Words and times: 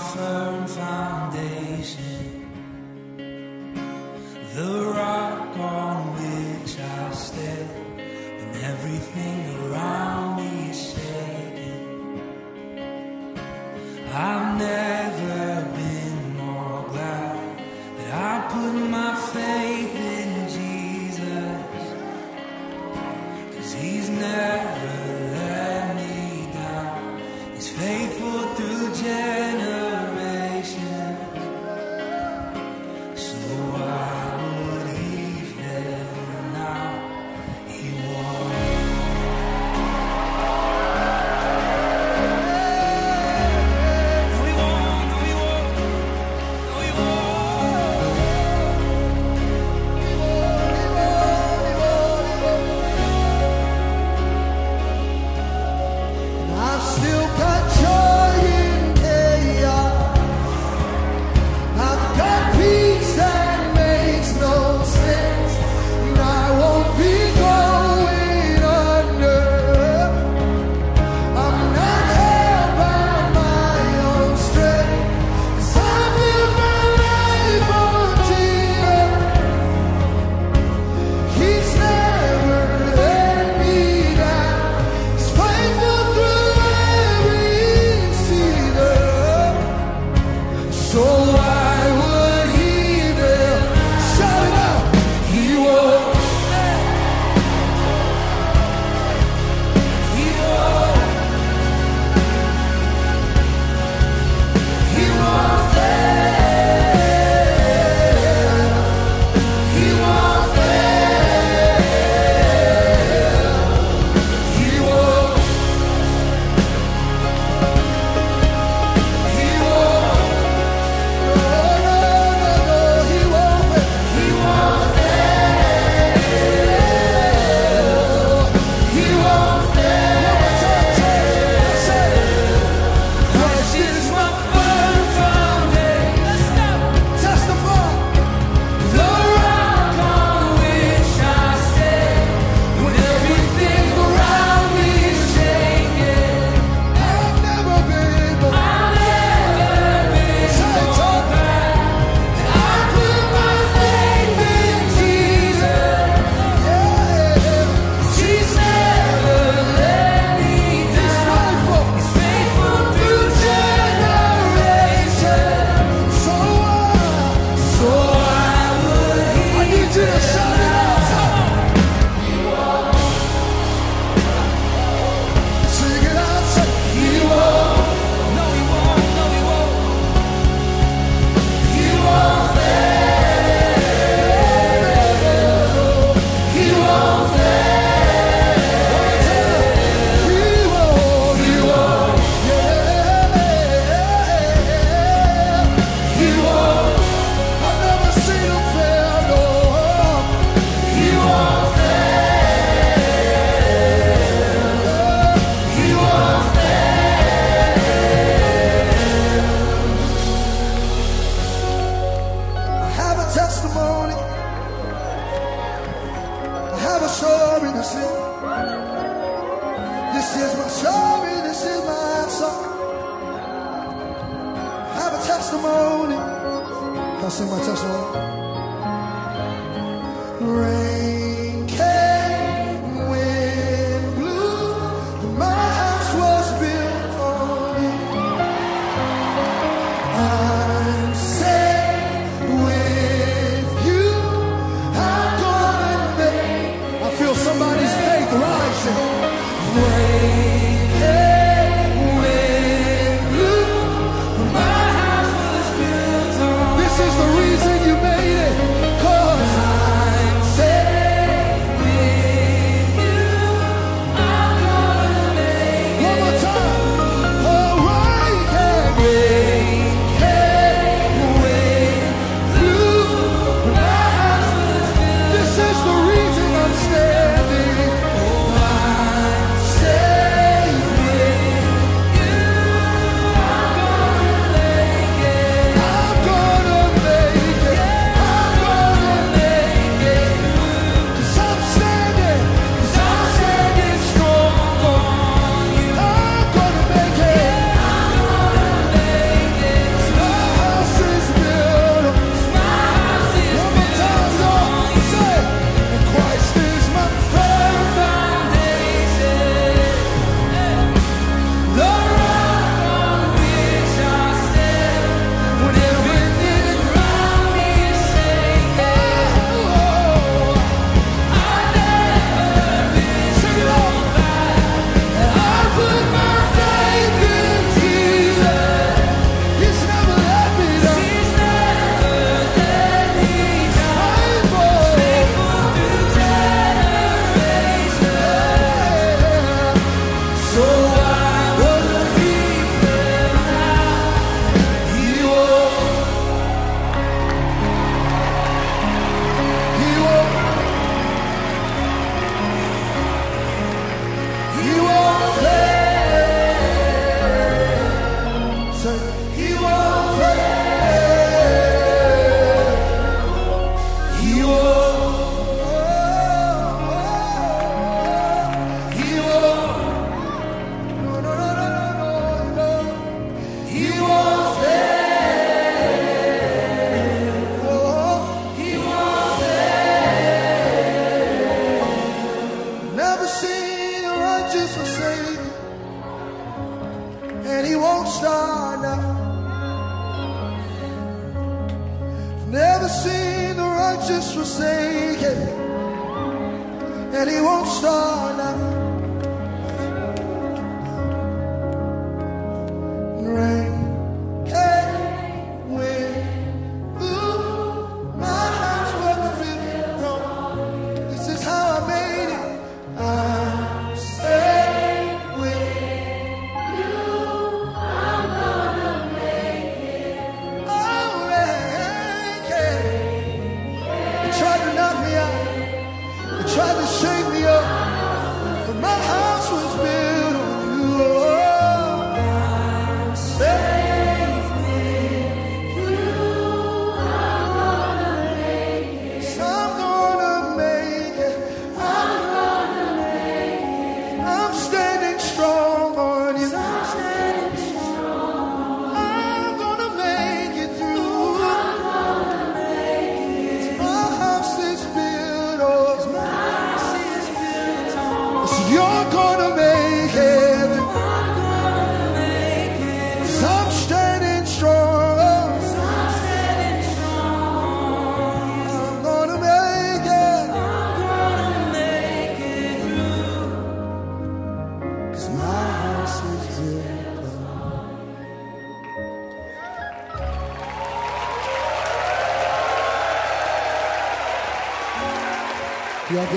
Is 0.00 0.16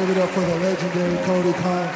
give 0.06 0.18
it 0.18 0.22
up 0.22 0.30
for 0.32 0.42
the 0.42 0.56
legendary 0.56 1.18
Cody 1.24 1.54
Khan. 1.54 1.93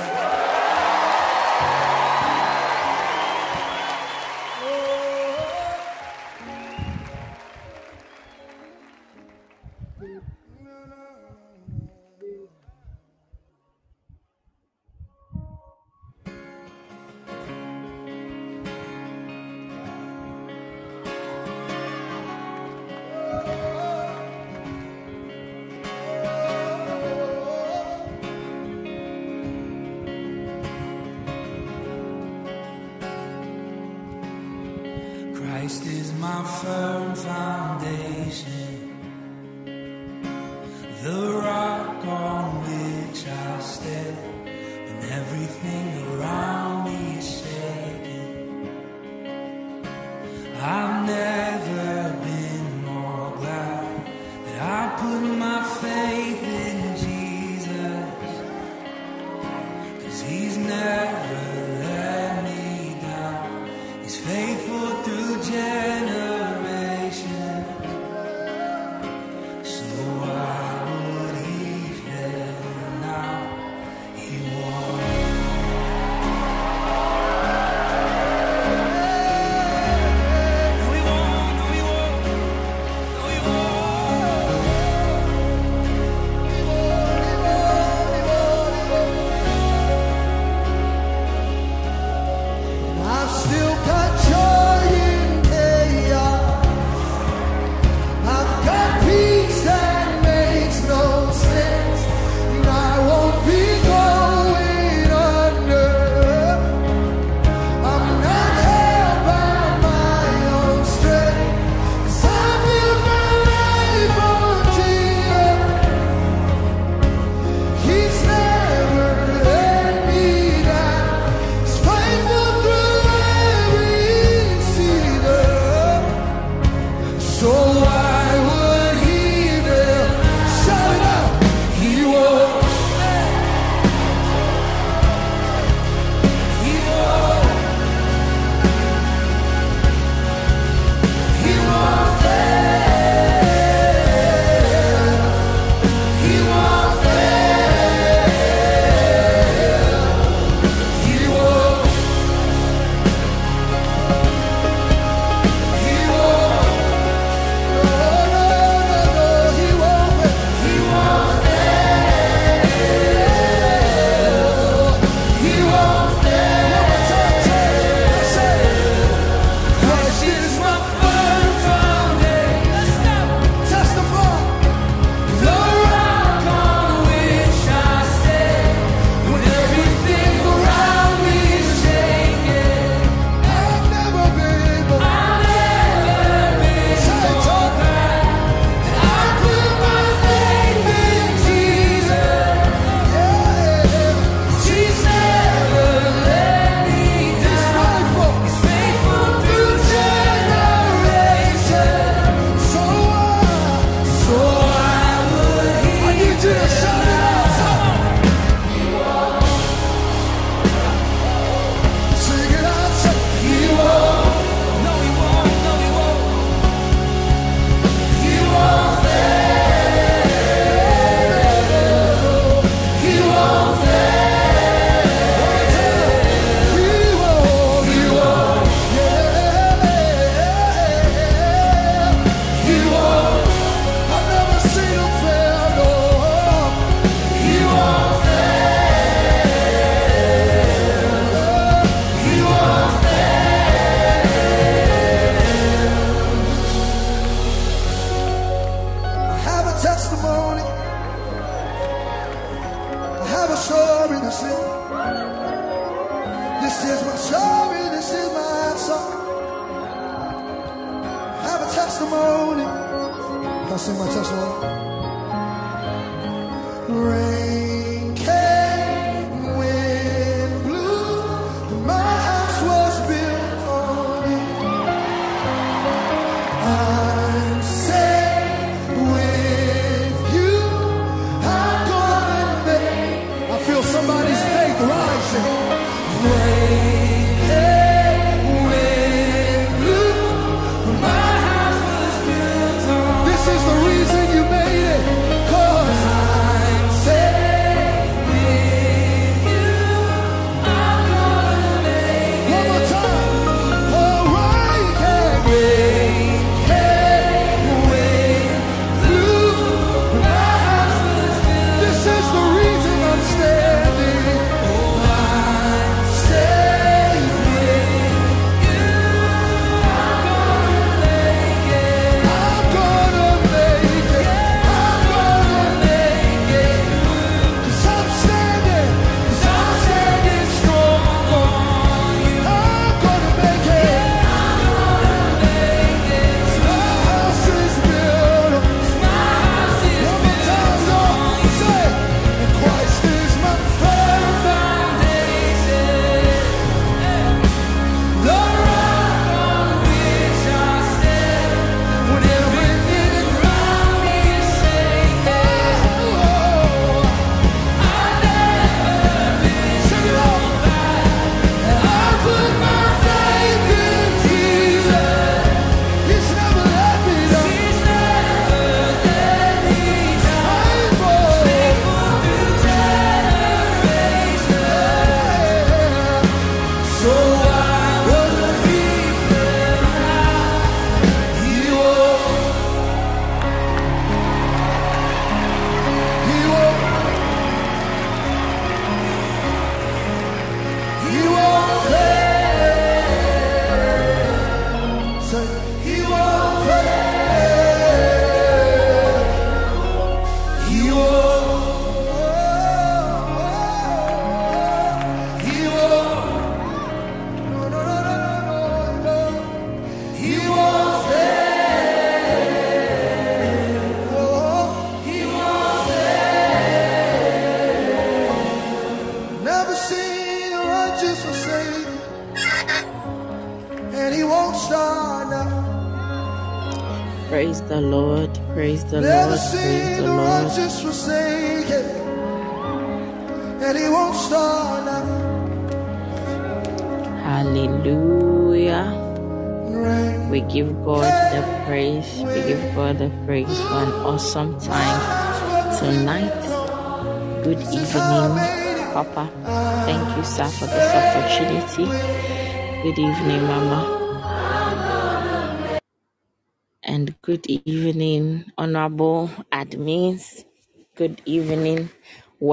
I'm 50.60 51.06
never 51.06 51.27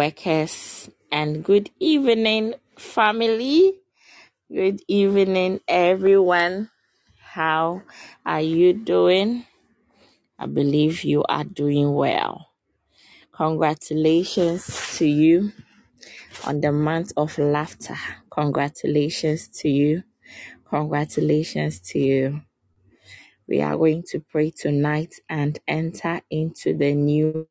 workers. 0.05 0.91
And 1.13 1.45
good 1.45 1.71
evening, 1.81 2.55
family. 2.79 3.75
Good 4.53 4.83
evening, 4.89 5.61
everyone. 5.69 6.71
How 7.19 7.83
are 8.27 8.41
you 8.43 8.75
doing? 8.75 9.47
I 10.39 10.47
believe 10.47 11.05
you 11.05 11.25
are 11.29 11.45
doing 11.45 11.95
well. 11.95 12.49
Congratulations 13.33 14.97
to 14.99 15.07
you 15.07 15.53
on 16.47 16.61
the 16.61 16.73
month 16.73 17.13
of 17.17 17.39
laughter. 17.39 17.97
Congratulations 18.31 19.49
to 19.61 19.69
you. 19.71 20.05
Congratulations 20.71 21.81
to 21.93 21.99
you. 22.01 22.43
We 23.49 23.63
are 23.63 23.77
going 23.77 24.05
to 24.11 24.21
pray 24.21 24.51
tonight 24.53 25.15
and 25.29 25.59
enter 25.69 26.21
into 26.31 26.77
the 26.77 26.95
new 26.95 27.49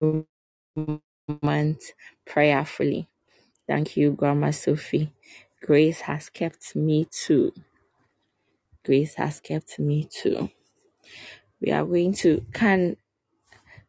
month 1.43 1.83
prayerfully. 2.25 3.09
Thank 3.67 3.97
you, 3.97 4.11
Grandma 4.11 4.51
Sophie. 4.51 5.11
Grace 5.61 6.01
has 6.01 6.29
kept 6.29 6.75
me 6.75 7.07
too. 7.11 7.53
Grace 8.85 9.15
has 9.15 9.39
kept 9.39 9.79
me 9.79 10.05
too. 10.11 10.49
We 11.61 11.71
are 11.71 11.85
going 11.85 12.13
to 12.15 12.45
can 12.53 12.97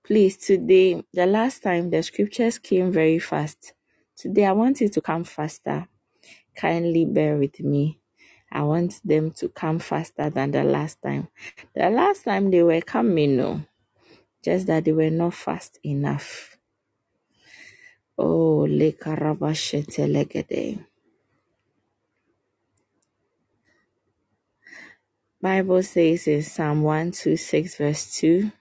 please 0.04 0.36
today 0.36 1.02
the 1.14 1.26
last 1.26 1.62
time 1.62 1.90
the 1.90 2.02
scriptures 2.02 2.58
came 2.58 2.92
very 2.92 3.18
fast. 3.18 3.74
Today 4.16 4.46
I 4.46 4.52
want 4.52 4.82
it 4.82 4.92
to 4.94 5.00
come 5.00 5.24
faster. 5.24 5.88
Kindly 6.56 7.04
bear 7.06 7.36
with 7.36 7.60
me. 7.60 8.00
I 8.52 8.62
want 8.62 9.00
them 9.04 9.32
to 9.32 9.48
come 9.50 9.80
faster 9.80 10.30
than 10.30 10.52
the 10.52 10.64
last 10.64 11.02
time. 11.02 11.28
The 11.74 11.90
last 11.90 12.24
time 12.24 12.50
they 12.50 12.62
were 12.62 12.80
coming, 12.82 13.36
no, 13.36 13.62
just 14.44 14.66
that 14.68 14.84
they 14.86 14.92
were 14.92 15.10
not 15.10 15.34
fast 15.34 15.78
enough. 15.84 16.53
Oh, 18.18 18.66
lekarabashetelegede. 18.68 20.84
Bible 25.42 25.84
says 25.84 26.28
in 26.28 26.42
Psalm 26.42 26.82
126 26.82 27.76
verse 27.78 28.12
2, 28.20 28.52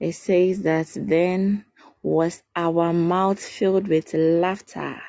it 0.00 0.12
says 0.14 0.62
that 0.62 0.88
then 0.96 1.64
was 2.02 2.42
our 2.56 2.92
mouth 2.92 3.40
filled 3.40 3.88
with 3.88 4.12
laughter 4.14 5.00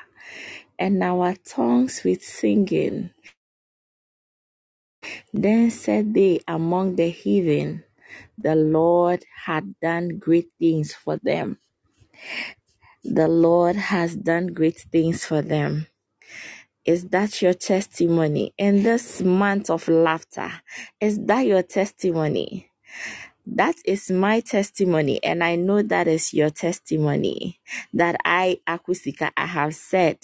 and 0.78 1.02
our 1.02 1.34
tongues 1.44 2.02
with 2.04 2.22
singing. 2.24 3.10
Then 5.32 5.70
said 5.70 6.14
they 6.14 6.40
among 6.48 6.96
the 6.96 7.08
heathen, 7.10 7.84
the 8.38 8.54
Lord 8.56 9.24
had 9.46 9.74
done 9.80 10.18
great 10.18 10.48
things 10.58 10.94
for 10.94 11.18
them. 11.22 11.58
The 13.04 13.28
Lord 13.28 13.76
has 13.76 14.16
done 14.16 14.48
great 14.48 14.78
things 14.92 15.24
for 15.24 15.42
them. 15.42 15.86
Is 16.84 17.08
that 17.10 17.42
your 17.42 17.54
testimony 17.54 18.54
in 18.58 18.82
this 18.82 19.22
month 19.22 19.70
of 19.70 19.88
laughter? 19.88 20.52
Is 21.00 21.18
that 21.26 21.42
your 21.46 21.62
testimony? 21.62 22.70
That 23.46 23.76
is 23.84 24.10
my 24.10 24.40
testimony, 24.40 25.22
and 25.24 25.44
I 25.44 25.56
know 25.56 25.82
that 25.82 26.08
is 26.08 26.34
your 26.34 26.50
testimony. 26.50 27.60
That 27.94 28.16
I, 28.24 28.60
Akusika, 28.68 29.32
I 29.36 29.46
have 29.46 29.74
said 29.74 30.18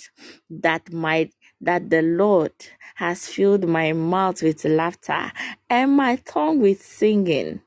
that 0.50 0.92
my 0.92 1.30
that 1.60 1.90
the 1.90 2.02
Lord 2.02 2.52
has 2.96 3.26
filled 3.28 3.68
my 3.68 3.92
mouth 3.92 4.42
with 4.42 4.64
laughter 4.64 5.32
and 5.70 5.92
my 5.96 6.16
tongue 6.16 6.60
with 6.60 6.82
singing. 6.82 7.60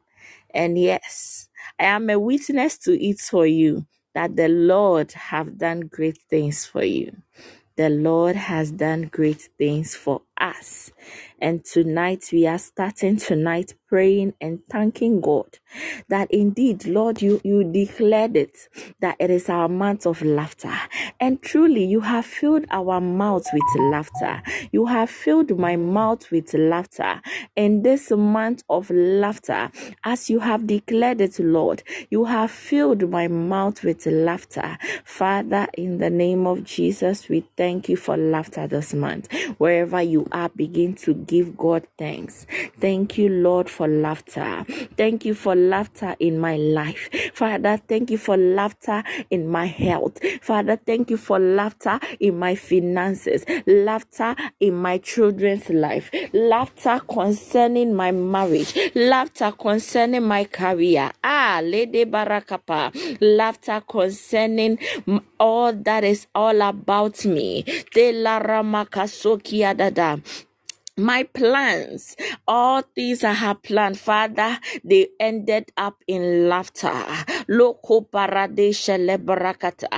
And 0.53 0.77
yes, 0.79 1.49
I 1.79 1.85
am 1.85 2.09
a 2.09 2.19
witness 2.19 2.77
to 2.79 2.93
it 3.03 3.19
for 3.19 3.47
you 3.47 3.85
that 4.15 4.35
the 4.35 4.49
Lord 4.49 5.13
have 5.13 5.57
done 5.57 5.81
great 5.81 6.19
things 6.29 6.65
for 6.65 6.83
you. 6.83 7.17
The 7.77 7.89
Lord 7.89 8.35
has 8.35 8.71
done 8.71 9.03
great 9.03 9.49
things 9.57 9.95
for 9.95 10.21
us. 10.39 10.91
And 11.39 11.65
tonight 11.65 12.29
we 12.33 12.47
are 12.47 12.59
starting 12.59 13.17
tonight 13.17 13.75
praying 13.91 14.33
and 14.41 14.61
thanking 14.71 15.19
God 15.21 15.59
that 16.09 16.31
indeed, 16.31 16.85
Lord, 16.85 17.21
you, 17.21 17.41
you 17.43 17.65
declared 17.65 18.37
it 18.37 18.69
that 19.01 19.17
it 19.19 19.29
is 19.29 19.49
our 19.49 19.67
month 19.67 20.07
of 20.07 20.21
laughter. 20.21 20.73
And 21.19 21.41
truly, 21.41 21.83
you 21.83 22.01
have 22.01 22.25
filled 22.25 22.65
our 22.71 23.01
mouths 23.01 23.49
with 23.53 23.81
laughter. 23.91 24.41
You 24.71 24.85
have 24.87 25.09
filled 25.09 25.59
my 25.59 25.75
mouth 25.75 26.31
with 26.31 26.53
laughter. 26.53 27.21
In 27.57 27.83
this 27.83 28.11
month 28.11 28.63
of 28.69 28.89
laughter, 28.91 29.71
as 30.05 30.29
you 30.29 30.39
have 30.39 30.67
declared 30.67 31.21
it, 31.21 31.39
Lord, 31.39 31.83
you 32.09 32.25
have 32.25 32.51
filled 32.51 33.09
my 33.09 33.27
mouth 33.27 33.83
with 33.83 34.05
laughter. 34.05 34.77
Father, 35.03 35.67
in 35.73 35.97
the 35.97 36.09
name 36.09 36.47
of 36.47 36.63
Jesus, 36.63 37.27
we 37.29 37.45
thank 37.57 37.89
you 37.89 37.97
for 37.97 38.17
laughter 38.17 38.67
this 38.67 38.93
month. 38.93 39.31
Wherever 39.57 40.01
you 40.01 40.27
are, 40.31 40.49
begin 40.49 40.95
to 40.95 41.13
give 41.13 41.57
God 41.57 41.87
thanks. 41.97 42.47
Thank 42.79 43.17
you, 43.17 43.29
Lord, 43.29 43.69
for 43.69 43.80
laughter. 43.87 44.65
Thank 44.97 45.25
you 45.25 45.33
for 45.33 45.55
laughter 45.55 46.15
in 46.19 46.39
my 46.39 46.57
life. 46.57 47.09
Father, 47.33 47.77
thank 47.87 48.11
you 48.11 48.17
for 48.17 48.37
laughter 48.37 49.03
in 49.29 49.47
my 49.47 49.65
health. 49.65 50.19
Father, 50.41 50.77
thank 50.77 51.09
you 51.09 51.17
for 51.17 51.39
laughter 51.39 51.99
in 52.19 52.37
my 52.39 52.55
finances, 52.55 53.45
laughter 53.67 54.35
in 54.59 54.75
my 54.75 54.97
children's 54.97 55.69
life, 55.69 56.09
laughter 56.33 57.01
concerning 57.09 57.93
my 57.93 58.11
marriage, 58.11 58.77
laughter 58.95 59.51
concerning 59.51 60.23
my 60.23 60.43
career. 60.45 61.11
Ah, 61.23 61.61
Lady 61.63 62.05
Barakapa, 62.05 62.91
laughter 63.21 63.81
concerning 63.87 64.77
all 65.39 65.73
that 65.73 66.03
is 66.03 66.27
all 66.35 66.61
about 66.61 67.25
me. 67.25 67.63
My 70.97 71.23
plans, 71.23 72.15
all 72.47 72.81
things 72.95 73.23
I 73.23 73.33
have 73.33 73.63
planned, 73.63 73.99
Father, 73.99 74.59
they 74.83 75.09
ended 75.19 75.71
up 75.77 76.03
in 76.07 76.49
laughter. 76.49 76.93
Loko 77.49 78.07
paradesha 78.09 78.97
lebarakata 78.99 79.89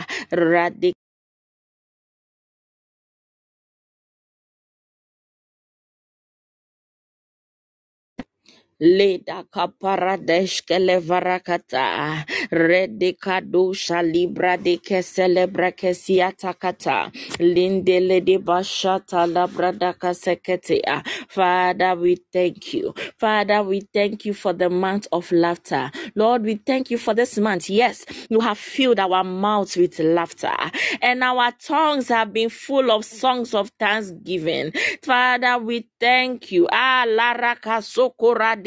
Leda 8.83 9.45
kaparadesh 9.51 10.63
kelevarakata 10.67 12.25
redikadusha 12.51 14.03
libra 14.03 14.57
de 14.57 14.77
keselebra 14.77 15.71
kesiatakata 15.73 17.11
lindele 17.39 18.21
de 18.25 18.37
bashata 18.39 19.27
labrada 19.27 19.93
kaseketea. 19.95 21.03
Father, 21.29 21.95
we 21.95 22.17
thank 22.33 22.75
you. 22.75 22.93
Father, 23.19 23.63
we 23.63 23.81
thank 23.93 24.25
you 24.25 24.35
for 24.35 24.53
the 24.53 24.69
month 24.69 25.07
of 25.13 25.31
laughter. 25.33 25.91
Lord, 26.15 26.43
we 26.43 26.57
thank 26.57 26.91
you 26.91 26.99
for 26.99 27.15
this 27.15 27.39
month. 27.39 27.71
Yes, 27.71 28.05
you 28.29 28.41
have 28.41 28.59
filled 28.59 28.99
our 28.99 29.23
mouths 29.25 29.77
with 29.77 29.99
laughter 29.99 30.53
and 31.01 31.23
our 31.23 31.51
tongues 31.53 32.09
have 32.09 32.33
been 32.33 32.49
full 32.49 32.91
of 32.91 33.05
songs 33.05 33.55
of 33.55 33.71
thanksgiving. 33.79 34.73
Father, 35.03 35.57
we 35.59 35.87
thank 35.99 36.51
you. 36.51 36.67
Ah, 36.71 37.05
Lara 37.07 37.57
Kasokora 37.57 38.61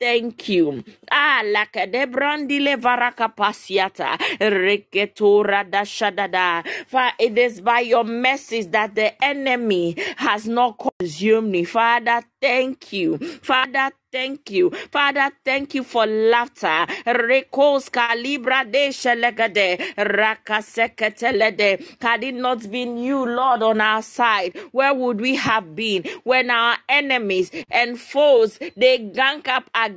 thank 0.00 0.48
you. 0.48 0.82
Ah, 1.10 1.42
lakade 1.44 2.06
brandile 2.10 2.76
varaka 2.76 3.28
pasiata 3.34 4.16
reketora 4.40 5.64
da 5.70 5.82
shadada. 5.82 6.64
For 6.86 7.10
it 7.18 7.36
is 7.38 7.60
by 7.60 7.80
your 7.80 8.04
mercies 8.04 8.68
that 8.68 8.94
the 8.94 9.22
enemy 9.24 9.96
has 10.16 10.46
not 10.48 10.78
consumed 10.78 11.50
me. 11.50 11.64
Father, 11.64 12.22
thank 12.40 12.92
you. 12.92 13.18
Father, 13.42 13.90
thank 14.12 14.50
you. 14.50 14.70
Father, 14.92 15.30
thank 15.44 15.74
you 15.74 15.82
for 15.84 16.06
laughter. 16.06 16.86
Rekos 17.06 17.90
kalibra 17.90 18.64
de 18.70 18.88
shelegade 18.90 19.78
rakaseketelede. 19.96 21.96
Had 22.00 22.24
it 22.24 22.34
not 22.34 22.70
been 22.70 22.96
you, 22.98 23.24
Lord, 23.26 23.62
on 23.62 23.80
our 23.80 24.02
side, 24.02 24.56
where 24.72 24.94
would 24.94 25.20
we 25.20 25.36
have 25.36 25.74
been 25.76 26.04
when 26.24 26.50
our 26.50 26.76
enemies 26.88 27.50
and 27.70 27.98
foes 27.98 28.58
they 28.76 28.98
gang 28.98 29.42
up 29.48 29.68
against 29.74 29.87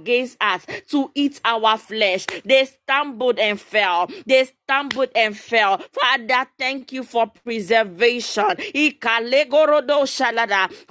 us 0.41 0.65
to 0.89 1.11
eat 1.15 1.39
our 1.45 1.77
flesh? 1.77 2.25
They 2.45 2.65
stumbled 2.65 3.39
and 3.39 3.59
fell. 3.59 4.09
They 4.25 4.45
stumbled 4.45 5.09
and 5.15 5.37
fell. 5.37 5.79
Father, 5.93 6.47
thank 6.57 6.91
you 6.91 7.03
for 7.03 7.27
preservation. 7.43 8.55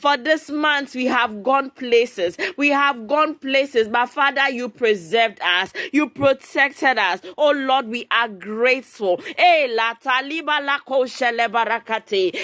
For 0.01 0.17
this 0.19 0.51
month, 0.51 0.95
we 0.95 1.07
have 1.07 1.43
gone 1.43 1.71
places. 1.71 2.37
We 2.57 2.69
have 2.71 3.07
gone 3.09 3.37
places, 3.37 3.89
but 3.89 4.07
Father, 4.09 4.51
you 4.51 4.69
preserved 4.69 5.41
us. 5.43 5.73
You 5.93 6.09
protected 6.11 6.99
us. 6.99 7.21
Oh 7.39 7.53
Lord, 7.53 7.89
we 7.89 8.07
are 8.11 8.29
grateful. 8.29 9.21
Eh. 9.39 9.69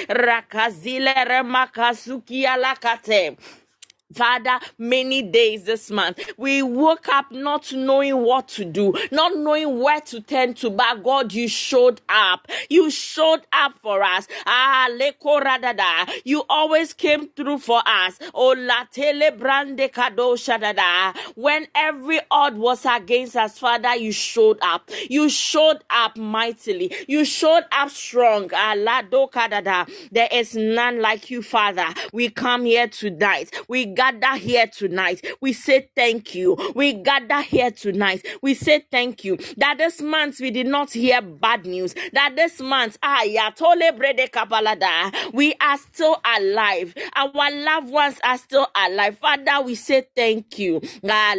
Rakazile 0.08 1.14
remakasuki 1.26 2.44
alakate. 2.46 3.36
Father, 4.14 4.60
many 4.78 5.20
days 5.22 5.64
this 5.64 5.90
month, 5.90 6.20
we 6.38 6.62
woke 6.62 7.08
up 7.08 7.30
not 7.32 7.72
knowing 7.72 8.22
what 8.22 8.48
to 8.48 8.64
do, 8.64 8.94
not 9.10 9.36
knowing 9.36 9.80
where 9.80 10.00
to 10.02 10.20
turn 10.20 10.54
to, 10.54 10.70
but 10.70 11.02
God, 11.02 11.32
you 11.32 11.48
showed 11.48 12.00
up. 12.08 12.46
You 12.70 12.90
showed 12.90 13.42
up 13.52 13.74
for 13.82 14.02
us. 14.02 14.28
Ah, 14.46 14.88
leko 14.92 15.42
radada. 15.42 16.08
You 16.24 16.44
always 16.48 16.94
came 16.94 17.28
through 17.30 17.58
for 17.58 17.82
us. 17.84 18.18
Oh, 18.32 18.54
la 18.56 18.84
tele 18.92 19.32
brande 19.32 19.90
shadada. 19.90 21.16
When 21.34 21.66
every 21.74 22.20
odd 22.30 22.56
was 22.56 22.86
against 22.86 23.36
us, 23.36 23.58
Father, 23.58 23.96
you 23.96 24.12
showed 24.12 24.58
up. 24.62 24.88
You 25.10 25.28
showed 25.28 25.82
up 25.90 26.16
mightily. 26.16 26.94
You 27.08 27.24
showed 27.24 27.64
up 27.72 27.90
strong. 27.90 28.50
Ah, 28.54 28.74
la 28.76 29.02
do 29.02 29.28
kadada. 29.32 29.90
There 30.12 30.28
is 30.32 30.54
none 30.54 31.00
like 31.02 31.30
you, 31.30 31.42
Father. 31.42 31.86
We 32.12 32.30
come 32.30 32.64
here 32.64 32.88
tonight. 32.88 33.52
We 33.68 33.86
gather 33.96 34.37
here 34.37 34.66
tonight. 34.68 35.26
We 35.40 35.52
say 35.54 35.88
thank 35.96 36.35
you. 36.35 36.56
We 36.76 36.92
gather 36.94 37.40
here 37.42 37.70
tonight. 37.72 38.24
We 38.42 38.54
say 38.54 38.85
thank 38.92 39.24
you 39.24 39.38
that 39.56 39.78
this 39.78 40.00
month 40.02 40.38
we 40.40 40.50
did 40.50 40.66
not 40.66 40.92
hear 40.92 41.22
bad 41.22 41.64
news. 41.66 41.94
That 42.12 42.35
this 42.37 42.61
month, 42.61 42.98
ah, 43.02 43.22
kapalada, 43.26 45.32
we 45.32 45.54
are 45.61 45.78
still 45.78 46.20
alive. 46.24 46.94
Our 47.16 47.50
loved 47.52 47.90
ones 47.90 48.18
are 48.24 48.38
still 48.38 48.68
alive. 48.76 49.18
Father, 49.18 49.62
we 49.64 49.74
say 49.74 50.06
thank 50.14 50.59
you. 50.59 50.80
Ah. 51.09 51.35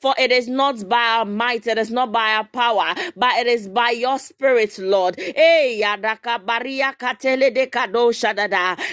For 0.00 0.14
it 0.18 0.32
is 0.32 0.48
not 0.48 0.88
by 0.88 1.02
our 1.02 1.24
might, 1.24 1.66
it 1.66 1.78
is 1.78 1.90
not 1.90 2.12
by 2.12 2.34
our 2.34 2.44
power, 2.44 2.94
but 3.16 3.32
it 3.38 3.46
is 3.46 3.68
by 3.68 3.90
your 3.90 4.18
spirit, 4.18 4.78
Lord. 4.78 5.16
Eh, 5.18 5.80
yadaka 5.82 6.44
baria 6.44 6.94
katele 6.98 7.54
de. 7.54 7.66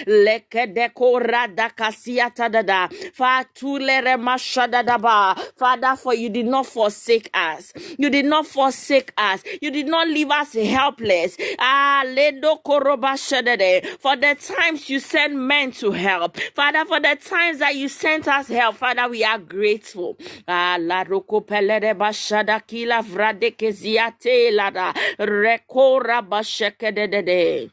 Leke 0.06 0.66
deko 0.74 1.20
rada 1.20 1.63
kasiata 1.70 2.50
dada. 2.50 2.88
Fatulere 3.16 4.16
mashadadaba. 4.18 5.36
Father, 5.56 5.96
for 5.96 6.14
you 6.14 6.28
did 6.30 6.46
not 6.46 6.66
forsake 6.66 7.30
us. 7.34 7.72
You 7.98 8.10
did 8.10 8.26
not 8.26 8.46
forsake 8.46 9.12
us. 9.16 9.42
You 9.60 9.70
did 9.70 9.86
not 9.86 10.08
leave 10.08 10.30
us 10.30 10.52
helpless. 10.54 11.36
Ah, 11.58 12.04
ledo 12.06 12.62
koroba 12.64 13.14
shadade. 13.16 13.86
For 14.00 14.16
the 14.16 14.34
times 14.36 14.88
you 14.90 15.00
sent 15.00 15.34
men 15.34 15.72
to 15.72 15.92
help. 15.92 16.38
Father, 16.54 16.84
for 16.86 17.00
the 17.00 17.16
times 17.16 17.58
that 17.58 17.74
you 17.76 17.88
sent 17.88 18.28
us 18.28 18.48
help, 18.48 18.76
Father, 18.76 19.08
we 19.08 19.24
are 19.24 19.38
grateful. 19.38 20.16
Ah, 20.48 20.76
la 20.80 21.04
roko 21.04 21.44
pelere 21.46 21.94
bashada 21.94 22.60
kila 22.66 23.02
vrade 23.02 23.56
keziate 23.56 24.52
lada. 24.52 24.92
Rekora 25.18 26.22
basheke 26.26 26.94
de 26.94 27.06
de 27.08 27.22
de. 27.22 27.70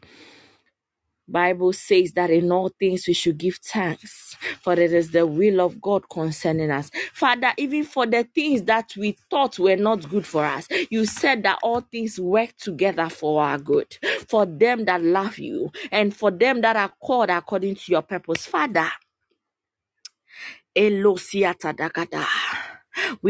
Bible 1.31 1.73
says 1.73 2.13
that 2.13 2.31
in 2.31 2.51
all 2.51 2.69
things 2.69 3.07
we 3.07 3.13
should 3.13 3.37
give 3.39 3.57
thanks, 3.63 4.37
for 4.63 4.73
it 4.73 4.93
is 4.93 5.11
the 5.11 5.27
will 5.27 5.61
of 5.61 5.81
God 5.81 6.09
concerning 6.09 6.71
us. 6.71 6.91
Father, 7.13 7.53
even 7.57 7.85
for 7.85 8.07
the 8.07 8.25
things 8.35 8.63
that 8.63 8.93
we 8.97 9.17
thought 9.29 9.59
were 9.59 9.77
not 9.77 10.09
good 10.09 10.25
for 10.27 10.45
us, 10.45 10.67
you 10.91 11.05
said 11.05 11.43
that 11.43 11.59
all 11.63 11.81
things 11.81 12.19
work 12.19 12.55
together 12.57 13.09
for 13.09 13.43
our 13.43 13.59
good, 13.59 13.97
for 14.27 14.45
them 14.45 14.85
that 14.85 15.03
love 15.03 15.39
you, 15.39 15.71
and 15.91 16.15
for 16.15 16.31
them 16.31 16.61
that 16.61 16.77
are 16.77 16.93
called 17.01 17.29
according 17.31 17.75
to 17.75 17.91
your 17.91 18.03
purpose. 18.03 18.45
Father. 18.45 18.89
We 20.75 20.91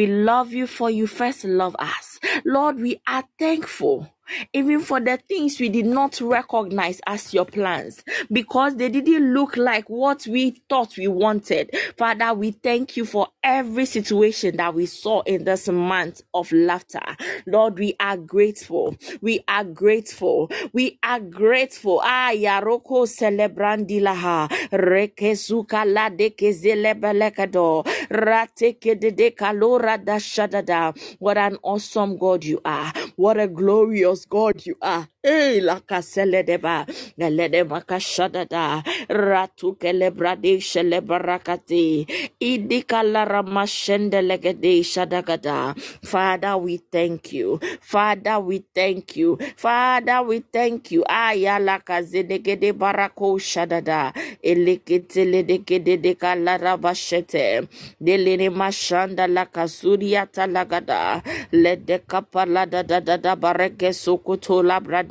love 0.07 0.53
you 0.53 0.67
for 0.67 0.91
you 0.91 1.07
first 1.07 1.45
love 1.45 1.75
us. 1.79 2.19
Lord, 2.45 2.79
we 2.79 3.01
are 3.07 3.23
thankful 3.39 4.13
even 4.53 4.81
for 4.81 4.99
the 4.99 5.17
things 5.29 5.59
we 5.59 5.69
did 5.69 5.85
not 5.85 6.19
recognize 6.21 7.01
as 7.07 7.33
your 7.33 7.45
plans 7.45 8.03
because 8.31 8.75
they 8.77 8.89
didn't 8.89 9.33
look 9.33 9.57
like 9.57 9.89
what 9.89 10.25
we 10.27 10.51
thought 10.69 10.97
we 10.97 11.07
wanted. 11.07 11.75
Father, 11.97 12.33
we 12.33 12.51
thank 12.51 12.97
you 12.97 13.05
for 13.05 13.27
every 13.43 13.85
situation 13.85 14.57
that 14.57 14.73
we 14.73 14.85
saw 14.85 15.21
in 15.21 15.43
this 15.45 15.67
month 15.69 16.21
of 16.33 16.51
laughter. 16.51 17.01
Lord, 17.47 17.79
we 17.79 17.95
are 17.99 18.17
grateful. 18.17 18.95
We 19.21 19.41
are 19.47 19.63
grateful. 19.63 20.51
We 20.73 20.99
are 21.03 21.19
grateful. 21.19 22.01
Ah, 22.03 22.31
yaroko 22.33 23.05
celebrandilaha. 23.07 24.49
Rekezuka 24.71 25.85
la 25.85 26.09
de 26.09 26.31
kezelebelekado. 26.31 27.83
Rateke 28.11 28.99
de 28.99 29.11
de 29.11 29.31
kalora 29.31 30.03
da 30.03 30.17
shadada. 30.17 30.95
What 31.19 31.37
an 31.37 31.57
awesome 31.63 32.17
God 32.17 32.43
you 32.45 32.61
are. 32.65 32.93
What 33.15 33.39
a 33.39 33.47
glorious 33.47 34.20
God 34.25 34.65
you 34.65 34.75
are. 34.81 35.07
Hey, 35.23 35.61
la 35.61 35.77
kasele 35.85 36.41
deba, 36.43 36.81
galede 37.19 37.61
makashadada, 37.63 38.81
ratu 39.07 39.77
kelebrade 39.77 40.57
shele 40.59 41.01
barakati, 41.05 42.07
idika 42.41 43.03
la 43.03 43.25
ramashende 43.25 44.23
legede 44.25 44.81
shadagada. 44.83 45.77
Father, 46.03 46.57
we 46.57 46.77
thank 46.91 47.33
you. 47.33 47.61
Father, 47.81 48.39
we 48.41 48.65
thank 48.73 49.15
you. 49.15 49.37
Father, 49.57 50.23
we 50.23 50.39
thank 50.39 50.91
you. 50.91 51.05
Aya 51.07 51.59
la 51.61 51.77
kazedegede 51.79 52.73
barako 52.73 53.37
shadada, 53.37 54.15
eleketele 54.43 55.43
degede 55.45 56.01
de 56.01 56.15
kalara 56.15 56.79
bashete, 56.81 57.69
delene 58.01 58.49
mashanda 58.49 59.27
la 59.29 59.45
kasuria 59.45 60.25
talagada, 60.25 61.21
lede 61.53 61.99
kapala 62.07 62.65
da 62.65 62.81
da 62.81 62.99
da 63.01 63.17
da 63.17 63.35
bareke 63.35 63.93
sokoto 63.93 64.63
labrada 64.63 65.10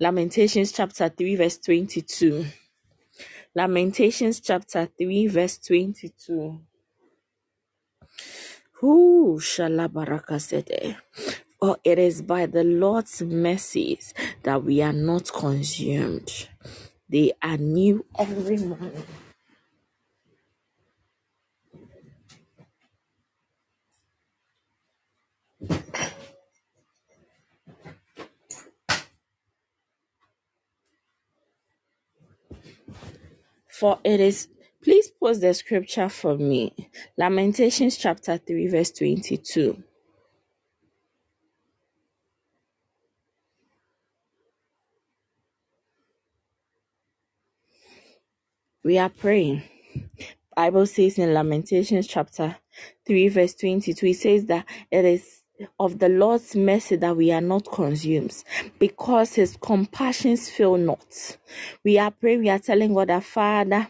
Lamentations 0.00 0.72
chapter 0.72 1.08
3, 1.08 1.36
verse 1.36 1.58
22. 1.58 2.46
Lamentations 3.54 4.40
chapter 4.40 4.86
3, 4.86 5.28
verse 5.28 5.58
22. 5.58 6.60
Who 8.80 9.38
shalabarakasete? 9.40 10.96
For 11.60 11.76
it 11.84 12.00
is 12.00 12.22
by 12.22 12.46
the 12.46 12.64
Lord's 12.64 13.22
mercies 13.22 14.12
that 14.42 14.64
we 14.64 14.82
are 14.82 14.92
not 14.92 15.32
consumed. 15.32 16.48
They 17.08 17.32
are 17.40 17.56
new 17.56 18.04
every 18.18 18.56
morning. 18.58 19.04
For 33.78 33.98
it 34.04 34.20
is, 34.20 34.46
please 34.84 35.10
post 35.10 35.40
the 35.40 35.52
scripture 35.52 36.08
for 36.08 36.36
me. 36.36 36.90
Lamentations 37.16 37.96
chapter 37.96 38.38
3, 38.38 38.68
verse 38.68 38.92
22. 38.92 39.82
We 48.84 48.98
are 48.98 49.08
praying. 49.08 49.64
Bible 50.54 50.86
says 50.86 51.18
in 51.18 51.34
Lamentations 51.34 52.06
chapter 52.06 52.56
3, 53.06 53.28
verse 53.28 53.54
22, 53.56 54.06
it 54.06 54.14
says 54.14 54.46
that 54.46 54.66
it 54.88 55.04
is 55.04 55.43
of 55.80 55.98
the 55.98 56.08
Lord's 56.08 56.56
mercy 56.56 56.96
that 56.96 57.16
we 57.16 57.32
are 57.32 57.40
not 57.40 57.70
consumed 57.70 58.34
because 58.78 59.34
his 59.34 59.56
compassions 59.60 60.50
fail 60.50 60.76
not. 60.76 61.38
We 61.84 61.98
are 61.98 62.10
praying, 62.10 62.40
we 62.40 62.50
are 62.50 62.58
telling 62.58 62.94
God 62.94 63.10
our 63.10 63.20
Father, 63.20 63.88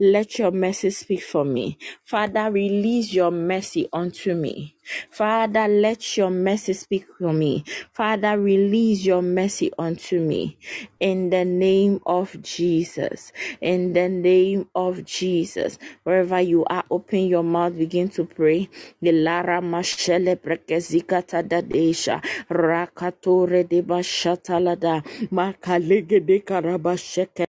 let 0.00 0.38
your 0.38 0.52
mercy 0.52 0.90
speak 0.90 1.22
for 1.22 1.44
me. 1.44 1.78
Father, 2.04 2.50
release 2.50 3.12
your 3.12 3.30
mercy 3.32 3.88
unto 3.92 4.34
me. 4.34 4.76
Father, 5.10 5.68
let 5.68 6.16
your 6.16 6.30
mercy 6.30 6.72
speak 6.74 7.06
for 7.18 7.32
me. 7.32 7.64
Father, 7.92 8.38
release 8.38 9.04
your 9.04 9.22
mercy 9.22 9.70
unto 9.78 10.20
me. 10.20 10.58
In 11.00 11.30
the 11.30 11.44
name 11.44 12.00
of 12.06 12.40
Jesus. 12.42 13.32
In 13.60 13.92
the 13.92 14.08
name 14.08 14.68
of 14.74 15.04
Jesus. 15.04 15.78
Wherever 16.04 16.40
you 16.40 16.64
are, 16.66 16.84
open 16.90 17.26
your 17.26 17.44
mouth, 17.44 17.76
begin 17.78 18.08
to 18.10 18.24
pray. 18.24 18.68
Lara 19.02 19.60
mashele 19.62 20.36
prekezika 20.36 21.22
tadadesha. 21.22 22.22
Rakatore 22.50 23.68
de 23.68 23.82
bashatalada. 23.82 25.02
Makalege 25.32 26.24
de 26.26 26.40
karabasheke. 26.40 27.47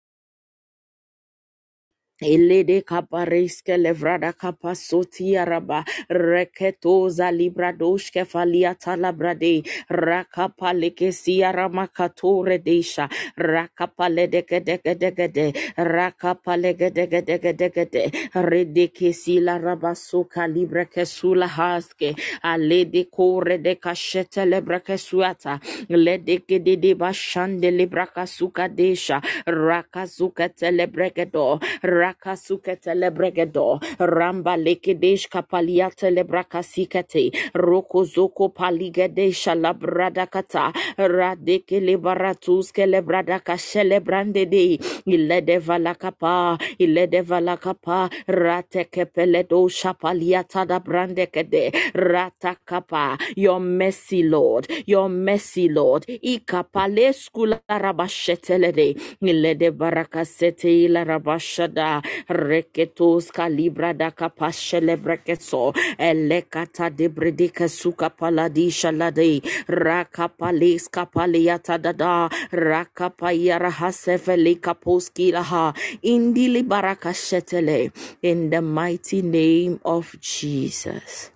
Elede 2.22 2.82
kapareske 2.82 3.76
levrada 3.78 4.32
kapasoti 4.32 5.36
araba. 5.38 5.84
Reketoza 6.10 7.30
libradoshke 7.32 8.24
faliata 8.26 8.96
labrade 8.96 9.62
rakapaleke 9.90 11.12
siara 11.12 11.68
makatore 11.68 12.58
desha. 12.64 13.08
Rakapale 13.38 14.26
deke 14.32 14.60
deke 14.64 14.94
deke 14.98 15.28
de. 15.32 15.52
Rakapale 15.78 16.74
deke 16.78 17.22
deke 17.22 17.52
deke 17.54 17.86
de. 17.92 18.10
Redeke 18.34 19.12
sila 19.14 19.58
rabasuka 19.60 20.48
libre 20.48 20.86
kesula 20.86 21.48
haske. 21.48 22.14
Alede 22.42 23.06
kore 23.12 23.58
de 23.62 23.76
kashete 23.76 24.46
lebre 24.48 24.80
kesuata 24.80 25.60
ledeke 25.90 26.58
de 26.64 26.76
de 26.76 26.94
bashande 26.94 27.70
libra 27.70 28.06
kasuka 28.08 28.68
desha. 28.74 29.20
Rakazuka 29.46 30.48
telebregedo 30.50 31.60
rakasukete 32.06 32.94
lebregedo 32.94 33.80
ramba 34.00 34.56
lekedesh 34.56 35.28
kapaliate 35.30 36.10
lebrakasikete. 36.10 37.32
Rokozoko 37.54 38.50
paligedesha 38.54 39.54
labradakata 39.56 40.72
radeke 40.98 41.80
lebaratuske 41.80 42.86
lebradaka 42.86 43.56
shelebrande 43.58 44.46
de 44.50 44.78
ilede 45.06 45.58
valakapa 45.60 46.58
ilede 46.78 47.22
valakapa 47.22 48.10
ratekepeledo 48.28 49.68
shapaliata 49.68 50.66
da 50.66 50.80
brandekede. 50.80 51.72
Ratakapa. 51.94 53.18
Your 53.36 53.60
mercy 53.60 54.22
lord. 54.24 54.68
Your 54.86 55.08
mercy 55.08 55.68
lord. 55.68 56.06
Ikapale 56.08 57.12
skula 57.14 57.60
rabashetelede. 57.68 58.96
Ilede 59.22 59.70
barakasete 59.72 60.84
ila 60.84 61.04
rabashada 61.04 61.95
reketos 62.28 63.30
calibra 63.32 63.94
da 63.96 64.10
capashele 64.10 64.96
brekeso 64.96 65.74
elekata 65.98 66.90
de 66.96 67.08
bredika 67.08 67.68
suka 67.68 68.10
paladisha 68.10 68.92
lade 68.92 69.42
rakapales 69.68 70.88
kapaliata 70.90 71.78
dada 71.82 72.28
rakapayara 72.52 73.70
hasefele 73.70 74.56
kaposki 74.60 75.32
laha 75.32 75.74
indili 76.02 76.62
barakashetele 76.62 77.92
in 78.22 78.50
the 78.50 78.62
mighty 78.62 79.22
name 79.22 79.80
of 79.84 80.16
Jesus. 80.20 81.30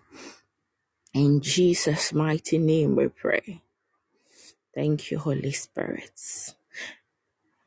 In 1.15 1.41
Jesus' 1.41 2.13
mighty 2.13 2.59
name 2.59 2.97
we 2.97 3.09
pray. 3.09 3.63
Thank 4.75 5.11
you, 5.11 5.19
Holy 5.19 5.53
Spirit. 5.53 6.13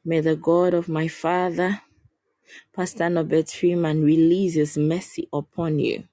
May 0.06 0.22
the 0.22 0.36
God 0.36 0.74
of 0.74 0.90
my 0.90 1.08
Father 1.08 1.82
Pastor 2.76 3.10
Norbert 3.10 3.50
Freeman 3.50 4.04
releases 4.04 4.78
mercy 4.78 5.28
upon 5.34 5.80
you. 5.80 6.04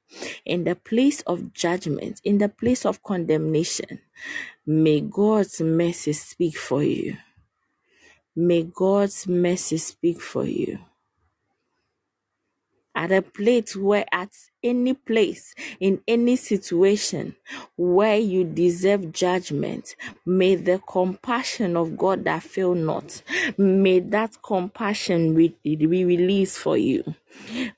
In 0.44 0.64
the 0.64 0.76
place 0.76 1.20
of 1.22 1.52
judgment, 1.54 2.20
in 2.24 2.38
the 2.38 2.48
place 2.48 2.86
of 2.86 3.02
condemnation, 3.02 4.00
may 4.66 5.00
God's 5.00 5.60
mercy 5.60 6.12
speak 6.12 6.56
for 6.56 6.82
you. 6.82 7.16
May 8.36 8.64
God's 8.64 9.26
mercy 9.28 9.78
speak 9.78 10.20
for 10.20 10.44
you 10.44 10.78
at 12.94 13.12
a 13.12 13.22
place 13.22 13.76
where 13.76 14.04
at 14.12 14.30
any 14.62 14.94
place 14.94 15.54
in 15.80 16.00
any 16.06 16.36
situation 16.36 17.34
where 17.76 18.18
you 18.18 18.44
deserve 18.44 19.12
judgment 19.12 19.96
may 20.26 20.54
the 20.54 20.80
compassion 20.86 21.76
of 21.76 21.96
god 21.96 22.24
that 22.24 22.42
fail 22.42 22.74
not 22.74 23.22
may 23.56 24.00
that 24.00 24.36
compassion 24.42 25.34
be 25.34 25.56
released 25.64 26.58
for 26.58 26.76
you 26.76 27.14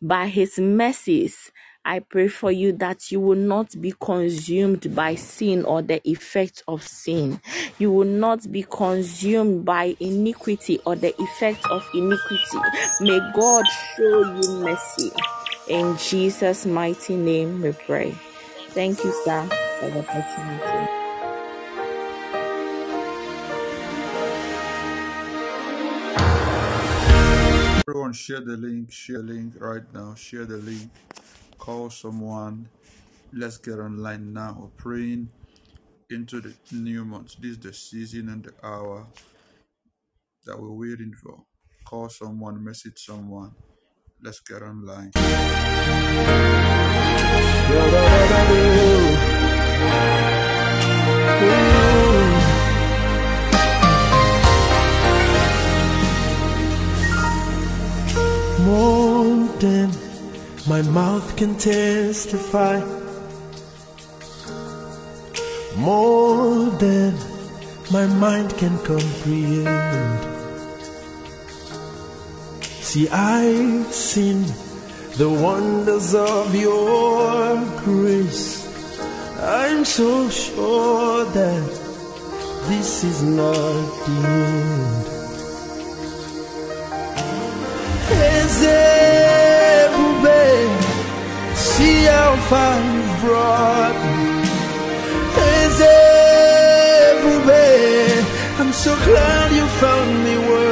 by 0.00 0.26
his 0.26 0.58
mercies 0.58 1.50
I 1.84 1.98
pray 1.98 2.28
for 2.28 2.52
you 2.52 2.72
that 2.74 3.10
you 3.10 3.18
will 3.18 3.36
not 3.36 3.80
be 3.80 3.92
consumed 3.98 4.94
by 4.94 5.16
sin 5.16 5.64
or 5.64 5.82
the 5.82 6.00
effects 6.08 6.62
of 6.68 6.86
sin. 6.86 7.40
You 7.78 7.90
will 7.90 8.06
not 8.06 8.50
be 8.52 8.62
consumed 8.62 9.64
by 9.64 9.96
iniquity 9.98 10.78
or 10.86 10.94
the 10.94 11.12
effects 11.20 11.66
of 11.70 11.84
iniquity. 11.92 12.58
May 13.00 13.18
God 13.34 13.64
show 13.96 14.20
you 14.20 14.60
mercy. 14.60 15.10
In 15.68 15.96
Jesus' 15.96 16.66
mighty 16.66 17.16
name 17.16 17.62
we 17.62 17.72
pray. 17.72 18.12
Thank 18.70 19.02
you, 19.04 19.12
sir, 19.24 19.46
for 19.80 19.90
the 19.90 20.00
opportunity. 20.00 20.88
Everyone 27.88 28.12
share 28.12 28.40
the 28.40 28.56
link, 28.56 28.92
share 28.92 29.22
the 29.22 29.32
link 29.32 29.54
right 29.58 29.82
now, 29.94 30.14
share 30.14 30.44
the 30.44 30.58
link 30.58 30.90
call 31.62 31.88
someone. 31.90 32.68
Let's 33.32 33.56
get 33.56 33.78
online 33.78 34.32
now. 34.32 34.56
We're 34.60 34.82
praying 34.82 35.28
into 36.10 36.40
the 36.40 36.52
new 36.72 37.04
month. 37.04 37.36
This 37.40 37.52
is 37.52 37.58
the 37.60 37.72
season 37.72 38.28
and 38.30 38.42
the 38.42 38.52
hour 38.66 39.06
that 40.44 40.60
we're 40.60 40.72
waiting 40.72 41.14
for. 41.22 41.44
Call 41.84 42.08
someone, 42.08 42.64
message 42.64 42.98
someone. 42.98 43.52
Let's 44.24 44.40
get 44.40 44.62
online. 44.62 45.10
More 58.64 59.48
than 59.58 59.90
my 60.68 60.82
mouth 60.82 61.36
can 61.36 61.56
testify 61.58 62.80
more 65.76 66.70
than 66.78 67.14
my 67.90 68.06
mind 68.06 68.56
can 68.58 68.78
comprehend. 68.78 70.31
See, 72.92 73.08
I've 73.08 73.90
seen 73.90 74.44
the 75.16 75.30
wonders 75.30 76.14
of 76.14 76.54
your 76.54 77.56
grace. 77.84 78.68
I'm 79.40 79.82
so 79.86 80.28
sure 80.28 81.24
that 81.24 81.68
this 82.68 83.02
is 83.02 83.22
not 83.22 83.86
the 84.04 84.28
end. 84.28 85.06
It 88.28 88.50
See 91.56 92.04
how 92.12 92.36
far 92.50 92.76
you've 92.92 93.20
brought 93.22 93.98
me. 94.04 94.42
I'm 98.60 98.72
so 98.74 98.94
glad 99.06 99.50
you 99.52 99.66
found 99.80 100.24
me 100.24 100.36
worthy. 100.46 100.71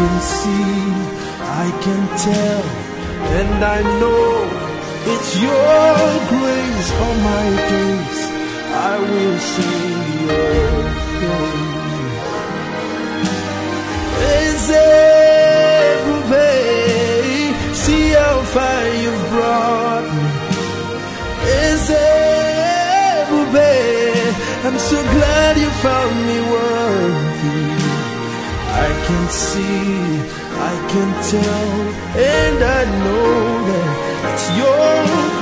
Can 0.00 0.20
see, 0.22 0.80
I 1.62 1.66
can 1.84 2.02
tell, 2.26 2.64
and 3.38 3.58
I 3.76 3.78
know 4.00 4.28
it's 5.12 5.30
your 5.46 5.96
grace 6.32 6.88
all 7.02 7.16
my 7.32 7.46
days. 7.72 8.18
I 8.90 8.94
will 9.10 9.38
sing 9.52 10.08
your 10.24 10.76
praise. 11.20 12.24
Is 14.40 14.62
see 17.84 18.06
how 18.20 18.36
far 18.54 18.82
you've 19.02 19.24
brought 19.34 20.06
me. 20.14 20.28
I'm 24.62 24.78
so 24.78 24.98
glad 25.16 25.52
you 25.58 25.70
found 25.84 26.16
me 26.28 26.38
worthy. 26.52 27.19
I 29.10 29.12
can 29.12 29.28
see, 29.30 29.90
I 30.70 30.74
can 30.92 31.10
tell, 31.34 31.70
and 32.14 32.58
I 32.62 32.82
know 33.02 33.32
that 33.68 33.88
it's 34.28 34.46
your 34.60 34.92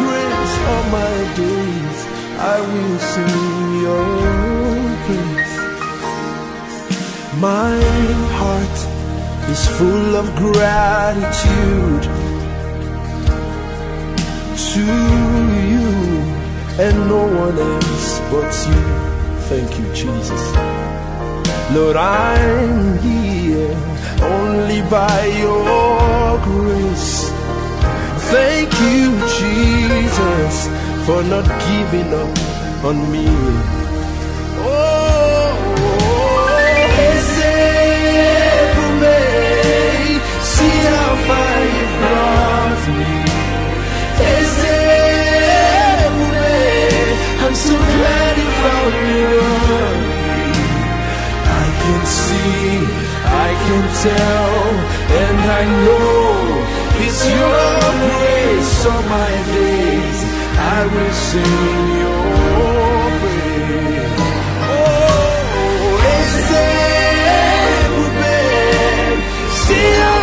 grace 0.00 0.54
all 0.70 0.85
my 0.98 1.16
days. 1.42 1.98
I 2.40 2.57
will 2.70 2.98
sing 3.12 3.68
your 3.85 4.09
praise. 5.04 5.54
My 7.46 7.76
heart 8.40 8.78
is 9.52 9.62
full 9.76 10.16
of 10.16 10.26
gratitude 10.37 12.04
to 14.70 14.85
you 15.72 15.88
and 16.85 16.96
no 17.07 17.22
one 17.44 17.59
else 17.59 18.09
but 18.33 18.50
you. 18.70 18.83
Thank 19.50 19.70
you, 19.78 19.87
Jesus. 19.92 20.44
Lord, 21.74 21.96
I'm 21.96 22.98
here 23.00 23.28
only 24.22 24.83
by 24.83 25.26
your 25.44 26.38
grace. 26.48 27.31
Thank 28.33 28.72
you, 28.92 29.04
Jesus, 29.38 30.54
for 31.07 31.22
not 31.22 31.46
giving 31.68 32.11
up 32.22 32.85
on 32.85 32.96
me. 33.12 33.26
Oh, 34.61 34.98
see 40.54 40.76
how 40.92 41.12
far 41.28 41.59
you've 41.74 41.96
brought 42.00 42.85
me. 42.98 43.28
I'm 47.48 47.54
so 47.54 47.76
glad 47.78 48.37
you 48.37 48.50
found 48.62 48.94
me 49.04 49.20
I 51.61 51.66
can 51.81 52.02
see, 52.20 53.08
I 53.31 53.51
can 53.64 53.85
tell, 54.07 54.55
and 55.23 55.38
I 55.61 55.64
know 55.85 56.09
it's 57.05 57.23
your 57.38 57.79
grace 58.05 58.87
on 58.95 59.03
my 59.17 59.33
days. 59.55 60.19
I 60.59 60.79
will 60.93 61.14
sing 61.29 61.79
your 62.03 62.29
praise. 63.23 64.17
Oh, 64.75 66.11
is 66.17 66.33
there 66.51 66.88
See 69.64 70.17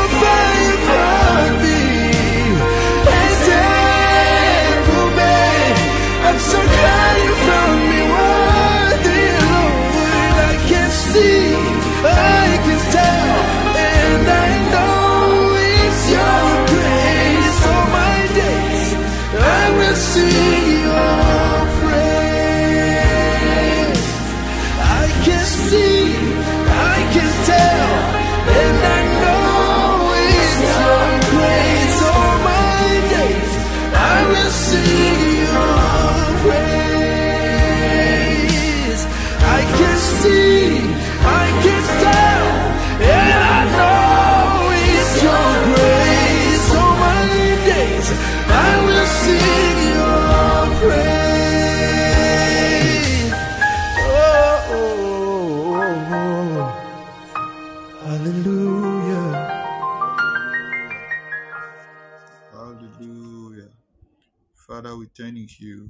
you. 65.59 65.89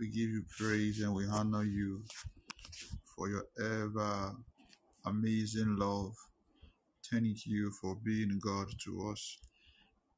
We 0.00 0.06
give 0.08 0.30
you 0.30 0.44
praise 0.58 1.00
and 1.00 1.14
we 1.14 1.26
honor 1.26 1.64
you 1.64 2.02
for 3.16 3.28
your 3.28 3.44
ever 3.58 4.34
amazing 5.06 5.76
love. 5.76 6.14
Thank 7.10 7.46
you 7.46 7.70
for 7.80 7.96
being 7.96 8.40
God 8.42 8.68
to 8.84 9.10
us. 9.10 9.38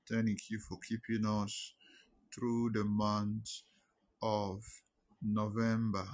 Thank 0.09 0.51
you 0.51 0.59
for 0.59 0.79
keeping 0.89 1.27
us 1.27 1.75
through 2.35 2.71
the 2.71 2.85
month 2.85 3.49
of 4.23 4.63
November. 5.23 6.07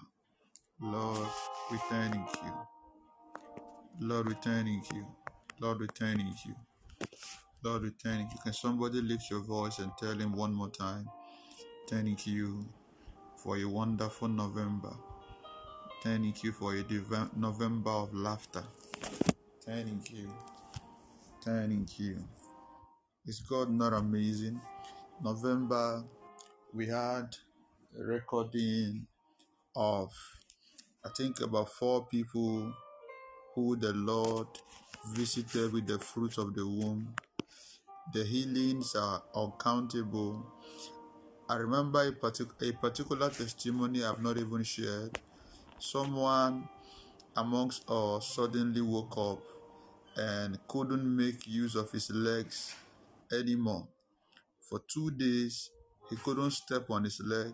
Lord, 0.81 1.29
we 1.71 1.79
thank 1.91 2.15
you. 2.15 2.53
Lord, 4.01 4.29
we 4.29 4.35
thank 4.35 4.93
you. 4.93 5.07
Lord, 5.61 5.81
we 5.81 5.87
thank 5.99 6.47
you. 6.47 6.55
Lord, 7.63 7.83
we 7.83 7.91
thank 8.03 8.33
you. 8.33 8.39
Can 8.43 8.53
somebody 8.53 9.03
lift 9.03 9.31
your 9.31 9.41
voice 9.41 9.79
and 9.79 9.93
tell 9.99 10.19
him 10.19 10.33
one 10.33 10.55
more 10.55 10.71
time? 10.71 11.07
Thank 11.91 12.25
you 12.29 12.65
for 13.37 13.57
a 13.57 13.65
wonderful 13.65 14.29
November. 14.29 14.93
Thank 16.05 16.45
you 16.45 16.53
for 16.53 16.77
a 16.77 16.85
divine 16.85 17.31
November 17.37 17.91
of 17.91 18.15
laughter. 18.15 18.63
Thank 19.67 20.13
you. 20.13 20.33
Thank 21.45 21.99
you. 21.99 22.23
Is 23.27 23.41
God 23.41 23.73
not 23.73 23.93
amazing? 23.93 24.61
November, 25.21 26.05
we 26.73 26.87
had 26.87 27.37
a 27.99 28.05
recording 28.05 29.09
of, 29.75 30.13
I 31.05 31.09
think, 31.17 31.41
about 31.41 31.71
four 31.71 32.07
people 32.07 32.73
who 33.57 33.75
the 33.75 33.95
Lord 33.95 34.47
visited 35.09 35.73
with 35.73 35.89
the 35.89 35.99
fruit 35.99 36.39
of 36.39 36.55
the 36.55 36.65
womb. 36.65 37.17
The 38.13 38.23
healings 38.23 38.95
are 38.95 39.25
uncountable. 39.35 40.47
I 41.51 41.57
remember 41.57 42.07
a, 42.07 42.13
partic- 42.13 42.63
a 42.63 42.73
particular 42.75 43.29
testimony 43.29 44.05
I've 44.05 44.23
not 44.23 44.39
even 44.39 44.63
shared. 44.63 45.19
Someone 45.81 46.69
amongst 47.37 47.91
us 47.91 48.37
suddenly 48.37 48.81
woke 48.81 49.19
up 49.19 49.43
and 50.17 50.61
couldn't 50.69 51.05
make 51.05 51.49
use 51.49 51.75
of 51.75 51.91
his 51.91 52.09
legs 52.13 52.77
anymore. 53.33 53.89
For 54.61 54.81
two 54.87 55.11
days, 55.11 55.71
he 56.09 56.15
couldn't 56.15 56.53
step 56.53 56.89
on 56.89 57.03
his 57.03 57.19
leg, 57.19 57.53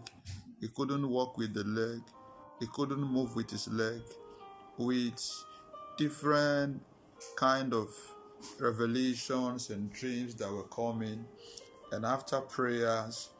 he 0.60 0.68
couldn't 0.68 1.08
walk 1.08 1.38
with 1.38 1.54
the 1.54 1.64
leg, 1.64 2.02
he 2.60 2.66
couldn't 2.74 3.00
move 3.00 3.34
with 3.34 3.50
his 3.50 3.66
leg, 3.68 4.02
with 4.76 5.44
different 5.96 6.82
kind 7.34 7.72
of 7.72 7.88
revelations 8.60 9.70
and 9.70 9.90
dreams 9.90 10.34
that 10.34 10.52
were 10.52 10.64
coming. 10.64 11.24
And 11.92 12.04
after 12.04 12.42
prayers, 12.42 13.30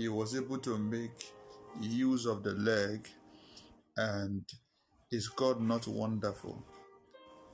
he 0.00 0.08
was 0.08 0.34
able 0.34 0.56
to 0.56 0.78
make 0.78 1.34
use 1.78 2.24
of 2.24 2.42
the 2.42 2.52
leg. 2.54 3.06
And 3.98 4.44
is 5.10 5.28
God 5.28 5.60
not 5.60 5.86
wonderful? 5.86 6.64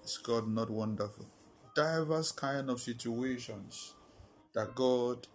Is 0.04 0.16
God 0.18 0.46
not 0.46 0.70
wonderful? 0.70 1.26
Diverse 1.74 2.30
kind 2.30 2.70
of 2.70 2.80
situations 2.80 3.94
that 4.54 4.76
God 4.76 5.26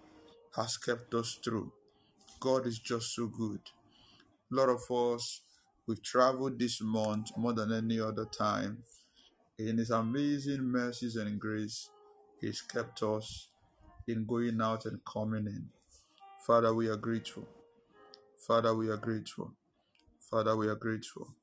has 0.56 0.78
kept 0.78 1.14
us 1.14 1.38
through. 1.44 1.74
God 2.40 2.66
is 2.66 2.80
just 2.80 3.14
so 3.14 3.28
good. 3.28 3.60
A 4.50 4.56
lot 4.56 4.70
of 4.70 4.90
us, 4.90 5.42
we've 5.88 6.02
traveled 6.02 6.60
this 6.60 6.82
month 6.82 7.36
more 7.36 7.52
than 7.52 7.74
any 7.74 8.00
other 8.00 8.26
time. 8.26 8.84
In 9.60 9.78
His 9.78 9.90
amazing 9.92 10.64
mercies 10.64 11.18
and 11.18 11.38
grace, 11.38 11.90
He's 12.40 12.62
kept 12.62 13.04
us 13.04 13.50
in 14.08 14.26
going 14.26 14.62
out 14.62 14.86
and 14.86 15.04
coming 15.04 15.46
in. 15.46 15.81
Father, 16.46 16.74
we 16.74 16.88
are 16.88 16.98
grateful. 16.98 17.48
Father, 18.36 18.76
we 18.76 18.90
are 18.90 18.98
grateful. 18.98 19.54
Father, 20.20 20.58
we 20.58 20.68
are 20.68 20.76
grateful. 20.76 21.36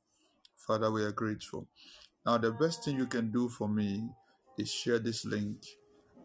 Father, 0.56 0.90
we 0.90 1.04
are 1.04 1.12
grateful. 1.12 1.68
Now, 2.26 2.38
the 2.38 2.50
best 2.50 2.84
thing 2.84 2.96
you 2.96 3.06
can 3.06 3.30
do 3.30 3.48
for 3.48 3.68
me 3.68 4.08
is 4.58 4.72
share 4.72 4.98
this 4.98 5.24
link, 5.24 5.58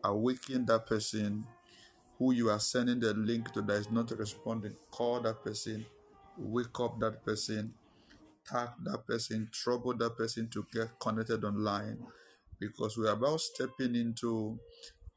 awaken 0.03 0.65
that 0.65 0.87
person 0.87 1.45
who 2.17 2.33
you 2.33 2.49
are 2.49 2.59
sending 2.59 2.99
the 2.99 3.13
link 3.13 3.53
to 3.53 3.61
that 3.61 3.73
is 3.73 3.91
not 3.91 4.09
responding. 4.11 4.75
Call 4.89 5.21
that 5.21 5.43
person, 5.43 5.85
wake 6.37 6.79
up 6.79 6.99
that 6.99 7.23
person, 7.23 7.75
tag 8.49 8.69
that 8.85 9.05
person, 9.05 9.49
trouble 9.51 9.93
that 9.97 10.17
person 10.17 10.49
to 10.49 10.65
get 10.73 10.99
connected 10.99 11.43
online 11.43 11.99
because 12.59 12.97
we're 12.97 13.11
about 13.11 13.39
stepping 13.39 13.95
into 13.95 14.59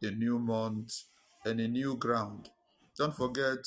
a 0.02 0.10
new 0.10 0.38
month 0.38 1.04
and 1.46 1.58
a 1.60 1.68
new 1.68 1.96
ground. 1.96 2.50
Don't 2.98 3.14
forget, 3.14 3.58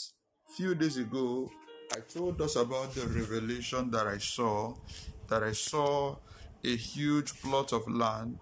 few 0.58 0.74
days 0.74 0.98
ago, 0.98 1.52
I 1.96 2.00
told 2.00 2.42
us 2.42 2.56
about 2.56 2.96
the 2.96 3.06
revelation 3.06 3.92
that 3.92 4.08
I 4.08 4.18
saw, 4.18 4.74
that 5.28 5.44
I 5.44 5.52
saw 5.52 6.16
a 6.64 6.76
huge 6.76 7.40
plot 7.40 7.72
of 7.72 7.88
land, 7.88 8.40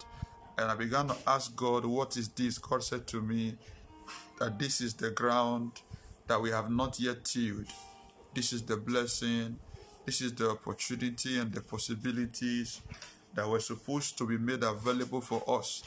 and 0.58 0.72
I 0.72 0.76
began 0.76 1.10
to 1.10 1.16
ask 1.28 1.54
God, 1.58 1.86
What 1.86 2.16
is 2.16 2.30
this? 2.30 2.58
God 2.58 2.82
said 2.86 3.06
to 3.08 3.22
me 3.22 3.58
that 4.40 4.58
this 4.58 4.80
is 4.80 4.94
the 4.94 5.12
ground 5.12 5.74
that 6.28 6.42
we 6.42 6.52
have 6.52 6.72
not 6.72 7.02
yet 7.02 7.26
tilled. 7.26 7.68
This 8.34 8.54
is 8.54 8.64
the 8.64 8.78
blessing, 8.78 9.60
this 10.06 10.22
is 10.22 10.34
the 10.36 10.52
opportunity 10.52 11.38
and 11.38 11.52
the 11.52 11.60
possibilities 11.60 12.80
that 13.34 13.46
were 13.46 13.60
supposed 13.60 14.18
to 14.20 14.26
be 14.26 14.38
made 14.38 14.64
available 14.64 15.20
for 15.20 15.44
us, 15.60 15.84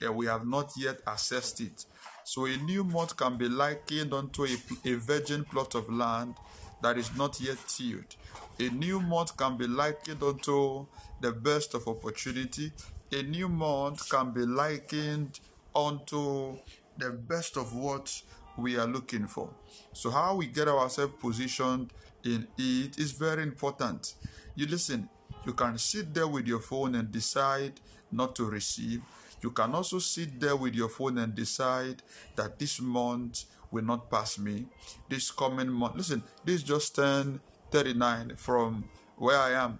and 0.00 0.14
we 0.14 0.26
have 0.26 0.46
not 0.46 0.70
yet 0.76 1.04
accessed 1.06 1.60
it. 1.60 1.86
So 2.24 2.46
a 2.46 2.56
new 2.56 2.84
month 2.84 3.16
can 3.16 3.36
be 3.36 3.48
likened 3.48 4.14
unto 4.14 4.44
a, 4.44 4.56
a 4.84 4.94
virgin 4.94 5.44
plot 5.44 5.74
of 5.74 5.90
land 5.92 6.34
that 6.82 6.96
is 6.96 7.14
not 7.16 7.38
yet 7.40 7.58
tilled. 7.68 8.16
A 8.58 8.70
new 8.70 9.00
month 9.00 9.36
can 9.36 9.56
be 9.58 9.66
likened 9.66 10.22
unto 10.22 10.86
the 11.20 11.32
best 11.32 11.74
of 11.74 11.86
opportunity. 11.86 12.72
A 13.12 13.22
new 13.22 13.48
month 13.48 14.08
can 14.08 14.32
be 14.32 14.40
likened 14.46 15.40
unto 15.74 16.56
the 16.96 17.10
best 17.10 17.56
of 17.58 17.74
what 17.74 18.22
we 18.56 18.78
are 18.78 18.86
looking 18.86 19.26
for. 19.26 19.50
So, 19.92 20.10
how 20.10 20.36
we 20.36 20.46
get 20.46 20.68
ourselves 20.68 21.14
positioned 21.20 21.90
in 22.24 22.46
it 22.56 22.98
is 22.98 23.12
very 23.12 23.42
important. 23.42 24.14
You 24.54 24.66
listen, 24.66 25.08
you 25.44 25.52
can 25.52 25.76
sit 25.76 26.14
there 26.14 26.28
with 26.28 26.46
your 26.46 26.60
phone 26.60 26.94
and 26.94 27.10
decide 27.12 27.80
not 28.10 28.34
to 28.36 28.44
receive. 28.44 29.02
You 29.44 29.50
can 29.50 29.74
also 29.74 29.98
sit 29.98 30.40
there 30.40 30.56
with 30.56 30.74
your 30.74 30.88
phone 30.88 31.18
and 31.18 31.34
decide 31.34 32.02
that 32.34 32.58
this 32.58 32.80
month 32.80 33.44
will 33.70 33.84
not 33.84 34.10
pass 34.10 34.38
me. 34.38 34.64
This 35.06 35.30
coming 35.30 35.68
month, 35.68 35.96
listen, 35.96 36.22
this 36.46 36.62
just 36.62 36.96
turned 36.96 37.40
39 37.70 38.36
from 38.36 38.84
where 39.18 39.38
I 39.38 39.50
am. 39.50 39.76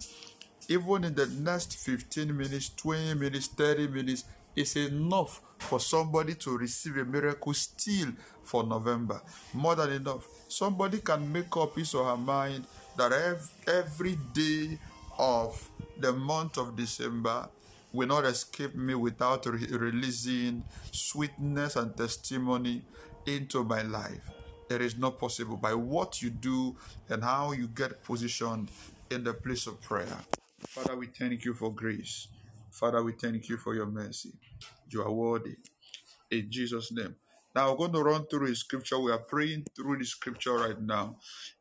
Even 0.69 1.05
in 1.05 1.15
the 1.15 1.25
next 1.25 1.77
15 1.77 2.37
minutes, 2.37 2.69
20 2.75 3.15
minutes, 3.15 3.47
30 3.47 3.87
minutes, 3.87 4.25
is 4.55 4.75
enough 4.75 5.41
for 5.57 5.79
somebody 5.79 6.35
to 6.35 6.55
receive 6.55 6.97
a 6.97 7.03
miracle 7.03 7.55
still 7.55 8.09
for 8.43 8.63
November. 8.63 9.19
More 9.51 9.73
than 9.73 9.93
enough. 9.93 10.27
Somebody 10.47 10.99
can 10.99 11.33
make 11.33 11.57
up 11.57 11.75
his 11.75 11.95
or 11.95 12.05
her 12.05 12.17
mind 12.17 12.65
that 12.97 13.11
every 13.65 14.15
day 14.31 14.77
of 15.17 15.71
the 15.99 16.13
month 16.13 16.59
of 16.59 16.75
December 16.75 17.49
will 17.95 18.07
not 18.07 18.25
escape 18.25 18.75
me 18.75 18.93
without 18.95 19.45
re- 19.45 19.67
releasing 19.71 20.63
sweetness 20.91 21.75
and 21.75 21.95
testimony 21.95 22.81
into 23.25 23.63
my 23.63 23.81
life. 23.81 24.29
It 24.69 24.81
is 24.81 24.97
not 24.97 25.19
possible 25.19 25.57
by 25.57 25.73
what 25.73 26.21
you 26.21 26.29
do 26.29 26.75
and 27.09 27.23
how 27.23 27.51
you 27.51 27.67
get 27.67 28.03
positioned 28.03 28.69
in 29.09 29.23
the 29.23 29.33
place 29.33 29.67
of 29.67 29.81
prayer. 29.81 30.17
Father, 30.67 30.95
we 30.97 31.07
thank 31.07 31.45
you 31.45 31.53
for 31.53 31.71
grace. 31.71 32.27
Father, 32.71 33.03
we 33.03 33.13
thank 33.13 33.47
you 33.47 33.57
for 33.57 33.75
your 33.75 33.85
mercy. 33.85 34.33
You 34.89 35.03
are 35.03 35.11
worthy. 35.11 35.55
In 36.31 36.47
Jesus' 36.49 36.91
name. 36.91 37.15
Now 37.55 37.71
we're 37.71 37.77
going 37.77 37.93
to 37.93 38.03
run 38.03 38.25
through 38.25 38.49
the 38.49 38.55
scripture. 38.55 38.99
We 38.99 39.11
are 39.11 39.19
praying 39.19 39.65
through 39.75 39.99
the 39.99 40.05
scripture 40.05 40.55
right 40.57 40.81
now, 40.81 41.15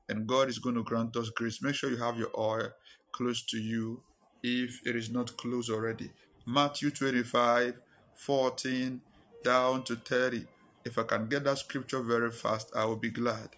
and 0.08 0.26
God 0.26 0.48
is 0.48 0.58
going 0.58 0.74
to 0.74 0.82
grant 0.82 1.16
us 1.16 1.30
grace. 1.30 1.62
Make 1.62 1.76
sure 1.76 1.90
you 1.90 1.98
have 1.98 2.18
your 2.18 2.30
oil 2.36 2.70
close 3.12 3.44
to 3.46 3.58
you 3.58 4.02
if 4.42 4.80
it 4.84 4.96
is 4.96 5.10
not 5.10 5.36
close 5.36 5.70
already. 5.70 6.10
Matthew 6.46 6.90
25, 6.90 7.80
14 8.14 9.00
down 9.42 9.82
to 9.84 9.96
30. 9.96 10.44
If 10.84 10.98
I 10.98 11.04
can 11.04 11.26
get 11.28 11.44
that 11.44 11.58
scripture 11.58 12.00
very 12.00 12.30
fast, 12.30 12.70
I 12.76 12.84
will 12.84 12.96
be 12.96 13.10
glad. 13.10 13.48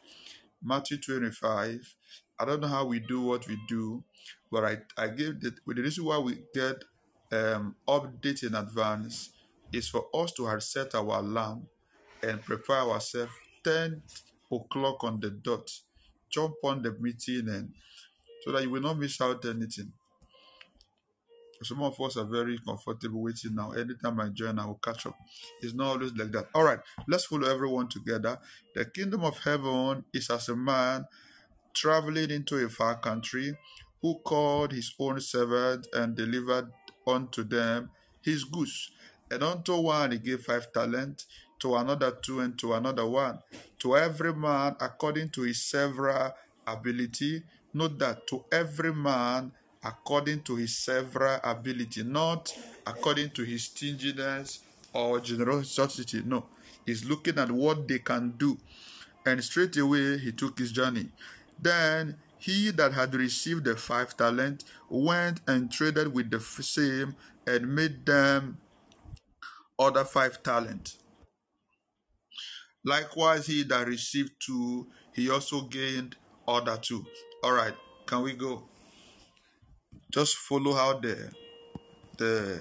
Matthew 0.63 0.99
25. 0.99 1.95
I 2.39 2.45
don't 2.45 2.61
know 2.61 2.69
how 2.69 2.85
we 2.85 3.01
do 3.01 3.23
what 3.23 3.49
we 3.49 3.59
do, 3.67 4.05
but 4.53 4.65
I, 4.65 4.79
I 4.97 5.09
gave 5.09 5.41
the, 5.41 5.53
the 5.67 5.83
reason 5.83 6.05
why 6.05 6.19
we 6.19 6.39
get 6.55 6.85
um, 7.33 7.75
update 7.89 8.45
in 8.45 8.55
advance 8.55 9.31
is 9.73 9.89
for 9.89 10.07
us 10.15 10.33
to 10.33 10.47
have 10.47 10.63
set 10.63 10.95
our 10.95 11.19
alarm 11.19 11.67
and 12.23 12.43
prepare 12.43 12.83
ourselves 12.83 13.33
10 13.65 14.03
o'clock 14.53 15.03
on 15.03 15.19
the 15.19 15.31
dot. 15.31 15.71
Jump 16.31 16.55
on 16.63 16.83
the 16.83 16.93
meeting 17.01 17.49
and 17.49 17.73
so 18.45 18.53
that 18.53 18.63
you 18.63 18.71
will 18.71 18.83
not 18.83 18.99
miss 18.99 19.21
out 19.21 19.45
anything. 19.45 19.93
Some 21.63 21.83
of 21.83 22.01
us 22.01 22.17
are 22.17 22.25
very 22.25 22.59
comfortable 22.59 23.23
waiting 23.23 23.55
now. 23.55 23.73
Anytime 23.73 24.21
I 24.21 24.29
join, 24.29 24.59
I 24.59 24.67
will 24.67 24.81
catch 24.83 25.07
up. 25.07 25.17
It's 25.61 25.75
not 25.75 25.89
always 25.89 26.13
like 26.15 26.33
that. 26.33 26.49
All 26.55 26.65
right, 26.65 26.81
let's 27.09 27.25
follow 27.27 27.49
everyone 27.49 27.89
together. 27.89 28.39
The 28.75 28.85
kingdom 28.85 29.25
of 29.25 29.39
heaven 29.39 30.05
is 30.13 30.31
as 30.31 30.49
a 30.49 30.57
man 30.57 31.07
traveling 31.75 32.31
into 32.31 32.65
a 32.65 32.69
far 32.69 32.99
country 32.99 33.57
who 34.03 34.19
called 34.25 34.73
his 34.73 34.95
own 34.99 35.21
servants 35.21 35.89
and 35.93 36.15
delivered 36.15 36.71
unto 37.07 37.45
them 37.45 37.91
his 38.23 38.45
goods. 38.45 38.91
And 39.31 39.43
unto 39.43 39.77
one 39.77 40.13
he 40.13 40.19
gave 40.19 40.43
five 40.43 40.73
talents, 40.73 41.27
to 41.59 41.75
another 41.77 42.11
two, 42.11 42.41
and 42.41 42.59
to 42.59 42.75
another 42.75 43.07
one. 43.07 43.39
To 43.79 43.97
every 43.97 44.35
man 44.35 44.77
according 44.81 45.31
to 45.31 45.43
his 45.43 45.63
several 45.63 46.33
ability. 46.67 47.43
Note 47.73 47.99
that 47.99 48.27
to 48.29 48.45
every 48.51 48.93
man 48.93 49.53
according 49.85 50.43
to 50.43 50.57
his 50.57 50.77
several 50.77 51.39
ability, 51.43 52.03
not 52.03 52.57
according 52.87 53.31
to 53.31 53.43
his 53.45 53.65
stinginess 53.65 54.61
or 54.93 55.21
generosity. 55.21 56.23
No, 56.25 56.47
he's 56.85 57.05
looking 57.05 57.39
at 57.39 57.51
what 57.51 57.87
they 57.87 57.99
can 57.99 58.31
do. 58.39 58.59
And 59.25 59.43
straight 59.43 59.77
away 59.77 60.19
he 60.19 60.33
took 60.33 60.59
his 60.59 60.73
journey. 60.73 61.09
Then 61.61 62.17
he 62.39 62.71
that 62.73 62.93
had 62.93 63.15
received 63.15 63.65
the 63.65 63.77
five 63.77 64.17
talent 64.17 64.65
went 64.89 65.41
and 65.47 65.71
traded 65.71 66.13
with 66.15 66.31
the 66.31 66.41
same 66.41 67.17
and 67.47 67.75
made 67.75 68.07
them 68.07 68.59
other 69.79 70.05
five 70.05 70.43
talent. 70.43 70.97
Likewise, 72.85 73.47
he 73.47 73.65
that 73.65 73.89
received 73.89 74.33
two, 74.39 74.87
he 75.13 75.29
also 75.29 75.63
gained 75.63 76.15
other 76.47 76.79
two. 76.81 77.05
All 77.43 77.53
right, 77.53 77.75
can 78.07 78.23
we 78.23 78.33
go? 78.33 78.63
Just 80.11 80.37
follow 80.37 80.75
how 80.75 80.99
the 80.99 81.31
the 82.17 82.61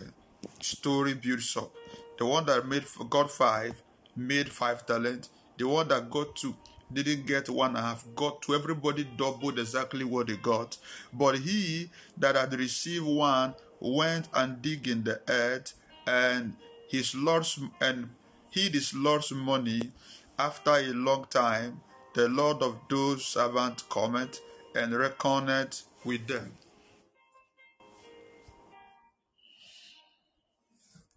story 0.61 1.13
builds 1.13 1.55
up. 1.57 1.71
The 2.17 2.25
one 2.25 2.45
that 2.45 2.67
made 2.67 2.85
got 3.09 3.31
five 3.31 3.81
made 4.15 4.49
five 4.49 4.85
talent. 4.85 5.29
The 5.57 5.67
one 5.67 5.87
that 5.89 6.09
got 6.09 6.35
two 6.35 6.55
didn't 6.91 7.25
get 7.25 7.49
one 7.49 7.69
and 7.69 7.77
a 7.77 7.81
half, 7.81 8.05
got 8.15 8.41
to 8.43 8.53
everybody 8.55 9.03
doubled 9.03 9.59
exactly 9.59 10.03
what 10.03 10.27
they 10.27 10.37
got. 10.37 10.77
But 11.13 11.39
he 11.39 11.89
that 12.17 12.35
had 12.35 12.53
received 12.53 13.05
one 13.05 13.55
went 13.79 14.29
and 14.33 14.61
dig 14.61 14.87
in 14.87 15.03
the 15.03 15.21
earth 15.27 15.73
and 16.07 16.55
his 16.87 17.15
Lord's 17.15 17.59
and 17.81 18.09
hid 18.49 18.73
his 18.73 18.93
Lord's 18.93 19.31
money. 19.31 19.91
After 20.37 20.71
a 20.71 20.87
long 20.93 21.25
time, 21.29 21.81
the 22.13 22.27
Lord 22.27 22.61
of 22.61 22.77
those 22.89 23.25
servants 23.25 23.83
cometh 23.89 24.41
and 24.75 24.93
reckoneth 24.93 25.83
with 26.03 26.27
them. 26.27 26.51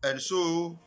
And 0.02 0.20
so 0.20 0.78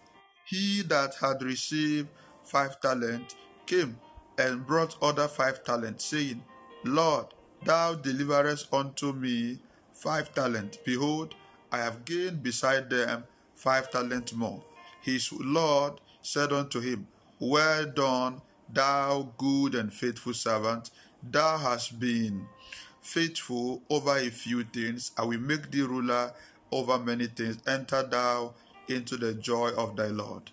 he 0.45 0.81
that 0.83 1.15
had 1.15 1.41
received 1.43 2.07
five 2.43 2.79
talents 2.79 3.35
came 3.65 3.97
and 4.37 4.65
brought 4.65 4.95
other 5.01 5.27
five 5.27 5.63
talents, 5.63 6.05
saying, 6.05 6.43
Lord, 6.85 7.27
thou 7.63 7.95
deliverest 7.95 8.73
unto 8.73 9.11
me 9.11 9.59
five 9.91 10.33
talents. 10.33 10.77
Behold, 10.85 11.35
I 11.71 11.79
have 11.79 12.05
gained 12.05 12.41
beside 12.41 12.89
them 12.89 13.25
five 13.53 13.91
talents 13.91 14.33
more. 14.33 14.63
His 15.01 15.31
Lord 15.33 15.99
said 16.21 16.53
unto 16.53 16.79
him, 16.79 17.07
Well 17.39 17.85
done, 17.85 18.41
thou 18.71 19.33
good 19.37 19.75
and 19.75 19.93
faithful 19.93 20.33
servant. 20.33 20.89
Thou 21.21 21.57
hast 21.57 21.99
been 21.99 22.47
faithful 23.01 23.81
over 23.89 24.17
a 24.17 24.29
few 24.29 24.63
things. 24.63 25.11
I 25.17 25.25
will 25.25 25.39
make 25.39 25.69
thee 25.69 25.81
ruler 25.81 26.33
over 26.71 26.97
many 26.97 27.27
things. 27.27 27.57
Enter 27.67 28.03
thou 28.03 28.53
into 28.87 29.17
the 29.17 29.33
joy 29.33 29.69
of 29.77 29.95
thy 29.95 30.07
Lord. 30.07 30.51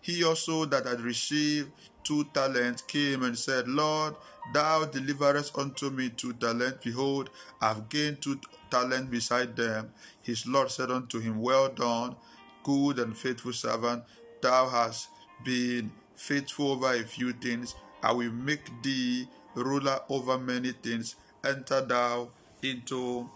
He 0.00 0.24
also 0.24 0.64
that 0.66 0.86
had 0.86 1.00
received 1.00 1.70
two 2.04 2.24
talents 2.34 2.82
came 2.82 3.22
and 3.22 3.38
said, 3.38 3.68
Lord, 3.68 4.14
thou 4.52 4.84
deliverest 4.84 5.56
unto 5.56 5.90
me 5.90 6.10
two 6.10 6.32
talents. 6.34 6.84
Behold, 6.84 7.30
I 7.60 7.68
have 7.68 7.88
gained 7.88 8.20
two 8.20 8.40
talents 8.70 9.10
beside 9.10 9.56
them. 9.56 9.92
His 10.22 10.46
Lord 10.46 10.70
said 10.70 10.90
unto 10.90 11.20
him, 11.20 11.40
Well 11.40 11.68
done, 11.68 12.16
good 12.64 12.98
and 12.98 13.16
faithful 13.16 13.52
servant. 13.52 14.02
Thou 14.40 14.68
hast 14.68 15.08
been 15.44 15.92
faithful 16.16 16.72
over 16.72 16.92
a 16.92 17.04
few 17.04 17.32
things. 17.32 17.74
I 18.02 18.12
will 18.12 18.32
make 18.32 18.82
thee 18.82 19.28
ruler 19.54 20.00
over 20.08 20.38
many 20.38 20.72
things. 20.72 21.14
Enter 21.44 21.80
thou 21.82 22.30
into 22.62 23.30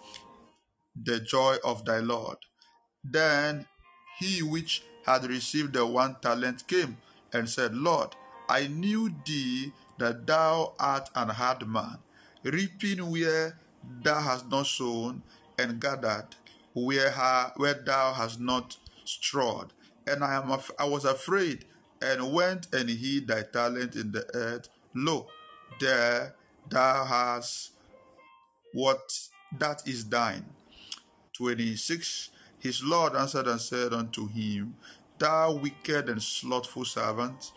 the 1.00 1.20
joy 1.20 1.56
of 1.64 1.84
thy 1.84 1.98
Lord. 2.00 2.38
Then 3.04 3.66
he 4.18 4.42
which 4.42 4.82
had 5.04 5.24
received 5.24 5.74
the 5.74 5.86
one 5.86 6.16
talent 6.20 6.66
came 6.66 6.96
and 7.32 7.48
said, 7.48 7.74
Lord, 7.74 8.14
I 8.48 8.66
knew 8.66 9.14
thee 9.24 9.72
that 9.98 10.26
thou 10.26 10.74
art 10.78 11.08
an 11.14 11.28
hard 11.28 11.66
man, 11.66 11.98
reaping 12.42 13.10
where 13.10 13.58
thou 14.02 14.20
hast 14.20 14.48
not 14.48 14.66
sown, 14.66 15.22
and 15.58 15.80
gathered 15.80 16.28
where, 16.74 17.10
where 17.56 17.74
thou 17.74 18.12
hast 18.12 18.40
not 18.40 18.76
strawed. 19.04 19.72
And 20.06 20.22
I 20.22 20.34
am 20.34 20.50
af- 20.50 20.70
I 20.78 20.84
was 20.84 21.04
afraid, 21.04 21.64
and 22.02 22.32
went 22.32 22.72
and 22.74 22.88
hid 22.88 23.28
thy 23.28 23.42
talent 23.42 23.96
in 23.96 24.12
the 24.12 24.26
earth. 24.34 24.68
Lo, 24.94 25.26
there 25.80 26.34
thou 26.68 27.04
hast 27.04 27.72
what 28.72 29.28
that 29.58 29.86
is 29.86 30.08
thine. 30.08 30.44
26 31.32 32.30
his 32.58 32.82
Lord 32.82 33.14
answered 33.14 33.46
and 33.46 33.60
said 33.60 33.92
unto 33.92 34.28
him, 34.28 34.74
Thou 35.18 35.54
wicked 35.54 36.08
and 36.08 36.22
slothful 36.22 36.84
servant, 36.84 37.52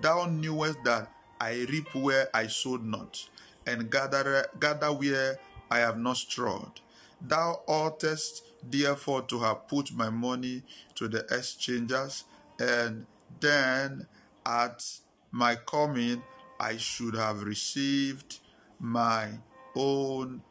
thou 0.00 0.26
knewest 0.26 0.82
that 0.84 1.12
I 1.40 1.66
reap 1.68 1.94
where 1.94 2.28
I 2.34 2.46
sowed 2.46 2.84
not, 2.84 3.28
and 3.66 3.90
gather, 3.90 4.46
gather 4.58 4.92
where 4.92 5.38
I 5.70 5.78
have 5.78 5.98
not 5.98 6.16
strawed. 6.16 6.80
Thou 7.20 7.62
oughtest 7.66 8.42
therefore 8.62 9.22
to 9.22 9.38
have 9.40 9.68
put 9.68 9.92
my 9.92 10.10
money 10.10 10.62
to 10.96 11.08
the 11.08 11.26
exchangers, 11.30 12.24
and 12.58 13.06
then 13.40 14.06
at 14.46 14.84
my 15.30 15.56
coming 15.56 16.22
I 16.58 16.76
should 16.76 17.14
have 17.14 17.42
received 17.42 18.38
my 18.78 19.30
own 19.74 20.42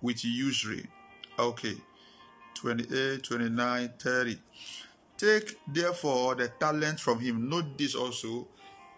with 0.00 0.24
usury. 0.24 0.86
Okay. 1.38 1.76
28, 2.62 3.24
29, 3.24 3.92
30. 3.98 4.38
Take 5.16 5.56
therefore 5.66 6.36
the 6.36 6.46
talent 6.60 7.00
from 7.00 7.18
him. 7.18 7.48
Note 7.48 7.76
this 7.76 7.96
also. 7.96 8.46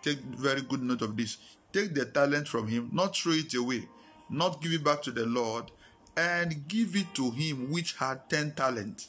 Take 0.02 0.18
very 0.18 0.60
good 0.60 0.82
note 0.82 1.00
of 1.00 1.16
this. 1.16 1.38
Take 1.72 1.94
the 1.94 2.04
talent 2.04 2.46
from 2.46 2.68
him, 2.68 2.90
not 2.92 3.16
throw 3.16 3.32
it 3.32 3.54
away, 3.54 3.88
not 4.28 4.60
give 4.60 4.72
it 4.72 4.84
back 4.84 5.00
to 5.04 5.10
the 5.10 5.24
Lord, 5.24 5.70
and 6.14 6.68
give 6.68 6.94
it 6.94 7.14
to 7.14 7.30
him 7.30 7.70
which 7.70 7.94
had 7.94 8.28
10 8.28 8.52
talents. 8.52 9.08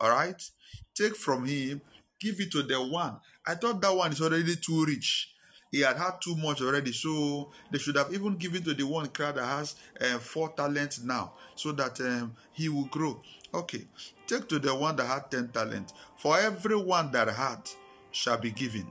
All 0.00 0.08
right? 0.08 0.42
Take 0.94 1.14
from 1.14 1.44
him, 1.44 1.82
give 2.18 2.40
it 2.40 2.50
to 2.52 2.62
the 2.62 2.82
one. 2.82 3.20
I 3.46 3.54
thought 3.54 3.82
that 3.82 3.94
one 3.94 4.12
is 4.12 4.22
already 4.22 4.56
too 4.56 4.86
rich 4.86 5.33
he 5.74 5.80
had 5.80 5.96
had 5.96 6.20
too 6.20 6.36
much 6.36 6.62
already. 6.62 6.92
So 6.92 7.50
they 7.68 7.78
should 7.78 7.96
have 7.96 8.14
even 8.14 8.36
given 8.36 8.62
to 8.62 8.74
the 8.74 8.86
one 8.86 9.08
crowd 9.08 9.34
that 9.34 9.44
has 9.44 9.74
uh, 10.00 10.18
four 10.20 10.50
talents 10.50 11.02
now 11.02 11.32
so 11.56 11.72
that 11.72 12.00
um, 12.00 12.36
he 12.52 12.68
will 12.68 12.84
grow. 12.84 13.20
Okay, 13.52 13.82
take 14.28 14.48
to 14.50 14.60
the 14.60 14.72
one 14.72 14.94
that 14.94 15.06
had 15.06 15.32
ten 15.32 15.48
talents. 15.48 15.92
For 16.16 16.38
every 16.38 16.76
one 16.76 17.10
that 17.10 17.28
had 17.28 17.68
shall 18.12 18.38
be 18.38 18.52
given, 18.52 18.86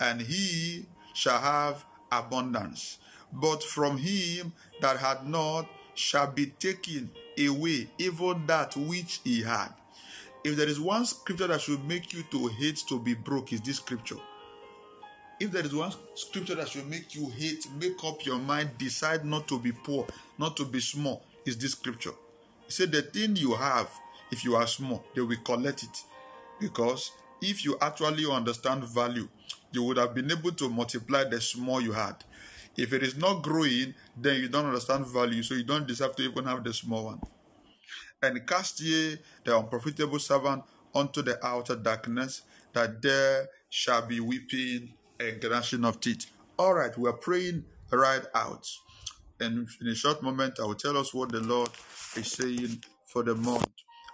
and 0.00 0.20
he 0.20 0.86
shall 1.14 1.38
have 1.38 1.84
abundance. 2.10 2.98
But 3.32 3.62
from 3.62 3.96
him 3.96 4.52
that 4.80 4.96
had 4.96 5.28
not 5.28 5.68
shall 5.94 6.26
be 6.26 6.46
taken 6.46 7.12
away 7.38 7.88
even 7.98 8.46
that 8.46 8.76
which 8.76 9.20
he 9.22 9.42
had. 9.42 9.68
If 10.42 10.56
there 10.56 10.68
is 10.68 10.80
one 10.80 11.06
scripture 11.06 11.46
that 11.46 11.60
should 11.60 11.84
make 11.84 12.12
you 12.12 12.24
to 12.32 12.48
hate 12.48 12.82
to 12.88 12.98
be 12.98 13.14
broke, 13.14 13.52
is 13.52 13.60
this 13.60 13.76
scripture. 13.76 14.16
If 15.40 15.52
there 15.52 15.64
is 15.64 15.74
one 15.74 15.90
scripture 16.14 16.54
that 16.56 16.68
should 16.68 16.86
make 16.86 17.14
you 17.14 17.30
hate, 17.30 17.66
make 17.80 18.04
up 18.04 18.26
your 18.26 18.38
mind, 18.38 18.76
decide 18.76 19.24
not 19.24 19.48
to 19.48 19.58
be 19.58 19.72
poor, 19.72 20.06
not 20.38 20.54
to 20.58 20.66
be 20.66 20.80
small, 20.80 21.24
is 21.46 21.56
this 21.56 21.72
scripture. 21.72 22.12
He 22.66 22.72
said, 22.72 22.92
The 22.92 23.00
thing 23.00 23.36
you 23.36 23.54
have, 23.54 23.88
if 24.30 24.44
you 24.44 24.54
are 24.54 24.66
small, 24.66 25.02
they 25.14 25.22
will 25.22 25.38
collect 25.42 25.82
it. 25.82 26.04
Because 26.60 27.12
if 27.40 27.64
you 27.64 27.78
actually 27.80 28.30
understand 28.30 28.84
value, 28.84 29.28
you 29.72 29.82
would 29.84 29.96
have 29.96 30.14
been 30.14 30.30
able 30.30 30.52
to 30.52 30.68
multiply 30.68 31.24
the 31.24 31.40
small 31.40 31.80
you 31.80 31.92
had. 31.92 32.16
If 32.76 32.92
it 32.92 33.02
is 33.02 33.16
not 33.16 33.42
growing, 33.42 33.94
then 34.14 34.42
you 34.42 34.48
don't 34.50 34.66
understand 34.66 35.06
value, 35.06 35.42
so 35.42 35.54
you 35.54 35.64
don't 35.64 35.86
deserve 35.86 36.16
to 36.16 36.22
even 36.22 36.44
have 36.44 36.62
the 36.62 36.74
small 36.74 37.06
one. 37.06 37.20
And 38.22 38.46
cast 38.46 38.82
ye 38.82 39.16
the 39.44 39.56
unprofitable 39.56 40.18
servant 40.18 40.64
unto 40.94 41.22
the 41.22 41.42
outer 41.44 41.76
darkness, 41.76 42.42
that 42.74 43.00
there 43.00 43.48
shall 43.70 44.06
be 44.06 44.20
weeping 44.20 44.92
and 45.20 45.42
gnashing 45.42 45.84
of 45.84 46.00
teeth. 46.00 46.26
All 46.58 46.74
right, 46.74 46.96
we 46.96 47.08
are 47.08 47.14
praying 47.14 47.64
right 47.92 48.24
out. 48.34 48.66
And 49.38 49.68
in 49.80 49.88
a 49.88 49.94
short 49.94 50.22
moment, 50.22 50.58
I 50.60 50.64
will 50.64 50.74
tell 50.74 50.96
us 50.96 51.14
what 51.14 51.30
the 51.30 51.40
Lord 51.40 51.70
is 52.16 52.32
saying 52.32 52.82
for 53.06 53.22
the 53.22 53.34
month 53.34 53.68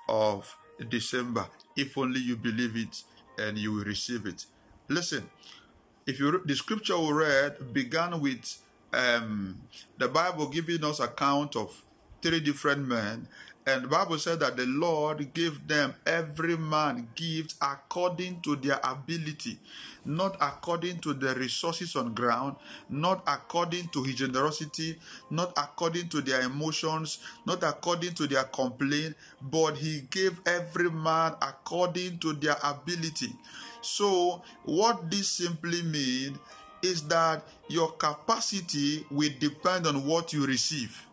of 0.09 0.55
December. 0.89 1.47
If 1.77 1.97
only 1.97 2.21
you 2.21 2.37
believe 2.37 2.77
it 2.77 3.03
and 3.39 3.57
you 3.59 3.73
will 3.73 3.85
receive 3.85 4.27
it. 4.27 4.45
Listen, 4.89 5.29
if 6.07 6.21
you 6.21 6.41
the 6.45 6.55
scripture 6.55 6.99
we 6.99 7.13
read 7.13 7.73
began 7.73 8.21
with 8.21 8.59
um, 8.93 9.61
the 9.99 10.09
Bible 10.09 10.49
giving 10.49 10.85
us 10.85 11.01
account 11.01 11.57
of 11.57 11.85
three 12.23 12.41
different 12.41 12.87
men 12.87 13.29
and 13.67 13.83
the 13.83 13.89
Bible 13.89 14.17
said 14.19 14.39
that 14.41 14.57
the 14.57 14.65
Lord 14.67 15.35
gave 15.35 15.67
them 15.67 15.93
every 16.07 16.57
man 16.57 17.09
gifts 17.17 17.57
according 17.61 18.41
to 18.43 18.55
their 18.55 18.79
ability, 18.85 19.59
not 20.05 20.37
according 20.41 21.01
to 21.01 21.13
the 21.13 21.35
resources 21.35 21.97
on 21.97 22.15
ground, 22.15 22.55
not 22.89 23.25
according 23.27 23.89
to 23.89 24.05
his 24.05 24.15
generosity, 24.15 25.01
not 25.31 25.53
according 25.57 26.09
to 26.11 26.21
their 26.21 26.43
emotions, 26.43 27.19
not 27.45 27.65
according 27.65 28.15
to 28.15 28.29
their 28.29 28.45
complaint, 28.45 29.17
but 29.43 29.77
he 29.77 30.03
gave 30.11 30.39
every 30.47 30.89
man 30.89 31.33
according 31.43 32.19
to 32.21 32.35
their 32.35 32.57
ability. 32.63 33.33
So, 33.83 34.43
what 34.65 35.11
this 35.11 35.29
simply 35.29 35.83
means 35.83 36.39
is 36.83 37.03
that 37.09 37.43
your 37.69 37.91
capacity 37.93 39.05
will 39.11 39.33
depend 39.41 39.89
on 39.89 40.07
what 40.07 40.33
you 40.33 40.47
receive. 40.47 41.05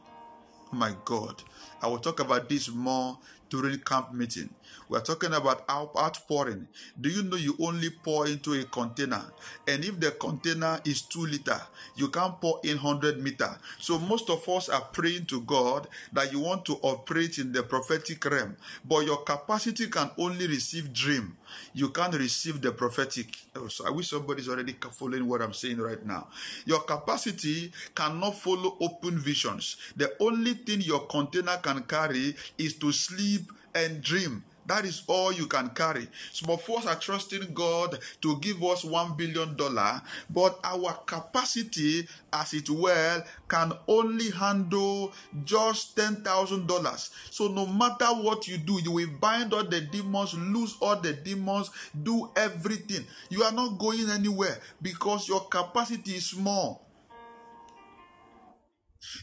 My 0.72 0.96
God. 1.04 1.42
I 1.84 1.88
will 1.88 2.00
talk 2.00 2.22
about 2.22 2.48
this 2.48 2.70
more 2.70 3.18
during 3.50 3.78
camp 3.80 4.14
meeting. 4.14 4.50
We 4.90 4.98
are 4.98 5.02
talking 5.02 5.34
about 5.34 5.64
outpouring. 5.70 6.68
Do 7.00 7.10
you 7.10 7.24
know 7.24 7.38
you 7.38 7.56
only 7.60 7.90
pour 7.90 8.28
into 8.28 8.54
a 8.54 8.64
container? 8.66 9.24
And 9.68 9.84
if 9.84 10.00
the 10.00 10.12
container 10.12 10.80
is 10.86 11.02
two 11.02 11.26
liter, 11.26 11.60
you 11.96 12.10
can't 12.10 12.40
pour 12.40 12.60
in 12.64 12.78
100 12.78 13.22
meter. 13.22 13.58
So 13.80 14.00
most 14.00 14.30
of 14.30 14.48
us 14.50 14.70
are 14.70 14.82
praying 14.82 15.26
to 15.28 15.42
God 15.42 15.88
that 16.12 16.32
you 16.32 16.40
want 16.40 16.66
to 16.66 16.74
operate 16.82 17.38
in 17.38 17.52
the 17.52 17.64
prophetic 17.64 18.24
realm, 18.26 18.58
but 18.86 19.06
your 19.06 19.24
capacity 19.24 19.88
can 19.88 20.12
only 20.18 20.48
receive 20.48 20.94
dream. 20.94 21.38
You 21.74 21.90
can't 21.90 22.14
receive 22.14 22.62
the 22.62 22.72
prophetic. 22.72 23.28
Oh, 23.56 23.68
so 23.68 23.88
I 23.88 23.92
wish 23.92 24.10
somebody's 24.10 24.50
already 24.50 24.76
following 24.92 25.28
what 25.28 25.42
I'm 25.42 25.54
saying 25.54 25.78
right 25.78 26.04
now. 26.06 26.28
Your 26.66 26.82
capacity 26.82 27.72
cannot 27.96 28.36
follow 28.36 28.78
open 28.82 29.18
visions. 29.20 29.78
The 29.96 30.14
only 30.20 30.54
thing 30.54 30.82
your 30.82 31.08
container 31.08 31.58
can 31.58 31.84
carry 31.84 32.36
is 32.58 32.76
to 32.76 32.92
sleep 32.92 33.52
and 33.76 34.02
dream. 34.02 34.44
That 34.66 34.86
is 34.86 35.04
all 35.08 35.32
you 35.34 35.48
can 35.48 35.70
carry. 35.70 36.08
Some 36.32 36.50
of 36.52 36.70
us 36.70 36.86
are 36.86 36.96
trusting 37.00 37.54
God 37.54 38.00
to 38.22 38.40
give 38.40 38.64
us 38.64 38.84
one 38.86 39.16
billion 39.18 39.56
dollar, 39.58 40.02
but 40.30 40.60
our 40.64 40.94
capacity, 41.06 42.08
as 42.32 42.54
it 42.54 42.70
were, 42.70 43.24
can 43.50 43.74
only 43.88 44.32
handle 44.32 45.12
just 45.44 45.96
ten 45.96 46.18
thousand 46.24 46.68
dollars. 46.68 47.10
So 47.30 47.48
no 47.48 47.66
matter 47.66 48.06
what 48.08 48.48
you 48.48 48.58
do, 48.58 48.80
you 48.82 48.92
will 48.92 49.10
bind 49.20 49.54
all 49.54 49.64
the 49.66 49.82
demons, 49.82 50.34
lose 50.34 50.76
all 50.82 50.96
the 50.96 51.14
demons, 51.14 51.70
do 52.04 52.30
everything. 52.36 53.06
You 53.30 53.44
are 53.44 53.52
not 53.52 53.78
going 53.78 54.10
anywhere 54.10 54.60
because 54.82 55.28
your 55.28 55.42
capacity 55.48 56.16
is 56.16 56.26
small. 56.28 56.83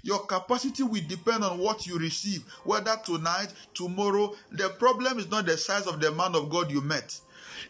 Your 0.03 0.27
capacity 0.27 0.83
will 0.83 1.03
depend 1.09 1.45
on 1.45 1.59
what 1.59 1.87
you 1.87 1.99
receive, 1.99 2.45
whether 2.65 2.97
tonight, 3.05 3.49
tomorrow. 3.75 4.35
The 4.53 4.71
problem 4.71 5.19
is 5.19 5.31
not 5.31 5.47
the 5.47 5.57
size 5.57 5.87
of 5.87 6.01
the 6.01 6.13
man 6.13 6.35
of 6.35 6.51
God 6.51 6.71
you 6.71 6.81
met. 6.81 7.19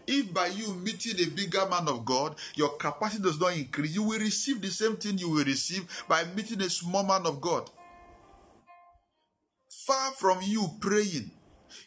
If 0.07 0.33
by 0.33 0.49
you 0.49 0.75
meeting 0.75 1.21
a 1.21 1.31
bigger 1.31 1.67
man 1.69 1.89
of 1.89 2.05
God, 2.05 2.37
your 2.55 2.77
capacity 2.77 3.23
does 3.23 3.41
not 3.41 3.57
increase, 3.57 3.95
you 3.95 4.03
will 4.03 4.19
receive 4.19 4.61
the 4.61 4.69
same 4.69 4.97
thing 4.97 5.19
you 5.19 5.31
will 5.31 5.45
receive 5.45 5.87
by 6.09 6.25
meeting 6.37 6.61
a 6.63 6.71
small 6.71 7.05
man 7.05 7.27
of 7.27 7.41
God. 7.41 7.71
Far 9.69 10.13
from 10.13 10.41
you 10.43 10.69
praying, 10.81 11.31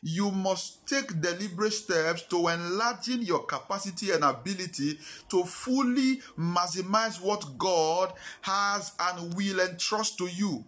you 0.04 0.30
must 0.32 0.86
take 0.86 1.22
deliberate 1.22 1.72
steps 1.72 2.24
to 2.24 2.50
enlarging 2.50 3.22
your 3.22 3.46
capacity 3.46 4.12
and 4.12 4.24
ability 4.24 5.00
to 5.30 5.44
fully 5.46 6.22
maximize 6.38 7.22
what 7.22 7.58
God 7.58 8.14
has 8.42 8.92
and 9.00 9.34
will 9.34 9.62
entrust 9.62 10.18
to 10.18 10.28
you. 10.28 10.66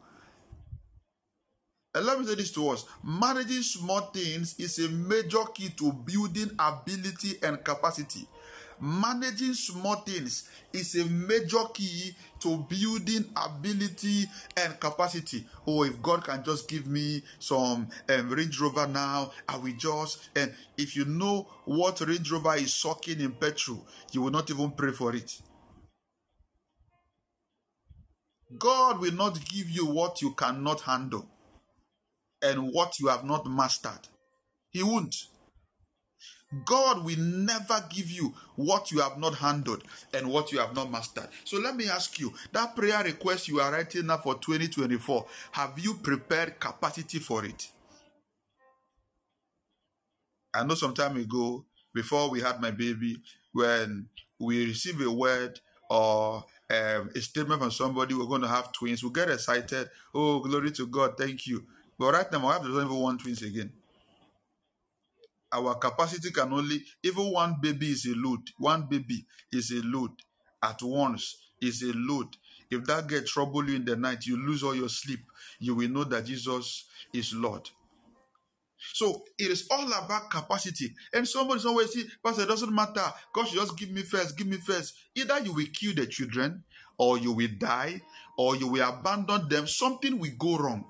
And 1.94 2.06
let 2.06 2.20
me 2.20 2.26
say 2.26 2.36
this 2.36 2.52
to 2.54 2.70
us 2.70 2.86
managing 3.04 3.62
small 3.62 4.02
things 4.02 4.56
is 4.58 4.80
a 4.80 4.90
major 4.90 5.44
key 5.54 5.70
to 5.78 5.92
building 5.92 6.52
ability 6.58 7.36
and 7.44 7.64
capacity. 7.64 8.28
Managing 8.80 9.54
small 9.54 9.96
things 9.98 10.50
is 10.74 10.96
a 10.96 11.06
major 11.06 11.64
key 11.74 12.16
to 12.40 12.58
building 12.70 13.26
ability 13.36 14.26
and 14.58 14.80
capacity. 14.80 15.46
Oh, 15.66 15.84
if 15.84 16.02
God 16.02 16.24
can 16.24 16.44
just 16.44 16.68
give 16.68 16.86
me 16.88 17.24
some 17.40 17.88
um, 18.10 18.30
Range 18.30 18.60
Rover 18.60 18.88
now, 18.88 19.32
I 19.48 19.58
will 19.58 19.74
just. 19.78 20.30
And 20.36 20.54
if 20.78 20.96
you 20.96 21.06
know 21.06 21.48
what 21.66 22.02
Range 22.02 22.32
Rover 22.32 22.56
is 22.56 22.74
sucking 22.74 23.20
in 23.22 23.32
petrol, 23.32 23.86
you 24.12 24.22
will 24.22 24.32
not 24.32 24.50
even 24.50 24.72
pray 24.72 24.92
for 24.92 25.16
it. 25.16 25.40
God 28.58 29.00
will 29.00 29.14
not 29.14 29.44
give 29.46 29.70
you 29.70 29.86
what 29.86 30.22
you 30.22 30.32
cannot 30.34 30.82
handle 30.82 31.26
and 32.42 32.72
what 32.74 33.00
you 33.00 33.08
have 33.08 33.24
not 33.24 33.46
mastered. 33.48 34.08
He 34.70 34.84
won't. 34.84 35.16
God 36.64 37.04
will 37.04 37.20
never 37.20 37.84
give 37.90 38.10
you 38.10 38.34
what 38.56 38.92
you 38.92 39.00
have 39.00 39.18
not 39.18 39.36
handled 39.36 39.84
and 40.14 40.30
what 40.30 40.52
you 40.52 40.60
have 40.60 40.76
not 40.76 40.92
mastered. 40.92 41.28
So 41.44 41.58
let 41.58 41.76
me 41.76 41.90
ask 41.90 42.20
you 42.20 42.34
that 42.52 42.76
prayer 42.76 43.04
request 43.04 43.48
you 43.48 43.60
are 43.60 43.72
writing 43.72 44.06
now 44.08 44.18
for 44.18 44.36
2024, 44.36 45.26
have 45.52 45.78
you 45.78 45.96
prepared 45.96 46.60
capacity 46.60 47.20
for 47.20 47.46
it? 47.46 47.70
I 50.54 50.64
know 50.64 50.76
some 50.76 50.94
time 50.94 51.18
ago, 51.18 51.66
before 51.94 52.30
we 52.30 52.42
had 52.42 52.62
my 52.62 52.72
baby, 52.72 53.18
when 53.52 54.08
we 54.40 54.66
receive 54.66 55.02
a 55.02 55.12
word 55.12 55.60
or 55.90 56.46
um, 56.70 57.10
a 57.14 57.22
statement 57.22 57.62
from 57.62 57.72
somebody, 57.72 58.14
we're 58.14 58.26
going 58.26 58.42
to 58.42 58.48
have 58.48 58.72
twins, 58.72 59.04
we 59.04 59.10
get 59.12 59.30
excited. 59.30 59.90
Oh, 60.14 60.40
glory 60.40 60.72
to 60.72 60.88
God, 60.88 61.18
thank 61.18 61.48
you. 61.48 61.66
But 61.98 62.14
right 62.14 62.32
now, 62.32 62.40
my 62.40 62.46
wife 62.46 62.62
doesn't 62.62 62.86
even 62.86 62.96
want 62.96 63.22
twins 63.22 63.42
again 63.42 63.72
our 65.56 65.76
capacity 65.76 66.32
can 66.32 66.52
only 66.52 66.82
even 67.04 67.32
one 67.32 67.56
baby 67.62 67.88
is 67.88 68.06
a 68.06 68.16
load 68.16 68.42
one 68.58 68.88
baby 68.90 69.26
is 69.52 69.72
a 69.72 69.82
load 69.84 70.12
at 70.62 70.82
once 70.84 71.38
is 71.62 71.82
a 71.82 71.94
load 71.94 72.28
if 72.70 72.84
that 72.86 73.08
gets 73.08 73.32
trouble 73.32 73.68
you 73.70 73.76
in 73.78 73.86
the 73.86 73.96
night 73.96 74.26
you 74.26 74.38
lose 74.38 74.64
all 74.64 74.76
your 74.76 74.90
sleep 74.90 75.22
you 75.60 75.74
will 75.76 75.90
know 75.90 76.04
that 76.04 76.26
jesus 76.26 76.86
is 77.14 77.34
lord 77.34 77.70
so 78.94 79.24
it 79.38 79.50
is 79.52 79.68
all 79.72 79.88
about 79.88 80.30
capacity. 80.30 80.94
And 81.14 81.28
somebody 81.28 81.66
always 81.66 81.94
say, 81.94 82.04
Pastor, 82.24 82.44
it 82.44 82.48
doesn't 82.48 82.74
matter. 82.74 83.04
God 83.34 83.48
just 83.48 83.78
give 83.78 83.90
me 83.90 84.02
first, 84.02 84.38
give 84.38 84.48
me 84.48 84.58
first. 84.58 84.94
Either 85.16 85.40
you 85.40 85.54
will 85.54 85.66
kill 85.74 85.94
the 85.96 86.06
children, 86.06 86.64
or 86.98 87.18
you 87.18 87.32
will 87.32 87.50
die, 87.58 88.02
or 88.38 88.56
you 88.56 88.68
will 88.68 88.88
abandon 88.88 89.50
them. 89.50 89.68
Something 89.68 90.20
will 90.20 90.32
go 90.38 90.58
wrong. 90.58 90.86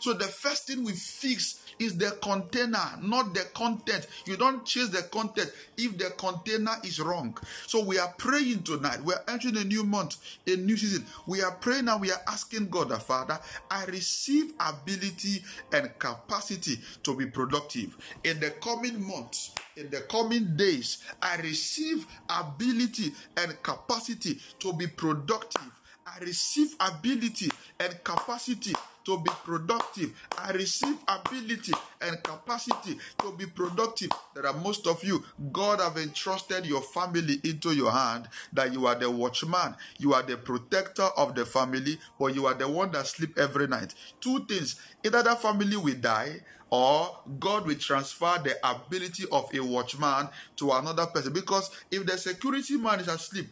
So 0.00 0.12
the 0.12 0.24
first 0.24 0.66
thing 0.66 0.82
we 0.84 0.92
fix 0.92 1.60
is 1.78 1.96
the 1.96 2.10
container, 2.22 2.98
not 3.02 3.34
the 3.34 3.46
content. 3.54 4.06
You 4.24 4.36
don't 4.36 4.64
chase 4.64 4.88
the 4.88 5.02
content 5.02 5.50
if 5.76 5.96
the 5.98 6.10
container 6.16 6.76
is 6.84 7.00
wrong. 7.00 7.36
So 7.66 7.84
we 7.84 7.98
are 7.98 8.12
praying 8.18 8.62
tonight. 8.62 9.02
We 9.02 9.14
are 9.14 9.22
entering 9.28 9.56
a 9.56 9.64
new 9.64 9.84
month, 9.84 10.16
a 10.46 10.56
new 10.56 10.76
season. 10.76 11.06
We 11.26 11.42
are 11.42 11.52
praying 11.52 11.88
and 11.88 12.00
we 12.00 12.10
are 12.10 12.20
asking 12.28 12.68
God, 12.68 12.88
the 12.88 12.98
Father, 12.98 13.38
I 13.70 13.84
receive 13.86 14.52
ability 14.60 15.42
and 15.72 15.98
capacity 15.98 16.78
to 17.02 17.14
be 17.14 17.26
productive 17.26 17.96
in 18.24 18.40
the 18.40 18.50
coming 18.50 19.06
months 19.06 19.52
in 19.76 19.90
the 19.90 20.00
coming 20.02 20.56
days, 20.56 20.98
I 21.20 21.36
receive 21.36 22.06
ability 22.30 23.12
and 23.36 23.62
capacity 23.62 24.40
to 24.60 24.72
be 24.72 24.86
productive. 24.86 25.70
I 26.06 26.18
receive 26.20 26.74
ability 26.80 27.50
and 27.78 28.02
capacity 28.02 28.72
to 29.06 29.18
be 29.18 29.30
productive. 29.44 30.12
I 30.36 30.50
receive 30.50 30.96
ability 31.08 31.72
and 32.02 32.22
capacity 32.22 32.98
to 33.20 33.32
be 33.32 33.46
productive. 33.46 34.10
There 34.34 34.46
are 34.46 34.52
most 34.52 34.86
of 34.86 35.02
you, 35.02 35.24
God 35.52 35.80
have 35.80 35.96
entrusted 35.96 36.66
your 36.66 36.82
family 36.82 37.40
into 37.44 37.74
your 37.74 37.92
hand 37.92 38.28
that 38.52 38.72
you 38.72 38.86
are 38.86 38.96
the 38.96 39.10
watchman, 39.10 39.76
you 39.98 40.12
are 40.12 40.22
the 40.22 40.36
protector 40.36 41.08
of 41.16 41.34
the 41.34 41.46
family, 41.46 41.98
but 42.18 42.34
you 42.34 42.46
are 42.46 42.54
the 42.54 42.68
one 42.68 42.90
that 42.92 43.06
sleep 43.06 43.38
every 43.38 43.68
night. 43.68 43.94
Two 44.20 44.44
things, 44.46 44.78
either 45.04 45.22
that 45.22 45.40
family 45.40 45.76
will 45.76 45.94
die 45.94 46.40
or 46.70 47.16
God 47.38 47.64
will 47.66 47.76
transfer 47.76 48.38
the 48.42 48.56
ability 48.68 49.24
of 49.30 49.48
a 49.54 49.60
watchman 49.60 50.28
to 50.56 50.72
another 50.72 51.06
person. 51.06 51.32
Because 51.32 51.70
if 51.92 52.04
the 52.04 52.18
security 52.18 52.76
man 52.76 52.98
is 52.98 53.08
asleep, 53.08 53.46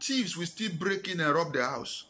thieves 0.00 0.36
will 0.36 0.46
still 0.46 0.70
break 0.78 1.08
in 1.08 1.20
and 1.20 1.34
rob 1.34 1.52
the 1.52 1.64
house. 1.64 2.06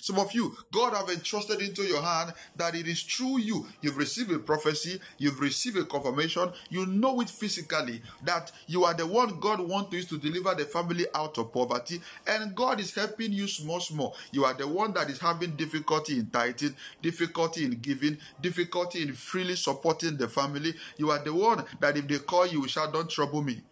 Some 0.00 0.18
of 0.18 0.32
you, 0.32 0.56
God 0.72 0.94
have 0.94 1.10
entrusted 1.10 1.60
into 1.60 1.82
your 1.82 2.02
hand 2.02 2.32
that 2.56 2.74
it 2.74 2.86
is 2.88 3.02
through 3.02 3.38
you. 3.38 3.66
You've 3.80 3.96
received 3.96 4.32
a 4.32 4.38
prophecy, 4.38 5.00
you've 5.18 5.40
received 5.40 5.76
a 5.76 5.84
confirmation, 5.84 6.50
you 6.70 6.86
know 6.86 7.20
it 7.20 7.30
physically 7.30 8.02
that 8.24 8.50
you 8.66 8.84
are 8.84 8.94
the 8.94 9.06
one 9.06 9.38
God 9.40 9.60
wants 9.60 9.90
to 9.90 9.96
use 9.96 10.06
to 10.06 10.18
deliver 10.18 10.54
the 10.54 10.64
family 10.64 11.06
out 11.14 11.38
of 11.38 11.52
poverty, 11.52 12.00
and 12.26 12.54
God 12.54 12.80
is 12.80 12.94
helping 12.94 13.32
you 13.32 13.46
small, 13.46 13.80
small. 13.80 14.16
You 14.32 14.44
are 14.44 14.54
the 14.54 14.66
one 14.66 14.92
that 14.94 15.10
is 15.10 15.18
having 15.18 15.56
difficulty 15.56 16.18
in 16.18 16.26
tithing, 16.26 16.74
difficulty 17.02 17.64
in 17.64 17.72
giving, 17.80 18.18
difficulty 18.40 19.02
in 19.02 19.12
freely 19.14 19.56
supporting 19.56 20.16
the 20.16 20.28
family. 20.28 20.74
You 20.96 21.10
are 21.10 21.22
the 21.22 21.34
one 21.34 21.64
that 21.80 21.96
if 21.96 22.08
they 22.08 22.18
call 22.18 22.46
you, 22.46 22.66
shall 22.68 22.90
don't 22.90 23.10
trouble 23.10 23.42
me. 23.42 23.62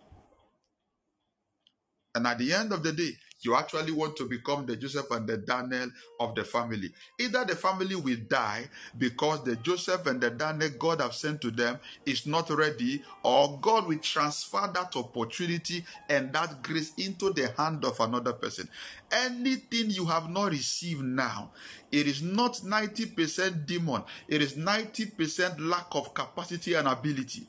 And 2.14 2.26
at 2.26 2.38
the 2.38 2.52
end 2.52 2.72
of 2.72 2.82
the 2.82 2.92
day, 2.92 3.12
you 3.42 3.54
actually 3.54 3.92
want 3.92 4.16
to 4.16 4.26
become 4.26 4.66
the 4.66 4.76
Joseph 4.76 5.10
and 5.10 5.26
the 5.26 5.38
Daniel 5.38 5.90
of 6.18 6.34
the 6.34 6.44
family. 6.44 6.92
Either 7.18 7.44
the 7.44 7.56
family 7.56 7.94
will 7.94 8.18
die 8.28 8.68
because 8.98 9.42
the 9.44 9.56
Joseph 9.56 10.06
and 10.06 10.20
the 10.20 10.30
Daniel 10.30 10.70
God 10.78 11.00
have 11.00 11.14
sent 11.14 11.40
to 11.42 11.50
them 11.50 11.78
is 12.04 12.26
not 12.26 12.50
ready, 12.50 13.02
or 13.22 13.58
God 13.60 13.86
will 13.86 13.98
transfer 13.98 14.70
that 14.74 14.94
opportunity 14.96 15.84
and 16.08 16.32
that 16.32 16.62
grace 16.62 16.92
into 16.96 17.32
the 17.32 17.52
hand 17.56 17.84
of 17.84 17.98
another 18.00 18.32
person. 18.32 18.68
Anything 19.10 19.90
you 19.90 20.04
have 20.06 20.28
not 20.28 20.50
received 20.50 21.02
now, 21.02 21.50
it 21.90 22.06
is 22.06 22.22
not 22.22 22.54
90% 22.54 23.66
demon, 23.66 24.02
it 24.28 24.42
is 24.42 24.54
90% 24.54 25.56
lack 25.58 25.86
of 25.92 26.14
capacity 26.14 26.74
and 26.74 26.86
ability 26.86 27.46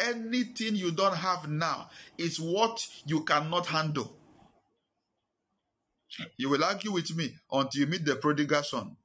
anything 0.00 0.74
you 0.76 0.90
don't 0.90 1.16
have 1.16 1.48
now 1.48 1.90
is 2.16 2.40
what 2.40 2.86
you 3.04 3.20
cannot 3.22 3.66
handle. 3.66 4.16
You 6.36 6.48
will 6.50 6.64
argue 6.64 6.92
with 6.92 7.14
me 7.16 7.34
until 7.52 7.80
you 7.80 7.86
meet 7.86 8.04
the 8.04 8.16
prodigal 8.16 8.62
son. 8.62 8.96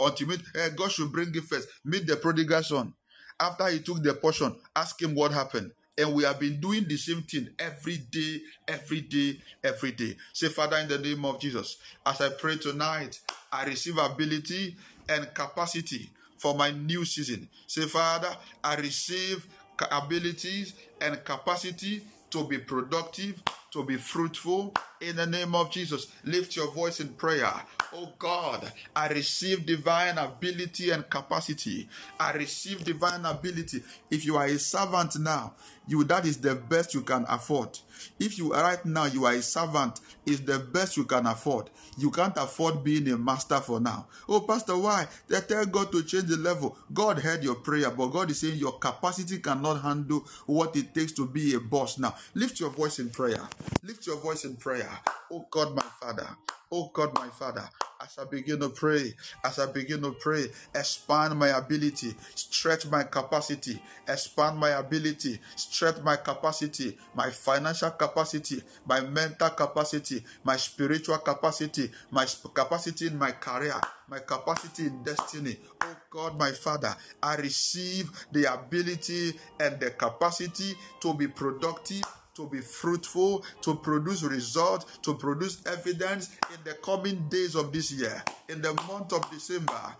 Until 0.00 0.26
you 0.28 0.32
meet, 0.32 0.42
eh, 0.56 0.68
God 0.76 0.90
should 0.90 1.12
bring 1.12 1.34
it 1.34 1.44
first. 1.44 1.68
Meet 1.84 2.06
the 2.06 2.16
prodigal 2.16 2.62
son. 2.62 2.94
After 3.38 3.68
he 3.68 3.80
took 3.80 4.02
the 4.02 4.14
portion, 4.14 4.54
ask 4.74 5.00
him 5.00 5.14
what 5.14 5.32
happened. 5.32 5.72
And 5.98 6.14
we 6.14 6.24
have 6.24 6.40
been 6.40 6.60
doing 6.60 6.84
the 6.88 6.96
same 6.96 7.22
thing 7.22 7.50
every 7.58 7.98
day, 7.98 8.40
every 8.66 9.02
day, 9.02 9.38
every 9.62 9.92
day. 9.92 10.16
Say, 10.32 10.48
Father, 10.48 10.78
in 10.78 10.88
the 10.88 10.98
name 10.98 11.24
of 11.24 11.40
Jesus, 11.40 11.76
as 12.06 12.20
I 12.20 12.30
pray 12.30 12.56
tonight, 12.56 13.20
I 13.52 13.64
receive 13.64 13.98
ability 13.98 14.76
and 15.08 15.32
capacity 15.34 16.10
for 16.38 16.54
my 16.54 16.70
new 16.70 17.04
season. 17.04 17.48
Say, 17.66 17.82
Father, 17.82 18.34
I 18.64 18.76
receive 18.76 19.46
abilities 19.90 20.74
and 21.00 21.22
capacity 21.24 22.02
to 22.30 22.44
be 22.44 22.58
productive, 22.58 23.42
to 23.72 23.84
be 23.84 23.96
fruitful. 23.96 24.74
In 25.00 25.16
the 25.16 25.26
name 25.26 25.54
of 25.54 25.70
Jesus, 25.70 26.08
lift 26.24 26.56
your 26.56 26.70
voice 26.72 27.00
in 27.00 27.08
prayer. 27.10 27.52
Oh 27.94 28.12
God, 28.18 28.70
I 28.94 29.08
receive 29.08 29.66
divine 29.66 30.18
ability 30.18 30.90
and 30.90 31.08
capacity. 31.08 31.88
I 32.20 32.32
receive 32.32 32.84
divine 32.84 33.24
ability. 33.24 33.82
If 34.10 34.24
you 34.26 34.36
are 34.36 34.46
a 34.46 34.58
servant 34.58 35.18
now, 35.18 35.54
you 35.86 36.04
that 36.04 36.26
is 36.26 36.38
the 36.38 36.54
best 36.54 36.94
you 36.94 37.02
can 37.02 37.24
afford. 37.28 37.78
If 38.18 38.38
you 38.38 38.52
are 38.52 38.62
right 38.62 38.84
now 38.84 39.06
you 39.06 39.24
are 39.24 39.32
a 39.32 39.42
servant, 39.42 40.00
it's 40.26 40.40
the 40.40 40.58
best 40.58 40.96
you 40.96 41.04
can 41.04 41.26
afford. 41.26 41.70
You 41.98 42.10
can't 42.10 42.36
afford 42.36 42.84
being 42.84 43.08
a 43.08 43.18
master 43.18 43.60
for 43.60 43.80
now. 43.80 44.06
Oh, 44.28 44.40
Pastor, 44.40 44.76
why? 44.76 45.06
They 45.28 45.40
tell 45.40 45.66
God 45.66 45.92
to 45.92 46.02
change 46.02 46.24
the 46.24 46.36
level. 46.36 46.76
God 46.92 47.18
heard 47.18 47.42
your 47.42 47.56
prayer, 47.56 47.90
but 47.90 48.08
God 48.08 48.30
is 48.30 48.40
saying 48.40 48.58
your 48.58 48.78
capacity 48.78 49.38
cannot 49.38 49.82
handle 49.82 50.24
what 50.46 50.76
it 50.76 50.94
takes 50.94 51.12
to 51.12 51.26
be 51.26 51.54
a 51.54 51.60
boss 51.60 51.98
now. 51.98 52.14
Lift 52.34 52.60
your 52.60 52.70
voice 52.70 52.98
in 52.98 53.10
prayer. 53.10 53.40
Lift 53.82 54.06
your 54.06 54.16
voice 54.16 54.44
in 54.44 54.56
prayer. 54.56 54.90
Oh 55.30 55.46
God, 55.50 55.74
my 55.74 55.82
Father. 56.00 56.28
Oh 56.74 56.90
God, 56.90 57.14
my 57.18 57.28
Father, 57.28 57.68
as 58.00 58.16
I 58.18 58.24
begin 58.24 58.60
to 58.60 58.70
pray, 58.70 59.12
as 59.44 59.58
I 59.58 59.70
begin 59.70 60.00
to 60.00 60.12
pray, 60.12 60.46
expand 60.74 61.38
my 61.38 61.48
ability, 61.48 62.14
stretch 62.34 62.86
my 62.86 63.02
capacity, 63.02 63.78
expand 64.08 64.56
my 64.58 64.70
ability, 64.70 65.38
stretch 65.54 66.00
my 66.00 66.16
capacity, 66.16 66.96
my 67.14 67.28
financial 67.28 67.90
capacity, 67.90 68.62
my 68.86 69.02
mental 69.02 69.50
capacity, 69.50 70.24
my 70.44 70.56
spiritual 70.56 71.18
capacity, 71.18 71.90
my 72.10 72.24
capacity 72.54 73.08
in 73.08 73.18
my 73.18 73.32
career, 73.32 73.78
my 74.08 74.20
capacity 74.20 74.86
in 74.86 75.02
destiny. 75.02 75.58
Oh 75.82 75.96
God, 76.08 76.38
my 76.38 76.52
Father, 76.52 76.96
I 77.22 77.36
receive 77.36 78.10
the 78.32 78.50
ability 78.50 79.34
and 79.60 79.78
the 79.78 79.90
capacity 79.90 80.74
to 81.00 81.12
be 81.12 81.28
productive 81.28 82.04
to 82.34 82.46
be 82.48 82.60
fruitful, 82.60 83.44
to 83.60 83.74
produce 83.74 84.22
results, 84.22 84.98
to 85.02 85.14
produce 85.14 85.64
evidence 85.66 86.30
in 86.54 86.60
the 86.64 86.74
coming 86.74 87.28
days 87.28 87.54
of 87.54 87.72
this 87.72 87.92
year. 87.92 88.22
In 88.48 88.62
the 88.62 88.74
month 88.88 89.12
of 89.12 89.30
December, 89.30 89.96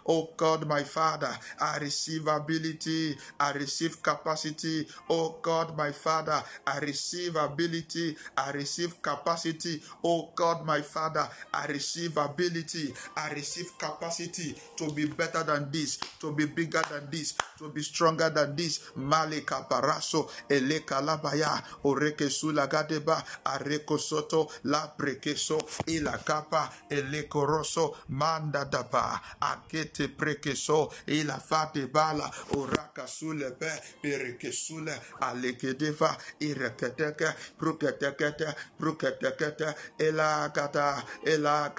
Oh 0.07 0.29
God, 0.37 0.67
my 0.67 0.83
Father, 0.83 1.29
I 1.59 1.77
receive 1.79 2.27
ability, 2.27 3.15
I 3.39 3.51
receive 3.53 4.01
capacity. 4.01 4.87
Oh 5.09 5.37
God, 5.41 5.75
my 5.77 5.91
Father, 5.91 6.43
I 6.65 6.79
receive 6.79 7.35
ability, 7.35 8.15
I 8.37 8.51
receive 8.51 9.01
capacity. 9.01 9.81
Oh 10.03 10.31
God, 10.35 10.65
my 10.65 10.81
Father, 10.81 11.27
I 11.53 11.65
receive 11.67 11.94
ability, 12.03 12.93
I 13.15 13.29
receive 13.33 13.77
capacity 13.77 14.55
to 14.77 14.91
be 14.91 15.05
better 15.05 15.43
than 15.43 15.71
this, 15.71 15.97
to 16.19 16.31
be 16.31 16.45
bigger 16.45 16.81
than 16.89 17.09
this, 17.09 17.35
to 17.57 17.69
be 17.69 17.81
stronger 17.81 18.29
than 18.29 18.55
this. 18.55 18.91
Malika 18.95 19.65
Paraso, 19.69 20.29
Eleka 20.49 21.01
Labaya, 21.01 21.61
Oreke 21.83 22.29
Sulagadeba, 22.29 23.23
Areko 23.45 23.99
Soto, 23.99 24.49
La 24.63 24.87
Prekeso, 24.97 25.57
Ilakapa, 25.87 26.69
Eleko 26.89 27.47
Rosso, 27.47 27.95
Manda 28.09 28.65
Daba, 28.65 29.19
Akete 29.41 30.07
Prekeso, 30.15 30.91
Ilafate 31.07 31.91
Bala, 31.91 32.29
Oraka 32.51 33.07
Sulepe, 33.07 33.71
Perekesule, 34.03 34.93
Alekedeva, 35.21 36.15
Ireketeke, 36.41 37.33
Bruketekete, 37.59 38.53
Bruketekete, 38.79 39.75
Elakata, 39.99 41.03
Elakata, 41.25 41.74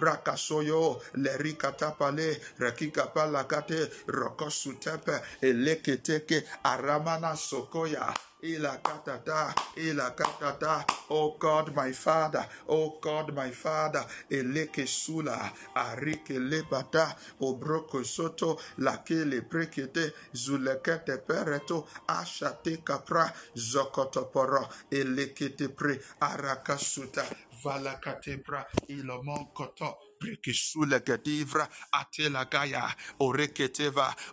Brakasoyo, 0.00 1.00
Lerikata 1.16 1.92
Pale, 1.98 2.38
Rekika 2.58 3.06
Palakate, 3.14 3.90
Rokosutepe, 4.06 5.20
Eleketeke, 5.42 6.44
Aramana 6.64 7.34
Sokoya, 7.36 8.14
Ilakatata, 8.42 9.54
Ilakatata, 9.76 10.84
oh 11.10 11.36
God, 11.38 11.74
my 11.74 11.92
Father, 11.92 12.46
oh 12.68 12.98
God, 13.00 13.34
my 13.34 13.50
Father, 13.50 14.04
Eleke 14.30 14.86
Sula, 14.88 15.52
Arike 15.76 16.38
Lebata, 16.38 17.16
Obroko 17.42 18.04
Soto, 18.04 18.58
Lakele 18.78 19.42
Prekete, 19.48 20.12
Zulekete 20.34 21.18
Pereto, 21.26 21.86
Ashate 22.08 22.84
Capra, 22.84 23.32
Zokotoporo, 23.56 24.68
Elekete 24.92 25.74
Pre, 25.76 25.98
Arakasuta, 26.22 27.24
Valakatebra, 27.64 28.64
Ilomon 28.90 29.48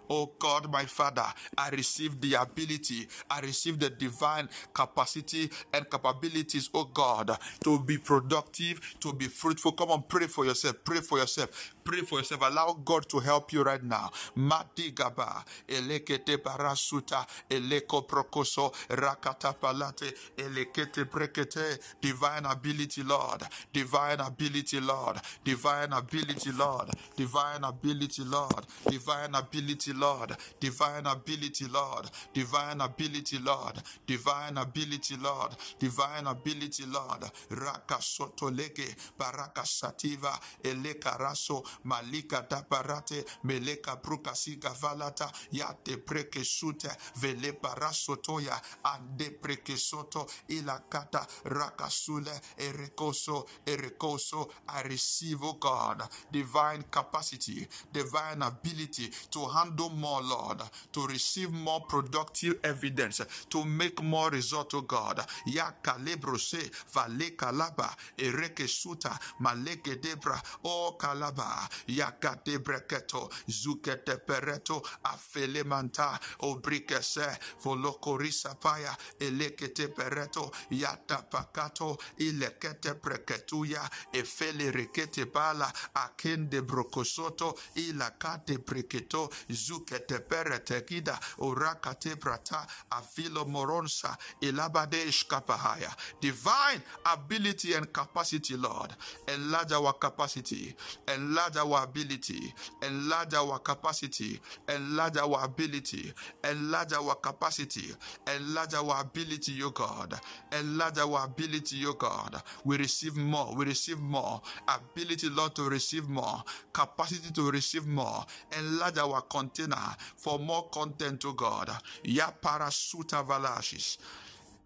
Oh 0.10 0.34
God, 0.40 0.72
my 0.72 0.86
Father, 0.86 1.26
I 1.58 1.70
receive 1.70 2.22
the 2.22 2.36
ability, 2.36 3.08
I 3.30 3.42
receive 3.42 3.80
the 3.80 3.90
divine 3.90 4.50
capacity 4.74 5.50
and 5.74 5.90
capabilities, 5.90 6.70
oh 6.74 6.86
God, 6.86 7.38
to 7.64 7.80
be 7.80 7.98
productive, 7.98 8.82
to 9.02 9.14
be 9.14 9.28
fruitful. 9.28 9.74
Come 9.74 9.92
on, 9.92 10.04
pray 10.08 10.28
for 10.28 10.46
yourself, 10.46 10.78
pray 10.86 11.00
for 11.02 11.20
yourself, 11.20 11.74
pray 11.84 12.02
for 12.02 12.20
yourself. 12.20 12.42
Allow 12.44 12.74
God 12.86 13.10
to 13.10 13.20
help 13.20 13.54
you 13.54 13.64
right 13.64 13.84
now. 13.84 14.10
Madigaba, 14.38 15.44
Elekete 15.68 16.38
Barasuta, 16.38 17.26
Eleko 17.50 18.08
Prokoso, 18.08 18.72
Rakata 18.90 19.60
Palate, 19.60 20.14
Elekete 20.38 21.06
Brekete, 21.06 21.80
divine 22.02 22.46
ability, 22.46 23.04
Lord, 23.04 23.44
divine 23.74 24.20
ability, 24.20 24.80
Lord, 24.80 25.18
divine 25.44 25.94
ability, 25.94 26.52
Lord, 26.52 26.90
divine 27.16 27.64
ability, 27.64 28.24
Lord, 28.24 28.66
divine 28.90 29.34
ability, 29.36 29.94
Lord, 29.94 30.38
divine 30.70 31.06
ability, 31.08 31.68
Lord, 31.68 32.10
divine 32.34 32.82
ability, 32.82 33.38
Lord, 33.40 33.76
divine 34.08 34.58
ability, 34.58 35.16
Lord, 35.18 35.56
divine 35.80 36.28
ability, 36.28 36.86
Lord, 36.86 37.24
Raka 37.50 38.02
soto 38.02 38.50
lege, 38.50 38.96
baraka 39.18 39.66
sativa, 39.66 40.40
eleka 40.64 41.18
raso, 41.20 41.64
malika 41.84 42.42
taparate 42.50 43.26
meleka 43.44 43.96
brukasiga 44.02 44.70
valata, 44.82 45.32
yate 45.52 45.98
preke 45.98 46.44
sute, 46.44 46.90
vele 47.16 47.54
baraso 47.62 48.16
toya, 48.18 48.60
ande 48.84 49.30
preke 49.42 49.78
soto, 49.78 50.26
ilakata, 50.50 51.26
rakasule, 51.46 52.32
erekoso, 52.58 53.48
erekoso, 53.66 54.50
I 54.68 54.82
receive, 54.84 55.40
oh 55.44 55.54
God, 55.54 56.02
divine 56.32 56.84
capacity, 56.90 57.68
divine 57.92 58.42
ability 58.42 59.10
to 59.32 59.46
handle 59.48 59.90
more, 59.90 60.22
Lord, 60.22 60.62
to 60.94 61.08
receive 61.08 61.52
more 61.52 61.82
productive 61.82 62.60
evidence, 62.64 63.22
to 63.50 63.66
make 63.66 64.02
more 64.04 64.30
result, 64.30 64.74
oh 64.74 64.82
God. 64.82 65.20
Ya 65.46 65.72
kalebrose, 65.82 66.70
vale 66.94 67.32
kalaba, 67.36 67.96
ereke 68.18 68.68
suta, 68.68 69.18
maleke 69.40 70.00
debra, 70.02 70.42
o 70.64 70.96
kalaba, 71.00 71.59
yakate 71.88 72.60
breketo, 72.60 73.30
zukete 73.47 74.18
pereto, 74.18 74.82
afele 75.03 75.64
manta, 75.64 76.20
obrikese, 76.39 77.39
volokorisa 77.64 78.55
paya, 78.60 78.95
elekete 79.20 79.88
pereto, 79.88 80.51
yata 80.72 81.24
pakato, 81.30 81.97
ilekete 82.18 82.93
preketuya, 82.93 83.89
efele 84.14 84.72
rekete 84.72 85.26
bala, 85.26 85.72
akende 85.95 86.62
brokosoto, 86.62 87.55
ilakate 87.76 88.57
preketo, 88.57 89.30
zukete 89.49 90.20
perete 90.20 90.82
kida, 90.86 91.20
orakate 91.39 92.16
prata, 92.16 92.68
afilo 92.91 93.45
moronsa, 93.45 94.18
ilabade 94.41 95.03
ishkapahaya. 95.07 95.91
Divine 96.22 96.82
ability 97.05 97.74
and 97.74 97.91
capacity, 97.93 98.55
Lord. 98.55 98.95
Enlarge 99.28 99.72
our 99.74 99.93
capacity, 99.93 100.76
enlarge 101.07 101.49
our 101.58 101.84
ability, 101.84 102.54
enlarge 102.82 103.34
our 103.34 103.60
capacity, 103.60 104.39
enlarge 104.68 105.18
our 105.18 105.45
ability, 105.45 106.14
enlarge 106.50 106.93
our 106.93 107.16
capacity, 107.16 107.93
enlarge 108.36 108.74
our 108.74 109.02
ability, 109.02 109.62
O 109.64 109.70
God, 109.70 110.20
enlarge 110.58 110.97
our 110.97 111.26
ability, 111.26 111.86
O 111.86 111.93
God. 111.93 112.41
We 112.64 112.78
receive 112.78 113.16
more, 113.16 113.54
we 113.56 113.66
receive 113.66 114.00
more. 114.00 114.41
Ability, 114.68 115.30
Lord, 115.30 115.56
to 115.56 115.70
receive 115.70 116.08
more, 116.10 116.43
capacity 116.74 117.32
to 117.34 117.52
receive 117.52 117.86
more, 117.86 118.26
enlarge 118.58 118.97
our 118.97 119.22
container 119.22 119.95
for 120.18 120.39
more 120.39 120.70
content, 120.70 121.20
to 121.20 121.34
God. 121.34 121.70
Ya 122.04 122.32
parasuta 122.32 123.24
valashis. 123.26 123.97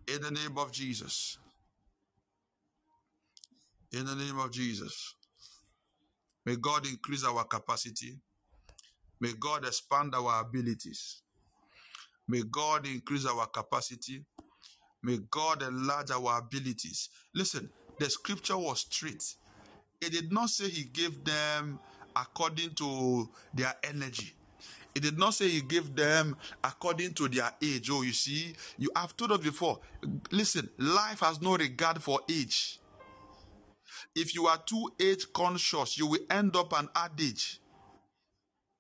In 0.08 0.22
the 0.22 0.32
name 0.32 0.58
of 0.58 0.72
Jesus. 0.72 1.38
In 3.92 4.06
the 4.06 4.16
name 4.16 4.40
of 4.40 4.52
Jesus. 4.52 5.16
May 6.46 6.56
God 6.58 6.86
increase 6.88 7.24
our 7.26 7.44
capacity. 7.46 8.18
May 9.20 9.34
God 9.40 9.66
expand 9.66 10.14
our 10.16 10.42
abilities. 10.42 11.22
May 12.28 12.44
God 12.44 12.86
increase 12.88 13.26
our 13.26 13.46
capacity. 13.48 14.24
May 15.02 15.20
God 15.30 15.62
enlarge 15.62 16.12
our 16.12 16.40
abilities. 16.40 17.10
Listen, 17.34 17.70
the 18.00 18.10
scripture 18.10 18.58
was 18.58 18.82
straight. 18.82 19.36
It 20.02 20.12
did 20.12 20.32
not 20.32 20.50
say 20.50 20.70
he 20.70 20.84
gave 20.84 21.24
them 21.24 21.80
according 22.16 22.72
to 22.76 23.30
their 23.54 23.74
energy. 23.84 24.34
It 24.96 25.02
did 25.02 25.18
not 25.18 25.34
say 25.34 25.50
he 25.50 25.62
gave 25.62 25.96
them 25.96 26.36
according 26.64 27.14
to 27.16 27.28
their 27.28 27.52
age. 27.62 27.90
Oh, 27.92 28.04
you 28.04 28.14
see, 28.14 28.54
you 28.78 28.92
have 28.96 29.16
told 29.18 29.32
us 29.32 29.40
before. 29.40 29.80
Listen, 30.32 30.70
life 30.78 31.22
has 31.22 31.42
no 31.42 31.56
regard 31.56 32.02
for 32.02 32.20
age. 32.30 32.80
If 34.16 34.36
you 34.36 34.48
are 34.48 34.58
too 34.58 34.92
age 35.00 35.32
conscious, 35.34 35.98
you 35.98 36.08
will 36.08 36.20
end 36.30 36.56
up 36.56 36.74
an 36.78 36.90
adage. 36.96 37.60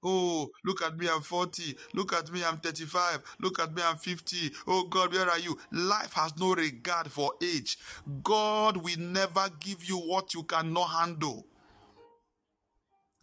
Oh, 0.05 0.49
look 0.65 0.81
at 0.81 0.97
me, 0.97 1.07
I'm 1.09 1.21
40. 1.21 1.77
Look 1.93 2.13
at 2.13 2.29
me, 2.31 2.43
I'm 2.43 2.57
35. 2.57 3.23
Look 3.39 3.59
at 3.59 3.73
me, 3.73 3.81
I'm 3.83 3.95
50. 3.95 4.51
Oh 4.67 4.83
God, 4.87 5.13
where 5.13 5.29
are 5.29 5.39
you? 5.39 5.57
Life 5.71 6.13
has 6.13 6.37
no 6.37 6.53
regard 6.53 7.09
for 7.09 7.31
age. 7.41 7.77
God 8.21 8.77
will 8.77 8.99
never 8.99 9.47
give 9.61 9.85
you 9.85 9.97
what 9.97 10.33
you 10.33 10.43
cannot 10.43 10.87
handle. 10.87 11.45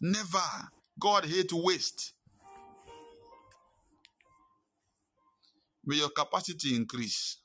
Never. 0.01 0.39
God 0.99 1.25
hates 1.25 1.53
waste. 1.53 2.13
May 5.85 5.97
your 5.97 6.09
capacity 6.09 6.75
increase. 6.75 7.40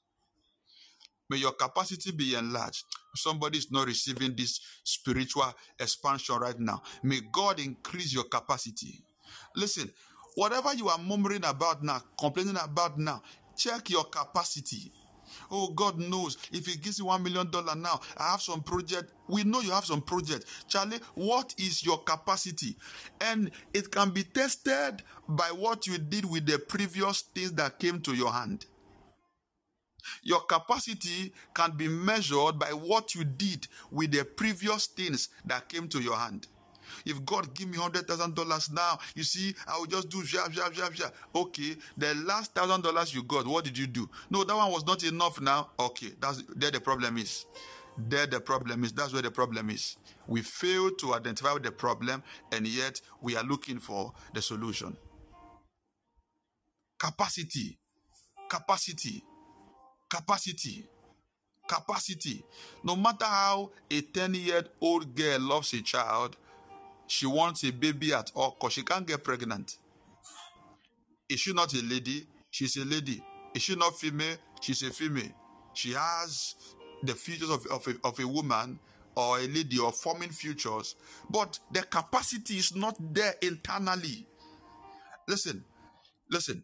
May 1.28 1.38
your 1.38 1.52
capacity 1.52 2.12
be 2.12 2.34
enlarged. 2.34 2.84
Somebody 3.14 3.58
is 3.58 3.70
not 3.70 3.86
receiving 3.86 4.34
this 4.36 4.60
spiritual 4.84 5.52
expansion 5.80 6.36
right 6.36 6.58
now. 6.58 6.82
May 7.02 7.20
God 7.32 7.60
increase 7.60 8.12
your 8.14 8.24
capacity. 8.24 9.02
Listen, 9.56 9.90
whatever 10.36 10.74
you 10.74 10.88
are 10.88 10.98
murmuring 10.98 11.44
about 11.44 11.82
now, 11.82 12.00
complaining 12.18 12.56
about 12.62 12.98
now, 12.98 13.22
check 13.56 13.90
your 13.90 14.04
capacity. 14.04 14.92
Oh, 15.50 15.70
God 15.70 15.98
knows 15.98 16.36
if 16.52 16.66
He 16.66 16.76
gives 16.76 16.98
you 16.98 17.06
one 17.06 17.22
million 17.22 17.50
dollar 17.50 17.74
now, 17.74 18.00
I 18.16 18.30
have 18.32 18.42
some 18.42 18.62
project. 18.62 19.12
We 19.28 19.44
know 19.44 19.60
you 19.60 19.72
have 19.72 19.84
some 19.84 20.02
project. 20.02 20.44
Charlie, 20.68 21.00
what 21.14 21.54
is 21.58 21.84
your 21.84 21.98
capacity? 21.98 22.76
And 23.20 23.50
it 23.74 23.90
can 23.90 24.10
be 24.10 24.22
tested 24.22 25.02
by 25.28 25.46
what 25.48 25.86
you 25.86 25.98
did 25.98 26.24
with 26.24 26.46
the 26.46 26.58
previous 26.58 27.22
things 27.22 27.52
that 27.54 27.78
came 27.78 28.00
to 28.02 28.14
your 28.14 28.32
hand. 28.32 28.66
Your 30.22 30.40
capacity 30.40 31.32
can 31.54 31.72
be 31.72 31.88
measured 31.88 32.58
by 32.58 32.68
what 32.72 33.14
you 33.14 33.24
did 33.24 33.66
with 33.90 34.12
the 34.12 34.24
previous 34.24 34.86
things 34.86 35.28
that 35.44 35.68
came 35.68 35.88
to 35.88 36.00
your 36.00 36.16
hand. 36.16 36.46
If 37.04 37.24
God 37.24 37.54
give 37.54 37.68
me 37.68 37.76
hundred 37.76 38.06
thousand 38.06 38.34
dollars 38.34 38.70
now, 38.70 38.98
you 39.14 39.22
see, 39.24 39.54
I 39.66 39.78
will 39.78 39.86
just 39.86 40.08
do 40.08 40.22
jab, 40.24 40.52
jab, 40.52 40.72
jab, 40.72 40.94
jab. 40.94 41.12
Okay, 41.34 41.76
the 41.96 42.14
last 42.14 42.54
thousand 42.54 42.82
dollars 42.82 43.14
you 43.14 43.22
got, 43.22 43.46
what 43.46 43.64
did 43.64 43.76
you 43.76 43.86
do? 43.86 44.08
No, 44.30 44.44
that 44.44 44.56
one 44.56 44.70
was 44.70 44.86
not 44.86 45.02
enough 45.04 45.40
now. 45.40 45.70
Okay, 45.78 46.12
that's 46.20 46.42
there 46.54 46.70
the 46.70 46.80
problem 46.80 47.18
is. 47.18 47.46
There 47.98 48.26
the 48.26 48.40
problem 48.40 48.84
is. 48.84 48.92
That's 48.92 49.12
where 49.12 49.22
the 49.22 49.30
problem 49.30 49.70
is. 49.70 49.96
We 50.26 50.42
fail 50.42 50.90
to 50.90 51.14
identify 51.14 51.58
the 51.58 51.72
problem, 51.72 52.22
and 52.52 52.66
yet 52.66 53.00
we 53.22 53.36
are 53.36 53.44
looking 53.44 53.78
for 53.78 54.12
the 54.34 54.42
solution. 54.42 54.96
Capacity, 56.98 57.78
capacity, 58.48 59.22
capacity 60.08 60.84
capacity. 61.66 62.44
No 62.84 62.96
matter 62.96 63.24
how 63.24 63.70
a 63.90 64.00
10 64.00 64.34
year 64.34 64.64
old 64.80 65.14
girl 65.14 65.40
loves 65.40 65.72
a 65.74 65.82
child, 65.82 66.36
she 67.06 67.26
wants 67.26 67.64
a 67.64 67.70
baby 67.70 68.12
at 68.12 68.30
all 68.34 68.56
because 68.58 68.72
she 68.72 68.82
can't 68.82 69.06
get 69.06 69.22
pregnant. 69.22 69.76
Is 71.28 71.40
she 71.40 71.52
not 71.52 71.72
a 71.74 71.82
lady? 71.82 72.26
She's 72.50 72.76
a 72.76 72.84
lady. 72.84 73.22
Is 73.54 73.62
she 73.62 73.74
not 73.74 73.96
female? 73.96 74.36
She's 74.60 74.82
a 74.82 74.90
female. 74.90 75.30
She 75.74 75.92
has 75.92 76.54
the 77.02 77.14
features 77.14 77.50
of, 77.50 77.66
of, 77.66 77.86
a, 77.86 77.94
of 78.06 78.18
a 78.20 78.26
woman 78.26 78.78
or 79.14 79.38
a 79.38 79.46
lady 79.46 79.78
or 79.78 79.92
forming 79.92 80.28
futures, 80.28 80.94
but 81.30 81.58
the 81.72 81.82
capacity 81.82 82.58
is 82.58 82.76
not 82.76 82.96
there 83.14 83.34
internally. 83.42 84.26
Listen, 85.26 85.64
listen. 86.30 86.62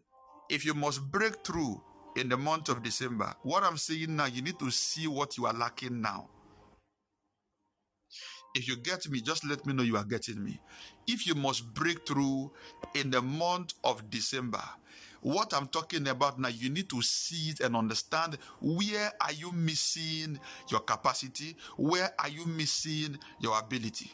If 0.49 0.65
you 0.65 0.73
must 0.73 1.01
break 1.11 1.43
through 1.43 1.81
in 2.15 2.29
the 2.29 2.37
month 2.37 2.69
of 2.69 2.83
December, 2.83 3.33
what 3.43 3.63
I'm 3.63 3.77
saying 3.77 4.15
now, 4.15 4.25
you 4.25 4.41
need 4.41 4.59
to 4.59 4.69
see 4.71 5.07
what 5.07 5.37
you 5.37 5.45
are 5.45 5.53
lacking 5.53 6.01
now. 6.01 6.29
If 8.55 8.67
you 8.67 8.75
get 8.77 9.09
me, 9.09 9.21
just 9.21 9.45
let 9.45 9.65
me 9.65 9.73
know 9.73 9.81
you 9.81 9.97
are 9.97 10.03
getting 10.03 10.43
me. 10.43 10.59
If 11.07 11.25
you 11.25 11.33
must 11.33 11.73
break 11.73 12.05
through 12.05 12.51
in 12.93 13.09
the 13.09 13.21
month 13.21 13.73
of 13.83 14.11
December, 14.11 14.61
what 15.21 15.53
I'm 15.53 15.67
talking 15.67 16.07
about 16.07 16.39
now, 16.39 16.49
you 16.49 16.69
need 16.69 16.89
to 16.89 17.01
see 17.01 17.49
it 17.49 17.61
and 17.61 17.75
understand 17.75 18.37
where 18.61 19.11
are 19.19 19.31
you 19.31 19.51
missing 19.51 20.39
your 20.69 20.81
capacity? 20.81 21.55
Where 21.77 22.11
are 22.19 22.29
you 22.29 22.45
missing 22.45 23.17
your 23.39 23.57
ability? 23.57 24.11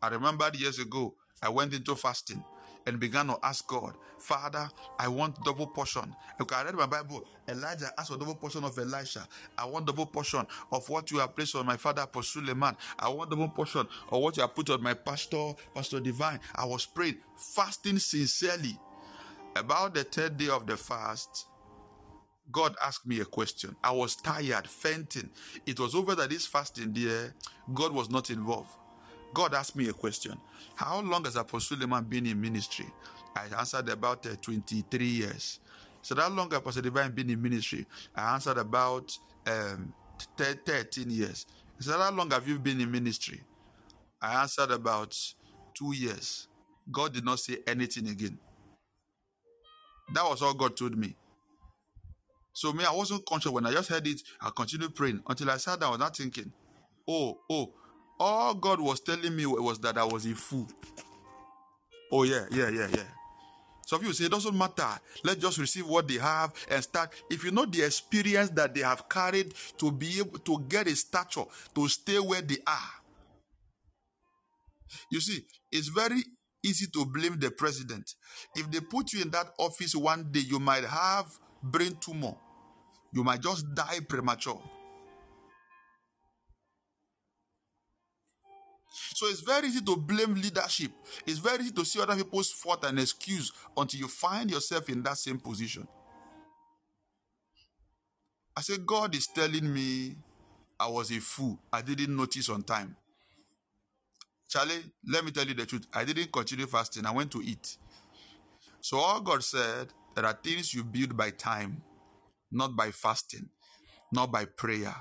I 0.00 0.08
remember 0.08 0.48
years 0.54 0.78
ago, 0.78 1.14
I 1.42 1.48
went 1.48 1.74
into 1.74 1.96
fasting 1.96 2.44
and 2.88 2.98
began 2.98 3.26
to 3.26 3.38
ask 3.42 3.66
God, 3.66 3.94
Father, 4.16 4.68
I 4.98 5.08
want 5.08 5.44
double 5.44 5.66
portion. 5.66 6.14
Because 6.38 6.58
I 6.58 6.64
read 6.64 6.74
my 6.74 6.86
Bible, 6.86 7.22
Elijah 7.46 7.90
asked 7.98 8.10
for 8.10 8.16
double 8.18 8.34
portion 8.34 8.64
of 8.64 8.76
Elisha. 8.78 9.28
I 9.56 9.66
want 9.66 9.86
double 9.86 10.06
portion 10.06 10.46
of 10.72 10.88
what 10.88 11.10
you 11.10 11.18
have 11.18 11.36
placed 11.36 11.54
on 11.54 11.66
my 11.66 11.76
father, 11.76 12.02
Apostle 12.02 12.42
Suleiman. 12.42 12.76
I 12.98 13.10
want 13.10 13.30
double 13.30 13.48
portion 13.50 13.86
of 14.10 14.20
what 14.22 14.36
you 14.36 14.40
have 14.40 14.54
put 14.54 14.70
on 14.70 14.82
my 14.82 14.94
pastor, 14.94 15.52
Pastor 15.74 16.00
Divine. 16.00 16.40
I 16.54 16.64
was 16.64 16.86
praying, 16.86 17.18
fasting 17.36 17.98
sincerely. 17.98 18.78
About 19.54 19.94
the 19.94 20.04
third 20.04 20.36
day 20.38 20.48
of 20.48 20.66
the 20.66 20.76
fast, 20.76 21.46
God 22.50 22.74
asked 22.82 23.06
me 23.06 23.20
a 23.20 23.24
question. 23.26 23.76
I 23.84 23.92
was 23.92 24.16
tired, 24.16 24.66
fainting. 24.66 25.28
It 25.66 25.78
was 25.78 25.94
over 25.94 26.14
that 26.14 26.30
this 26.30 26.46
fasting 26.46 26.92
there, 26.94 27.34
God 27.74 27.92
was 27.92 28.08
not 28.08 28.30
involved. 28.30 28.70
God 29.34 29.54
asked 29.54 29.76
me 29.76 29.88
a 29.88 29.92
question. 29.92 30.38
How 30.76 31.00
long 31.00 31.24
has 31.24 31.36
Apostle 31.36 31.76
Suleiman 31.76 32.04
been 32.04 32.26
in 32.26 32.40
ministry? 32.40 32.86
I 33.36 33.46
answered 33.58 33.88
about 33.90 34.26
uh, 34.26 34.36
23 34.42 35.06
years. 35.06 35.60
So 36.02 36.14
that 36.16 36.32
long 36.32 36.52
Apostle 36.54 36.82
Divine 36.82 37.12
been 37.12 37.30
in 37.30 37.42
ministry? 37.42 37.86
I 38.16 38.34
answered 38.34 38.58
about 38.58 39.16
um, 39.46 39.92
13 40.36 41.10
years. 41.10 41.46
Said, 41.80 41.96
How 42.00 42.10
long 42.12 42.30
have 42.30 42.48
you 42.48 42.58
been 42.58 42.80
in 42.80 42.90
ministry? 42.90 43.40
I 44.22 44.42
answered 44.42 44.70
about 44.72 45.16
two 45.74 45.94
years. 45.94 46.48
God 46.90 47.14
did 47.14 47.24
not 47.24 47.40
say 47.40 47.58
anything 47.66 48.08
again. 48.08 48.38
That 50.14 50.24
was 50.28 50.42
all 50.42 50.54
God 50.54 50.76
told 50.76 50.96
me. 50.98 51.16
So 52.54 52.72
me, 52.72 52.84
I 52.84 52.92
wasn't 52.92 53.26
conscious 53.26 53.52
when 53.52 53.66
I 53.66 53.72
just 53.72 53.90
heard 53.90 54.06
it. 54.06 54.22
I 54.40 54.50
continued 54.56 54.94
praying 54.94 55.22
until 55.28 55.50
I 55.50 55.58
sat 55.58 55.80
down. 55.80 55.88
I 55.88 55.92
was 55.92 56.00
not 56.00 56.16
thinking, 56.16 56.52
oh, 57.08 57.38
oh. 57.50 57.72
All 58.20 58.54
God 58.54 58.80
was 58.80 59.00
telling 59.00 59.34
me 59.34 59.46
was 59.46 59.78
that 59.80 59.96
I 59.96 60.04
was 60.04 60.26
a 60.26 60.34
fool. 60.34 60.66
Oh 62.10 62.24
yeah, 62.24 62.46
yeah, 62.50 62.68
yeah, 62.68 62.88
yeah. 62.90 63.04
Some 63.86 64.00
people 64.00 64.14
say 64.14 64.24
it 64.24 64.30
doesn't 64.30 64.56
matter. 64.56 64.86
Let's 65.24 65.40
just 65.40 65.58
receive 65.58 65.86
what 65.86 66.08
they 66.08 66.18
have 66.18 66.52
and 66.70 66.82
start. 66.82 67.10
If 67.30 67.44
you 67.44 67.50
know 67.50 67.64
the 67.64 67.84
experience 67.84 68.50
that 68.50 68.74
they 68.74 68.80
have 68.80 69.08
carried 69.08 69.54
to 69.78 69.90
be 69.90 70.18
able 70.18 70.38
to 70.40 70.58
get 70.68 70.86
a 70.88 70.94
stature, 70.94 71.44
to 71.74 71.88
stay 71.88 72.18
where 72.18 72.42
they 72.42 72.58
are. 72.66 72.90
You 75.10 75.20
see, 75.20 75.42
it's 75.72 75.88
very 75.88 76.22
easy 76.62 76.86
to 76.92 77.06
blame 77.06 77.38
the 77.38 77.50
president. 77.50 78.14
If 78.54 78.70
they 78.70 78.80
put 78.80 79.12
you 79.12 79.22
in 79.22 79.30
that 79.30 79.52
office 79.58 79.94
one 79.94 80.28
day, 80.30 80.40
you 80.40 80.58
might 80.58 80.84
have 80.84 81.26
brain 81.62 81.96
tumor. 82.00 82.34
You 83.12 83.24
might 83.24 83.40
just 83.40 83.74
die 83.74 84.00
premature. 84.06 84.60
So 89.14 89.26
it's 89.26 89.40
very 89.40 89.68
easy 89.68 89.80
to 89.82 89.96
blame 89.96 90.34
leadership. 90.34 90.92
It's 91.26 91.38
very 91.38 91.64
easy 91.64 91.72
to 91.72 91.84
see 91.84 92.00
other 92.00 92.16
people's 92.16 92.50
fault 92.50 92.84
and 92.84 92.98
excuse 92.98 93.52
until 93.76 94.00
you 94.00 94.08
find 94.08 94.50
yourself 94.50 94.88
in 94.88 95.02
that 95.02 95.18
same 95.18 95.38
position. 95.38 95.86
I 98.56 98.60
said, 98.60 98.84
God 98.86 99.14
is 99.14 99.26
telling 99.28 99.72
me 99.72 100.16
I 100.80 100.88
was 100.88 101.10
a 101.10 101.20
fool. 101.20 101.58
I 101.72 101.82
didn't 101.82 102.14
notice 102.14 102.48
on 102.48 102.62
time. 102.62 102.96
Charlie, 104.48 104.82
let 105.06 105.24
me 105.24 105.30
tell 105.30 105.46
you 105.46 105.54
the 105.54 105.66
truth. 105.66 105.86
I 105.92 106.04
didn't 106.04 106.32
continue 106.32 106.66
fasting. 106.66 107.06
I 107.06 107.10
went 107.10 107.30
to 107.32 107.42
eat. 107.42 107.76
So 108.80 108.98
all 108.98 109.20
God 109.20 109.44
said, 109.44 109.88
there 110.14 110.24
are 110.24 110.32
things 110.32 110.74
you 110.74 110.84
build 110.84 111.16
by 111.16 111.30
time, 111.30 111.82
not 112.50 112.74
by 112.74 112.90
fasting, 112.90 113.48
not 114.12 114.32
by 114.32 114.46
prayer. 114.46 114.94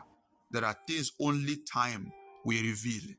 There 0.51 0.65
are 0.65 0.75
things 0.87 1.11
only 1.19 1.57
time 1.57 2.11
will 2.43 2.61
reveal. 2.61 3.15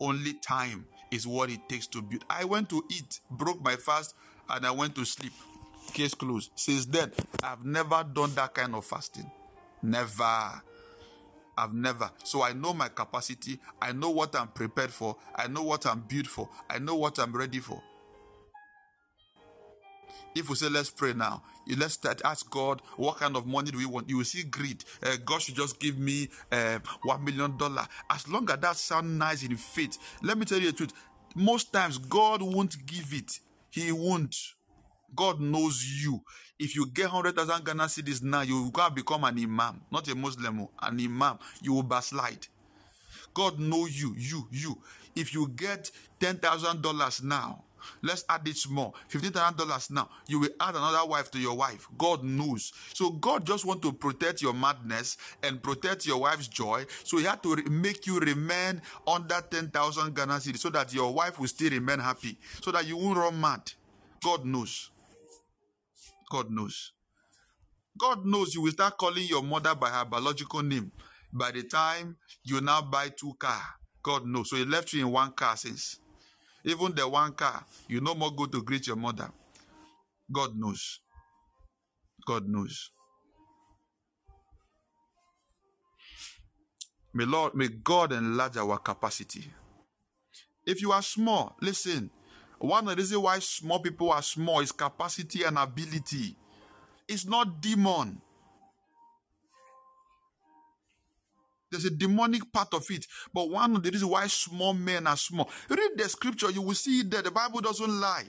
Only 0.00 0.34
time 0.34 0.86
is 1.10 1.26
what 1.26 1.50
it 1.50 1.68
takes 1.68 1.86
to 1.88 2.02
build. 2.02 2.24
I 2.30 2.44
went 2.44 2.68
to 2.70 2.84
eat, 2.90 3.20
broke 3.30 3.62
my 3.62 3.76
fast, 3.76 4.14
and 4.48 4.66
I 4.66 4.70
went 4.70 4.94
to 4.96 5.04
sleep. 5.04 5.32
Case 5.92 6.14
closed. 6.14 6.50
Since 6.54 6.86
then, 6.86 7.12
I've 7.42 7.64
never 7.64 8.04
done 8.04 8.34
that 8.34 8.54
kind 8.54 8.74
of 8.74 8.84
fasting. 8.84 9.30
Never. 9.82 10.62
I've 11.56 11.72
never. 11.74 12.10
So 12.22 12.42
I 12.42 12.52
know 12.52 12.72
my 12.72 12.88
capacity. 12.88 13.58
I 13.80 13.92
know 13.92 14.10
what 14.10 14.36
I'm 14.36 14.48
prepared 14.48 14.92
for. 14.92 15.16
I 15.34 15.48
know 15.48 15.62
what 15.62 15.86
I'm 15.86 16.00
built 16.00 16.26
for. 16.26 16.48
I 16.70 16.78
know 16.78 16.94
what 16.94 17.18
I'm 17.18 17.32
ready 17.32 17.58
for. 17.58 17.82
If 20.34 20.48
we 20.48 20.56
say, 20.56 20.68
let's 20.68 20.90
pray 20.90 21.14
now, 21.14 21.42
let's 21.76 21.94
start, 21.94 22.22
ask 22.24 22.48
God, 22.50 22.82
what 22.96 23.16
kind 23.16 23.36
of 23.36 23.46
money 23.46 23.70
do 23.70 23.78
we 23.78 23.86
want? 23.86 24.08
You 24.08 24.18
will 24.18 24.24
see 24.24 24.44
greed. 24.44 24.84
Uh, 25.02 25.16
God 25.24 25.42
should 25.42 25.56
just 25.56 25.80
give 25.80 25.98
me 25.98 26.28
uh, 26.52 26.78
$1 27.04 27.22
million. 27.22 27.58
As 28.10 28.28
long 28.28 28.48
as 28.50 28.58
that 28.58 28.76
sounds 28.76 29.06
nice 29.08 29.42
in 29.42 29.56
faith, 29.56 29.98
let 30.22 30.38
me 30.38 30.44
tell 30.44 30.58
you 30.58 30.70
the 30.70 30.76
truth. 30.76 30.92
Most 31.34 31.72
times, 31.72 31.98
God 31.98 32.42
won't 32.42 32.86
give 32.86 33.12
it. 33.12 33.40
He 33.70 33.92
won't. 33.92 34.36
God 35.14 35.40
knows 35.40 35.84
you. 36.02 36.22
If 36.58 36.74
you 36.74 36.86
get 36.86 37.12
100,000 37.12 37.64
Ghana 37.64 37.84
cedis 37.84 38.22
now, 38.22 38.42
you 38.42 38.62
will 38.62 38.70
go 38.70 38.90
become 38.90 39.24
an 39.24 39.38
imam, 39.38 39.80
not 39.90 40.08
a 40.08 40.14
Muslim, 40.14 40.60
oh, 40.62 40.70
an 40.82 40.98
imam. 41.00 41.38
You 41.62 41.74
will 41.74 41.82
backslide. 41.82 42.46
God 43.32 43.58
knows 43.58 44.00
you, 44.00 44.14
you, 44.18 44.48
you. 44.50 44.78
If 45.14 45.32
you 45.34 45.48
get 45.48 45.90
$10,000 46.20 47.22
now, 47.22 47.64
Let's 48.02 48.24
add 48.28 48.46
it 48.46 48.58
more. 48.68 48.92
$15,000 49.10 49.90
now. 49.90 50.08
You 50.26 50.40
will 50.40 50.50
add 50.60 50.74
another 50.74 51.06
wife 51.08 51.30
to 51.32 51.38
your 51.38 51.56
wife. 51.56 51.86
God 51.96 52.24
knows. 52.24 52.72
So 52.94 53.10
God 53.10 53.46
just 53.46 53.64
want 53.64 53.82
to 53.82 53.92
protect 53.92 54.42
your 54.42 54.54
madness 54.54 55.16
and 55.42 55.62
protect 55.62 56.06
your 56.06 56.20
wife's 56.20 56.48
joy. 56.48 56.86
So 57.04 57.18
he 57.18 57.24
had 57.24 57.42
to 57.42 57.56
make 57.70 58.06
you 58.06 58.18
remain 58.18 58.80
under 59.06 59.40
10,000 59.50 60.14
Ghana 60.14 60.34
cedis 60.34 60.58
so 60.58 60.70
that 60.70 60.92
your 60.94 61.12
wife 61.12 61.38
will 61.38 61.48
still 61.48 61.70
remain 61.70 61.98
happy. 61.98 62.38
So 62.62 62.70
that 62.72 62.86
you 62.86 62.96
won't 62.96 63.18
run 63.18 63.40
mad. 63.40 63.72
God 64.22 64.44
knows. 64.44 64.90
God 66.30 66.50
knows. 66.50 66.92
God 67.96 68.24
knows 68.24 68.54
you 68.54 68.62
will 68.62 68.70
start 68.72 68.96
calling 68.96 69.26
your 69.26 69.42
mother 69.42 69.74
by 69.74 69.90
her 69.90 70.04
biological 70.04 70.62
name. 70.62 70.92
By 71.32 71.50
the 71.50 71.64
time 71.64 72.16
you 72.44 72.60
now 72.60 72.82
buy 72.82 73.08
two 73.08 73.34
car, 73.38 73.60
God 74.02 74.26
knows. 74.26 74.50
So 74.50 74.56
he 74.56 74.64
left 74.64 74.92
you 74.92 75.04
in 75.06 75.12
one 75.12 75.32
car 75.32 75.56
since. 75.56 75.98
Even 76.68 76.94
the 76.94 77.08
one 77.08 77.32
car, 77.32 77.64
you 77.88 77.98
no 78.02 78.14
more 78.14 78.30
go 78.30 78.44
to 78.44 78.62
greet 78.62 78.86
your 78.86 78.96
mother. 78.96 79.30
God 80.30 80.50
knows. 80.54 81.00
God 82.26 82.46
knows. 82.46 82.90
May 87.14 87.24
Lord, 87.24 87.54
may 87.54 87.68
God 87.68 88.12
enlarge 88.12 88.58
our 88.58 88.76
capacity. 88.76 89.50
If 90.66 90.82
you 90.82 90.92
are 90.92 91.00
small, 91.00 91.56
listen. 91.62 92.10
One 92.58 92.86
of 92.86 92.96
the 92.96 93.02
reasons 93.02 93.22
why 93.22 93.38
small 93.38 93.78
people 93.78 94.12
are 94.12 94.20
small 94.20 94.60
is 94.60 94.70
capacity 94.70 95.44
and 95.44 95.56
ability. 95.56 96.36
It's 97.08 97.24
not 97.24 97.62
demon. 97.62 98.20
There's 101.70 101.84
a 101.84 101.90
demonic 101.90 102.50
part 102.52 102.72
of 102.72 102.84
it. 102.90 103.06
But 103.32 103.50
one 103.50 103.76
of 103.76 103.82
the 103.82 103.90
reasons 103.90 104.10
why 104.10 104.26
small 104.26 104.74
men 104.74 105.06
are 105.06 105.16
small. 105.16 105.50
Read 105.68 105.90
the 105.96 106.08
scripture, 106.08 106.50
you 106.50 106.62
will 106.62 106.74
see 106.74 107.02
that 107.02 107.24
the 107.24 107.30
Bible 107.30 107.60
doesn't 107.60 108.00
lie. 108.00 108.24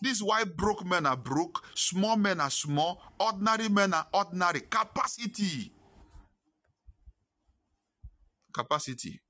This 0.00 0.12
is 0.18 0.22
why 0.22 0.44
broke 0.44 0.86
men 0.86 1.06
are 1.06 1.16
broke, 1.16 1.64
small 1.74 2.16
men 2.16 2.40
are 2.40 2.50
small, 2.50 3.02
ordinary 3.18 3.68
men 3.68 3.94
are 3.94 4.06
ordinary. 4.12 4.60
Capacity. 4.60 5.72
Capacity. 8.52 9.20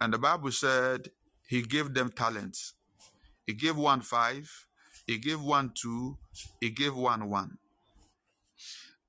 And 0.00 0.12
the 0.14 0.18
Bible 0.18 0.50
said 0.50 1.10
he 1.46 1.62
gave 1.62 1.92
them 1.92 2.10
talents. 2.10 2.74
He 3.46 3.52
gave 3.52 3.76
one 3.76 4.00
five, 4.00 4.50
he 5.06 5.18
gave 5.18 5.40
one 5.40 5.72
two, 5.74 6.16
he 6.60 6.70
gave 6.70 6.94
one 6.94 7.28
one. 7.28 7.58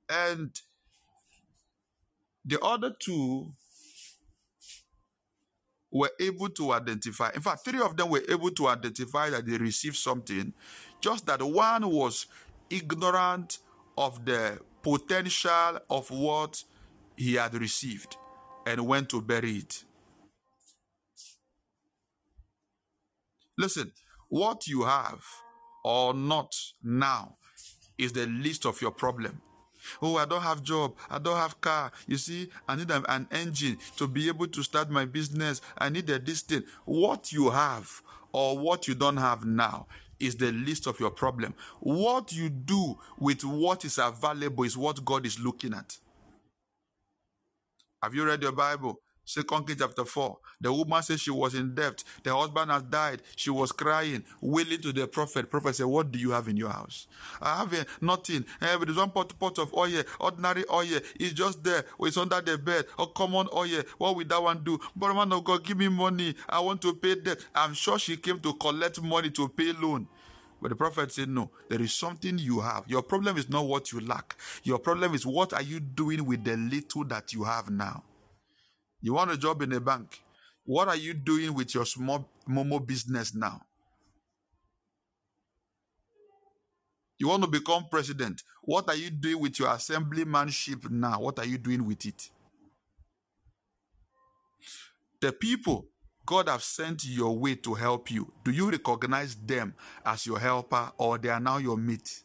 And 0.09 0.51
the 2.45 2.59
other 2.61 2.93
two 2.97 3.53
were 5.91 6.11
able 6.19 6.49
to 6.49 6.73
identify. 6.73 7.31
In 7.33 7.41
fact, 7.41 7.63
three 7.65 7.81
of 7.81 7.95
them 7.95 8.09
were 8.09 8.23
able 8.29 8.51
to 8.51 8.67
identify 8.67 9.29
that 9.29 9.45
they 9.45 9.57
received 9.57 9.95
something, 9.95 10.53
just 10.99 11.25
that 11.25 11.41
one 11.41 11.89
was 11.89 12.27
ignorant 12.69 13.59
of 13.97 14.25
the 14.25 14.59
potential 14.81 15.79
of 15.89 16.11
what 16.11 16.63
he 17.15 17.35
had 17.35 17.53
received 17.55 18.17
and 18.65 18.85
went 18.85 19.09
to 19.09 19.21
bury 19.21 19.53
it. 19.53 19.83
Listen, 23.57 23.91
what 24.27 24.67
you 24.67 24.83
have 24.83 25.23
or 25.83 26.13
not 26.13 26.53
now 26.83 27.37
is 27.97 28.11
the 28.11 28.25
least 28.25 28.65
of 28.65 28.81
your 28.81 28.91
problem. 28.91 29.41
Oh, 30.01 30.17
I 30.17 30.25
don't 30.25 30.41
have 30.41 30.63
job. 30.63 30.95
I 31.09 31.19
don't 31.19 31.38
have 31.38 31.59
car. 31.61 31.91
You 32.07 32.17
see, 32.17 32.49
I 32.67 32.75
need 32.75 32.91
an 32.91 33.27
engine 33.31 33.77
to 33.97 34.07
be 34.07 34.27
able 34.27 34.47
to 34.47 34.63
start 34.63 34.89
my 34.89 35.05
business. 35.05 35.61
I 35.77 35.89
need 35.89 36.09
a 36.09 36.19
this 36.19 36.41
thing. 36.41 36.63
What 36.86 37.31
you 37.31 37.49
have 37.49 38.01
or 38.31 38.57
what 38.57 38.88
you 38.88 38.95
don't 38.95 39.17
have 39.17 39.45
now 39.45 39.88
is 40.19 40.36
the 40.36 40.51
list 40.51 40.88
of 40.88 40.99
your 40.99 41.11
problem. 41.11 41.53
What 41.79 42.31
you 42.33 42.49
do 42.49 42.97
with 43.19 43.43
what 43.43 43.86
is 43.86 43.97
available 43.97 44.63
is 44.63 44.77
what 44.77 45.03
God 45.03 45.25
is 45.25 45.39
looking 45.39 45.73
at. 45.73 45.97
Have 48.01 48.13
you 48.13 48.25
read 48.25 48.41
your 48.41 48.51
Bible? 48.51 48.99
Second 49.26 49.65
Kings 49.65 49.80
chapter 49.80 50.05
4. 50.05 50.38
The 50.61 50.71
woman 50.71 51.01
said 51.01 51.19
she 51.19 51.32
was 51.32 51.55
in 51.55 51.73
debt. 51.73 52.03
The 52.23 52.36
husband 52.36 52.69
has 52.71 52.84
died. 52.84 53.21
She 53.36 53.49
was 53.49 53.71
crying, 53.71 54.23
wailing 54.39 54.82
to 54.82 54.93
the 54.93 55.07
prophet. 55.07 55.49
Prophet 55.49 55.76
said, 55.76 55.88
What 55.88 56.11
do 56.11 56.19
you 56.19 56.32
have 56.32 56.47
in 56.47 56.57
your 56.57 56.69
house? 56.69 57.07
I 57.41 57.57
have 57.57 57.73
uh, 57.73 57.84
nothing. 58.01 58.45
Uh, 58.61 58.78
there's 58.78 58.97
one 58.97 59.09
pot, 59.09 59.38
pot 59.39 59.57
of 59.59 59.73
oil, 59.73 60.03
ordinary 60.19 60.63
oil. 60.71 60.99
It's 61.19 61.34
just 61.34 61.63
there. 61.63 61.84
It's 61.99 62.17
under 62.17 62.39
the 62.39 62.57
bed. 62.57 62.86
A 62.99 63.07
common 63.07 63.47
oil. 63.53 63.82
What 63.97 64.15
will 64.15 64.26
that 64.26 64.41
one 64.41 64.63
do? 64.63 64.80
But 64.95 65.13
man 65.15 65.34
of 65.34 65.43
God, 65.43 65.63
give 65.63 65.78
me 65.78 65.88
money. 65.88 66.36
I 66.47 66.59
want 66.59 66.82
to 66.84 66.93
pay 66.93 67.15
debt. 67.15 67.39
I'm 67.53 67.73
sure 67.73 67.97
she 67.97 68.17
came 68.17 68.39
to 68.41 68.53
collect 68.53 69.01
money 69.01 69.32
to 69.32 69.49
pay 69.49 69.73
loan. 69.73 70.07
But 70.61 70.69
the 70.69 70.76
prophet 70.76 71.11
said, 71.11 71.30
No, 71.30 71.49
there 71.69 71.82
is 71.82 71.93
something 71.93 72.38
you 72.38 72.59
have. 72.61 72.86
Your 72.88 73.01
problem 73.01 73.38
is 73.38 73.49
not 73.49 73.65
what 73.67 73.91
you 73.91 73.99
lack. 74.01 74.36
Your 74.63 74.80
problem 74.80 75.13
is 75.13 75.26
what 75.26 75.53
are 75.53 75.61
you 75.61 75.80
doing 75.80 76.26
with 76.26 76.43
the 76.43 76.57
little 76.57 77.03
that 77.05 77.34
you 77.34 77.43
have 77.43 77.69
now? 77.69 78.03
You 79.05 79.13
want 79.13 79.29
a 79.29 79.37
job 79.37 79.61
in 79.61 79.71
a 79.71 79.79
bank. 79.79 80.23
What 80.63 80.87
are 80.87 80.95
you 80.95 81.13
doing 81.13 81.53
with 81.53 81.75
your 81.75 81.85
small 81.85 82.27
Momo 82.49 82.83
business 82.83 83.35
now? 83.35 83.61
You 87.19 87.27
want 87.27 87.43
to 87.43 87.47
become 87.47 87.85
president. 87.87 88.41
What 88.63 88.89
are 88.89 88.95
you 88.95 89.11
doing 89.11 89.39
with 89.39 89.59
your 89.59 89.67
assemblymanship 89.67 90.89
now? 90.89 91.19
What 91.19 91.37
are 91.37 91.45
you 91.45 91.59
doing 91.59 91.85
with 91.85 92.03
it? 92.03 92.31
The 95.21 95.31
people 95.31 95.85
God 96.25 96.49
have 96.49 96.63
sent 96.63 97.05
your 97.05 97.37
way 97.37 97.53
to 97.57 97.75
help 97.75 98.09
you. 98.09 98.33
Do 98.43 98.49
you 98.49 98.71
recognize 98.71 99.35
them 99.35 99.75
as 100.03 100.25
your 100.25 100.39
helper 100.39 100.91
or 100.97 101.19
they 101.19 101.29
are 101.29 101.39
now 101.39 101.57
your 101.57 101.77
mate? 101.77 102.23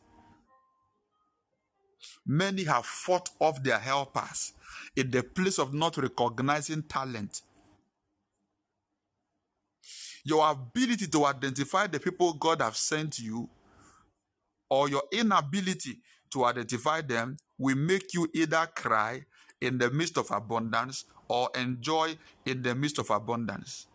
Many 2.24 2.64
have 2.64 2.86
fought 2.86 3.28
off 3.38 3.62
their 3.62 3.78
helpers 3.78 4.54
in 4.96 5.10
the 5.10 5.22
place 5.22 5.58
of 5.58 5.72
not 5.74 5.96
recognizing 5.96 6.82
talent. 6.82 7.42
Your 10.24 10.50
ability 10.50 11.06
to 11.08 11.24
identify 11.24 11.86
the 11.86 11.98
people 11.98 12.34
God 12.34 12.60
have 12.60 12.76
sent 12.76 13.18
you 13.18 13.48
or 14.68 14.88
your 14.88 15.02
inability 15.12 15.98
to 16.30 16.44
identify 16.44 17.00
them 17.00 17.36
will 17.58 17.76
make 17.76 18.14
you 18.14 18.28
either 18.34 18.68
cry 18.74 19.24
in 19.60 19.78
the 19.78 19.90
midst 19.90 20.16
of 20.16 20.30
abundance 20.30 21.04
or 21.28 21.50
enjoy 21.54 22.16
in 22.46 22.62
the 22.62 22.74
midst 22.74 22.98
of 22.98 23.10
abundance. 23.10 23.86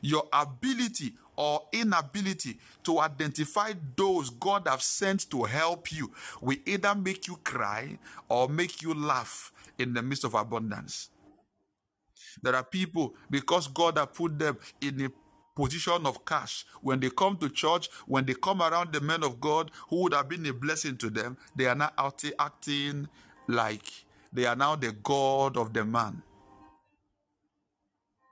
Your 0.00 0.28
ability 0.32 1.14
or 1.36 1.62
inability 1.72 2.58
to 2.84 3.00
identify 3.00 3.72
those 3.96 4.30
God 4.30 4.66
have 4.66 4.82
sent 4.82 5.30
to 5.30 5.44
help 5.44 5.92
you 5.92 6.12
will 6.40 6.58
either 6.66 6.94
make 6.94 7.26
you 7.26 7.36
cry 7.42 7.98
or 8.28 8.48
make 8.48 8.82
you 8.82 8.94
laugh 8.94 9.52
in 9.78 9.94
the 9.94 10.02
midst 10.02 10.24
of 10.24 10.34
abundance. 10.34 11.10
There 12.42 12.54
are 12.54 12.64
people, 12.64 13.14
because 13.30 13.68
God 13.68 13.98
has 13.98 14.08
put 14.12 14.38
them 14.38 14.58
in 14.80 15.04
a 15.04 15.10
position 15.54 16.06
of 16.06 16.24
cash. 16.24 16.64
When 16.80 17.00
they 17.00 17.10
come 17.10 17.36
to 17.38 17.50
church, 17.50 17.88
when 18.06 18.24
they 18.24 18.34
come 18.34 18.62
around 18.62 18.92
the 18.92 19.00
men 19.00 19.22
of 19.22 19.40
God 19.40 19.70
who 19.88 20.02
would 20.02 20.14
have 20.14 20.28
been 20.28 20.46
a 20.46 20.52
blessing 20.52 20.96
to 20.98 21.10
them, 21.10 21.36
they 21.54 21.66
are 21.66 21.74
now 21.74 21.92
acting 21.96 23.08
like 23.48 23.84
they 24.32 24.46
are 24.46 24.56
now 24.56 24.76
the 24.76 24.92
God 24.92 25.56
of 25.56 25.72
the 25.72 25.84
man. 25.84 26.22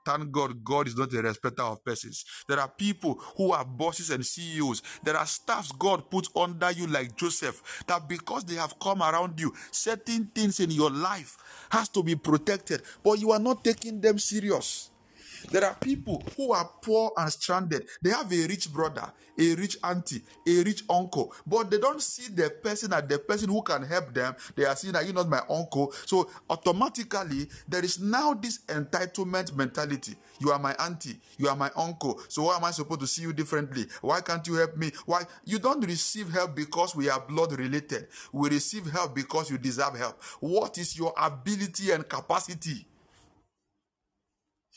Thank 0.05 0.31
God, 0.31 0.65
God 0.65 0.89
is 0.89 0.97
not 0.97 1.13
a 1.13 1.23
respecter 1.23 1.63
of 1.63 1.85
persons. 1.85 2.25
There 2.49 2.59
are 2.59 2.69
people 2.69 3.21
who 3.37 3.53
are 3.53 3.65
bosses 3.65 4.11
and 4.11 4.25
CEOs. 4.25 4.83
There 5.03 5.17
are 5.17 5.27
staffs 5.27 5.73
God 5.73 6.11
puts 6.11 6.29
under 6.35 6.71
you, 6.71 6.87
like 6.87 7.17
Joseph, 7.17 7.85
that 7.87 8.09
because 8.09 8.45
they 8.45 8.55
have 8.55 8.79
come 8.81 9.03
around 9.03 9.39
you, 9.39 9.53
certain 9.71 10.27
things 10.35 10.61
in 10.61 10.71
your 10.71 10.91
life 10.91 11.37
has 11.71 11.89
to 11.91 12.03
be 12.03 12.17
protected, 12.17 12.83
but 13.05 13.19
you 13.21 13.31
are 13.33 13.39
not 13.39 13.63
taking 13.65 14.01
them 14.01 14.19
serious. 14.19 14.91
There 15.51 15.65
are 15.65 15.75
people 15.75 16.23
who 16.37 16.53
are 16.53 16.69
poor 16.83 17.13
and 17.17 17.33
stranded. 17.33 17.87
They 18.03 18.11
have 18.11 18.33
a 18.33 18.47
rich 18.47 18.73
brother, 18.73 19.13
a 19.39 19.55
rich 19.55 19.79
auntie, 19.83 20.23
a 20.47 20.63
rich 20.63 20.85
uncle, 20.89 21.33
but 21.47 21.71
they 21.71 21.79
don't 21.79 22.03
see 22.03 22.33
the 22.33 22.51
person 22.51 22.93
as 22.93 23.05
the 23.05 23.19
person 23.19 23.49
who 23.49 23.63
can 23.63 23.83
help 23.83 24.13
them. 24.15 24.35
They 24.55 24.65
are 24.65 24.77
seeing 24.77 24.93
that 24.93 25.05
you're 25.05 25.15
not 25.15 25.29
my 25.29 25.43
uncle. 25.49 25.93
So 26.07 26.31
automatically, 26.49 27.49
there 27.69 27.85
is 27.85 28.01
now 28.01 28.35
this 28.35 28.59
entitlement 28.67 29.55
mentality. 29.55 30.15
You 30.39 30.51
are 30.53 30.59
my 30.59 30.75
auntie, 30.75 31.21
you 31.39 31.49
are 31.49 31.57
my 31.57 31.71
uncle. 31.77 32.21
So 32.29 32.45
why 32.45 32.57
am 32.57 32.65
I 32.65 32.71
supposed 32.71 33.01
to 33.01 33.07
see 33.07 33.23
you 33.23 33.33
differently? 33.33 33.87
Why 34.01 34.21
can't 34.21 34.47
you 34.47 34.55
help 34.55 34.77
me? 34.77 34.91
Why 35.07 35.25
you 35.45 35.59
don't 35.59 35.85
receive 35.85 36.31
help 36.31 36.55
because 36.55 36.95
we 36.95 37.09
are 37.11 37.21
blood 37.21 37.53
related. 37.59 38.09
We 38.33 38.49
receive 38.51 38.91
help 38.91 39.15
because 39.15 39.51
you 39.51 39.59
deserve 39.59 39.97
help. 39.97 40.23
What 40.41 40.79
is 40.79 40.97
your 40.97 41.13
ability 41.17 41.91
and 41.93 42.09
capacity? 42.09 42.87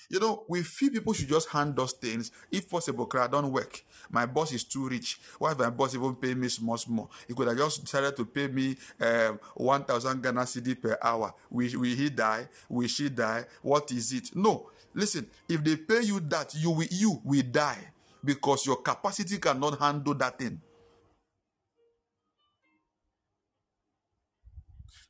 You 0.09 0.19
know, 0.19 0.43
we 0.47 0.61
feel 0.63 0.91
people 0.91 1.13
should 1.13 1.27
just 1.29 1.49
hand 1.49 1.79
us 1.79 1.93
things. 1.93 2.31
If 2.51 2.69
possible, 2.69 3.05
cry, 3.05 3.27
don't 3.27 3.51
work. 3.51 3.83
My 4.09 4.25
boss 4.25 4.51
is 4.51 4.63
too 4.63 4.87
rich. 4.87 5.19
Why 5.39 5.51
if 5.51 5.59
my 5.59 5.69
boss 5.69 5.95
even 5.95 6.15
pay 6.15 6.33
me 6.33 6.49
small, 6.49 6.77
small? 6.77 7.09
He 7.27 7.33
could 7.33 7.47
have 7.47 7.57
just 7.57 7.83
decided 7.83 8.15
to 8.17 8.25
pay 8.25 8.47
me 8.47 8.75
um, 9.01 9.39
1,000 9.55 10.21
Ghana 10.21 10.41
cedi 10.41 10.79
per 10.79 10.97
hour. 11.01 11.33
Will, 11.49 11.79
will 11.79 11.95
he 11.95 12.09
die? 12.09 12.47
Will 12.69 12.87
she 12.87 13.09
die? 13.09 13.45
What 13.61 13.91
is 13.91 14.11
it? 14.13 14.35
No. 14.35 14.69
Listen, 14.93 15.27
if 15.49 15.63
they 15.63 15.75
pay 15.75 16.01
you 16.01 16.19
that, 16.21 16.53
you 16.55 16.69
will, 16.71 16.87
you 16.91 17.19
will 17.23 17.43
die 17.51 17.91
because 18.23 18.65
your 18.65 18.77
capacity 18.77 19.37
cannot 19.39 19.79
handle 19.79 20.13
that 20.13 20.37
thing. 20.37 20.61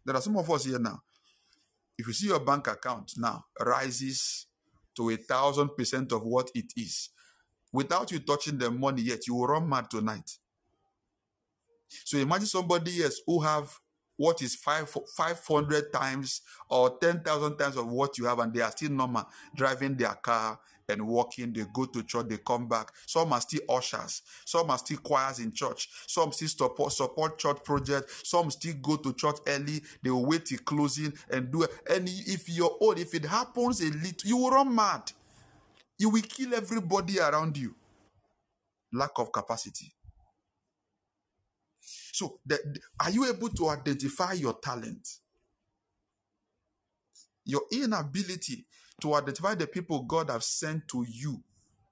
There 0.06 0.16
are 0.16 0.22
some 0.22 0.38
of 0.38 0.50
us 0.50 0.66
here 0.66 0.80
now. 0.80 1.02
If 1.98 2.08
you 2.08 2.14
see 2.14 2.28
your 2.28 2.40
bank 2.40 2.68
account 2.68 3.14
now 3.18 3.46
rises 3.60 4.48
to 4.96 5.10
a 5.10 5.18
thousand 5.18 5.70
percent 5.78 6.12
of 6.12 6.24
what 6.24 6.50
it 6.56 6.72
is. 6.76 7.10
Without 7.72 8.12
you 8.12 8.20
touching 8.20 8.58
the 8.58 8.70
money 8.70 9.02
yet, 9.02 9.26
you 9.28 9.36
will 9.36 9.48
run 9.48 9.68
mad 9.68 9.90
tonight. 9.90 10.38
So 12.06 12.18
imagine 12.18 12.48
somebody 12.48 12.92
yes 12.92 13.20
who 13.26 13.42
have 13.42 13.80
what 14.16 14.42
is 14.42 14.56
five 14.56 14.90
500 14.90 15.92
times 15.92 16.42
or 16.70 16.98
10,000 17.00 17.58
times 17.58 17.78
of 17.78 17.88
what 17.88 18.18
you 18.18 18.26
have 18.26 18.40
and 18.40 18.54
they 18.54 18.62
are 18.62 18.72
still 18.72 18.92
normal 18.92 19.28
driving 19.56 19.96
their 19.96 20.14
car 20.14 20.60
and 20.90 21.06
walking 21.06 21.54
they 21.54 21.66
go 21.74 21.86
to 21.86 22.04
church 22.04 22.28
they 22.30 22.38
come 22.38 22.68
back. 22.68 22.92
Some 23.06 23.34
are 23.34 23.42
still 23.42 23.62
ushers. 23.70 24.22
Some 24.46 24.70
are 24.70 24.78
still 24.78 24.98
choirs 24.98 25.40
in 25.40 25.52
church. 25.52 25.90
Some 26.08 26.32
still 26.32 26.48
support 26.48 26.94
support 26.94 27.38
church 27.38 27.64
project. 27.64 28.10
Some 28.26 28.52
still 28.52 28.76
go 28.82 28.98
to 28.98 29.14
church 29.14 29.38
early. 29.48 29.82
They 30.02 30.12
wait 30.12 30.46
till 30.46 30.60
closing 30.60 31.14
and 31.32 31.52
do 31.52 31.64
it. 31.64 31.72
And 31.90 32.08
if 32.08 32.50
you're 32.50 32.76
old 32.80 33.00
if 33.00 33.14
it 33.14 33.26
happens 33.26 33.82
a 33.82 33.86
little 33.86 34.30
you 34.30 34.38
will 34.38 34.52
run 34.52 34.74
mad. 34.74 35.12
You 35.98 36.10
will 36.10 36.22
kill 36.22 36.54
everybody 36.54 37.20
around 37.20 37.58
you. 37.58 37.76
Lack 38.92 39.12
of 39.18 39.32
capacity. 39.32 39.94
So, 42.14 42.40
the, 42.46 42.60
are 43.00 43.10
you 43.10 43.26
able 43.26 43.50
to 43.50 43.70
identify 43.70 44.34
your 44.34 44.54
talent? 44.54 45.08
Your 47.46 47.62
inability 47.72 48.66
to 49.04 49.14
identify 49.16 49.54
the 49.54 49.68
people 49.68 50.02
God 50.04 50.30
has 50.30 50.46
sent 50.46 50.88
to 50.88 51.06
you 51.08 51.44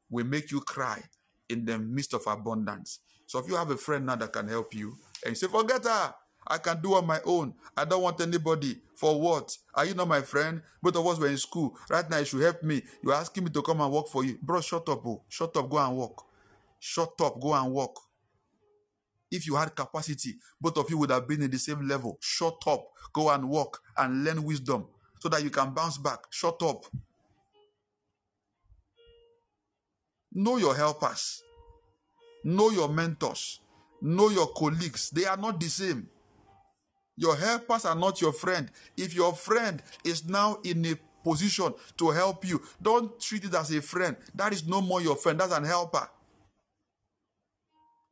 will 0.09 0.26
make 0.26 0.49
you 0.49 0.62
cry 0.62 1.01
in 1.49 1.66
the 1.66 1.78
midst 1.78 2.14
of 2.14 2.24
abundance. 2.26 2.99
So, 3.28 3.38
if 3.39 3.47
you 3.49 3.55
have 3.55 3.70
a 3.70 3.78
friend 3.78 4.05
now 4.05 4.16
that 4.16 4.32
can 4.32 4.47
help 4.47 4.74
you, 4.74 4.95
and 5.24 5.32
you 5.32 5.36
say, 5.36 5.47
Forget 5.47 5.84
her, 5.84 6.14
I 6.47 6.57
can 6.57 6.82
do 6.82 6.93
on 6.95 7.05
my 7.05 7.20
own. 7.26 7.53
I 7.76 7.84
don't 7.84 8.01
want 8.01 8.22
anybody. 8.22 8.78
For 8.95 9.20
what? 9.20 9.55
Are 9.76 9.86
you 9.86 9.93
not 9.93 10.07
my 10.07 10.22
friend? 10.22 10.62
Both 10.82 10.95
of 10.95 11.05
us 11.05 11.20
were 11.20 11.28
in 11.28 11.38
school. 11.38 11.78
Right 11.89 12.09
now, 12.09 12.18
you 12.20 12.26
should 12.26 12.41
help 12.41 12.64
me. 12.64 12.82
You're 13.03 13.14
asking 13.14 13.43
me 13.43 13.49
to 13.51 13.62
come 13.62 13.82
and 13.82 13.91
work 13.91 14.07
for 14.07 14.24
you. 14.24 14.38
Bro, 14.41 14.62
shut 14.62 14.88
up, 14.88 15.03
bro. 15.03 15.22
Shut 15.28 15.55
up, 15.57 15.70
go 15.70 15.78
and 15.78 15.97
work. 15.97 16.18
Shut 16.80 17.14
up, 17.22 17.39
go 17.41 17.53
and 17.53 17.74
work. 17.74 17.95
If 19.30 19.47
you 19.47 19.55
had 19.55 19.76
capacity, 19.76 20.36
both 20.59 20.78
of 20.78 20.89
you 20.89 20.97
would 20.97 21.09
have 21.12 21.28
been 21.28 21.41
in 21.41 21.51
the 21.51 21.59
same 21.59 21.88
level. 21.88 22.18
Shut 22.22 22.62
up. 22.68 22.88
Go 23.14 23.30
and 23.30 23.49
work 23.49 23.80
and 23.97 24.24
learn 24.24 24.43
wisdom 24.43 24.88
so 25.22 25.30
that 25.30 25.43
you 25.43 25.51
can 25.51 25.72
bounce 25.72 25.97
back. 25.97 26.19
Shut 26.32 26.61
up. 26.63 26.86
Know 30.34 30.57
your 30.57 30.76
helpers. 30.76 31.43
Know 32.43 32.72
your 32.72 32.89
mentors. 32.89 33.59
Know 34.01 34.30
your 34.30 34.47
colleagues. 34.47 35.11
They 35.11 35.26
are 35.26 35.38
not 35.38 35.59
the 35.59 35.67
same. 35.67 36.09
Your 37.17 37.36
helpers 37.36 37.86
are 37.86 37.95
not 37.95 38.19
your 38.19 38.34
friend. 38.34 38.72
If 38.97 39.13
your 39.13 39.34
friend 39.34 39.84
is 40.03 40.28
now 40.28 40.57
in 40.63 40.86
a 40.86 40.95
position 41.24 41.72
to 41.97 42.09
help 42.09 42.47
you, 42.47 42.59
don't 42.82 43.19
treat 43.19 43.43
it 43.45 43.53
as 43.53 43.69
a 43.72 43.82
friend. 43.82 44.15
That 44.34 44.53
is 44.53 44.65
no 44.65 44.82
more 44.82 45.01
your 45.01 45.15
friend. 45.15 45.39
That's 45.39 45.53
an 45.53 45.65
helper. 45.65 46.09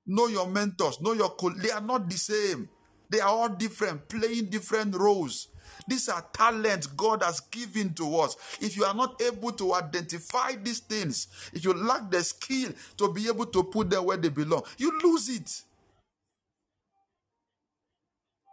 Know 0.06 0.28
your 0.28 0.48
mentors, 0.48 1.02
know 1.02 1.14
your 1.14 1.30
colleagues. 1.30 1.64
they 1.64 1.72
are 1.72 1.82
not 1.82 2.10
the 2.10 2.18
same. 2.18 2.70
They 3.10 3.20
are 3.20 3.30
all 3.30 3.50
different, 3.50 4.08
playing 4.08 4.46
different 4.46 4.96
roles. 4.96 5.48
These 5.88 6.10
are 6.10 6.26
talents 6.34 6.88
God 6.88 7.24
has 7.24 7.40
given 7.40 7.94
to 7.96 8.18
us. 8.18 8.36
If 8.62 8.78
you 8.78 8.86
are 8.86 8.94
not 8.94 9.22
able 9.22 9.52
to 9.54 9.74
identify 9.74 10.56
these 10.56 10.80
things, 10.80 11.28
if 11.54 11.64
you 11.64 11.74
lack 11.74 12.10
the 12.12 12.24
skill 12.24 12.72
to 12.98 13.12
be 13.12 13.28
able 13.28 13.46
to 13.48 13.64
put 13.64 13.90
them 13.90 14.06
where 14.06 14.18
they 14.18 14.30
belong, 14.30 14.64
you 14.78 15.00
lose 15.04 15.30
it. 15.30 15.62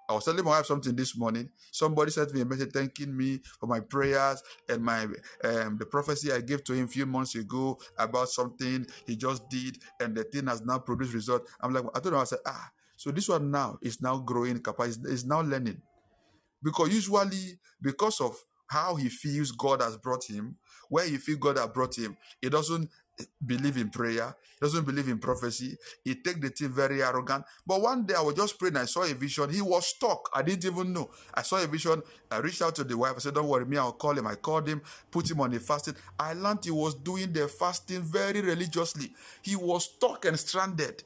I 0.08 0.12
was 0.14 0.24
telling 0.24 0.44
my 0.44 0.52
wife 0.52 0.66
something 0.66 0.94
this 0.94 1.16
morning. 1.16 1.50
Somebody 1.72 2.12
sent 2.12 2.32
me 2.32 2.40
a 2.40 2.44
message 2.44 2.70
thanking 2.72 3.16
me 3.16 3.40
for 3.58 3.66
my 3.66 3.80
prayers 3.80 4.42
and 4.68 4.82
my 4.84 5.02
um, 5.42 5.78
the 5.78 5.86
prophecy 5.90 6.32
I 6.32 6.40
gave 6.40 6.62
to 6.64 6.74
him 6.74 6.84
a 6.84 6.88
few 6.88 7.06
months 7.06 7.34
ago 7.34 7.78
about 7.98 8.28
something 8.28 8.86
he 9.04 9.16
just 9.16 9.48
did, 9.50 9.78
and 10.00 10.14
the 10.16 10.22
thing 10.24 10.46
has 10.46 10.62
now 10.62 10.78
produced 10.78 11.12
result. 11.12 11.48
I'm 11.60 11.72
like, 11.72 11.84
I 11.94 11.98
don't 11.98 12.12
know. 12.12 12.20
I 12.20 12.24
said, 12.24 12.38
ah, 12.46 12.70
so 12.96 13.10
this 13.10 13.28
one 13.28 13.50
now 13.50 13.78
is 13.82 14.00
now 14.00 14.18
growing 14.18 14.60
capacity, 14.60 15.10
is 15.10 15.24
now 15.26 15.40
learning, 15.40 15.82
because 16.62 16.92
usually 16.92 17.58
because 17.80 18.20
of 18.20 18.36
how 18.68 18.96
he 18.96 19.08
feels 19.08 19.52
God 19.52 19.82
has 19.82 19.96
brought 19.96 20.24
him, 20.24 20.56
where 20.88 21.06
he 21.06 21.18
feels 21.18 21.38
God 21.38 21.58
has 21.58 21.68
brought 21.68 21.96
him, 21.96 22.16
he 22.40 22.48
doesn't 22.48 22.90
believe 23.44 23.76
in 23.76 23.90
prayer. 23.90 24.34
He 24.60 24.66
doesn't 24.66 24.84
believe 24.86 25.08
in 25.08 25.18
prophecy. 25.18 25.76
He 26.04 26.14
take 26.16 26.40
the 26.40 26.50
thing 26.50 26.70
very 26.70 27.02
arrogant. 27.02 27.44
But 27.66 27.80
one 27.80 28.04
day 28.06 28.14
I 28.14 28.20
was 28.22 28.34
just 28.34 28.58
praying. 28.58 28.76
I 28.76 28.84
saw 28.86 29.02
a 29.04 29.14
vision. 29.14 29.50
He 29.50 29.62
was 29.62 29.86
stuck. 29.86 30.28
I 30.34 30.42
didn't 30.42 30.64
even 30.64 30.92
know. 30.92 31.10
I 31.34 31.42
saw 31.42 31.62
a 31.62 31.66
vision. 31.66 32.02
I 32.30 32.38
reached 32.38 32.62
out 32.62 32.74
to 32.76 32.84
the 32.84 32.96
wife. 32.96 33.14
I 33.16 33.18
said, 33.20 33.34
"Don't 33.34 33.48
worry, 33.48 33.64
me. 33.64 33.78
I'll 33.78 33.92
call 33.92 34.18
him." 34.18 34.26
I 34.26 34.34
called 34.34 34.68
him, 34.68 34.82
put 35.10 35.30
him 35.30 35.40
on 35.40 35.50
the 35.50 35.60
fasting. 35.60 35.94
I 36.18 36.32
learned 36.34 36.64
he 36.64 36.70
was 36.70 36.94
doing 36.94 37.32
the 37.32 37.48
fasting 37.48 38.02
very 38.02 38.40
religiously. 38.40 39.14
He 39.42 39.56
was 39.56 39.84
stuck 39.84 40.24
and 40.24 40.38
stranded. 40.38 41.04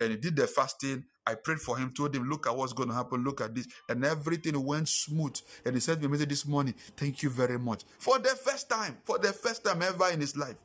And 0.00 0.10
he 0.12 0.16
did 0.16 0.36
the 0.36 0.46
fasting. 0.46 1.04
I 1.28 1.34
prayed 1.34 1.60
for 1.60 1.76
him, 1.76 1.92
told 1.92 2.16
him, 2.16 2.26
look 2.26 2.46
at 2.46 2.56
what's 2.56 2.72
going 2.72 2.88
to 2.88 2.94
happen, 2.94 3.22
look 3.22 3.42
at 3.42 3.54
this. 3.54 3.68
And 3.86 4.02
everything 4.02 4.64
went 4.64 4.88
smooth. 4.88 5.38
And 5.66 5.74
he 5.74 5.80
sent 5.80 6.00
me 6.00 6.06
a 6.06 6.08
message 6.08 6.30
this 6.30 6.46
morning, 6.46 6.74
thank 6.96 7.22
you 7.22 7.28
very 7.28 7.58
much. 7.58 7.84
For 7.98 8.18
the 8.18 8.30
first 8.30 8.70
time, 8.70 8.96
for 9.04 9.18
the 9.18 9.34
first 9.34 9.62
time 9.62 9.82
ever 9.82 10.08
in 10.08 10.20
his 10.20 10.38
life. 10.38 10.56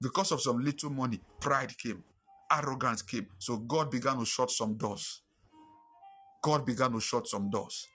Because 0.00 0.32
of 0.32 0.42
some 0.42 0.58
little 0.64 0.90
money, 0.90 1.20
pride 1.38 1.78
came, 1.78 2.02
arrogance 2.50 3.02
came. 3.02 3.28
So 3.38 3.56
God 3.56 3.88
began 3.88 4.18
to 4.18 4.24
shut 4.24 4.50
some 4.50 4.74
doors. 4.74 5.22
God 6.42 6.66
began 6.66 6.90
to 6.90 7.00
shut 7.00 7.28
some 7.28 7.48
doors. 7.48 7.86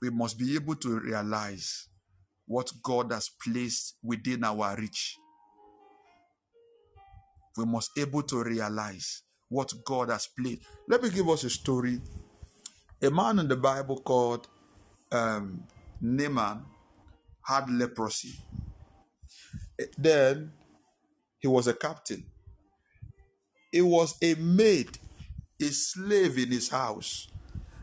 We 0.00 0.10
must 0.10 0.38
be 0.38 0.54
able 0.54 0.76
to 0.76 1.00
realize 1.00 1.89
what 2.50 2.72
God 2.82 3.12
has 3.12 3.30
placed 3.44 3.94
within 4.02 4.42
our 4.42 4.74
reach. 4.76 5.16
We 7.56 7.64
must 7.64 7.96
able 7.96 8.24
to 8.24 8.42
realize 8.42 9.22
what 9.48 9.72
God 9.84 10.08
has 10.10 10.26
placed. 10.26 10.62
Let 10.88 11.00
me 11.00 11.10
give 11.10 11.28
us 11.28 11.44
a 11.44 11.50
story. 11.50 12.00
A 13.00 13.08
man 13.08 13.38
in 13.38 13.46
the 13.46 13.54
Bible 13.54 14.00
called 14.00 14.48
um, 15.12 15.62
Naaman 16.00 16.64
had 17.46 17.70
leprosy. 17.70 18.34
Then 19.96 20.50
he 21.38 21.46
was 21.46 21.68
a 21.68 21.74
captain. 21.74 22.24
It 23.72 23.82
was 23.82 24.16
a 24.20 24.34
maid, 24.34 24.98
a 25.62 25.66
slave 25.66 26.36
in 26.36 26.48
his 26.48 26.68
house 26.68 27.28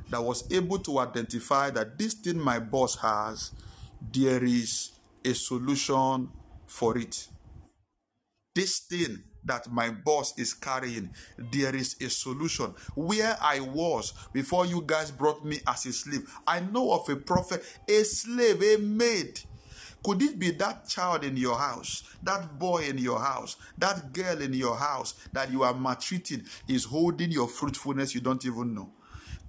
that 0.09 0.21
was 0.21 0.43
able 0.51 0.79
to 0.79 0.99
identify 0.99 1.69
that 1.69 1.97
this 1.97 2.15
thing 2.15 2.37
my 2.37 2.59
boss 2.59 2.97
has 2.97 3.53
there 4.13 4.43
is 4.43 4.91
a 5.23 5.33
solution 5.33 6.29
for 6.65 6.97
it. 6.97 7.27
This 8.55 8.79
thing 8.79 9.23
that 9.45 9.71
my 9.71 9.89
boss 9.89 10.37
is 10.37 10.53
carrying, 10.53 11.09
there 11.51 11.75
is 11.75 11.95
a 12.01 12.09
solution. 12.09 12.73
Where 12.95 13.37
I 13.41 13.59
was 13.59 14.13
before 14.33 14.65
you 14.65 14.83
guys 14.85 15.11
brought 15.11 15.45
me 15.45 15.59
as 15.65 15.85
a 15.85 15.93
slave, 15.93 16.29
I 16.45 16.59
know 16.59 16.91
of 16.91 17.09
a 17.09 17.15
prophet, 17.15 17.63
a 17.87 18.03
slave, 18.03 18.61
a 18.61 18.77
maid. 18.77 19.39
Could 20.03 20.21
it 20.21 20.39
be 20.39 20.51
that 20.51 20.87
child 20.87 21.23
in 21.23 21.35
your 21.35 21.57
house, 21.57 22.03
that 22.23 22.57
boy 22.59 22.83
in 22.83 22.97
your 22.97 23.19
house, 23.19 23.57
that 23.77 24.13
girl 24.13 24.41
in 24.41 24.53
your 24.53 24.75
house 24.75 25.15
that 25.33 25.51
you 25.51 25.63
are 25.63 25.73
maltreating 25.73 26.43
is 26.67 26.85
holding 26.85 27.31
your 27.31 27.47
fruitfulness 27.47 28.13
you 28.13 28.21
don't 28.21 28.45
even 28.45 28.73
know? 28.73 28.91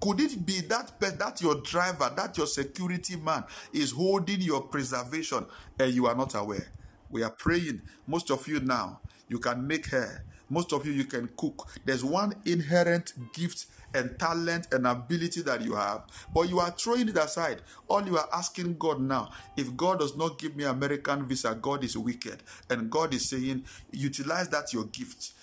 Could 0.01 0.21
it 0.21 0.45
be 0.45 0.61
that 0.61 0.99
that 0.99 1.41
your 1.41 1.55
driver, 1.55 2.11
that 2.15 2.37
your 2.37 2.47
security 2.47 3.17
man 3.17 3.43
is 3.73 3.91
holding 3.91 4.41
your 4.41 4.61
preservation 4.61 5.45
and 5.77 5.93
you 5.93 6.07
are 6.07 6.15
not 6.15 6.35
aware? 6.35 6.67
We 7.09 7.23
are 7.23 7.31
praying. 7.31 7.81
Most 8.07 8.31
of 8.31 8.47
you 8.47 8.59
now, 8.59 9.01
you 9.27 9.39
can 9.39 9.67
make 9.67 9.87
hair. 9.87 10.23
Most 10.49 10.73
of 10.73 10.85
you, 10.85 10.93
you 10.93 11.05
can 11.05 11.29
cook. 11.37 11.67
There's 11.85 12.03
one 12.03 12.33
inherent 12.45 13.13
gift 13.33 13.65
and 13.93 14.17
talent 14.19 14.67
and 14.71 14.85
ability 14.85 15.41
that 15.41 15.61
you 15.61 15.75
have, 15.75 16.03
but 16.33 16.49
you 16.49 16.59
are 16.59 16.71
throwing 16.71 17.09
it 17.09 17.17
aside. 17.17 17.61
All 17.87 18.05
you 18.05 18.17
are 18.17 18.29
asking 18.33 18.77
God 18.77 18.99
now, 19.01 19.31
if 19.57 19.75
God 19.75 19.99
does 19.99 20.15
not 20.15 20.37
give 20.37 20.55
me 20.55 20.63
American 20.63 21.27
visa, 21.27 21.55
God 21.55 21.83
is 21.83 21.97
wicked. 21.97 22.43
And 22.69 22.89
God 22.89 23.13
is 23.13 23.27
saying, 23.29 23.65
utilize 23.91 24.49
that 24.49 24.73
your 24.73 24.85
gift 24.85 25.33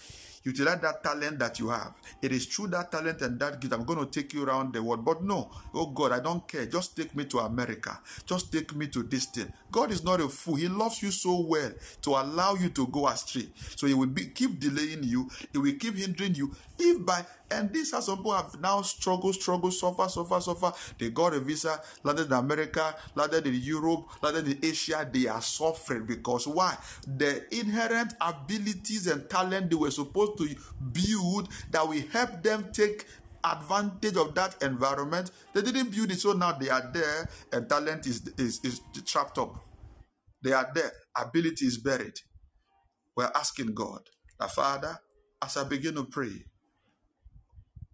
utilize 0.47 0.81
that 0.81 1.03
talent 1.03 1.39
that 1.41 1.59
you 1.59 1.69
have. 1.69 1.93
It 2.23 2.33
is 2.33 2.47
through 2.47 2.69
that 2.69 2.93
talent 2.93 3.21
and 3.21 3.39
that 3.41 3.61
gift 3.61 3.75
I'm 3.75 3.85
going 3.85 3.99
to 3.99 4.07
take 4.07 4.33
you 4.33 4.45
around 4.45 4.73
the 4.73 4.83
world. 4.83 5.05
But 5.05 5.23
no, 5.23 5.51
oh 5.75 5.87
God, 5.87 6.13
I 6.13 6.21
don't 6.21 6.47
care. 6.47 6.67
Just 6.67 6.97
take 6.97 7.15
me 7.17 7.25
to 7.27 7.41
America. 7.41 7.99
Just 8.25 8.53
take 8.53 8.75
me 8.75 8.87
to 8.89 9.03
this 9.03 9.27
thing. 9.27 9.53
God 9.73 9.91
is 9.91 10.05
not 10.05 10.21
a 10.21 10.29
fool. 10.29 10.55
He 10.55 10.69
loves 10.69 11.03
you 11.03 11.11
so 11.11 11.41
well 11.41 11.73
to 12.03 12.11
allow 12.11 12.55
you 12.55 12.69
to 12.71 12.87
go 12.87 13.09
astray. 13.09 13.49
So 13.75 13.87
He 13.87 13.95
will 13.95 14.07
be, 14.07 14.27
keep 14.27 14.61
delaying 14.61 15.03
you. 15.03 15.29
He 15.53 15.59
will 15.59 15.75
keep 15.75 15.97
hindering 15.97 16.35
you. 16.37 16.55
If 16.79 17.05
by 17.05 17.25
and 17.51 17.73
these 17.73 17.93
are 17.93 18.03
some 18.03 18.19
people 18.19 18.33
have 18.33 18.61
now 18.61 18.83
struggled, 18.83 19.35
struggled, 19.35 19.73
suffer, 19.73 20.09
suffer, 20.09 20.41
suffer. 20.41 20.73
They 20.99 21.11
got 21.11 21.35
a 21.35 21.41
visa, 21.41 21.81
landed 22.03 22.27
in 22.27 22.33
America, 22.33 22.95
landed 23.15 23.47
in 23.47 23.55
Europe, 23.55 24.09
landed 24.23 24.49
in 24.49 24.59
Asia. 24.65 25.09
They 25.11 25.29
are 25.29 25.41
suffering 25.43 26.07
because 26.07 26.47
why? 26.49 26.77
The 27.07 27.45
inherent 27.57 28.15
abilities 28.21 29.07
and 29.07 29.29
talent 29.31 29.71
they 29.71 29.77
were 29.77 29.91
supposed 29.91 30.36
to 30.37 30.55
build 30.93 31.49
that 31.71 31.87
will 31.87 32.03
help 32.13 32.43
them 32.43 32.71
take 32.73 33.07
advantage 33.45 34.17
of 34.17 34.35
that 34.35 34.61
environment. 34.63 35.31
They 35.53 35.63
didn't 35.63 35.91
build 35.91 36.11
it, 36.11 36.21
so 36.21 36.33
now 36.33 36.53
they 36.53 36.69
are 36.69 36.91
there, 36.93 37.29
and 37.53 37.69
talent 37.69 38.07
is 38.07 38.29
is, 38.39 38.61
is 38.65 38.81
trapped 39.05 39.39
up. 39.39 39.57
They 40.43 40.53
are 40.53 40.71
there, 40.75 40.93
ability 41.17 41.67
is 41.67 41.79
buried. 41.79 42.21
We're 43.17 43.33
asking 43.35 43.75
God, 43.75 44.03
the 44.39 44.49
Father, 44.49 44.99
as 45.43 45.57
I 45.57 45.65
begin 45.65 45.95
to 45.95 46.05
pray, 46.05 46.45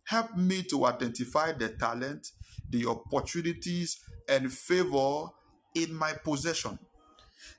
Help 0.05 0.37
me 0.37 0.63
to 0.65 0.85
identify 0.87 1.53
the 1.53 1.71
talent, 1.71 2.29
the 2.69 2.87
opportunities, 2.87 4.01
and 4.29 4.53
favor 4.53 5.27
in 5.75 5.95
my 5.95 6.13
possession. 6.13 6.79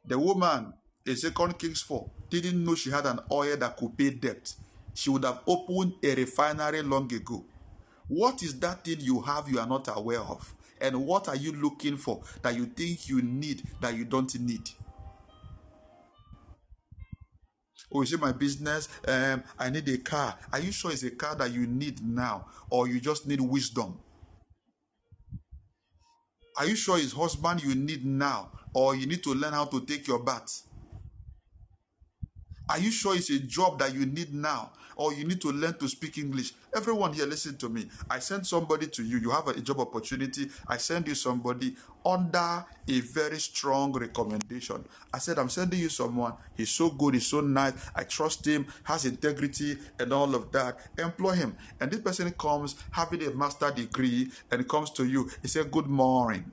The 0.05 0.19
woman 0.19 0.73
in 1.05 1.15
Second 1.15 1.57
Kings 1.57 1.81
4 1.81 2.11
didn't 2.29 2.63
know 2.63 2.75
she 2.75 2.91
had 2.91 3.05
an 3.05 3.19
oil 3.31 3.57
that 3.57 3.77
could 3.77 3.97
pay 3.97 4.11
debt. 4.11 4.53
She 4.93 5.09
would 5.09 5.23
have 5.23 5.41
opened 5.47 5.93
a 6.03 6.15
refinery 6.15 6.81
long 6.81 7.11
ago. 7.13 7.45
What 8.07 8.43
is 8.43 8.59
that 8.59 8.83
thing 8.85 8.99
you 8.99 9.21
have 9.21 9.49
you 9.49 9.59
are 9.59 9.67
not 9.67 9.87
aware 9.95 10.19
of? 10.19 10.53
And 10.79 11.05
what 11.05 11.29
are 11.29 11.35
you 11.35 11.53
looking 11.53 11.97
for 11.97 12.21
that 12.41 12.55
you 12.55 12.65
think 12.65 13.07
you 13.07 13.21
need 13.21 13.63
that 13.81 13.95
you 13.95 14.05
don't 14.05 14.33
need? 14.39 14.69
Oh, 17.91 18.01
is 18.01 18.11
it 18.11 18.19
my 18.19 18.31
business? 18.31 18.89
Um, 19.07 19.43
I 19.57 19.69
need 19.69 19.87
a 19.87 19.97
car. 19.99 20.37
Are 20.51 20.59
you 20.59 20.71
sure 20.71 20.91
it's 20.91 21.03
a 21.03 21.11
car 21.11 21.35
that 21.35 21.51
you 21.51 21.67
need 21.67 22.03
now, 22.03 22.47
or 22.69 22.87
you 22.87 22.99
just 22.99 23.27
need 23.27 23.39
wisdom? 23.39 23.99
Are 26.57 26.65
you 26.65 26.75
sure 26.75 26.97
it's 26.97 27.13
husband 27.13 27.63
you 27.63 27.75
need 27.75 28.05
now, 28.05 28.51
or 28.73 28.95
you 28.95 29.05
need 29.05 29.23
to 29.23 29.33
learn 29.33 29.53
how 29.53 29.65
to 29.65 29.85
take 29.85 30.07
your 30.07 30.19
bath? 30.19 30.63
Are 32.69 32.79
you 32.79 32.91
sure 32.91 33.15
it's 33.15 33.29
a 33.29 33.39
job 33.39 33.79
that 33.79 33.93
you 33.93 34.05
need 34.05 34.33
now, 34.33 34.71
or 34.95 35.13
you 35.13 35.25
need 35.25 35.41
to 35.41 35.51
learn 35.51 35.77
to 35.79 35.87
speak 35.87 36.17
English. 36.17 36.53
Everyone 36.75 37.13
here, 37.13 37.25
listen 37.25 37.57
to 37.57 37.69
me. 37.69 37.87
I 38.09 38.19
send 38.19 38.45
somebody 38.45 38.87
to 38.87 39.03
you. 39.03 39.17
You 39.17 39.31
have 39.31 39.47
a 39.47 39.59
job 39.59 39.79
opportunity. 39.79 40.49
I 40.67 40.77
send 40.77 41.07
you 41.07 41.15
somebody 41.15 41.75
under 42.05 42.65
a 42.87 42.99
very 43.01 43.39
strong 43.39 43.93
recommendation. 43.93 44.83
I 45.13 45.19
said, 45.19 45.39
I'm 45.39 45.49
sending 45.49 45.79
you 45.79 45.89
someone. 45.89 46.33
He's 46.55 46.69
so 46.69 46.89
good. 46.89 47.13
He's 47.13 47.27
so 47.27 47.41
nice. 47.41 47.73
I 47.95 48.03
trust 48.03 48.45
him, 48.45 48.67
has 48.83 49.05
integrity, 49.05 49.77
and 49.99 50.11
all 50.11 50.35
of 50.35 50.51
that. 50.51 50.77
Employ 50.97 51.31
him. 51.33 51.55
And 51.79 51.91
this 51.91 52.01
person 52.01 52.31
comes 52.31 52.75
having 52.91 53.23
a 53.23 53.31
master 53.31 53.71
degree 53.71 54.31
and 54.51 54.67
comes 54.67 54.89
to 54.91 55.05
you. 55.05 55.29
He 55.41 55.47
said, 55.47 55.71
Good 55.71 55.87
morning. 55.87 56.51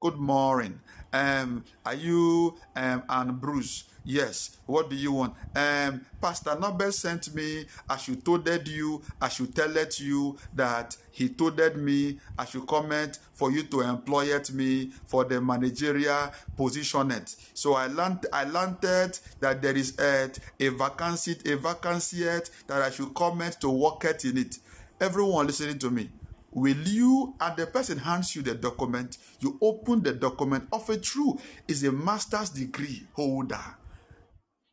Good 0.00 0.16
morning. 0.16 0.80
Um, 1.12 1.64
are 1.86 1.94
you 1.94 2.56
um, 2.74 3.04
and 3.08 3.40
Bruce? 3.40 3.84
Yes. 4.04 4.56
What 4.66 4.90
do 4.90 4.96
you 4.96 5.12
want? 5.12 5.34
Um, 5.54 6.04
Pastor 6.20 6.56
Nobel 6.58 6.90
sent 6.92 7.34
me. 7.34 7.66
I 7.88 7.96
should 7.96 8.24
told 8.24 8.48
you. 8.66 9.02
I 9.20 9.28
should 9.28 9.54
tell 9.54 9.76
it 9.76 10.00
you 10.00 10.36
that 10.54 10.96
he 11.10 11.28
told 11.28 11.76
me. 11.76 12.18
I 12.38 12.44
should 12.44 12.66
comment 12.66 13.18
for 13.32 13.52
you 13.52 13.62
to 13.64 13.80
employ 13.82 14.34
it 14.34 14.52
me 14.52 14.90
for 15.06 15.24
the 15.24 15.40
managerial 15.40 16.32
position. 16.56 17.10
It. 17.12 17.34
So 17.54 17.74
I 17.74 17.86
learned. 17.86 18.26
I 18.32 18.44
learned 18.44 18.78
that 18.80 19.62
there 19.62 19.76
is 19.76 19.98
a, 19.98 20.30
a 20.58 20.68
vacancy. 20.68 21.36
A 21.46 21.56
vacancy 21.56 22.24
that 22.24 22.82
I 22.82 22.90
should 22.90 23.14
comment 23.14 23.60
to 23.60 23.70
work 23.70 24.04
it 24.04 24.24
in 24.24 24.38
it. 24.38 24.58
Everyone 25.00 25.46
listening 25.46 25.78
to 25.80 25.90
me 25.90 26.10
will 26.52 26.76
you 26.76 27.34
and 27.40 27.56
the 27.56 27.66
person 27.66 27.96
hands 27.98 28.36
you 28.36 28.42
the 28.42 28.54
document 28.54 29.16
you 29.40 29.58
open 29.62 30.02
the 30.02 30.12
document 30.12 30.68
of 30.70 30.86
a 30.90 30.98
true 30.98 31.38
is 31.66 31.82
a 31.82 31.90
master's 31.90 32.50
degree 32.50 33.02
holder 33.14 33.58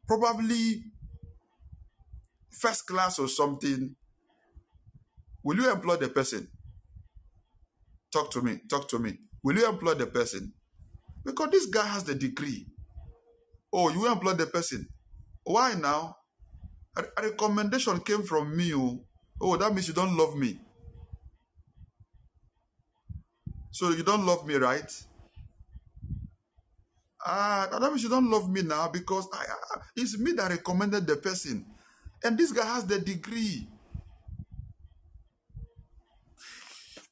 probably 0.09 0.81
first 2.51 2.87
class 2.87 3.19
or 3.19 3.27
something, 3.27 3.95
will 5.43 5.57
you 5.57 5.71
employ 5.71 5.97
the 5.97 6.09
person? 6.09 6.47
Talk 8.11 8.31
to 8.31 8.41
me. 8.41 8.59
Talk 8.67 8.89
to 8.89 8.97
me. 8.97 9.19
Will 9.43 9.57
you 9.57 9.69
employ 9.69 9.93
the 9.93 10.07
person? 10.07 10.51
Because 11.23 11.51
this 11.51 11.67
guy 11.67 11.85
has 11.85 12.03
the 12.05 12.15
degree. 12.15 12.65
Oh, 13.71 13.89
you 13.89 14.11
employ 14.11 14.33
the 14.33 14.47
person. 14.47 14.87
Why 15.43 15.75
now? 15.75 16.15
A, 16.97 17.03
a 17.17 17.29
recommendation 17.29 17.99
came 17.99 18.23
from 18.23 18.57
me. 18.57 18.73
Oh. 18.73 19.05
oh, 19.39 19.57
that 19.57 19.71
means 19.71 19.87
you 19.87 19.93
don't 19.93 20.17
love 20.17 20.35
me. 20.35 20.59
So 23.69 23.91
you 23.91 24.01
don't 24.01 24.25
love 24.25 24.47
me, 24.47 24.55
right? 24.55 24.91
Ah, 27.25 27.67
that 27.71 27.81
means 27.81 28.03
you 28.03 28.09
don't 28.09 28.29
love 28.29 28.49
me 28.49 28.61
now 28.61 28.87
because 28.87 29.27
I, 29.33 29.43
it's 29.95 30.17
me 30.17 30.31
that 30.33 30.51
recommended 30.51 31.05
the 31.05 31.17
person. 31.17 31.65
And 32.23 32.37
this 32.37 32.51
guy 32.51 32.65
has 32.65 32.85
the 32.85 32.99
degree. 32.99 33.67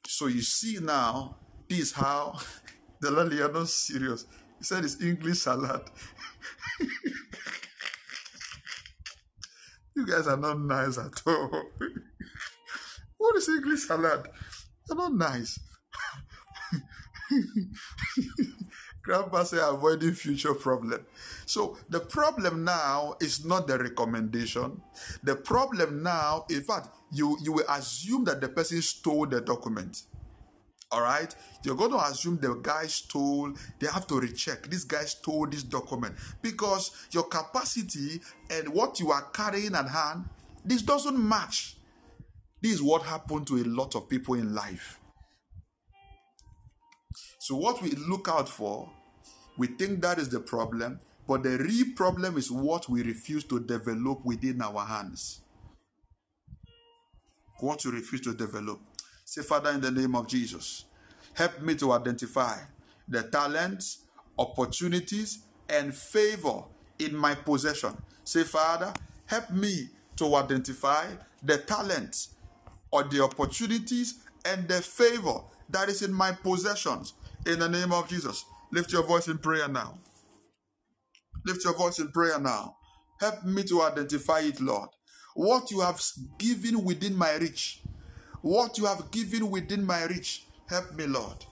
So 0.06 0.28
you 0.28 0.42
see 0.42 0.80
now, 0.82 1.36
this 1.68 1.80
is 1.80 1.92
how 1.92 2.40
the 3.02 3.12
landlady 3.12 3.42
are 3.42 3.52
not 3.52 3.68
serious. 3.68 4.26
He 4.58 4.64
said 4.64 4.84
it's 4.84 5.02
English 5.02 5.40
salad. 5.40 5.82
you 9.96 10.06
guys 10.06 10.28
are 10.28 10.38
not 10.38 10.60
nice 10.60 10.98
at 10.98 11.22
all. 11.28 11.50
what 13.18 13.36
is 13.36 13.50
English 13.50 13.82
salad? 13.88 14.28
You're 14.88 14.98
not 14.98 15.14
nice. 15.14 15.60
Grandpa 19.08 19.44
say 19.46 19.58
avoiding 19.62 20.12
future 20.12 20.54
problem. 20.54 21.06
So 21.46 21.78
the 21.90 22.02
problem 22.02 22.66
now 22.66 23.16
is 23.22 23.46
not 23.46 23.66
the 23.66 23.80
recommendation. 23.80 24.82
The 25.24 25.38
problem 25.38 26.04
now, 26.04 26.46
in 26.50 26.62
fact, 26.62 26.90
you 27.14 27.38
you 27.42 27.54
will 27.54 27.66
assume 27.70 28.26
that 28.26 28.42
the 28.42 28.50
person 28.50 28.82
stole 28.82 29.26
the 29.26 29.40
document. 29.40 30.02
All 30.92 31.02
right, 31.02 31.34
you're 31.64 31.78
going 31.78 31.92
to 31.92 32.06
assume 32.06 32.38
the 32.42 32.56
guy 32.62 32.88
stole. 32.88 33.54
They 33.80 33.88
have 33.88 34.08
to 34.08 34.20
recheck. 34.20 34.68
This 34.70 34.84
guy 34.84 35.06
stole 35.06 35.48
this 35.48 35.64
document 35.64 36.16
because 36.42 36.92
your 37.12 37.24
capacity 37.24 38.20
and 38.50 38.68
what 38.74 39.00
you 39.00 39.12
are 39.12 39.24
carrying 39.34 39.76
at 39.76 39.88
hand, 39.88 40.26
this 40.66 40.82
doesn't 40.82 41.18
match. 41.18 41.78
This 42.62 42.74
is 42.74 42.84
what 42.84 43.04
happened 43.04 43.48
to 43.48 43.56
a 43.56 43.64
lot 43.64 43.96
of 43.96 44.10
people 44.10 44.34
in 44.34 44.54
life. 44.54 45.00
So 47.40 47.56
what 47.56 47.82
we 47.82 47.92
look 47.92 48.28
out 48.28 48.50
for, 48.50 48.90
we 49.58 49.68
think 49.68 50.02
that 50.02 50.20
is 50.20 50.30
the 50.30 50.40
problem, 50.40 51.00
but 51.28 51.44
the 51.44 51.58
real 51.58 51.88
problem 51.96 52.38
is 52.38 52.52
what 52.52 52.88
we 52.88 53.04
refuse 53.04 53.44
to 53.46 53.60
develop 53.60 54.24
within 54.24 54.62
our 54.62 54.86
hands. 54.86 55.42
What 57.60 57.84
we 57.86 57.92
refuse 57.92 58.22
to 58.22 58.34
develop. 58.34 58.80
Say, 59.26 59.42
Father, 59.42 59.72
in 59.72 59.82
the 59.82 59.92
name 59.92 60.16
of 60.16 60.28
Jesus, 60.28 60.86
help 61.34 61.62
me 61.62 61.76
to 61.76 61.92
identify 61.92 62.58
the 63.08 63.24
talents, 63.24 64.04
opportunities, 64.38 65.40
and 65.70 65.94
favor 65.94 66.64
in 67.00 67.16
my 67.16 67.36
possession. 67.36 67.98
Say, 68.24 68.44
Father, 68.44 68.94
help 69.26 69.52
me 69.52 69.90
to 70.18 70.36
identify 70.36 71.06
the 71.44 71.58
talents 71.58 72.36
or 72.92 73.04
the 73.04 73.24
opportunities 73.24 74.20
and 74.46 74.68
the 74.68 74.82
favor 74.82 75.42
that 75.70 75.90
is 75.90 76.02
in 76.02 76.14
my 76.14 76.32
possessions. 76.32 77.14
In 77.46 77.60
the 77.60 77.70
name 77.70 77.92
of 77.92 78.08
Jesus, 78.08 78.46
lift 78.72 78.91
your 78.91 79.03
voice 79.03 79.27
in 79.27 79.38
prayer 79.39 79.68
now. 79.68 79.99
Lift 81.45 81.64
your 81.64 81.76
voice 81.76 81.99
in 81.99 82.10
prayer 82.11 82.39
now. 82.39 82.76
Help 83.19 83.44
me 83.45 83.64
to 83.64 83.81
identify 83.84 84.39
it, 84.41 84.61
Lord. 84.61 84.89
What 85.35 85.72
you 85.72 85.81
have 85.81 86.02
given 86.38 86.84
within 86.84 87.15
my 87.15 87.35
reach. 87.38 87.81
What 88.41 88.77
you 88.77 88.85
have 88.85 89.11
given 89.11 89.49
within 89.49 89.85
my 89.85 90.06
reach. 90.06 90.45
Help 90.68 90.94
me, 90.95 91.07
Lord. 91.07 91.45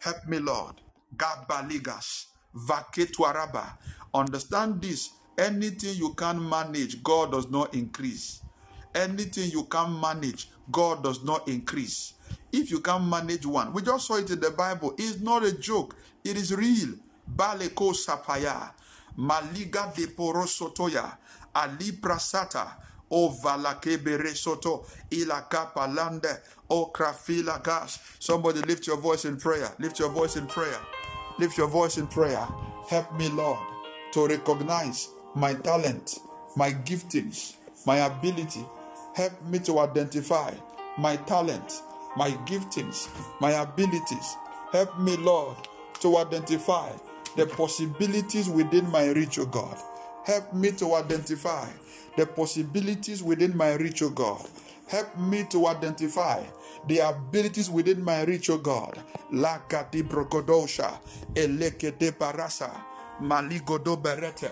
Help 0.00 0.26
me, 0.28 0.38
Lord. 0.38 0.74
Gabaligas. 1.16 2.26
Vaketwaraba. 2.54 3.78
Understand 4.14 4.82
this. 4.82 5.10
Anything 5.38 5.96
you 5.96 6.14
can 6.14 6.46
manage, 6.48 7.02
God 7.02 7.32
does 7.32 7.50
not 7.50 7.74
increase. 7.74 8.42
Anything 8.94 9.50
you 9.50 9.64
can 9.64 10.00
manage, 10.00 10.50
God 10.72 11.04
does 11.04 11.24
not 11.24 11.48
increase. 11.48 12.14
If 12.52 12.70
you 12.70 12.80
can 12.80 13.08
manage 13.08 13.46
one, 13.46 13.72
we 13.72 13.82
just 13.82 14.06
saw 14.06 14.16
it 14.16 14.30
in 14.30 14.40
the 14.40 14.50
Bible. 14.50 14.94
It's 14.98 15.20
not 15.20 15.44
a 15.44 15.52
joke, 15.52 15.96
it 16.24 16.36
is 16.36 16.54
real. 16.54 16.94
Baleko 17.36 17.92
sapaya, 17.92 18.72
maliga 19.18 19.94
de 19.94 20.06
porosotoya, 20.06 21.16
ali 21.54 21.92
prasata, 21.92 22.72
o 23.10 23.28
valakebere 23.28 24.34
soto, 24.34 24.86
ilakapa 25.10 25.86
lande, 25.94 26.40
o 26.70 26.86
krafila 26.86 27.62
gas. 27.62 27.98
Somebody 28.18 28.60
lift 28.62 28.86
your 28.86 28.96
voice 28.96 29.24
in 29.24 29.36
prayer. 29.36 29.70
Lift 29.78 29.98
your 29.98 30.10
voice 30.10 30.36
in 30.36 30.46
prayer. 30.46 30.78
Lift 31.38 31.58
your 31.58 31.68
voice 31.68 31.98
in 31.98 32.06
prayer. 32.06 32.46
Help 32.88 33.12
me, 33.18 33.28
Lord, 33.28 33.58
to 34.12 34.26
recognize 34.26 35.08
my 35.34 35.54
talent, 35.54 36.18
my 36.56 36.70
giftings, 36.72 37.56
my 37.84 37.98
ability. 37.98 38.64
Help 39.14 39.42
me 39.44 39.58
to 39.60 39.78
identify 39.80 40.52
my 40.98 41.16
talent, 41.16 41.82
my 42.16 42.30
giftings, 42.46 43.08
my 43.40 43.52
abilities. 43.52 44.36
Help 44.72 44.98
me, 44.98 45.16
Lord, 45.16 45.56
to 46.00 46.16
identify 46.18 46.90
the 47.36 47.46
possibilities 47.46 48.48
within 48.48 48.90
my 48.90 49.06
reach, 49.10 49.38
O 49.38 49.46
God. 49.46 49.76
Help 50.24 50.52
me 50.52 50.72
to 50.72 50.94
identify 50.94 51.68
the 52.16 52.26
possibilities 52.26 53.22
within 53.22 53.56
my 53.56 53.74
reach, 53.74 54.02
O 54.02 54.10
God. 54.10 54.48
Help 54.88 55.16
me 55.18 55.44
to 55.50 55.66
identify 55.66 56.42
the 56.88 56.98
abilities 56.98 57.70
within 57.70 58.02
my 58.02 58.22
reach, 58.22 58.50
O 58.50 58.58
God. 58.58 58.98
Lakati 59.32 60.02
brokodosha, 60.02 60.98
elekete 61.34 62.12
parasa, 62.12 62.70
maligodo 63.20 63.96
berete, 63.96 64.50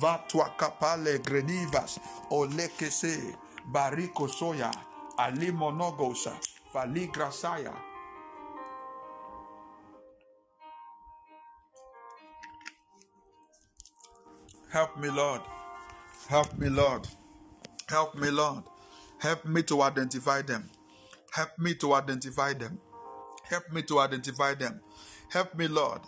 vatwa 0.00 0.50
kapale 0.56 1.18
grenivas, 1.18 1.98
olekese, 2.30 3.36
bariko 3.72 4.28
soya, 4.28 4.70
alimonogosa, 5.18 6.32
faligrasaya. 6.76 7.74
Help 14.70 14.98
me, 14.98 15.08
Lord. 15.08 15.40
Help 16.28 16.58
me, 16.58 16.68
Lord. 16.68 17.08
Help 17.88 18.14
me, 18.14 18.30
Lord. 18.30 18.64
Help 19.18 19.46
me 19.46 19.62
to 19.62 19.80
identify 19.80 20.42
them. 20.42 20.68
Help 21.32 21.58
me 21.58 21.74
to 21.76 21.94
identify 21.94 22.52
them. 22.52 22.78
Help 23.44 23.72
me 23.72 23.80
to 23.82 24.00
identify 24.00 24.54
them. 24.54 24.80
Help 25.30 25.54
me, 25.56 25.68
Lord. 25.68 26.00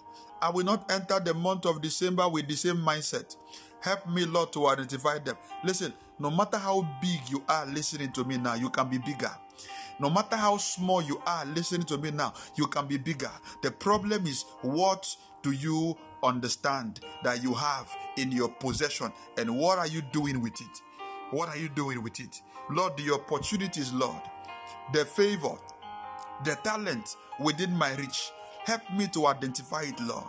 I 0.43 0.51
will 0.51 0.65
not 0.65 0.91
enter 0.93 1.19
the 1.19 1.33
month 1.33 1.65
of 1.65 1.81
December 1.81 2.29
with 2.29 2.47
the 2.47 2.57
same 2.57 2.77
mindset. 2.77 3.37
Help 3.81 4.07
me, 4.07 4.27
Lord, 4.27 4.53
to 4.53 4.67
identify 4.67 5.19
them. 5.19 5.37
Listen, 5.65 5.95
no 6.19 6.31
matter 6.31 6.59
how 6.59 6.87
big 7.01 7.21
you 7.31 7.43
are 7.49 7.65
listening 7.65 8.13
to 8.13 8.25
me 8.25 8.37
now, 8.37 8.55
you 8.55 8.69
can 8.69 8.91
be 8.91 8.99
bigger. 8.99 9.31
No 10.01 10.11
matter 10.11 10.37
how 10.37 10.57
small 10.59 11.03
you 11.03 11.21
are 11.27 11.45
listening 11.47 11.87
to 11.87 11.99
me 11.99 12.11
now, 12.11 12.33
you 12.55 12.67
can 12.67 12.87
be 12.87 12.99
bigger. 12.99 13.31
The 13.63 13.71
problem 13.71 14.27
is 14.27 14.45
what 14.63 15.17
do 15.43 15.51
you 15.51 15.97
understand 16.23 17.01
that 17.25 17.43
you 17.43 17.55
have 17.55 17.89
in 18.17 18.31
your 18.33 18.49
possession 18.49 19.13
and 19.37 19.57
what 19.57 19.79
are 19.79 19.87
you 19.87 20.03
doing 20.13 20.41
with 20.41 20.61
it? 20.61 20.83
What 21.31 21.49
are 21.49 21.57
you 21.57 21.69
doing 21.69 22.03
with 22.03 22.21
it? 22.21 22.41
Lord, 22.71 22.97
the 22.97 23.13
opportunities, 23.13 23.93
Lord, 23.93 24.23
the 24.93 25.05
favor, 25.05 25.57
the 26.45 26.55
talent 26.63 27.17
within 27.41 27.73
my 27.77 27.95
reach. 27.97 28.31
Help 28.65 28.83
me 28.93 29.09
to 29.09 29.27
identify 29.27 29.83
it, 29.83 30.01
Lord. 30.01 30.25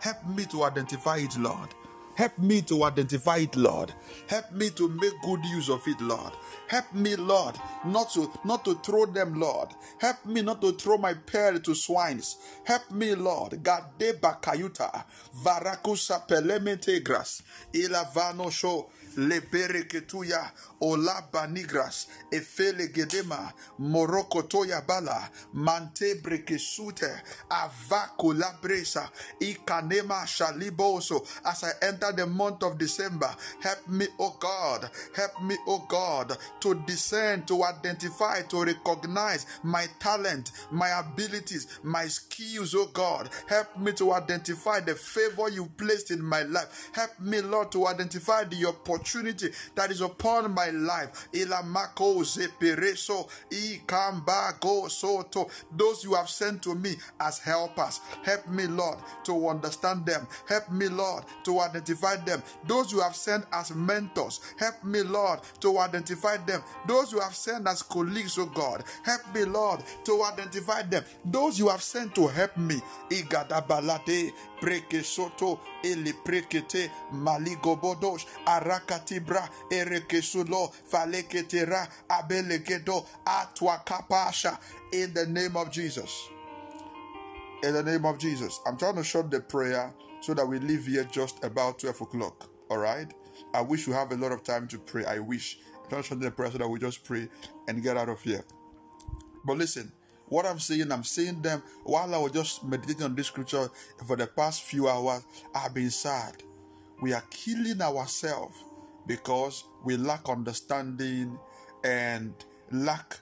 Help 0.00 0.26
me 0.26 0.44
to 0.46 0.64
identify 0.64 1.16
it, 1.18 1.36
Lord. 1.38 1.74
Help 2.16 2.38
me 2.38 2.62
to 2.62 2.84
identify 2.84 3.38
it, 3.38 3.56
Lord. 3.56 3.92
Help 4.28 4.52
me 4.52 4.70
to 4.70 4.88
make 4.88 5.12
good 5.22 5.44
use 5.46 5.68
of 5.70 5.86
it, 5.86 6.00
Lord. 6.00 6.32
Help 6.68 6.92
me, 6.94 7.14
Lord, 7.16 7.56
not 7.84 8.10
to 8.14 8.30
not 8.44 8.64
to 8.64 8.74
throw 8.76 9.06
them, 9.06 9.38
Lord. 9.38 9.68
Help 10.00 10.24
me 10.26 10.42
not 10.42 10.60
to 10.62 10.72
throw 10.72 10.98
my 10.98 11.14
pearl 11.14 11.58
to 11.60 11.74
swines. 11.74 12.36
Help 12.64 12.90
me, 12.90 13.14
Lord. 13.14 13.62
Gade 13.62 14.20
bakayuta, 14.20 15.04
varakusa 15.44 16.26
pelemete 16.26 17.04
gras, 17.04 17.42
ilavano 17.72 18.50
show 18.50 18.90
lebereketuya 19.16 20.50
olaba 20.80 21.46
nigras 21.46 22.06
efele 22.30 22.88
gedema 22.88 23.52
moroko 23.78 24.42
toya 24.42 24.80
bala 24.80 25.30
mante 25.52 26.14
brekesute 26.14 27.10
avako 27.48 28.34
labresa 28.34 29.08
ikanema 29.40 30.26
shaliboso. 30.26 31.26
As 31.44 31.64
I 31.64 31.70
enter 31.82 32.12
the 32.12 32.26
month 32.26 32.62
of 32.62 32.78
December 32.78 33.34
help 33.60 33.88
me 33.88 34.06
oh 34.18 34.36
God 34.38 34.90
help 35.14 35.42
me 35.42 35.56
oh 35.66 35.84
God 35.88 36.36
to 36.60 36.74
discern 36.86 37.42
to 37.46 37.64
identify 37.64 38.42
to 38.42 38.64
recognize 38.64 39.46
my 39.62 39.86
talent 39.98 40.52
my 40.70 40.88
abilities 40.90 41.78
my 41.82 42.06
skills 42.06 42.74
oh 42.74 42.86
God. 42.92 43.30
Help 43.48 43.78
me 43.78 43.92
to 43.92 44.12
identify 44.12 44.80
the 44.80 44.94
favor 44.94 45.48
you 45.48 45.66
placed 45.76 46.10
in 46.10 46.22
my 46.22 46.42
life. 46.42 46.90
Help 46.92 47.18
me 47.20 47.40
Lord 47.40 47.72
to 47.72 47.86
identify 47.86 48.44
the 48.44 48.66
opportunity 48.66 49.05
opportunity 49.06 49.48
that 49.74 49.90
is 49.90 50.00
upon 50.00 50.52
my 50.52 50.70
life. 50.70 51.28
Ilamako 51.32 52.24
ikambago 53.50 54.90
soto. 54.90 55.48
Those 55.76 56.04
you 56.04 56.14
have 56.14 56.28
sent 56.28 56.62
to 56.62 56.74
me 56.74 56.96
as 57.20 57.38
helpers. 57.38 58.00
Help 58.24 58.48
me, 58.48 58.66
Lord, 58.66 58.98
to 59.24 59.48
understand 59.48 60.04
them. 60.06 60.26
Help 60.48 60.70
me, 60.70 60.88
Lord, 60.88 61.24
to 61.44 61.60
identify 61.60 62.16
them. 62.16 62.42
Those 62.66 62.92
you 62.92 63.00
have 63.00 63.14
sent 63.14 63.44
as 63.52 63.74
mentors. 63.74 64.40
Help 64.58 64.82
me, 64.84 65.02
Lord, 65.02 65.40
to 65.60 65.78
identify 65.78 66.36
them. 66.38 66.62
Those 66.86 67.12
you 67.12 67.20
have 67.20 67.34
sent 67.34 67.68
as 67.68 67.82
colleagues, 67.82 68.38
oh 68.38 68.46
God. 68.46 68.82
Help 69.04 69.34
me, 69.34 69.44
Lord, 69.44 69.82
to 70.04 70.22
identify 70.24 70.82
them. 70.82 71.04
Those 71.24 71.58
you 71.58 71.68
have 71.68 71.82
sent 71.82 72.14
to 72.16 72.26
help 72.26 72.56
me. 72.56 72.80
Preke 74.60 75.02
soto 75.04 75.60
ele 75.82 76.12
prekete 76.24 76.90
maligobodosh 77.12 78.26
arakatibra 78.46 79.48
erekesulo 79.70 80.72
faleketera 80.90 81.88
abelegedo 82.08 83.06
atwa 83.24 83.78
kapasha 83.84 84.58
in 84.92 85.12
the 85.14 85.26
name 85.26 85.56
of 85.56 85.70
Jesus. 85.70 86.28
In 87.62 87.74
the 87.74 87.82
name 87.82 88.04
of 88.04 88.18
Jesus. 88.18 88.60
I'm 88.66 88.76
trying 88.76 88.96
to 88.96 89.04
short 89.04 89.30
the 89.30 89.40
prayer 89.40 89.92
so 90.20 90.34
that 90.34 90.46
we 90.46 90.58
leave 90.58 90.86
here 90.86 91.04
just 91.04 91.42
about 91.44 91.78
12 91.78 92.02
o'clock. 92.02 92.48
All 92.70 92.78
right? 92.78 93.12
I 93.54 93.60
wish 93.62 93.86
we 93.86 93.94
have 93.94 94.12
a 94.12 94.16
lot 94.16 94.32
of 94.32 94.42
time 94.42 94.68
to 94.68 94.78
pray. 94.78 95.04
I 95.04 95.18
wish. 95.18 95.58
I'm 95.84 95.90
trying 95.90 96.02
to 96.02 96.14
the 96.16 96.30
prayer 96.30 96.50
so 96.50 96.58
that 96.58 96.68
we 96.68 96.78
just 96.78 97.04
pray 97.04 97.28
and 97.68 97.82
get 97.82 97.96
out 97.96 98.08
of 98.08 98.20
here. 98.22 98.44
But 99.44 99.58
listen, 99.58 99.92
what 100.28 100.46
I'm 100.46 100.58
saying, 100.58 100.90
I'm 100.90 101.04
saying 101.04 101.42
them 101.42 101.62
while 101.84 102.14
I 102.14 102.18
was 102.18 102.32
just 102.32 102.64
meditating 102.64 103.04
on 103.04 103.14
this 103.14 103.28
scripture 103.28 103.68
for 104.06 104.16
the 104.16 104.26
past 104.26 104.62
few 104.62 104.88
hours. 104.88 105.24
I've 105.54 105.74
been 105.74 105.90
sad. 105.90 106.42
We 107.00 107.12
are 107.12 107.22
killing 107.30 107.80
ourselves 107.80 108.64
because 109.06 109.64
we 109.84 109.96
lack 109.96 110.28
understanding 110.28 111.38
and 111.84 112.34
lack 112.72 113.20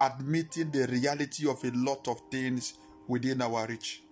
admitting 0.00 0.70
the 0.70 0.86
reality 0.86 1.48
of 1.48 1.62
a 1.64 1.70
lot 1.70 2.06
of 2.08 2.20
things 2.30 2.74
within 3.08 3.42
our 3.42 3.66
reach. 3.66 4.02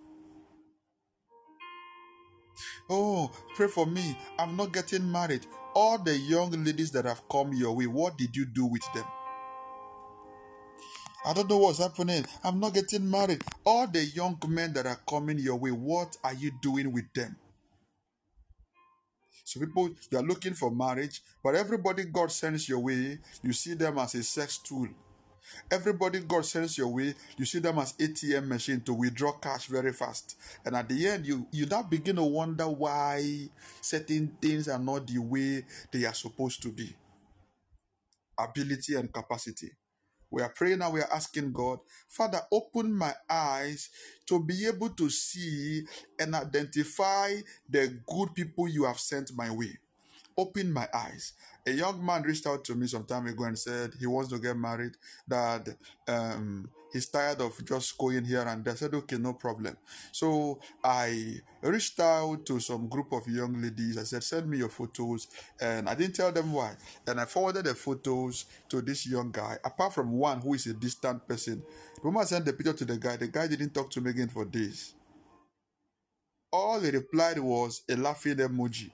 Oh, 2.89 3.31
pray 3.55 3.67
for 3.67 3.85
me. 3.85 4.17
I'm 4.37 4.55
not 4.57 4.73
getting 4.73 5.09
married. 5.09 5.45
All 5.73 5.97
the 5.97 6.15
young 6.15 6.51
ladies 6.63 6.91
that 6.91 7.05
have 7.05 7.27
come 7.29 7.53
your 7.53 7.75
way, 7.75 7.87
what 7.87 8.17
did 8.17 8.35
you 8.35 8.45
do 8.45 8.65
with 8.65 8.83
them? 8.93 9.05
I 11.25 11.33
don't 11.33 11.49
know 11.49 11.57
what's 11.57 11.79
happening. 11.79 12.25
I'm 12.43 12.59
not 12.59 12.73
getting 12.73 13.09
married. 13.09 13.43
All 13.65 13.87
the 13.87 14.03
young 14.03 14.37
men 14.47 14.73
that 14.73 14.85
are 14.85 14.99
coming 15.09 15.39
your 15.39 15.55
way, 15.55 15.71
what 15.71 16.17
are 16.23 16.33
you 16.33 16.51
doing 16.61 16.91
with 16.91 17.11
them? 17.13 17.37
So 19.45 19.59
people, 19.59 19.89
you 20.11 20.17
are 20.17 20.23
looking 20.23 20.53
for 20.53 20.71
marriage, 20.71 21.21
but 21.43 21.55
everybody 21.55 22.05
God 22.05 22.31
sends 22.31 22.67
your 22.67 22.79
way, 22.79 23.19
you 23.41 23.53
see 23.53 23.73
them 23.73 23.99
as 23.99 24.15
a 24.15 24.23
sex 24.23 24.57
tool. 24.57 24.87
Everybody 25.69 26.21
God 26.21 26.45
sends 26.45 26.77
your 26.77 26.87
way, 26.87 27.13
you 27.37 27.45
see 27.45 27.59
them 27.59 27.77
as 27.79 27.93
ATM 27.93 28.47
machine 28.47 28.81
to 28.81 28.93
withdraw 28.93 29.33
cash 29.33 29.67
very 29.67 29.93
fast. 29.93 30.37
And 30.65 30.75
at 30.75 30.89
the 30.89 31.07
end, 31.07 31.25
you, 31.25 31.47
you 31.51 31.65
now 31.65 31.83
begin 31.83 32.15
to 32.17 32.23
wonder 32.23 32.67
why 32.67 33.49
certain 33.81 34.37
things 34.41 34.67
are 34.67 34.79
not 34.79 35.07
the 35.07 35.19
way 35.19 35.65
they 35.91 36.05
are 36.05 36.13
supposed 36.13 36.61
to 36.63 36.69
be. 36.69 36.95
Ability 38.39 38.95
and 38.95 39.11
capacity. 39.13 39.71
We 40.33 40.41
are 40.41 40.49
praying 40.49 40.81
and 40.81 40.91
we 40.91 40.99
are 40.99 41.13
asking 41.13 41.53
God, 41.53 41.77
Father, 42.07 42.41
open 42.51 42.91
my 42.91 43.13
eyes 43.29 43.89
to 44.25 44.43
be 44.43 44.65
able 44.65 44.89
to 44.89 45.07
see 45.07 45.83
and 46.19 46.33
identify 46.33 47.35
the 47.69 47.99
good 48.07 48.33
people 48.33 48.67
you 48.67 48.85
have 48.85 48.99
sent 48.99 49.31
my 49.35 49.51
way. 49.51 49.77
Open 50.35 50.73
my 50.73 50.87
eyes. 50.91 51.33
A 51.67 51.71
young 51.71 52.03
man 52.03 52.23
reached 52.23 52.47
out 52.47 52.63
to 52.63 52.73
me 52.73 52.87
some 52.87 53.03
time 53.03 53.27
ago 53.27 53.43
and 53.43 53.59
said 53.59 53.91
he 53.99 54.07
wants 54.07 54.31
to 54.31 54.39
get 54.39 54.57
married, 54.57 54.93
that 55.27 55.69
um, 56.07 56.67
he's 56.93 57.07
tired 57.07 57.41
of 57.41 57.65
just 57.65 57.97
going 57.97 58.23
here 58.23 58.43
and 58.43 58.63
there. 58.63 58.73
I 58.73 58.77
said, 58.77 58.93
okay, 58.93 59.17
no 59.17 59.33
problem. 59.33 59.75
So 60.11 60.59
I 60.83 61.41
reached 61.61 61.99
out 61.99 62.45
to 62.45 62.59
some 62.59 62.87
group 62.87 63.11
of 63.11 63.27
young 63.27 63.61
ladies. 63.61 63.97
I 63.97 64.03
said, 64.03 64.23
send 64.23 64.49
me 64.49 64.59
your 64.59 64.69
photos. 64.69 65.27
And 65.59 65.89
I 65.89 65.95
didn't 65.95 66.15
tell 66.15 66.31
them 66.31 66.53
why. 66.53 66.75
And 67.07 67.19
I 67.19 67.25
forwarded 67.25 67.65
the 67.65 67.75
photos 67.75 68.45
to 68.69 68.81
this 68.81 69.07
young 69.07 69.31
guy, 69.31 69.57
apart 69.65 69.93
from 69.93 70.11
one 70.13 70.39
who 70.39 70.53
is 70.53 70.67
a 70.67 70.73
distant 70.73 71.27
person. 71.27 71.63
The 71.95 72.01
woman 72.03 72.25
sent 72.25 72.45
the 72.45 72.53
picture 72.53 72.73
to 72.73 72.85
the 72.85 72.97
guy. 72.97 73.17
The 73.17 73.27
guy 73.27 73.47
didn't 73.47 73.73
talk 73.73 73.89
to 73.91 74.01
me 74.01 74.11
again 74.11 74.29
for 74.29 74.45
days. 74.45 74.93
All 76.51 76.79
he 76.79 76.91
replied 76.91 77.39
was 77.39 77.81
a 77.89 77.95
laughing 77.95 78.35
emoji. 78.35 78.91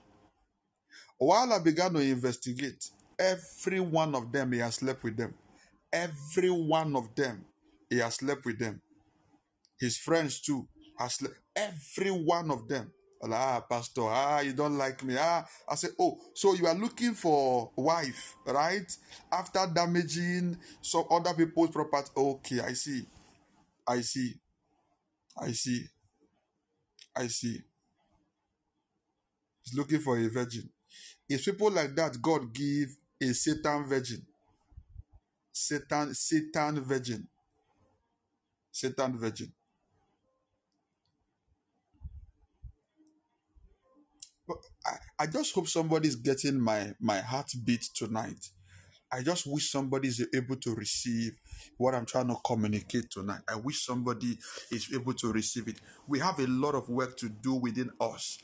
While 1.18 1.52
I 1.52 1.58
began 1.58 1.92
to 1.92 2.00
investigate, 2.00 2.88
every 3.18 3.80
one 3.80 4.14
of 4.14 4.32
them, 4.32 4.52
he 4.52 4.60
has 4.60 4.76
slept 4.76 5.04
with 5.04 5.18
them. 5.18 5.34
Every 5.92 6.50
one 6.50 6.96
of 6.96 7.14
them, 7.14 7.44
he 7.90 7.98
has 7.98 8.14
slept 8.14 8.46
with 8.46 8.58
them. 8.58 8.80
His 9.78 9.98
friends 9.98 10.40
too 10.40 10.66
has 10.98 11.14
slept. 11.14 11.34
Every 11.54 12.10
one 12.10 12.50
of 12.50 12.68
them. 12.68 12.92
Ah, 13.22 13.60
pastor, 13.68 14.02
ah, 14.04 14.40
you 14.40 14.54
don't 14.54 14.78
like 14.78 15.04
me. 15.04 15.14
Ah, 15.18 15.44
I 15.68 15.74
say, 15.74 15.88
oh, 15.98 16.18
so 16.32 16.54
you 16.54 16.66
are 16.66 16.74
looking 16.74 17.12
for 17.12 17.70
wife, 17.76 18.34
right? 18.46 18.90
After 19.30 19.66
damaging 19.74 20.56
some 20.80 21.04
other 21.10 21.34
people's 21.34 21.68
property. 21.70 22.08
Okay, 22.16 22.60
I 22.60 22.72
see. 22.72 23.06
I 23.86 24.00
see. 24.00 24.34
I 25.38 25.52
see. 25.52 25.84
I 27.14 27.26
see. 27.26 27.60
He's 29.64 29.76
looking 29.76 30.00
for 30.00 30.16
a 30.18 30.28
virgin. 30.28 30.70
It's 31.28 31.44
people 31.44 31.70
like 31.70 31.94
that 31.96 32.20
God 32.22 32.52
give 32.54 32.96
a 33.20 33.34
Satan 33.34 33.86
virgin. 33.86 34.26
Satan, 35.52 36.14
Satan 36.14 36.80
virgin. 36.80 37.28
Satan 38.72 39.18
virgin. 39.18 39.52
I, 44.86 44.96
I 45.20 45.26
just 45.26 45.54
hope 45.54 45.68
somebody's 45.68 46.16
getting 46.16 46.60
my, 46.60 46.94
my 47.00 47.20
heartbeat 47.20 47.82
tonight. 47.94 48.50
I 49.12 49.22
just 49.22 49.46
wish 49.46 49.70
somebody 49.70 50.08
is 50.08 50.26
able 50.34 50.56
to 50.56 50.74
receive 50.74 51.32
what 51.78 51.94
I'm 51.94 52.06
trying 52.06 52.28
to 52.28 52.36
communicate 52.44 53.10
tonight. 53.10 53.40
I 53.48 53.56
wish 53.56 53.84
somebody 53.84 54.38
is 54.70 54.90
able 54.94 55.14
to 55.14 55.32
receive 55.32 55.68
it. 55.68 55.80
We 56.06 56.20
have 56.20 56.38
a 56.38 56.46
lot 56.46 56.74
of 56.76 56.88
work 56.88 57.16
to 57.18 57.28
do 57.28 57.54
within 57.54 57.90
us 58.00 58.38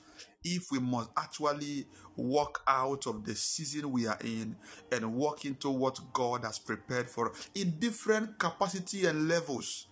if 0.44 0.66
we 0.72 0.80
must 0.80 1.10
actually 1.16 1.86
walk 2.16 2.62
out 2.66 3.06
of 3.06 3.24
the 3.24 3.34
season 3.34 3.92
we 3.92 4.06
are 4.06 4.18
in 4.24 4.56
and 4.92 5.14
walk 5.14 5.44
into 5.44 5.70
what 5.70 5.98
God 6.12 6.44
has 6.44 6.58
prepared 6.58 7.08
for 7.08 7.32
in 7.54 7.78
different 7.78 8.38
capacity 8.38 9.06
and 9.06 9.28
levels. 9.28 9.88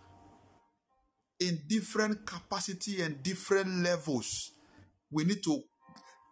In 1.40 1.60
different 1.66 2.24
capacity 2.26 3.02
and 3.02 3.22
different 3.22 3.82
levels, 3.82 4.52
we 5.10 5.24
need 5.24 5.42
to 5.44 5.62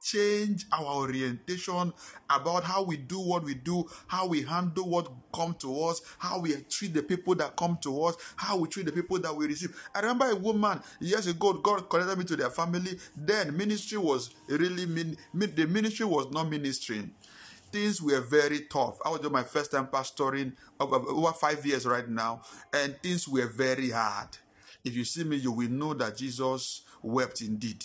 change 0.03 0.67
our 0.73 0.97
orientation 0.97 1.93
about 2.29 2.65
how 2.65 2.83
we 2.83 2.97
do 2.97 3.19
what 3.21 3.45
we 3.45 3.55
do, 3.55 3.85
how 4.07 4.27
we 4.27 4.43
handle 4.43 4.89
what 4.89 5.11
come 5.33 5.55
to 5.55 5.85
us, 5.85 6.01
how 6.19 6.41
we 6.41 6.55
treat 6.69 6.93
the 6.95 7.03
people 7.03 7.35
that 7.35 7.57
come 7.57 7.79
to 7.83 8.05
us, 8.05 8.17
how 8.37 8.57
we 8.57 8.69
treat 8.69 8.87
the 8.87 8.93
people 8.93 9.19
that 9.19 9.35
we 9.35 9.47
receive. 9.47 9.77
I 9.95 10.01
remember 10.01 10.31
a 10.31 10.37
woman 10.37 10.81
years 11.01 11.27
ago, 11.27 11.53
God 11.55 11.89
connected 11.89 12.19
me 12.19 12.25
to 12.25 12.37
their 12.37 12.51
family. 12.51 12.99
Then 13.17 13.57
ministry 13.57 13.99
was 13.99 14.31
really, 14.49 14.87
min- 14.87 15.17
the 15.35 15.67
ministry 15.67 16.07
was 16.07 16.31
not 16.31 16.49
ministering. 16.49 17.13
Things 17.71 18.03
were 18.03 18.21
very 18.21 18.63
tough. 18.71 18.99
I 19.05 19.11
was 19.11 19.21
doing 19.21 19.33
my 19.33 19.45
first 19.45 19.71
time 19.71 19.87
pastoring 19.87 20.53
over 20.79 21.33
five 21.33 21.65
years 21.65 21.87
right 21.87 22.09
now, 22.09 22.43
and 22.73 22.97
things 23.03 23.27
were 23.27 23.47
very 23.47 23.91
hard. 23.91 24.29
If 24.85 24.97
you 24.97 25.05
see 25.05 25.25
me, 25.25 25.37
you 25.37 25.53
will 25.53 25.71
know 25.71 25.95
that 25.95 26.17
Jesus 26.17 26.83
wept 27.03 27.41
indeed. 27.41 27.85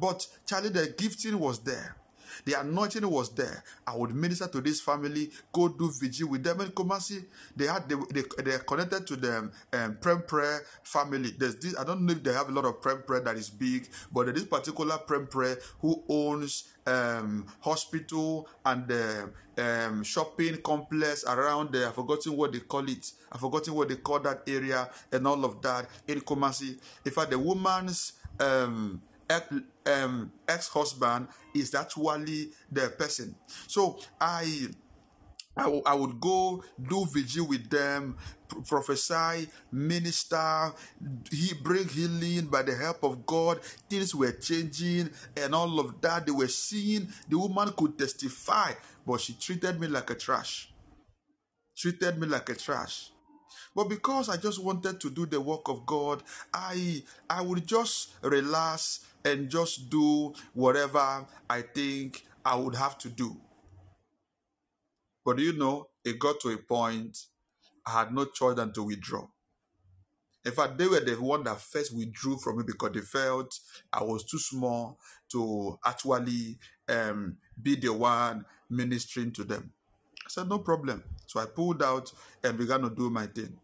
But 0.00 0.26
Charlie, 0.46 0.70
the 0.70 0.94
gifting 0.96 1.38
was 1.38 1.60
there. 1.60 1.96
The 2.44 2.60
anointing 2.60 3.08
was 3.08 3.30
there. 3.34 3.62
I 3.86 3.96
would 3.96 4.14
minister 4.14 4.48
to 4.48 4.60
this 4.60 4.80
family, 4.80 5.30
go 5.52 5.68
do 5.68 5.90
vigil 6.00 6.30
with 6.30 6.42
them 6.42 6.60
in 6.60 6.68
Kumasi. 6.68 7.24
They 7.56 7.66
had 7.66 7.88
they, 7.88 7.96
they, 8.10 8.42
they 8.42 8.52
are 8.52 8.58
connected 8.60 9.06
to 9.06 9.16
the 9.16 9.38
um, 9.72 9.96
Prempeh 10.00 10.60
family. 10.82 11.32
There's 11.36 11.56
this, 11.56 11.78
I 11.78 11.84
don't 11.84 12.06
know 12.06 12.12
if 12.12 12.22
they 12.22 12.32
have 12.32 12.48
a 12.48 12.52
lot 12.52 12.64
of 12.64 12.80
Prempeh 12.80 13.24
that 13.24 13.36
is 13.36 13.50
big, 13.50 13.88
but 14.12 14.32
this 14.34 14.44
particular 14.44 14.98
Prempeh 14.98 15.60
who 15.80 16.02
owns 16.08 16.68
um, 16.86 17.46
hospital 17.60 18.48
and 18.64 18.88
the 18.88 19.30
um, 19.58 20.02
shopping 20.02 20.60
complex 20.62 21.24
around 21.24 21.72
there. 21.72 21.88
I've 21.88 21.94
forgotten 21.94 22.36
what 22.36 22.52
they 22.52 22.60
call 22.60 22.88
it. 22.88 23.12
I've 23.30 23.40
forgotten 23.40 23.74
what 23.74 23.88
they 23.88 23.96
call 23.96 24.20
that 24.20 24.42
area 24.46 24.88
and 25.10 25.26
all 25.26 25.44
of 25.44 25.60
that 25.62 25.86
in 26.08 26.20
Kumasi. 26.20 26.78
In 27.04 27.12
fact, 27.12 27.30
the 27.30 27.38
woman's 27.38 28.14
um, 28.40 29.00
um, 29.86 30.32
ex-husband 30.48 31.28
is 31.54 31.74
actually 31.74 32.50
the 32.70 32.88
person. 32.98 33.34
So 33.66 33.98
I 34.20 34.68
I 35.56 35.64
w- 35.64 35.82
I 35.84 35.94
would 35.94 36.18
go 36.20 36.64
do 36.82 37.04
vigil 37.06 37.46
with 37.46 37.68
them, 37.68 38.16
pr- 38.48 38.60
prophesy, 38.60 39.48
minister, 39.70 40.72
he 41.30 41.52
bring 41.62 41.88
healing 41.88 42.46
by 42.46 42.62
the 42.62 42.74
help 42.74 43.02
of 43.04 43.26
God. 43.26 43.60
Things 43.90 44.14
were 44.14 44.32
changing 44.32 45.10
and 45.36 45.54
all 45.54 45.78
of 45.78 46.00
that. 46.00 46.24
They 46.26 46.32
were 46.32 46.48
seeing 46.48 47.08
the 47.28 47.38
woman 47.38 47.72
could 47.76 47.98
testify, 47.98 48.72
but 49.06 49.20
she 49.20 49.34
treated 49.34 49.78
me 49.78 49.88
like 49.88 50.08
a 50.10 50.14
trash. 50.14 50.72
Treated 51.76 52.18
me 52.18 52.26
like 52.26 52.48
a 52.48 52.54
trash. 52.54 53.11
But 53.74 53.88
because 53.88 54.28
I 54.28 54.36
just 54.36 54.62
wanted 54.62 55.00
to 55.00 55.10
do 55.10 55.26
the 55.26 55.40
work 55.40 55.68
of 55.68 55.86
God, 55.86 56.22
I 56.52 57.02
I 57.28 57.42
would 57.42 57.66
just 57.66 58.10
relax 58.22 59.06
and 59.24 59.48
just 59.48 59.88
do 59.88 60.34
whatever 60.52 61.26
I 61.48 61.62
think 61.62 62.24
I 62.44 62.56
would 62.56 62.74
have 62.74 62.98
to 62.98 63.08
do. 63.08 63.36
But 65.24 65.38
you 65.38 65.52
know, 65.54 65.88
it 66.04 66.18
got 66.18 66.40
to 66.40 66.50
a 66.50 66.58
point 66.58 67.18
I 67.86 68.00
had 68.00 68.12
no 68.14 68.24
choice 68.26 68.56
than 68.56 68.72
to 68.74 68.82
withdraw. 68.82 69.26
In 70.44 70.52
fact, 70.52 70.76
they 70.76 70.88
were 70.88 71.00
the 71.00 71.14
one 71.14 71.44
that 71.44 71.60
first 71.60 71.94
withdrew 71.94 72.38
from 72.38 72.58
me 72.58 72.64
because 72.66 72.90
they 72.92 73.00
felt 73.00 73.58
I 73.92 74.02
was 74.02 74.24
too 74.24 74.38
small 74.38 74.98
to 75.30 75.78
actually 75.84 76.58
um, 76.88 77.36
be 77.60 77.76
the 77.76 77.92
one 77.92 78.44
ministering 78.68 79.30
to 79.32 79.44
them. 79.44 79.72
I 80.24 80.28
said, 80.28 80.48
no 80.48 80.58
problem. 80.58 81.04
So 81.26 81.38
I 81.40 81.46
pulled 81.46 81.82
out 81.82 82.12
and 82.42 82.58
began 82.58 82.82
to 82.82 82.90
do 82.90 83.08
my 83.08 83.26
thing. 83.26 83.56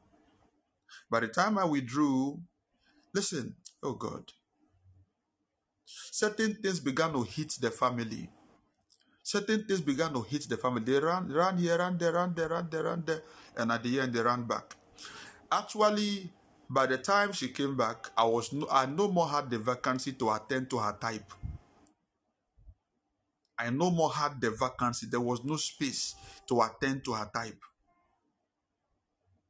By 1.10 1.20
the 1.20 1.28
time 1.28 1.58
I 1.58 1.64
withdrew, 1.64 2.40
listen, 3.14 3.56
oh 3.82 3.94
God, 3.94 4.32
certain 5.84 6.54
things 6.54 6.80
began 6.80 7.12
to 7.12 7.22
hit 7.22 7.54
the 7.60 7.70
family. 7.70 8.30
Certain 9.22 9.64
things 9.64 9.82
began 9.82 10.12
to 10.14 10.22
hit 10.22 10.48
the 10.48 10.56
family. 10.56 10.82
They 10.84 10.98
ran, 10.98 11.28
ran 11.32 11.58
here, 11.58 11.78
ran 11.78 11.98
there, 11.98 12.12
ran 12.12 12.34
there, 12.34 12.48
ran 12.48 12.68
there, 12.70 12.84
ran 12.84 13.02
there, 13.04 13.22
and 13.56 13.72
at 13.72 13.82
the 13.82 14.00
end 14.00 14.12
they 14.14 14.20
ran 14.22 14.44
back. 14.44 14.74
Actually, 15.52 16.30
by 16.70 16.86
the 16.86 16.98
time 16.98 17.32
she 17.32 17.48
came 17.48 17.76
back, 17.76 18.10
I 18.16 18.24
was 18.24 18.52
no, 18.52 18.66
I 18.70 18.86
no 18.86 19.08
more 19.08 19.28
had 19.28 19.50
the 19.50 19.58
vacancy 19.58 20.12
to 20.12 20.30
attend 20.30 20.70
to 20.70 20.78
her 20.78 20.96
type. 21.00 21.32
I 23.58 23.70
no 23.70 23.90
more 23.90 24.12
had 24.12 24.40
the 24.40 24.50
vacancy. 24.50 25.06
There 25.10 25.20
was 25.20 25.42
no 25.44 25.56
space 25.56 26.14
to 26.46 26.60
attend 26.62 27.04
to 27.06 27.12
her 27.14 27.28
type. 27.34 27.60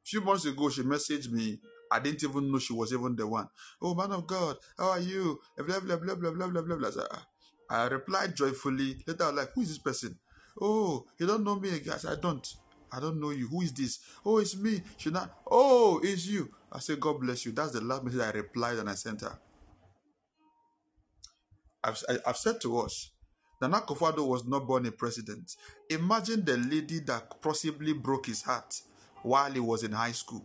Few 0.08 0.20
months 0.20 0.44
ago, 0.46 0.68
she 0.70 0.82
messaged 0.82 1.30
me. 1.30 1.60
I 1.90 1.98
didn't 2.00 2.22
even 2.24 2.50
know 2.52 2.58
she 2.58 2.72
was 2.72 2.92
even 2.92 3.16
the 3.16 3.26
one. 3.26 3.48
Oh, 3.80 3.94
man 3.94 4.12
of 4.12 4.26
God, 4.26 4.56
how 4.76 4.90
are 4.90 5.00
you? 5.00 5.40
Blah, 5.56 5.80
blah, 5.80 5.96
blah, 5.96 6.14
blah, 6.14 6.30
blah, 6.30 6.46
blah, 6.48 6.62
blah, 6.62 6.76
blah. 6.76 6.88
I, 6.88 7.06
"Ah." 7.12 7.26
I 7.70 7.86
replied 7.88 8.34
joyfully. 8.34 9.02
Later, 9.06 9.24
I 9.24 9.26
was 9.28 9.36
like, 9.36 9.52
who 9.54 9.60
is 9.62 9.68
this 9.68 9.78
person? 9.78 10.18
Oh, 10.60 11.06
you 11.18 11.26
don't 11.26 11.44
know 11.44 11.56
me 11.56 11.70
again. 11.76 11.98
I 12.06 12.12
I 12.12 12.14
don't. 12.16 12.46
I 12.90 13.00
don't 13.00 13.20
know 13.20 13.30
you. 13.30 13.46
Who 13.48 13.60
is 13.62 13.72
this? 13.72 13.98
Oh, 14.24 14.38
it's 14.38 14.56
me. 14.56 14.82
She 14.96 15.10
not. 15.10 15.30
Oh, 15.50 16.00
it's 16.02 16.26
you. 16.26 16.48
I 16.72 16.78
said, 16.80 17.00
God 17.00 17.20
bless 17.20 17.44
you. 17.46 17.52
That's 17.52 17.72
the 17.72 17.80
last 17.82 18.04
message 18.04 18.20
I 18.20 18.30
replied 18.30 18.78
and 18.78 18.88
I 18.90 18.94
sent 18.94 19.20
her. 19.22 19.38
I've, 21.84 22.02
I- 22.08 22.18
I've 22.26 22.36
said 22.36 22.60
to 22.62 22.78
us, 22.78 23.10
Nana 23.60 23.80
Akufo-Addo 23.80 24.26
was 24.26 24.44
not 24.46 24.66
born 24.66 24.86
a 24.86 24.92
president. 24.92 25.56
Imagine 25.90 26.44
the 26.44 26.56
lady 26.56 27.00
that 27.00 27.40
possibly 27.42 27.92
broke 27.92 28.26
his 28.26 28.42
heart 28.42 28.80
while 29.22 29.50
he 29.52 29.60
was 29.60 29.82
in 29.82 29.92
high 29.92 30.12
school. 30.12 30.44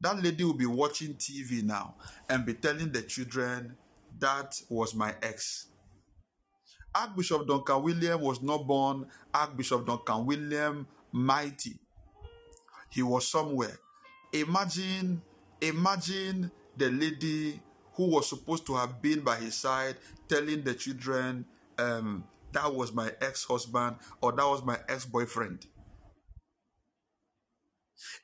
That 0.00 0.22
lady 0.22 0.44
will 0.44 0.54
be 0.54 0.66
watching 0.66 1.14
TV 1.14 1.62
now 1.62 1.94
and 2.28 2.44
be 2.44 2.54
telling 2.54 2.92
the 2.92 3.02
children, 3.02 3.76
that 4.18 4.60
was 4.68 4.94
my 4.94 5.14
ex. 5.22 5.68
Archbishop 6.94 7.46
Duncan 7.48 7.82
William 7.82 8.20
was 8.20 8.42
not 8.42 8.66
born 8.66 9.06
Archbishop 9.32 9.86
Duncan 9.86 10.26
William 10.26 10.86
Mighty. 11.10 11.78
He 12.90 13.02
was 13.02 13.28
somewhere. 13.28 13.76
Imagine, 14.32 15.20
imagine 15.60 16.50
the 16.76 16.90
lady 16.90 17.60
who 17.94 18.06
was 18.06 18.28
supposed 18.28 18.66
to 18.66 18.74
have 18.74 19.00
been 19.00 19.20
by 19.20 19.36
his 19.36 19.54
side 19.54 19.96
telling 20.28 20.62
the 20.62 20.74
children, 20.74 21.44
um, 21.78 22.24
that 22.52 22.72
was 22.72 22.92
my 22.92 23.10
ex-husband 23.20 23.96
or 24.20 24.32
that 24.32 24.46
was 24.46 24.64
my 24.64 24.78
ex-boyfriend. 24.88 25.66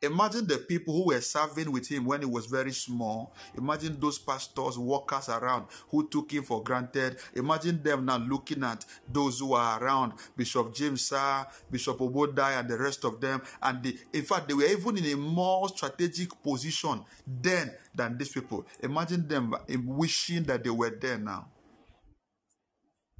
Imagine 0.02 0.46
the 0.46 0.58
people 0.58 0.94
who 0.94 1.06
were 1.06 1.20
serving 1.20 1.70
with 1.70 1.88
him 1.88 2.04
when 2.04 2.20
he 2.20 2.26
was 2.26 2.46
very 2.46 2.72
small. 2.72 3.34
Imagine 3.56 3.98
those 4.00 4.18
pastors, 4.18 4.78
workers 4.78 5.28
around 5.28 5.66
who 5.88 6.08
took 6.08 6.32
him 6.32 6.42
for 6.42 6.62
granted. 6.62 7.18
Imagine 7.34 7.82
them 7.82 8.04
now 8.04 8.18
looking 8.18 8.64
at 8.64 8.84
those 9.10 9.40
who 9.40 9.54
are 9.54 9.82
around 9.82 10.12
Bishop 10.36 10.74
James 10.74 11.08
Saah, 11.08 11.46
Bishop 11.70 11.98
Obodai, 11.98 12.58
and 12.58 12.68
the 12.68 12.78
rest 12.78 13.04
of 13.04 13.20
them. 13.20 13.42
And 13.62 13.82
they, 13.82 13.94
in 14.12 14.22
fact, 14.22 14.48
they 14.48 14.54
were 14.54 14.64
even 14.64 14.98
in 14.98 15.04
a 15.06 15.16
more 15.16 15.68
strategic 15.68 16.42
position 16.42 17.04
then 17.26 17.72
than 17.94 18.18
these 18.18 18.30
people. 18.30 18.66
Imagine 18.80 19.26
them 19.28 19.54
wishing 19.86 20.44
that 20.44 20.64
they 20.64 20.70
were 20.70 20.90
there 20.90 21.18
now. 21.18 21.48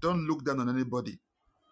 Don't 0.00 0.26
look 0.26 0.44
down 0.44 0.60
on 0.60 0.68
anybody. 0.68 1.18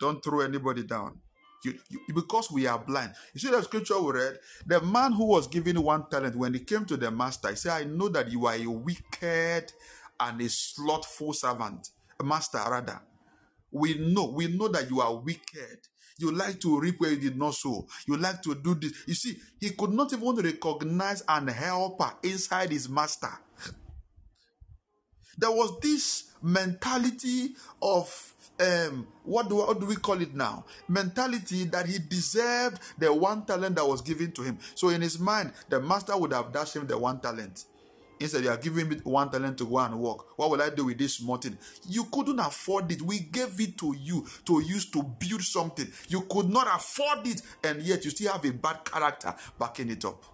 Don't 0.01 0.23
throw 0.23 0.41
anybody 0.41 0.83
down. 0.83 1.21
You, 1.64 1.74
you, 1.89 2.01
because 2.14 2.51
we 2.51 2.66
are 2.66 2.78
blind. 2.78 3.14
You 3.35 3.40
see 3.40 3.51
the 3.51 3.62
scripture 3.62 4.01
we 4.01 4.12
read? 4.12 4.39
The 4.66 4.80
man 4.80 5.12
who 5.12 5.26
was 5.26 5.48
given 5.48 5.82
one 5.82 6.09
talent, 6.09 6.36
when 6.36 6.55
he 6.55 6.60
came 6.60 6.85
to 6.86 6.97
the 6.97 7.10
master, 7.10 7.51
he 7.51 7.56
said, 7.56 7.72
I 7.72 7.85
know 7.85 8.09
that 8.10 8.30
you 8.30 8.47
are 8.47 8.55
a 8.55 8.66
wicked 8.66 9.72
and 10.20 10.40
a 10.40 10.48
slothful 10.48 11.32
servant. 11.32 11.90
Master, 12.22 12.59
rather. 12.59 13.01
We 13.70 13.94
know, 13.98 14.26
we 14.30 14.48
know 14.48 14.68
that 14.68 14.89
you 14.90 15.01
are 15.01 15.14
wicked. 15.16 15.78
You 16.18 16.32
like 16.32 16.60
to 16.60 16.80
reap 16.80 17.01
where 17.01 17.12
you 17.12 17.18
did 17.18 17.39
not 17.39 17.55
sow. 17.55 17.86
You 18.06 18.16
like 18.16 18.43
to 18.43 18.55
do 18.55 18.74
this. 18.74 18.93
You 19.06 19.14
see, 19.14 19.36
he 19.60 19.70
could 19.70 19.90
not 19.93 20.12
even 20.12 20.35
recognize 20.36 21.22
an 21.28 21.48
helper 21.48 22.12
inside 22.24 22.70
his 22.70 22.89
master. 22.89 23.30
There 25.36 25.52
was 25.52 25.78
this 25.80 26.32
mentality 26.43 27.55
of 27.80 28.09
um, 28.60 29.06
what 29.24 29.48
do 29.48 29.56
what 29.56 29.78
do 29.78 29.86
we 29.86 29.97
call 29.97 30.20
it 30.20 30.35
now? 30.35 30.64
Mentality 30.89 31.64
that 31.64 31.86
he 31.86 31.98
deserved 31.98 32.80
the 32.98 33.12
one 33.12 33.44
talent 33.44 33.76
that 33.76 33.86
was 33.86 34.01
given 34.02 34.32
to 34.32 34.43
him. 34.43 34.59
So 34.74 34.89
in 34.89 35.01
his 35.01 35.18
mind, 35.18 35.52
the 35.68 35.80
master 35.80 36.16
would 36.16 36.32
have 36.32 36.52
dashed 36.52 36.76
him 36.76 36.86
the 36.86 36.98
one 36.98 37.20
talent. 37.20 37.64
Instead, 38.20 38.43
you 38.43 38.51
are 38.51 38.56
giving 38.56 38.89
me 38.89 38.97
one 39.05 39.30
talent 39.30 39.56
to 39.59 39.64
go 39.64 39.78
and 39.78 39.98
work. 39.98 40.36
What 40.36 40.51
will 40.51 40.60
I 40.60 40.70
do 40.70 40.86
with 40.86 40.98
this 40.98 41.18
thing? 41.18 41.56
You 41.89 42.05
couldn't 42.05 42.40
afford 42.40 42.90
it. 42.90 43.01
We 43.01 43.20
gave 43.20 43.60
it 43.60 43.78
to 43.78 43.94
you 43.97 44.26
to 44.47 44.60
use 44.60 44.90
to 44.90 45.02
build 45.02 45.43
something. 45.43 45.86
You 46.09 46.22
could 46.22 46.48
not 46.48 46.66
afford 46.66 47.26
it, 47.28 47.43
and 47.62 47.80
yet 47.80 48.05
you 48.05 48.10
still 48.10 48.32
have 48.32 48.44
a 48.44 48.52
bad 48.52 48.85
character 48.85 49.35
backing 49.59 49.90
it 49.90 50.05
up. 50.05 50.24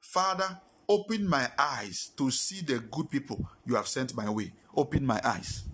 Father, 0.00 0.60
open 0.88 1.28
my 1.28 1.50
eyes 1.58 2.10
to 2.16 2.30
see 2.30 2.60
the 2.62 2.78
good 2.78 3.10
people 3.10 3.44
you 3.64 3.74
have 3.74 3.86
sent 3.88 4.14
my 4.14 4.28
way. 4.28 4.52
Open 4.76 5.04
my 5.04 5.20
eyes. 5.24 5.64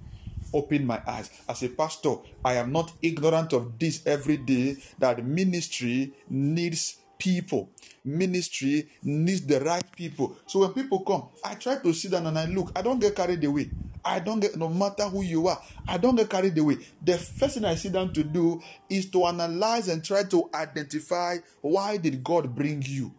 Open 0.52 0.86
my 0.86 1.02
eyes. 1.06 1.30
As 1.48 1.62
a 1.62 1.68
pastor, 1.68 2.16
I 2.44 2.54
am 2.54 2.72
not 2.72 2.92
ignorant 3.02 3.52
of 3.52 3.78
this 3.78 4.06
every 4.06 4.36
day 4.38 4.76
that 4.98 5.24
ministry 5.24 6.12
needs 6.28 6.96
people. 7.18 7.70
Ministry 8.04 8.88
needs 9.02 9.42
the 9.46 9.60
right 9.60 9.84
people. 9.96 10.36
So 10.46 10.60
when 10.60 10.72
people 10.72 11.00
come, 11.00 11.28
I 11.44 11.54
try 11.54 11.76
to 11.76 11.92
sit 11.92 12.12
down 12.12 12.26
and 12.26 12.38
I 12.38 12.46
look. 12.46 12.72
I 12.74 12.82
don't 12.82 13.00
get 13.00 13.14
carried 13.14 13.44
away. 13.44 13.70
I 14.04 14.20
don't 14.20 14.40
get, 14.40 14.56
no 14.56 14.68
matter 14.68 15.04
who 15.04 15.22
you 15.22 15.48
are, 15.48 15.60
I 15.86 15.98
don't 15.98 16.16
get 16.16 16.30
carried 16.30 16.56
away. 16.56 16.78
The 17.04 17.18
first 17.18 17.54
thing 17.54 17.64
I 17.64 17.74
sit 17.74 17.92
down 17.92 18.12
to 18.14 18.24
do 18.24 18.62
is 18.88 19.10
to 19.10 19.26
analyze 19.26 19.88
and 19.88 20.02
try 20.02 20.22
to 20.24 20.48
identify 20.54 21.38
why 21.60 21.98
did 21.98 22.24
God 22.24 22.54
bring 22.54 22.82
you? 22.86 23.12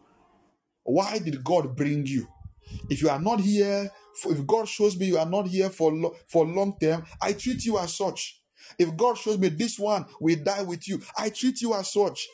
Why 0.90 1.20
did 1.20 1.44
God 1.44 1.76
bring 1.76 2.06
you? 2.08 2.28
If 2.90 3.02
you 3.02 3.10
are 3.10 3.20
not 3.22 3.40
here, 3.42 3.92
if 4.26 4.48
God 4.48 4.68
shows 4.68 4.98
me 4.98 5.08
you 5.08 5.18
are 5.20 5.26
not 5.30 5.48
here 5.48 5.70
for 5.70 5.94
lo- 5.94 6.16
for 6.28 6.46
long 6.46 6.78
term, 6.82 7.06
I 7.22 7.34
treat 7.34 7.64
you 7.66 7.78
as 7.78 7.96
such. 7.96 8.42
If 8.78 8.96
God 8.98 9.18
shows 9.18 9.38
me 9.38 9.50
this 9.50 9.78
one 9.78 10.06
will 10.20 10.38
die 10.44 10.64
with 10.64 10.88
you, 10.88 11.02
I 11.18 11.30
treat 11.30 11.62
you 11.62 11.74
as 11.76 11.94
such. 11.94 12.28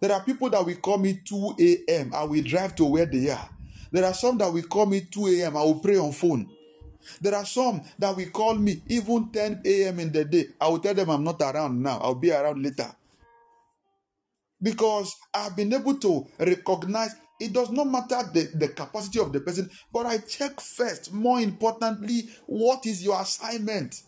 There 0.00 0.12
are 0.12 0.22
people 0.24 0.50
that 0.50 0.64
will 0.66 0.76
call 0.76 0.98
me 0.98 1.20
2 1.24 1.54
a.m. 1.60 2.12
I 2.14 2.24
will 2.24 2.42
drive 2.42 2.74
to 2.76 2.84
where 2.84 3.06
they 3.06 3.30
are. 3.30 3.48
There 3.92 4.04
are 4.04 4.14
some 4.14 4.38
that 4.38 4.52
will 4.52 4.62
call 4.64 4.86
me 4.86 5.02
2 5.02 5.26
a.m. 5.28 5.56
I 5.56 5.62
will 5.62 5.80
pray 5.80 5.96
on 5.98 6.12
phone. 6.12 6.50
There 7.20 7.34
are 7.34 7.46
some 7.46 7.82
that 7.98 8.16
will 8.16 8.30
call 8.30 8.54
me 8.56 8.82
even 8.88 9.30
10 9.30 9.62
a.m. 9.64 10.00
in 10.00 10.12
the 10.12 10.24
day. 10.24 10.46
I 10.60 10.68
will 10.68 10.80
tell 10.80 10.94
them 10.94 11.10
I'm 11.10 11.24
not 11.24 11.40
around 11.42 11.82
now. 11.82 11.98
I'll 12.02 12.14
be 12.16 12.32
around 12.32 12.62
later 12.62 12.92
because 14.62 15.14
I've 15.34 15.56
been 15.56 15.72
able 15.72 15.94
to 15.98 16.26
recognize 16.38 17.14
it 17.40 17.52
does 17.54 17.70
not 17.70 17.86
matter 17.86 18.22
the, 18.32 18.50
the 18.54 18.68
capacity 18.68 19.18
of 19.18 19.32
the 19.32 19.40
person, 19.40 19.70
but 19.92 20.06
I 20.06 20.18
check 20.18 20.60
first, 20.60 21.12
more 21.12 21.40
importantly, 21.40 22.28
what 22.46 22.84
is 22.86 23.02
your 23.02 23.20
assignment? 23.20 24.02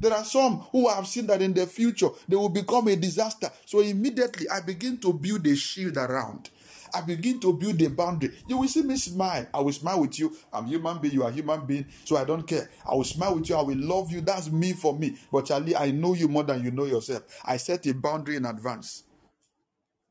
There 0.00 0.12
are 0.12 0.24
some 0.24 0.58
who 0.72 0.88
have 0.88 1.06
seen 1.06 1.26
that 1.26 1.42
in 1.42 1.54
the 1.54 1.66
future 1.66 2.08
they 2.28 2.36
will 2.36 2.48
become 2.48 2.88
a 2.88 2.96
disaster. 2.96 3.50
So 3.64 3.80
immediately 3.80 4.48
I 4.48 4.60
begin 4.60 4.98
to 4.98 5.12
build 5.12 5.46
a 5.46 5.56
shield 5.56 5.96
around. 5.96 6.50
I 6.94 7.00
begin 7.00 7.40
to 7.40 7.52
build 7.52 7.80
a 7.82 7.90
boundary. 7.90 8.32
You 8.46 8.58
will 8.58 8.68
see 8.68 8.82
me 8.82 8.96
smile. 8.96 9.46
I 9.52 9.60
will 9.60 9.72
smile 9.72 10.00
with 10.00 10.18
you. 10.18 10.36
I'm 10.52 10.66
human 10.66 10.98
being. 10.98 11.14
You 11.14 11.24
are 11.24 11.30
human 11.30 11.64
being. 11.66 11.86
So 12.04 12.16
I 12.16 12.24
don't 12.24 12.46
care. 12.46 12.70
I 12.88 12.94
will 12.94 13.04
smile 13.04 13.34
with 13.34 13.48
you. 13.48 13.56
I 13.56 13.62
will 13.62 13.76
love 13.78 14.12
you. 14.12 14.20
That's 14.20 14.50
me 14.50 14.72
for 14.72 14.96
me. 14.96 15.16
But 15.32 15.46
Charlie, 15.46 15.76
I 15.76 15.90
know 15.90 16.14
you 16.14 16.28
more 16.28 16.44
than 16.44 16.62
you 16.62 16.70
know 16.70 16.84
yourself. 16.84 17.22
I 17.44 17.56
set 17.56 17.86
a 17.86 17.94
boundary 17.94 18.36
in 18.36 18.46
advance. 18.46 19.02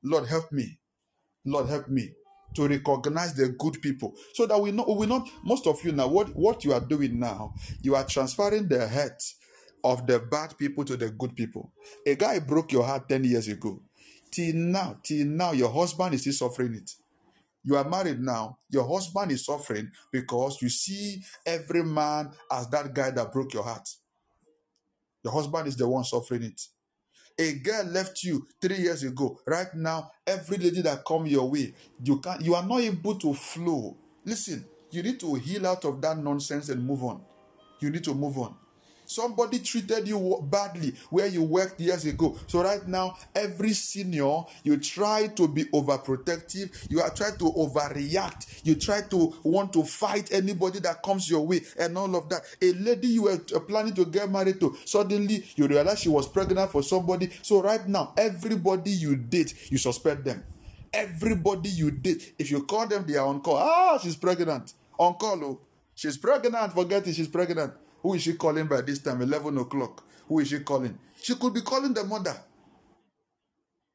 Lord, 0.03 0.27
help 0.27 0.51
me. 0.51 0.79
Lord, 1.45 1.69
help 1.69 1.87
me 1.87 2.09
to 2.55 2.67
recognize 2.67 3.33
the 3.33 3.49
good 3.49 3.81
people. 3.81 4.15
So 4.33 4.45
that 4.45 4.59
we 4.59 4.71
know 4.71 4.85
we 4.85 5.05
not 5.05 5.27
most 5.43 5.67
of 5.67 5.83
you 5.83 5.91
now 5.91 6.07
what 6.07 6.35
what 6.35 6.63
you 6.63 6.73
are 6.73 6.79
doing 6.79 7.19
now 7.19 7.53
you 7.81 7.95
are 7.95 8.05
transferring 8.05 8.67
the 8.67 8.87
hurt 8.87 9.21
of 9.83 10.07
the 10.07 10.19
bad 10.19 10.57
people 10.57 10.83
to 10.85 10.97
the 10.97 11.09
good 11.11 11.35
people. 11.35 11.71
A 12.05 12.15
guy 12.15 12.39
broke 12.39 12.71
your 12.71 12.83
heart 12.83 13.07
10 13.07 13.23
years 13.23 13.47
ago. 13.47 13.81
Till 14.31 14.55
now 14.55 14.97
till 15.03 15.25
now 15.25 15.51
your 15.51 15.71
husband 15.71 16.13
is 16.15 16.21
still 16.21 16.49
suffering 16.49 16.75
it. 16.75 16.91
You 17.63 17.77
are 17.77 17.87
married 17.87 18.19
now 18.19 18.59
your 18.69 18.87
husband 18.87 19.31
is 19.31 19.45
suffering 19.45 19.91
because 20.11 20.61
you 20.61 20.69
see 20.69 21.23
every 21.45 21.83
man 21.83 22.31
as 22.51 22.67
that 22.69 22.93
guy 22.93 23.11
that 23.11 23.31
broke 23.31 23.53
your 23.53 23.63
heart. 23.63 23.87
Your 25.23 25.33
husband 25.33 25.67
is 25.67 25.75
the 25.75 25.87
one 25.87 26.03
suffering 26.03 26.43
it 26.43 26.61
a 27.37 27.53
girl 27.59 27.83
left 27.85 28.23
you 28.23 28.47
three 28.61 28.77
years 28.77 29.03
ago. 29.03 29.39
Right 29.45 29.73
now, 29.75 30.11
every 30.25 30.57
lady 30.57 30.81
that 30.81 31.05
come 31.05 31.25
your 31.25 31.49
way, 31.49 31.73
you 32.03 32.17
can 32.19 32.43
you 32.43 32.55
are 32.55 32.65
not 32.65 32.81
able 32.81 33.15
to 33.15 33.33
flow. 33.33 33.97
Listen, 34.23 34.65
you 34.91 35.03
need 35.03 35.19
to 35.19 35.35
heal 35.35 35.67
out 35.67 35.85
of 35.85 36.01
that 36.01 36.17
nonsense 36.17 36.69
and 36.69 36.85
move 36.85 37.03
on. 37.03 37.21
You 37.79 37.89
need 37.89 38.03
to 38.05 38.13
move 38.13 38.37
on. 38.37 38.55
Somebody 39.05 39.59
treated 39.59 40.07
you 40.07 40.39
badly 40.49 40.93
where 41.09 41.27
you 41.27 41.43
worked 41.43 41.79
years 41.79 42.05
ago. 42.05 42.37
So 42.47 42.63
right 42.63 42.85
now, 42.87 43.17
every 43.33 43.73
senior, 43.73 44.43
you 44.63 44.77
try 44.77 45.27
to 45.27 45.47
be 45.47 45.65
overprotective. 45.65 46.89
You 46.89 47.01
are 47.01 47.09
trying 47.09 47.37
to 47.37 47.45
overreact. 47.45 48.61
You 48.63 48.75
try 48.75 49.01
to 49.01 49.33
want 49.43 49.73
to 49.73 49.83
fight 49.83 50.31
anybody 50.31 50.79
that 50.79 51.03
comes 51.03 51.29
your 51.29 51.45
way 51.45 51.61
and 51.79 51.97
all 51.97 52.15
of 52.15 52.29
that. 52.29 52.41
A 52.61 52.73
lady 52.73 53.07
you 53.07 53.23
were 53.23 53.39
uh, 53.55 53.59
planning 53.59 53.93
to 53.93 54.05
get 54.05 54.29
married 54.29 54.59
to, 54.59 54.75
suddenly 54.85 55.45
you 55.55 55.67
realize 55.67 55.99
she 55.99 56.09
was 56.09 56.27
pregnant 56.27 56.71
for 56.71 56.83
somebody. 56.83 57.29
So 57.41 57.61
right 57.61 57.87
now, 57.87 58.13
everybody 58.17 58.91
you 58.91 59.15
date, 59.15 59.53
you 59.71 59.77
suspect 59.77 60.25
them. 60.25 60.43
Everybody 60.93 61.69
you 61.69 61.91
date, 61.91 62.35
if 62.39 62.49
you 62.49 62.63
call 62.63 62.87
them, 62.87 63.05
they 63.05 63.17
are 63.17 63.27
on 63.27 63.41
call. 63.41 63.57
Ah, 63.57 63.97
she's 64.01 64.15
pregnant. 64.15 64.73
On 64.97 65.13
call, 65.15 65.43
oh. 65.43 65.59
She's 65.93 66.17
pregnant. 66.17 66.73
Forget 66.73 67.07
it, 67.07 67.15
she's 67.15 67.27
pregnant. 67.27 67.73
Who 68.05 68.13
is 68.13 68.21
she 68.21 68.33
calling 68.35 68.67
by 68.67 68.81
this 68.81 68.99
time? 68.99 69.23
11 69.23 69.57
o'clock. 69.57 70.03
Who 70.27 70.37
is 70.37 70.49
she 70.49 70.59
calling? 70.59 70.95
She 71.19 71.33
could 71.33 71.55
be 71.55 71.61
calling 71.61 71.91
the 71.91 72.03
mother. 72.03 72.35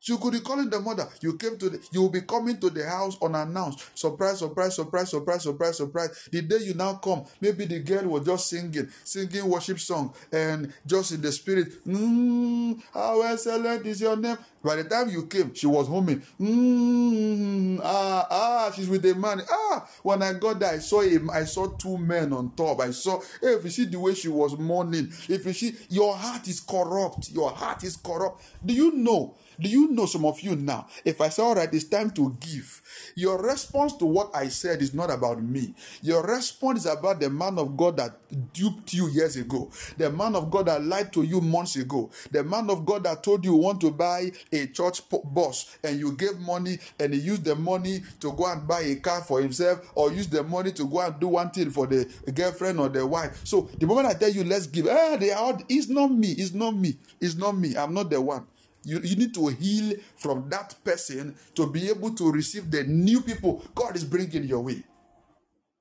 She 0.01 0.17
could 0.17 0.33
be 0.33 0.41
calling 0.41 0.71
the 0.71 0.81
mother. 0.81 1.07
You 1.21 1.37
came 1.37 1.59
to 1.59 1.69
the, 1.71 1.89
you 1.93 2.01
will 2.03 2.09
be 2.09 2.23
coming 2.23 2.59
to 2.59 2.71
the 2.71 2.89
house 2.89 3.17
unannounced. 3.23 3.85
Surprise, 3.99 4.39
surprise, 4.39 4.75
surprise, 4.75 5.11
surprise, 5.11 5.43
surprise, 5.43 5.77
surprise. 5.77 6.29
The 6.33 6.41
day 6.43 6.59
you 6.59 6.75
now 6.75 6.95
come, 6.95 7.25
maybe 7.41 7.67
the 7.67 7.81
girl 7.81 8.05
was 8.09 8.25
just 8.25 8.49
singing, 8.49 8.89
singing 9.05 9.47
worship 9.47 9.79
song, 9.79 10.15
and 10.33 10.73
just 10.87 11.13
in 11.13 11.21
the 11.21 11.31
spirit, 11.31 11.85
mm, 11.87 12.81
how 12.95 13.21
excellent 13.23 13.87
is 13.87 14.01
your 14.01 14.17
name. 14.17 14.39
By 14.63 14.77
the 14.77 14.85
time 14.85 15.09
you 15.09 15.27
came, 15.27 15.55
she 15.55 15.67
was 15.67 15.89
humming. 15.89 16.23
Mm, 16.41 17.81
ah, 17.83 18.27
ah, 18.31 18.73
she's 18.75 18.89
with 18.89 19.05
a 19.07 19.15
man. 19.15 19.43
Ah, 19.51 19.89
when 20.03 20.23
I 20.23 20.35
got 20.35 20.61
there, 20.61 20.73
I 20.73 20.79
saw 20.79 21.01
him. 21.01 21.31
I 21.31 21.45
saw 21.45 21.67
two 21.69 21.97
men 21.97 22.33
on 22.33 22.51
top. 22.53 22.81
I 22.81 22.91
saw. 22.91 23.21
Hey, 23.41 23.55
if 23.55 23.65
you 23.65 23.71
see 23.71 23.85
the 23.87 23.99
way 23.99 24.15
she 24.15 24.29
was 24.29 24.57
mourning, 24.59 25.13
if 25.29 25.47
you 25.47 25.53
see, 25.55 25.75
your 25.89 26.15
heart 26.15 26.47
is 26.49 26.61
corrupt. 26.61 27.31
Your 27.31 27.51
heart 27.51 27.85
is 27.85 27.97
corrupt. 27.97 28.43
Do 28.65 28.75
you 28.75 28.93
know? 28.93 29.35
Do 29.61 29.69
you 29.69 29.91
know 29.91 30.07
some 30.07 30.24
of 30.24 30.41
you 30.41 30.57
now? 30.57 30.87
If 31.05 31.20
I 31.20 31.28
say, 31.28 31.43
all 31.43 31.55
right, 31.55 31.73
it's 31.73 31.85
time 31.85 32.11
to 32.12 32.37
give, 32.41 32.82
your 33.15 33.43
response 33.43 33.95
to 33.97 34.07
what 34.07 34.31
I 34.35 34.49
said 34.49 34.81
is 34.81 34.95
not 34.95 35.11
about 35.11 35.43
me. 35.43 35.74
Your 36.03 36.23
response 36.23 36.81
is 36.81 36.87
about 36.87 37.20
the 37.20 37.28
man 37.28 37.59
of 37.59 37.77
God 37.77 37.99
that 37.99 38.16
duped 38.53 38.95
you 38.95 39.09
years 39.09 39.37
ago, 39.37 39.70
the 39.99 40.11
man 40.11 40.35
of 40.35 40.51
God 40.51 40.66
that 40.66 40.82
lied 40.82 41.12
to 41.12 41.23
you 41.23 41.41
months 41.41 41.77
ago, 41.77 42.11
the 42.31 42.43
man 42.43 42.70
of 42.70 42.87
God 42.87 43.05
that 43.05 43.23
told 43.23 43.45
you 43.45 43.55
want 43.55 43.81
to 43.82 43.91
buy 43.91 44.31
a 44.53 44.66
church 44.69 45.03
bus 45.24 45.77
and 45.85 45.99
you 45.99 46.12
gave 46.12 46.39
money 46.39 46.78
and 46.99 47.12
he 47.12 47.20
used 47.20 47.45
the 47.45 47.55
money 47.55 48.01
to 48.20 48.32
go 48.32 48.51
and 48.51 48.66
buy 48.66 48.81
a 48.81 48.97
car 48.97 49.20
for 49.23 49.43
himself 49.43 49.81
or 49.95 50.12
use 50.12 50.28
the 50.28 50.43
money 50.43 50.73
to 50.73 50.87
go 50.87 51.01
and 51.01 51.19
do 51.20 51.28
one 51.28 51.51
thing 51.51 51.70
for 51.70 51.87
the 51.87 52.09
girlfriend 52.35 52.81
or 52.81 52.89
the 52.89 53.07
wife. 53.07 53.41
So 53.45 53.69
the 53.78 53.87
moment 53.87 54.09
I 54.09 54.15
tell 54.15 54.31
you, 54.31 54.45
let's 54.45 54.66
give, 54.66 54.87
ah, 54.87 55.16
they 55.16 55.32
are, 55.32 55.59
it's 55.69 55.89
not 55.89 56.11
me, 56.11 56.32
it's 56.32 56.55
not 56.55 56.74
me, 56.74 56.97
it's 57.20 57.35
not 57.35 57.57
me, 57.57 57.77
I'm 57.77 57.93
not 57.93 58.09
the 58.11 58.20
one. 58.20 58.47
You, 58.85 59.01
you 59.02 59.16
need 59.16 59.35
to 59.35 59.48
heal 59.48 59.94
from 60.16 60.48
that 60.51 60.74
person 60.85 61.36
to 61.55 61.66
be 61.66 61.89
able 61.89 62.15
to 62.15 62.32
receive 62.32 62.70
the 62.70 62.85
new 62.85 63.20
people 63.20 63.62
God 63.74 63.97
is 63.97 64.05
bringing 64.05 64.44
your 64.44 64.61
way. 64.61 64.82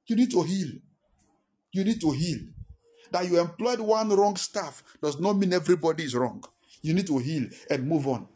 You 0.07 0.15
need 0.15 0.31
to 0.31 0.43
heal. 0.43 0.69
You 1.71 1.83
need 1.83 2.01
to 2.01 2.11
heal. 2.11 2.39
That 3.11 3.29
you 3.29 3.39
employed 3.39 3.79
one 3.79 4.09
wrong 4.09 4.35
staff 4.35 4.83
does 5.01 5.19
not 5.19 5.33
mean 5.33 5.53
everybody 5.53 6.03
is 6.03 6.15
wrong. 6.15 6.43
You 6.81 6.93
need 6.93 7.07
to 7.07 7.17
heal 7.17 7.47
and 7.69 7.87
move 7.87 8.07
on. 8.07 8.27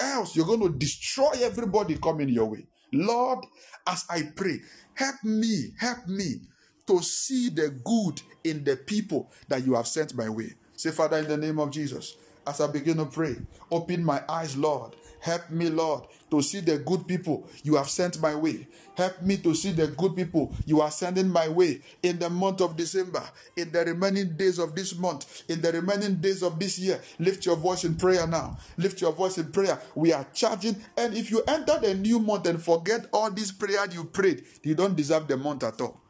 Else, 0.00 0.34
you're 0.34 0.46
going 0.46 0.62
to 0.62 0.70
destroy 0.70 1.30
everybody 1.42 1.96
coming 1.98 2.28
your 2.28 2.46
way. 2.46 2.66
Lord, 2.92 3.44
as 3.86 4.04
I 4.08 4.22
pray, 4.34 4.60
help 4.94 5.16
me, 5.22 5.72
help 5.78 6.06
me 6.08 6.40
to 6.86 7.02
see 7.02 7.50
the 7.50 7.70
good 7.84 8.22
in 8.42 8.64
the 8.64 8.76
people 8.76 9.30
that 9.48 9.64
you 9.64 9.74
have 9.74 9.86
sent 9.86 10.14
my 10.14 10.28
way. 10.28 10.54
Say, 10.76 10.90
Father, 10.90 11.18
in 11.18 11.28
the 11.28 11.36
name 11.36 11.58
of 11.60 11.70
Jesus, 11.70 12.16
as 12.46 12.60
I 12.60 12.66
begin 12.66 12.98
to 12.98 13.06
pray. 13.06 13.36
Open 13.70 14.04
my 14.04 14.22
eyes, 14.28 14.56
Lord. 14.56 14.96
Help 15.20 15.50
me, 15.50 15.68
Lord, 15.68 16.04
to 16.30 16.40
see 16.40 16.60
the 16.60 16.78
good 16.78 17.06
people 17.06 17.46
you 17.62 17.76
have 17.76 17.90
sent 17.90 18.20
my 18.20 18.34
way. 18.34 18.66
Help 18.96 19.20
me 19.22 19.36
to 19.38 19.54
see 19.54 19.70
the 19.70 19.86
good 19.88 20.16
people 20.16 20.54
you 20.64 20.80
are 20.80 20.90
sending 20.90 21.28
my 21.28 21.46
way 21.48 21.80
in 22.02 22.18
the 22.18 22.28
month 22.30 22.60
of 22.60 22.76
December, 22.76 23.22
in 23.56 23.70
the 23.70 23.84
remaining 23.84 24.36
days 24.36 24.58
of 24.58 24.74
this 24.74 24.96
month, 24.96 25.42
in 25.48 25.60
the 25.60 25.72
remaining 25.72 26.16
days 26.16 26.42
of 26.42 26.58
this 26.58 26.78
year. 26.78 27.00
Lift 27.18 27.44
your 27.44 27.56
voice 27.56 27.84
in 27.84 27.96
prayer 27.96 28.26
now. 28.26 28.58
Lift 28.78 29.00
your 29.00 29.12
voice 29.12 29.36
in 29.36 29.52
prayer. 29.52 29.78
We 29.94 30.12
are 30.12 30.26
charging. 30.32 30.76
And 30.96 31.14
if 31.14 31.30
you 31.30 31.42
enter 31.46 31.78
the 31.78 31.94
new 31.94 32.18
month 32.18 32.46
and 32.46 32.62
forget 32.62 33.06
all 33.12 33.30
this 33.30 33.52
prayer 33.52 33.84
you 33.90 34.04
prayed, 34.04 34.44
you 34.62 34.74
don't 34.74 34.96
deserve 34.96 35.28
the 35.28 35.36
month 35.36 35.64
at 35.64 35.80
all. 35.80 36.00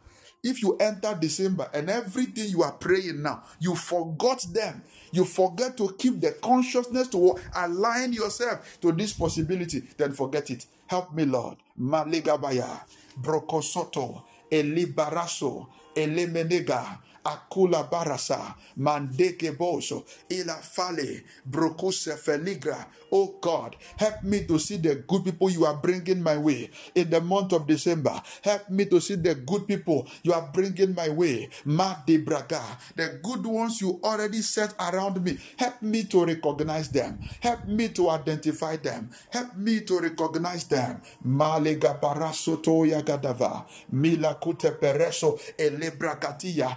If 0.43 0.63
you 0.63 0.77
enter 0.79 1.17
December 1.21 1.69
and 1.75 1.91
everything 1.91 2.49
you 2.49 2.63
are 2.63 2.73
praying 2.73 3.23
now, 3.23 3.43
you 3.59 3.75
forgot 3.75 4.47
them. 4.53 4.83
You 5.13 5.25
forget 5.25 5.77
to 5.77 5.95
keep 5.99 6.21
the 6.21 6.33
consciousness 6.33 7.09
to 7.09 7.37
align 7.55 8.13
yourself 8.13 8.79
to 8.81 8.93
this 8.93 9.13
possibility, 9.13 9.81
then 9.99 10.13
forget 10.13 10.51
it. 10.51 10.67
Help 10.87 11.13
me, 11.15 11.25
Lord. 11.25 11.57
Maligabaya, 11.79 12.81
Brokosoto, 13.21 14.23
Elibaraso, 14.51 15.67
Elemenega, 15.95 16.99
Akula 17.25 17.89
Barasa, 17.91 18.55
Mandeke 18.79 19.57
Boso, 19.57 20.05
Ila 20.31 20.55
Fale, 20.63 21.23
Brokuse 21.49 22.17
Feligra. 22.17 22.87
Oh 23.13 23.35
God, 23.41 23.77
help 23.97 24.23
me 24.23 24.45
to 24.47 24.59
see 24.59 24.77
the 24.77 24.95
good 24.97 25.25
people 25.25 25.51
you 25.51 25.65
are 25.67 25.77
bringing 25.77 26.23
my 26.23 26.39
way 26.39 26.71
in 26.95 27.11
the 27.11 27.21
month 27.21 27.53
of 27.53 27.67
December. 27.67 28.21
Help 28.43 28.71
me 28.71 28.85
to 28.87 29.01
see 29.01 29.17
the 29.17 29.35
good 29.35 29.67
people 29.67 30.07
you 30.23 30.33
are 30.33 30.49
bringing 30.53 30.95
my 30.95 31.09
way. 31.09 31.49
Mark 31.65 32.07
de 32.07 32.19
Braga, 32.19 32.63
the 32.97 33.19
good 33.23 33.45
ones 33.45 33.81
you 33.81 34.01
already 34.05 34.41
set 34.43 34.75
around 34.79 35.23
me. 35.25 35.39
Help 35.57 35.83
me 35.83 36.05
to 36.05 36.25
recognize 36.25 36.89
them. 36.89 37.19
Help 37.41 37.67
me 37.67 37.89
to 37.89 38.11
identify 38.11 38.77
them. 38.77 39.11
Help 39.31 39.57
me 39.57 39.81
to 39.81 39.99
recognize 39.99 40.65
them. 40.65 41.01
Malega 41.27 42.01
Barasoto 42.01 42.87
Yagadava, 42.87 43.67
Mila 43.93 44.39
Kute 44.41 44.79
Pereso, 44.79 45.39
Elebragatia, 45.59 46.77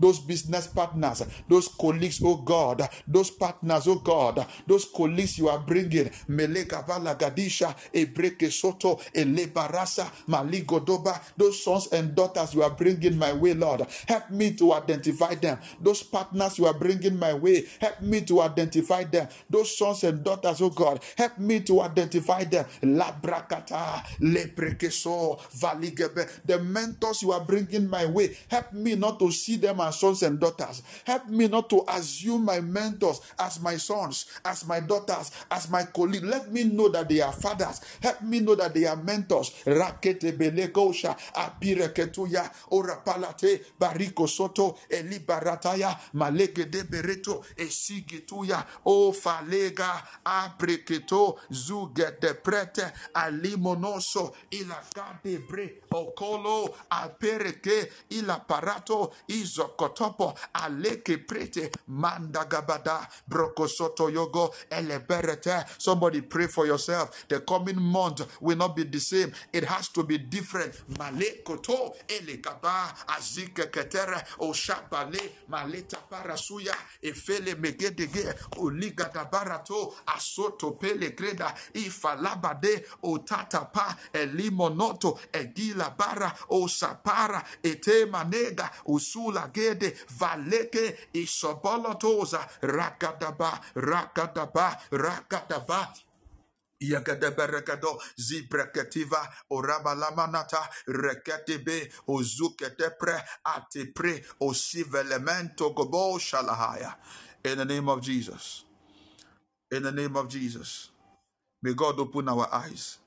Those 0.00 0.20
business 0.20 0.66
partners, 0.68 1.22
those 1.48 1.68
colleagues, 1.68 2.20
oh 2.24 2.36
God, 2.36 2.88
those 3.06 3.30
partners, 3.30 3.86
oh 3.88 3.96
God, 3.96 4.46
those 4.66 4.84
colleagues 4.86 5.38
you 5.38 5.48
are 5.48 5.58
bringing, 5.60 6.10
Melega 6.28 6.86
Valagadisha, 6.86 7.74
Ebreke 7.94 8.50
Soto, 8.50 8.96
Elebarasa, 9.14 10.10
Maligodoba, 10.28 11.20
those 11.36 11.62
sons 11.62 11.88
and 11.92 12.14
daughters 12.14 12.54
you 12.54 12.62
are 12.62 12.70
bringing 12.70 13.18
my 13.18 13.32
way, 13.32 13.54
Lord. 13.54 13.86
Help 14.08 14.30
me 14.30 14.52
to 14.54 14.72
identify 14.74 15.34
them. 15.34 15.58
Those 15.80 16.02
partners 16.02 16.58
you 16.58 16.66
are 16.66 16.74
bringing 16.74 17.18
my 17.18 17.34
way, 17.34 17.66
help 17.80 18.00
me 18.00 18.22
to 18.22 18.40
identify 18.42 19.04
them. 19.04 19.28
Those 19.50 19.76
sons 19.76 20.04
and 20.04 20.22
daughters, 20.24 20.60
oh 20.62 20.70
God, 20.70 21.02
help 21.16 21.38
me 21.38 21.60
to 21.60 21.80
identify 21.82 22.44
them. 22.44 22.66
Labrakata, 22.82 24.02
Lebrekeso, 24.20 25.40
Valigebe, 25.60 26.28
the 26.44 26.58
mentors 26.58 27.22
you 27.22 27.32
are 27.32 27.40
bringing 27.44 27.88
my 27.88 28.06
way, 28.06 28.36
help 28.48 28.72
me 28.72 28.91
not 28.94 29.18
to 29.18 29.30
see 29.30 29.56
them 29.56 29.80
as 29.80 29.98
sons 30.00 30.22
and 30.22 30.38
daughters. 30.38 30.82
Help 31.04 31.28
me 31.28 31.48
not 31.48 31.68
to 31.70 31.84
assume 31.88 32.44
my 32.44 32.60
mentors 32.60 33.20
as 33.38 33.60
my 33.60 33.76
sons, 33.76 34.26
as 34.44 34.66
my 34.66 34.80
daughters, 34.80 35.30
as 35.50 35.70
my 35.70 35.84
colleagues. 35.84 36.24
Let 36.24 36.52
me 36.52 36.64
know 36.64 36.88
that 36.88 37.08
they 37.08 37.20
are 37.20 37.32
fathers. 37.32 37.80
Help 38.00 38.22
me 38.22 38.40
know 38.40 38.54
that 38.54 38.74
they 38.74 38.86
are 38.86 38.96
mentors. 38.96 39.50
Rakete 39.66 40.32
belegosha 40.36 41.16
apireketuya 41.34 42.50
orapalate 42.70 43.60
bariko 43.78 44.26
soto 44.28 44.78
elibarataya 44.88 45.98
maleke 46.14 46.70
de 46.70 46.84
bereto 46.84 47.42
esigituya 47.56 48.64
o 48.84 49.12
falega 49.12 50.02
apreketo 50.24 51.36
zuge 51.50 52.18
de 52.20 52.34
prete 52.34 52.92
alimonoso 53.14 54.34
ilagade 54.50 55.38
bre 55.48 55.82
okolo 55.90 56.74
apereke 56.90 57.90
ilaparato 58.88 59.12
izokotopo 59.28 60.34
aleke 60.54 61.18
prete 61.26 61.70
mandagabada 61.88 63.08
brokosoto 63.28 64.10
yogo 64.10 64.54
eleberete. 64.70 65.64
Somebody 65.78 66.20
pray 66.22 66.46
for 66.46 66.66
yourself. 66.66 67.26
The 67.28 67.40
coming 67.40 67.80
month 67.80 68.26
will 68.40 68.56
not 68.56 68.76
be 68.76 68.84
the 68.84 69.00
same. 69.00 69.32
It 69.52 69.64
has 69.64 69.88
to 69.90 70.02
be 70.04 70.18
different. 70.18 70.74
Malekoto 70.98 71.94
elekaba 72.08 72.94
azike 73.08 73.70
ketere 73.70 74.22
oshabale 74.38 75.20
maleta 75.48 75.98
parasuya 76.10 76.74
efele 77.02 77.54
megedege 77.54 78.34
oligadabarato 78.58 79.94
asoto 80.06 80.72
pele 80.78 81.10
greda 81.10 81.54
ifalabade 81.74 82.84
otatapa 83.02 83.96
elimonoto 84.12 85.18
egila 85.32 85.90
bara 85.96 86.32
osapara 86.50 87.44
ete 87.62 88.06
manega 88.06 88.70
usula 88.86 89.50
gede 89.54 89.96
valeke 90.18 90.98
isobolotoza 91.14 92.48
rakadaba 92.62 93.60
rakadaba 93.74 94.78
rakadaba 94.92 95.94
Yagadeberekado 96.80 98.00
zibrekativa 98.18 99.28
orabalamanata 99.50 100.68
reketebe 100.86 101.90
ozuketepre 102.08 103.22
atepre 103.44 104.24
osivelemento 104.40 105.70
gobo 105.74 106.18
shalahaya. 106.18 106.96
In 107.44 107.58
the 107.58 107.64
name 107.66 107.88
of 107.88 108.02
Jesus. 108.02 108.64
In 109.72 109.84
the 109.84 109.92
name 109.92 110.16
of 110.16 110.28
Jesus. 110.28 110.90
May 111.62 111.74
God 111.74 112.00
open 112.00 112.28
our 112.28 112.48
eyes. 112.54 112.98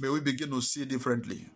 May 0.00 0.10
we 0.10 0.20
begin 0.20 0.50
to 0.50 0.60
see 0.62 0.84
differently. 0.86 1.46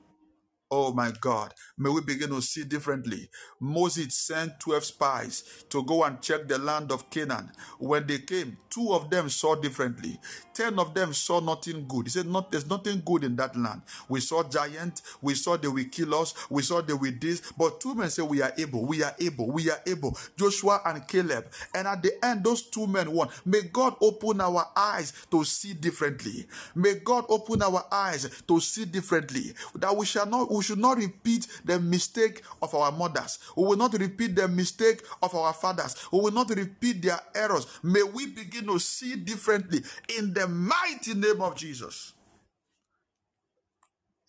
Oh 0.75 0.91
my 0.95 1.13
God, 1.21 1.53
may 1.77 1.91
we 1.91 2.01
begin 2.01 2.31
to 2.31 2.41
see 2.41 2.65
differently. 2.65 3.29
Moses 3.61 4.15
sent 4.15 4.59
12 4.61 4.85
spies 4.85 5.45
to 5.69 5.83
go 5.85 6.03
and 6.03 6.23
check 6.23 6.49
the 6.49 6.57
land 6.57 6.91
of 6.91 7.11
Canaan. 7.11 7.51
When 7.79 8.07
they 8.07 8.21
came, 8.21 8.57
two 8.71 8.95
of 8.95 9.11
them 9.11 9.29
saw 9.29 9.55
differently. 9.55 10.19
Ten 10.55 10.79
of 10.79 10.95
them 10.95 11.13
saw 11.13 11.41
nothing 11.41 11.87
good. 11.87 12.07
He 12.07 12.11
said, 12.11 12.27
Not, 12.27 12.51
There's 12.51 12.71
nothing 12.71 13.03
good 13.05 13.25
in 13.25 13.37
that 13.37 13.55
land. 13.55 13.83
We 14.09 14.21
saw 14.21 14.45
giants, 14.49 15.03
we 15.21 15.35
saw 15.35 15.59
they 15.59 15.69
will 15.69 15.85
kill 15.93 16.15
us, 16.15 16.35
we 16.49 16.63
saw 16.63 16.81
they 16.81 16.95
will 16.95 17.13
this. 17.21 17.43
But 17.59 17.79
two 17.81 17.95
men 17.95 18.09
said, 18.09 18.25
We 18.25 18.41
are 18.41 18.53
able, 18.57 18.87
we 18.87 19.03
are 19.03 19.15
able, 19.21 19.51
we 19.51 19.71
are 19.71 19.81
able. 19.87 20.17
Joshua 20.39 20.81
and 20.87 21.07
Caleb. 21.07 21.49
And 21.75 21.87
at 21.87 22.03
the 22.03 22.13
end, 22.25 22.45
those 22.45 22.63
two 22.63 22.87
men 22.87 23.13
won. 23.13 23.29
May 23.45 23.63
God 23.63 23.97
open 24.01 24.41
our 24.41 24.67
eyes 24.75 25.13
to 25.31 25.45
see 25.45 25.75
differently. 25.75 26.47
May 26.75 26.95
God 26.95 27.27
open 27.29 27.63
our 27.63 27.85
eyes 27.93 28.43
to 28.49 28.59
see 28.61 28.87
differently. 28.87 29.53
That 29.75 29.95
we 29.95 30.07
shall 30.07 30.27
not 30.27 30.51
we 30.51 30.62
should 30.63 30.79
not 30.79 30.99
repeat 30.99 31.47
the 31.65 31.81
mistake 31.81 32.43
of 32.63 32.75
our 32.75 32.93
mothers. 32.93 33.39
We 33.57 33.65
will 33.65 33.77
not 33.77 33.95
repeat 33.95 34.37
the 34.37 34.49
mistake 34.49 35.03
of 35.23 35.35
our 35.35 35.53
fathers. 35.53 35.97
We 36.13 36.21
will 36.21 36.33
not 36.33 36.51
repeat 36.51 37.03
their 37.03 37.21
errors. 37.35 37.67
May 37.83 38.03
we 38.03 38.27
begin 38.29 38.67
to 38.67 38.79
see 38.79 39.17
differently 39.17 39.83
in 40.19 40.35
the 40.35 40.49
mighty 40.49 41.15
name 41.15 41.41
of 41.43 41.57
Jesus. 41.57 42.15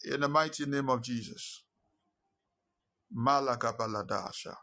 In 0.05 0.21
the 0.21 0.27
mighty 0.29 0.65
name 0.65 0.89
of 0.89 1.01
Jesus. 1.01 1.63
Malagabaladasha. 3.15 4.55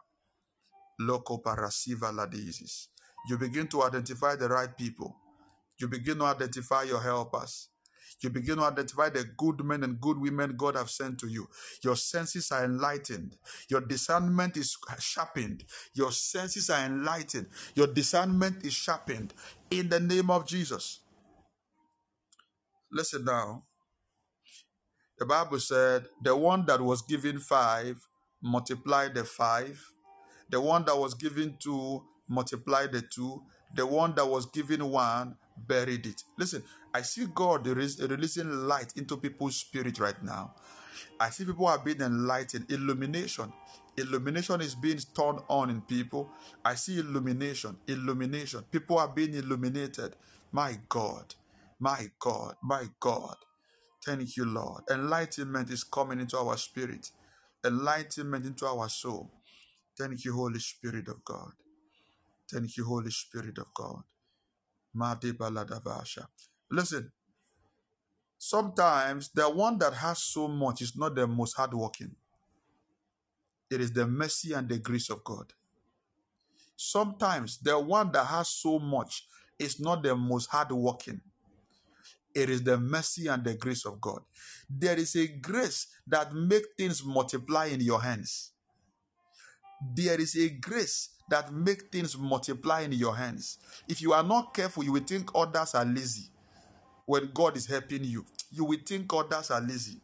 Loco 0.99 1.39
parasiva 1.39 2.11
ladizis. 2.11 2.89
You 3.29 3.37
begin 3.37 3.67
to 3.69 3.83
identify 3.83 4.35
the 4.35 4.49
right 4.49 4.75
people. 4.77 5.17
You 5.79 5.87
begin 5.89 6.19
to 6.19 6.25
identify 6.25 6.83
your 6.83 7.01
helpers. 7.01 7.70
You 8.21 8.29
begin 8.29 8.57
to 8.57 8.63
identify 8.63 9.09
the 9.09 9.25
good 9.37 9.63
men 9.63 9.83
and 9.83 9.99
good 9.99 10.19
women 10.19 10.55
God 10.57 10.75
have 10.75 10.89
sent 10.89 11.19
to 11.19 11.27
you. 11.27 11.49
Your 11.83 11.95
senses 11.95 12.51
are 12.51 12.63
enlightened. 12.63 13.37
Your 13.69 13.81
discernment 13.81 14.57
is 14.57 14.77
sharpened. 14.99 15.63
Your 15.93 16.11
senses 16.11 16.69
are 16.69 16.85
enlightened. 16.85 17.47
Your 17.75 17.87
discernment 17.87 18.65
is 18.65 18.73
sharpened. 18.73 19.33
In 19.71 19.89
the 19.89 19.99
name 19.99 20.29
of 20.29 20.47
Jesus. 20.47 20.99
Listen 22.91 23.25
now. 23.25 23.63
The 25.17 25.25
Bible 25.25 25.59
said 25.59 26.05
the 26.21 26.35
one 26.35 26.65
that 26.65 26.81
was 26.81 27.01
given 27.03 27.39
five 27.39 28.07
multiplied 28.41 29.15
the 29.15 29.23
five. 29.23 29.79
The 30.49 30.59
one 30.59 30.85
that 30.85 30.97
was 30.97 31.13
given 31.13 31.57
two 31.59 32.03
multiplied 32.27 32.91
the 32.91 33.01
two. 33.01 33.43
The 33.75 33.85
one 33.85 34.15
that 34.15 34.27
was 34.27 34.45
given 34.47 34.85
one 34.89 35.37
buried 35.67 36.05
it. 36.07 36.23
Listen, 36.37 36.63
I 36.93 37.03
see 37.03 37.27
God 37.33 37.67
releasing 37.67 38.49
light 38.67 38.93
into 38.97 39.17
people's 39.17 39.57
spirit 39.57 39.99
right 39.99 40.21
now. 40.23 40.55
I 41.19 41.29
see 41.31 41.45
people 41.45 41.67
are 41.67 41.79
being 41.79 42.01
enlightened. 42.01 42.71
Illumination. 42.71 43.53
Illumination 43.97 44.61
is 44.61 44.75
being 44.75 44.99
turned 45.15 45.39
on 45.49 45.69
in 45.69 45.81
people. 45.81 46.29
I 46.65 46.75
see 46.75 46.99
illumination. 46.99 47.77
Illumination. 47.87 48.63
People 48.71 48.99
are 48.99 49.07
being 49.09 49.35
illuminated. 49.35 50.15
My 50.51 50.79
God. 50.89 51.35
My 51.79 52.11
God. 52.19 52.55
My 52.63 52.85
God. 52.99 53.35
Thank 54.05 54.37
you, 54.37 54.45
Lord. 54.45 54.83
Enlightenment 54.91 55.71
is 55.71 55.83
coming 55.83 56.19
into 56.19 56.37
our 56.37 56.57
spirit. 56.57 57.11
Enlightenment 57.65 58.45
into 58.45 58.65
our 58.67 58.89
soul. 58.89 59.31
Thank 59.99 60.25
you, 60.25 60.33
Holy 60.33 60.59
Spirit 60.59 61.07
of 61.09 61.23
God. 61.25 61.51
Thank 62.51 62.77
you, 62.77 62.85
Holy 62.85 63.11
Spirit 63.11 63.57
of 63.59 63.73
God. 63.73 64.03
Listen, 66.69 67.11
sometimes 68.37 69.29
the 69.29 69.49
one 69.49 69.77
that 69.79 69.93
has 69.93 70.23
so 70.23 70.47
much 70.47 70.81
is 70.81 70.95
not 70.95 71.15
the 71.15 71.27
most 71.27 71.53
hardworking. 71.55 72.15
It 73.69 73.81
is 73.81 73.91
the 73.93 74.05
mercy 74.05 74.53
and 74.53 74.67
the 74.67 74.79
grace 74.79 75.09
of 75.09 75.23
God. 75.23 75.53
Sometimes 76.75 77.59
the 77.59 77.79
one 77.79 78.11
that 78.11 78.25
has 78.25 78.49
so 78.49 78.79
much 78.79 79.27
is 79.59 79.79
not 79.79 80.03
the 80.03 80.15
most 80.15 80.49
hardworking. 80.49 81.21
It 82.33 82.49
is 82.49 82.63
the 82.63 82.77
mercy 82.77 83.27
and 83.27 83.43
the 83.43 83.55
grace 83.55 83.85
of 83.85 84.01
God. 84.01 84.21
There 84.69 84.97
is 84.97 85.15
a 85.15 85.27
grace 85.27 85.87
that 86.07 86.33
makes 86.33 86.67
things 86.77 87.03
multiply 87.03 87.65
in 87.65 87.81
your 87.81 88.01
hands. 88.01 88.51
There 89.95 90.19
is 90.19 90.35
a 90.35 90.49
grace 90.49 91.09
that 91.31 91.51
make 91.53 91.83
things 91.91 92.17
multiply 92.17 92.81
in 92.81 92.91
your 92.91 93.15
hands. 93.15 93.57
If 93.87 94.01
you 94.01 94.11
are 94.11 94.21
not 94.23 94.53
careful, 94.53 94.83
you 94.83 94.91
will 94.91 95.01
think 95.01 95.29
others 95.33 95.73
are 95.73 95.85
lazy. 95.85 96.29
When 97.05 97.31
God 97.33 97.55
is 97.55 97.65
helping 97.65 98.03
you, 98.03 98.25
you 98.51 98.65
will 98.65 98.79
think 98.85 99.11
others 99.13 99.49
are 99.49 99.61
lazy. 99.61 100.01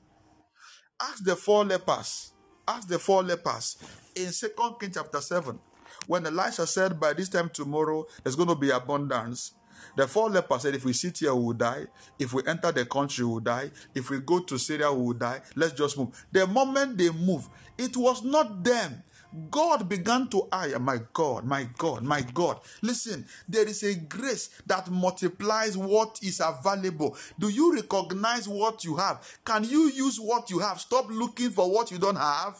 Ask 1.01 1.25
the 1.25 1.35
four 1.35 1.65
lepers. 1.65 2.31
Ask 2.65 2.87
the 2.87 2.97
four 2.97 3.23
lepers 3.23 3.77
in 4.15 4.31
Second 4.31 4.75
Kings 4.79 4.95
chapter 4.95 5.19
7. 5.19 5.59
When 6.07 6.25
Elisha 6.25 6.65
said, 6.65 6.97
By 6.97 7.11
this 7.11 7.27
time 7.27 7.49
tomorrow, 7.49 8.05
there's 8.23 8.37
going 8.37 8.49
to 8.49 8.55
be 8.55 8.69
abundance. 8.69 9.51
The 9.97 10.07
four 10.07 10.29
lepers 10.29 10.61
said, 10.61 10.75
If 10.75 10.85
we 10.85 10.93
sit 10.93 11.17
here, 11.17 11.35
we 11.35 11.43
will 11.43 11.53
die. 11.53 11.87
If 12.17 12.33
we 12.33 12.41
enter 12.47 12.71
the 12.71 12.85
country, 12.85 13.25
we 13.25 13.31
will 13.31 13.39
die. 13.41 13.69
If 13.93 14.09
we 14.09 14.21
go 14.21 14.39
to 14.39 14.57
Syria, 14.57 14.93
we 14.93 15.07
will 15.07 15.13
die. 15.13 15.41
Let's 15.57 15.73
just 15.73 15.97
move. 15.97 16.25
The 16.31 16.47
moment 16.47 16.97
they 16.97 17.09
move, 17.09 17.49
it 17.77 17.97
was 17.97 18.23
not 18.23 18.63
them. 18.63 19.03
God 19.51 19.89
began 19.89 20.27
to 20.29 20.47
eye, 20.51 20.73
my 20.79 20.99
God, 21.13 21.45
my 21.45 21.67
God, 21.77 22.03
my 22.03 22.21
God. 22.21 22.59
Listen, 22.81 23.25
there 23.47 23.67
is 23.67 23.83
a 23.83 23.95
grace 23.95 24.49
that 24.65 24.89
multiplies 24.89 25.77
what 25.77 26.19
is 26.23 26.41
available. 26.43 27.15
Do 27.37 27.49
you 27.49 27.75
recognize 27.75 28.47
what 28.47 28.83
you 28.83 28.95
have? 28.95 29.27
Can 29.45 29.63
you 29.63 29.89
use 29.89 30.19
what 30.19 30.49
you 30.49 30.59
have? 30.59 30.79
Stop 30.79 31.09
looking 31.09 31.49
for 31.49 31.71
what 31.71 31.91
you 31.91 31.97
don't 31.97 32.15
have. 32.15 32.57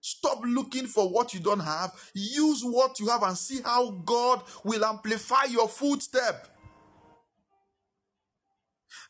Stop 0.00 0.42
looking 0.44 0.86
for 0.86 1.08
what 1.08 1.32
you 1.32 1.40
don't 1.40 1.60
have. 1.60 1.92
Use 2.12 2.62
what 2.62 3.00
you 3.00 3.08
have 3.08 3.22
and 3.22 3.38
see 3.38 3.62
how 3.62 3.90
God 3.90 4.42
will 4.62 4.84
amplify 4.84 5.44
your 5.44 5.68
footstep. 5.68 6.48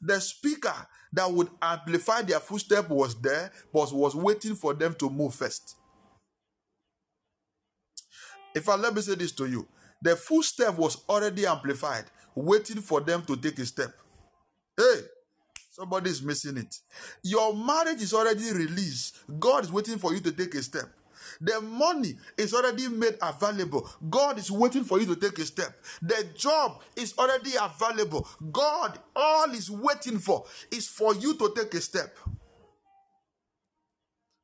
The 0.01 0.21
speaker 0.21 0.75
that 1.15 1.31
would 1.31 1.49
amplify 1.61 2.23
their 2.23 2.41
footstep 2.41 2.89
was 2.89 3.15
there, 3.21 3.51
but 3.73 3.93
was 3.93 4.15
waiting 4.15 4.55
for 4.55 4.75
them 4.75 4.95
to 4.95 5.11
move 5.11 5.35
first. 5.35 5.77
If 8.55 8.69
I 8.69 8.77
let 8.77 8.95
me 8.95 9.01
say 9.03 9.15
this 9.15 9.33
to 9.33 9.47
you, 9.47 9.67
the 10.03 10.17
footstep 10.17 10.77
was 10.77 11.05
already 11.09 11.47
amplified, 11.47 12.05
waiting 12.35 12.81
for 12.81 13.01
them 13.01 13.23
to 13.27 13.37
take 13.37 13.59
a 13.59 13.67
step. 13.67 13.93
Hey, 14.77 15.01
Somebody 15.75 16.09
is 16.11 16.23
missing 16.23 16.57
it. 16.57 16.79
Your 17.25 17.53
marriage 17.53 18.01
is 18.01 18.15
already 18.15 18.53
released. 18.53 19.17
God 19.41 19.65
is 19.65 19.73
waiting 19.73 19.99
for 19.99 20.15
you 20.15 20.21
to 20.21 20.31
take 20.31 20.55
a 20.55 20.63
step. 20.63 20.89
The 21.41 21.61
money 21.61 22.17
is 22.37 22.55
already 22.55 22.89
made 22.89 23.17
available. 23.23 23.89
God 24.09 24.39
is 24.39 24.51
waiting 24.51 24.85
for 24.85 25.01
you 25.01 25.07
to 25.07 25.17
take 25.17 25.39
a 25.39 25.45
step. 25.45 25.75
The 26.03 26.27
job 26.35 26.83
is 26.97 27.15
already 27.19 27.53
available. 27.61 28.27
God, 28.53 28.99
all 29.15 29.51
is 29.51 29.71
waiting 29.71 30.19
for 30.19 30.45
is 30.71 30.87
for 30.87 31.15
you 31.15 31.35
to 31.39 31.53
take 31.57 31.75
a 31.75 31.81
step. 31.81 32.17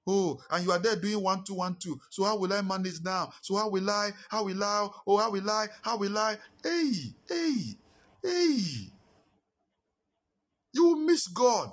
Oh, 0.06 0.40
and 0.50 0.64
you 0.64 0.72
are 0.72 0.78
there 0.78 0.96
doing 0.96 1.22
one, 1.22 1.44
two, 1.44 1.54
one, 1.54 1.76
two. 1.76 2.00
So 2.08 2.24
how 2.24 2.36
will 2.36 2.52
I 2.52 2.62
manage 2.62 3.00
now? 3.04 3.32
So 3.42 3.56
how 3.56 3.68
will 3.68 3.88
I? 3.88 4.10
How 4.28 4.44
will 4.44 4.62
I? 4.62 4.88
Oh, 5.06 5.18
how 5.18 5.30
will 5.30 5.48
I? 5.48 5.66
How 5.82 5.96
will 5.98 6.18
I? 6.18 6.36
Hey, 6.62 6.92
hey, 7.28 7.54
hey. 8.22 8.58
You 10.72 10.84
will 10.84 10.96
miss 10.96 11.28
God. 11.28 11.70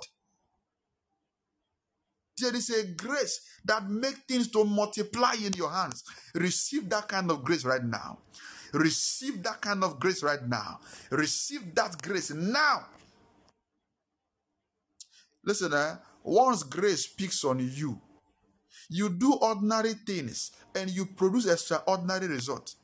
There 2.38 2.54
is 2.54 2.70
a 2.70 2.86
grace 2.94 3.40
that 3.64 3.88
makes 3.88 4.20
things 4.28 4.48
to 4.48 4.64
multiply 4.64 5.34
in 5.44 5.52
your 5.54 5.70
hands. 5.70 6.04
Receive 6.34 6.88
that 6.90 7.08
kind 7.08 7.30
of 7.30 7.44
grace 7.44 7.64
right 7.64 7.84
now. 7.84 8.18
Receive 8.72 9.42
that 9.42 9.60
kind 9.60 9.82
of 9.82 9.98
grace 9.98 10.22
right 10.22 10.46
now. 10.46 10.80
Receive 11.10 11.74
that 11.74 12.00
grace 12.02 12.30
now. 12.30 12.86
Listen, 15.44 15.72
eh? 15.72 15.94
once 16.22 16.62
grace 16.62 17.04
speaks 17.04 17.44
on 17.44 17.58
you, 17.58 18.00
you 18.90 19.08
do 19.08 19.34
ordinary 19.34 19.94
things 19.94 20.50
and 20.74 20.90
you 20.90 21.06
produce 21.06 21.46
extraordinary 21.46 22.26
results. 22.26 22.76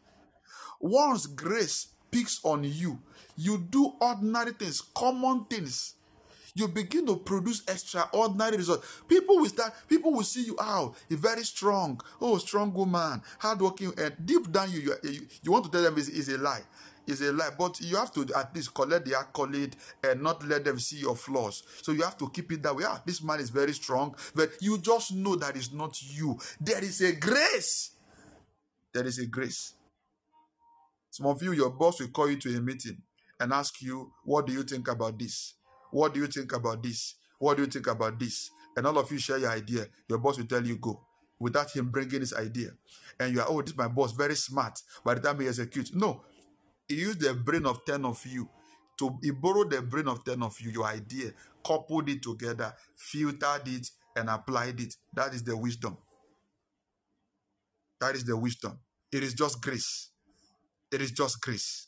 Once 0.80 1.26
grace 1.26 1.88
speaks 2.06 2.40
on 2.44 2.64
you, 2.64 2.98
you 3.36 3.58
do 3.58 3.92
ordinary 4.00 4.52
things, 4.52 4.80
common 4.80 5.44
things, 5.50 5.94
you 6.54 6.68
begin 6.68 7.04
to 7.06 7.16
produce 7.16 7.62
extraordinary 7.66 8.56
results. 8.56 9.02
People 9.08 9.38
will 9.38 9.48
start, 9.48 9.72
people 9.88 10.12
will 10.12 10.22
see 10.22 10.44
you 10.44 10.56
out, 10.60 10.94
oh, 10.94 11.16
very 11.16 11.42
strong, 11.42 12.00
oh, 12.20 12.38
strong 12.38 12.72
woman, 12.72 13.20
hardworking, 13.38 13.92
and 13.98 14.14
deep 14.24 14.50
down 14.50 14.70
you, 14.70 14.94
you, 15.02 15.26
you 15.42 15.52
want 15.52 15.64
to 15.64 15.70
tell 15.70 15.82
them 15.82 15.94
it's, 15.96 16.28
a 16.28 16.38
lie. 16.38 16.62
is 17.08 17.20
a 17.22 17.32
lie, 17.32 17.50
but 17.58 17.80
you 17.80 17.96
have 17.96 18.12
to 18.12 18.26
at 18.36 18.54
least 18.54 18.72
collect 18.72 19.04
the 19.04 19.18
accolade 19.18 19.74
and 20.04 20.22
not 20.22 20.46
let 20.46 20.64
them 20.64 20.78
see 20.78 20.98
your 20.98 21.16
flaws. 21.16 21.64
So 21.82 21.90
you 21.90 22.02
have 22.02 22.16
to 22.18 22.30
keep 22.30 22.52
it 22.52 22.62
that 22.62 22.76
way. 22.76 22.84
Ah, 22.86 23.02
this 23.04 23.22
man 23.22 23.40
is 23.40 23.50
very 23.50 23.72
strong, 23.72 24.14
but 24.34 24.50
you 24.60 24.78
just 24.78 25.12
know 25.12 25.34
that 25.36 25.56
it's 25.56 25.72
not 25.72 26.00
you. 26.02 26.38
There 26.60 26.82
is 26.82 27.00
a 27.00 27.14
grace. 27.16 27.90
There 28.92 29.06
is 29.06 29.18
a 29.18 29.26
grace. 29.26 29.72
Some 31.10 31.26
of 31.26 31.42
you, 31.42 31.52
your 31.52 31.70
boss 31.70 32.00
will 32.00 32.08
call 32.08 32.30
you 32.30 32.36
to 32.38 32.56
a 32.56 32.60
meeting 32.60 33.02
and 33.40 33.52
ask 33.52 33.82
you, 33.82 34.12
What 34.24 34.46
do 34.46 34.52
you 34.52 34.62
think 34.62 34.86
about 34.86 35.18
this? 35.18 35.54
What 35.94 36.12
do 36.12 36.18
you 36.18 36.26
think 36.26 36.52
about 36.52 36.82
this? 36.82 37.14
What 37.38 37.56
do 37.56 37.62
you 37.62 37.68
think 37.68 37.86
about 37.86 38.18
this? 38.18 38.50
And 38.76 38.84
all 38.84 38.98
of 38.98 39.12
you 39.12 39.18
share 39.18 39.38
your 39.38 39.50
idea. 39.50 39.86
Your 40.08 40.18
boss 40.18 40.36
will 40.38 40.46
tell 40.46 40.66
you 40.66 40.76
go 40.76 41.00
without 41.38 41.70
him 41.70 41.88
bringing 41.90 42.18
his 42.18 42.34
idea. 42.34 42.70
And 43.20 43.32
you 43.32 43.40
are, 43.40 43.46
oh, 43.48 43.62
this 43.62 43.70
is 43.70 43.76
my 43.76 43.86
boss, 43.86 44.10
very 44.10 44.34
smart. 44.34 44.76
By 45.04 45.14
the 45.14 45.20
time 45.20 45.38
he 45.38 45.46
executes, 45.46 45.94
no, 45.94 46.24
he 46.88 46.96
used 46.96 47.20
the 47.20 47.32
brain 47.32 47.64
of 47.64 47.84
10 47.84 48.04
of 48.06 48.20
you 48.26 48.48
to 48.98 49.16
he 49.22 49.30
borrowed 49.30 49.70
the 49.70 49.82
brain 49.82 50.08
of 50.08 50.24
10 50.24 50.42
of 50.42 50.60
you, 50.60 50.72
your 50.72 50.84
idea, 50.84 51.30
coupled 51.64 52.08
it 52.08 52.22
together, 52.22 52.74
filtered 52.96 53.68
it, 53.68 53.88
and 54.16 54.28
applied 54.28 54.80
it. 54.80 54.96
That 55.12 55.32
is 55.32 55.44
the 55.44 55.56
wisdom. 55.56 55.96
That 58.00 58.16
is 58.16 58.24
the 58.24 58.36
wisdom. 58.36 58.80
It 59.12 59.22
is 59.22 59.32
just 59.32 59.62
grace. 59.62 60.10
It 60.90 61.00
is 61.00 61.12
just 61.12 61.40
grace. 61.40 61.86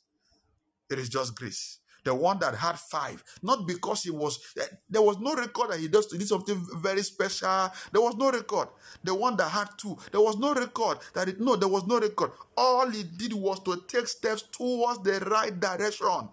It 0.89 1.01
is 1.01 1.09
just 1.09 1.35
grace 1.35 1.81
the 2.07 2.15
one 2.15 2.39
that 2.39 2.55
had 2.55 2.79
five, 2.79 3.23
not 3.43 3.67
because 3.67 4.05
he 4.05 4.11
was, 4.11 4.39
eh, 4.59 4.65
there 4.89 5.03
was 5.03 5.19
no 5.19 5.35
record 5.35 5.73
that 5.73 5.81
he 5.81 5.89
does 5.89 6.07
did 6.07 6.27
something 6.27 6.65
very 6.77 7.03
special. 7.03 7.69
There 7.91 8.01
was 8.01 8.15
no 8.15 8.31
record. 8.31 8.69
The 9.03 9.13
one 9.13 9.37
that 9.39 9.49
had 9.49 9.71
two, 9.77 9.99
there 10.13 10.21
was 10.21 10.39
no 10.39 10.55
record 10.55 10.99
that 11.15 11.29
it, 11.29 11.41
no, 11.41 11.57
there 11.57 11.69
was 11.69 11.85
no 11.85 11.99
record. 11.99 12.31
All 12.57 12.89
he 12.89 13.03
did 13.03 13.33
was 13.33 13.59
to 13.65 13.83
take 13.89 14.07
steps 14.07 14.43
towards 14.43 15.03
the 15.03 15.19
right 15.29 15.59
direction. 15.59 16.29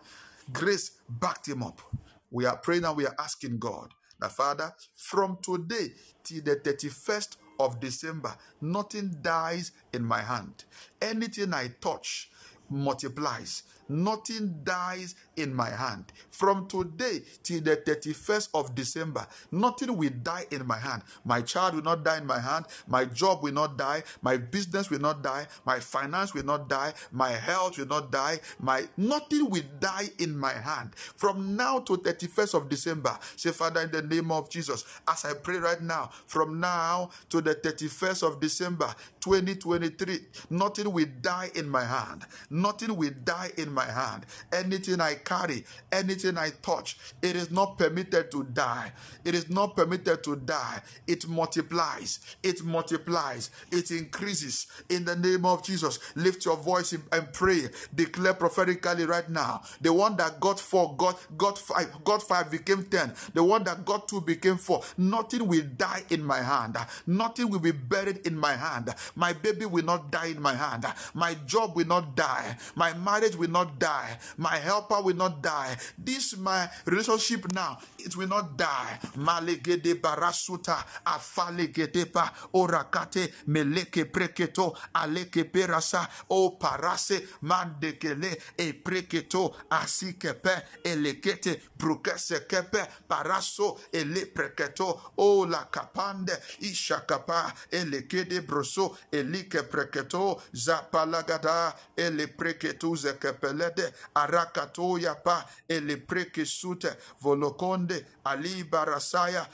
Grace 0.52 0.92
backed 1.10 1.48
him 1.48 1.64
up. 1.64 1.82
We 2.30 2.46
are 2.46 2.58
praying 2.58 2.86
and 2.86 2.96
we 2.96 3.08
are 3.08 3.16
asking 3.18 3.58
God 3.58 3.96
that 4.20 4.32
Father, 4.32 4.72
from 4.96 5.40
today 5.42 5.90
till 6.24 6.44
the 6.44 6.56
31st 6.58 7.38
of 7.60 7.80
December, 7.80 8.36
nothing 8.62 9.18
dies 9.24 9.72
in 9.92 10.06
my 10.06 10.22
hand. 10.22 10.66
Anything 11.02 11.52
I 11.52 11.70
touch 11.82 12.30
multiplies 12.70 13.64
nothing 13.90 14.62
dies 14.64 15.16
in 15.36 15.54
my 15.54 15.70
hand. 15.70 16.12
From 16.30 16.68
today 16.68 17.22
till 17.44 17.62
the 17.62 17.78
31st 17.78 18.50
of 18.54 18.76
December, 18.76 19.26
nothing 19.52 19.96
will 19.98 20.12
die 20.22 20.46
in 20.52 20.66
my 20.66 20.78
hand. 20.78 21.04
My 21.26 21.42
child 21.42 21.76
will 21.76 21.84
not 21.84 22.04
die 22.04 22.18
in 22.18 22.26
my 22.26 22.40
hand. 22.40 22.66
My 22.88 23.06
job 23.06 23.44
will 23.44 23.54
not 23.54 23.78
die. 23.78 24.04
My 24.22 24.38
business 24.38 24.90
will 24.90 25.00
not 25.00 25.22
die. 25.22 25.48
My 25.66 25.80
finance 25.80 26.34
will 26.34 26.46
not 26.46 26.70
die. 26.70 26.94
My 27.12 27.32
health 27.32 27.78
will 27.78 27.88
not 27.88 28.12
die. 28.12 28.40
My 28.60 28.88
nothing 28.98 29.50
will 29.50 29.64
die 29.80 30.10
in 30.20 30.38
my 30.38 30.54
hand. 30.54 30.96
From 30.96 31.56
now 31.56 31.80
to 31.80 31.98
31st 31.98 32.54
of 32.54 32.70
December, 32.70 33.18
say, 33.36 33.52
Father, 33.52 33.82
in 33.82 33.92
the 33.92 34.02
name 34.02 34.32
of 34.32 34.50
Jesus, 34.50 34.86
as 35.08 35.26
I 35.26 35.34
pray 35.34 35.58
right 35.58 35.82
now, 35.82 36.10
from 36.26 36.60
now 36.60 37.10
to 37.30 37.42
the 37.42 37.56
31st 37.56 38.24
of 38.28 38.40
December 38.40 38.94
2023, 39.22 40.20
nothing 40.50 40.92
will 40.92 41.08
die 41.22 41.50
in 41.56 41.70
my 41.70 41.84
hand. 41.84 42.26
Nothing 42.50 42.96
will 42.96 43.12
die 43.24 43.52
in 43.58 43.73
my 43.74 43.86
hand. 43.86 44.26
Anything 44.52 45.02
I 45.02 45.16
carry, 45.16 45.66
anything 45.92 46.38
I 46.38 46.52
touch, 46.62 46.98
it 47.22 47.36
is 47.36 47.52
not 47.52 47.78
permitted 47.78 48.32
to 48.32 48.44
die. 48.44 48.92
It 49.26 49.36
is 49.36 49.50
not 49.50 49.76
permitted 49.76 50.24
to 50.24 50.36
die. 50.36 50.82
It 51.08 51.28
multiplies. 51.28 52.20
It 52.44 52.64
multiplies. 52.64 53.50
It 53.72 53.92
increases. 53.92 54.68
In 54.90 55.06
the 55.06 55.16
name 55.16 55.46
of 55.46 55.64
Jesus, 55.64 56.00
lift 56.16 56.46
your 56.46 56.58
voice 56.58 56.94
and 56.94 57.34
pray. 57.34 57.70
Declare 57.96 58.34
prophetically 58.36 59.06
right 59.06 59.30
now. 59.30 59.62
The 59.82 59.94
one 59.94 60.16
that 60.18 60.40
got 60.40 60.60
four, 60.60 60.96
got, 60.98 61.18
got 61.38 61.58
five, 61.58 62.04
got 62.04 62.22
five 62.22 62.52
became 62.52 62.84
ten. 62.84 63.14
The 63.34 63.44
one 63.44 63.64
that 63.64 63.86
got 63.86 64.08
two 64.08 64.22
became 64.22 64.58
four. 64.58 64.82
Nothing 64.98 65.48
will 65.48 65.64
die 65.78 66.04
in 66.10 66.24
my 66.24 66.42
hand. 66.42 66.78
Nothing 67.08 67.50
will 67.50 67.60
be 67.60 67.72
buried 67.72 68.26
in 68.28 68.38
my 68.38 68.54
hand. 68.54 68.94
My 69.16 69.34
baby 69.34 69.66
will 69.66 69.86
not 69.86 70.12
die 70.12 70.28
in 70.28 70.42
my 70.42 70.54
hand. 70.54 70.86
My 71.14 71.36
job 71.46 71.76
will 71.76 71.88
not 71.88 72.16
die. 72.16 72.58
My 72.76 72.94
marriage 72.94 73.36
will 73.36 73.50
not 73.50 73.63
not 73.64 73.80
die. 73.80 74.18
My 74.38 74.58
helper 74.58 75.02
will 75.02 75.16
not 75.16 75.42
die. 75.42 75.78
This 75.98 76.38
my 76.38 76.70
relationship 76.86 77.52
now, 77.54 77.78
it 78.00 78.16
will 78.16 78.28
not 78.28 78.58
die. 78.58 79.00
Malegede 79.18 79.96
barasuta 79.96 80.84
afalegedepa 81.06 82.32
orakate 82.54 83.32
meleke 83.48 84.06
preketo 84.06 84.76
aleke 84.94 85.46
perasa 85.52 86.08
o 86.30 86.58
parase 86.58 87.22
mandekele 87.42 88.38
e 88.58 88.74
preketo 88.74 89.56
asikepe 89.70 90.82
elekete 90.84 91.62
brukese 91.78 92.48
kepe 92.48 92.88
paraso 93.08 93.80
ele 93.92 94.26
preketo 94.26 95.14
o 95.18 95.46
la 95.46 95.66
kapande 95.72 96.34
ishakapa 96.62 97.54
elekede 97.72 98.42
broso 98.42 98.98
elike 99.12 99.64
preketo 99.64 100.42
zapalagada 100.54 101.76
ele 101.96 102.28
preketu 102.28 102.96
zekepe 102.96 103.53
pelede 103.54 103.94
arakato 104.16 104.98
yapa 105.00 105.46
ele 105.68 105.98
prekesute 105.98 106.96
volokonde 107.22 108.06
ali 108.24 108.64
barasaya 108.64 109.48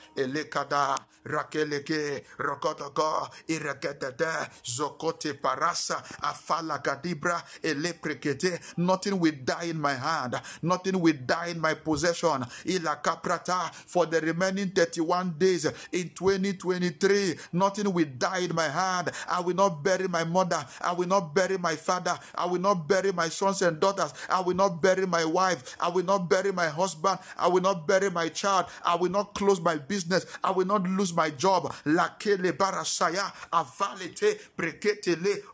zokote 4.63 5.34
parasa 5.34 6.03
afala 6.21 6.81
nothing 8.77 9.19
will 9.19 9.34
die 9.45 9.65
in 9.69 9.80
my 9.80 9.93
hand. 9.93 10.35
Nothing 10.61 10.99
will 10.99 11.13
die 11.26 11.47
in 11.49 11.59
my 11.59 11.73
possession. 11.73 12.45
Ila 12.65 12.97
kaprata 13.01 13.71
for 13.73 14.05
the 14.05 14.21
remaining 14.21 14.69
31 14.69 15.35
days 15.38 15.65
in 15.91 16.09
2023 16.09 17.35
nothing 17.53 17.91
will 17.93 18.05
die 18.17 18.39
in 18.39 18.55
my 18.55 18.67
hand. 18.67 19.11
I 19.30 19.41
will 19.41 19.55
not 19.55 19.84
bury 19.84 20.07
my 20.07 20.23
mother. 20.23 20.65
I 20.81 20.93
will 20.93 21.07
not 21.07 21.34
bury 21.34 21.57
my 21.57 21.76
father. 21.76 22.17
I 22.35 22.45
will 22.45 22.59
not 22.61 22.88
bury 22.88 23.11
my 23.11 23.30
sons 23.30 23.61
and 23.61 23.80
daughters 23.80 23.88
daughters. 23.93 24.13
I 24.29 24.41
will 24.41 24.55
not 24.55 24.81
bury 24.81 25.05
my 25.05 25.25
wife. 25.25 25.75
I 25.79 25.89
will 25.89 26.05
not 26.05 26.29
bury 26.29 26.51
my 26.51 26.67
husband. 26.67 27.19
I 27.37 27.47
will 27.47 27.61
not 27.61 27.87
bury 27.87 28.09
my 28.09 28.29
child. 28.29 28.65
I 28.83 28.95
will 28.95 29.09
not 29.11 29.33
close 29.33 29.59
my 29.61 29.77
business. 29.77 30.25
I 30.43 30.51
will 30.51 30.65
not 30.65 30.83
lose 30.83 31.13
my 31.13 31.29
job. 31.31 31.73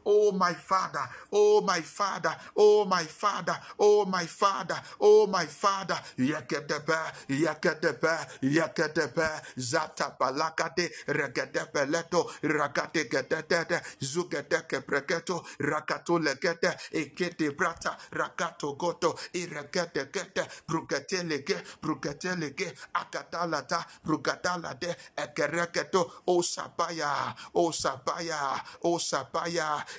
Oh 0.06 0.32
my 0.32 0.54
father. 0.54 1.00
Oh 1.32 1.62
my 1.62 1.82
father. 1.82 2.36
Oh 2.56 2.86
my 2.86 3.04
father. 3.04 3.58
Oh 3.80 4.06
my 4.06 4.26
father. 4.26 4.76
Oh 5.02 5.28
my 5.28 5.46
father. 5.46 5.98
Zata 9.60 10.16
ketete. 13.10 13.82
Zukete 14.02 14.62
kepreketo. 14.68 15.44
Rakato 15.60 16.20
lekete. 16.20 16.76
ekete 16.92 17.52
brata 17.56 17.98
rakato 18.26 18.74
goto 18.78 19.16
iregete 19.34 20.10
gete 20.12 20.46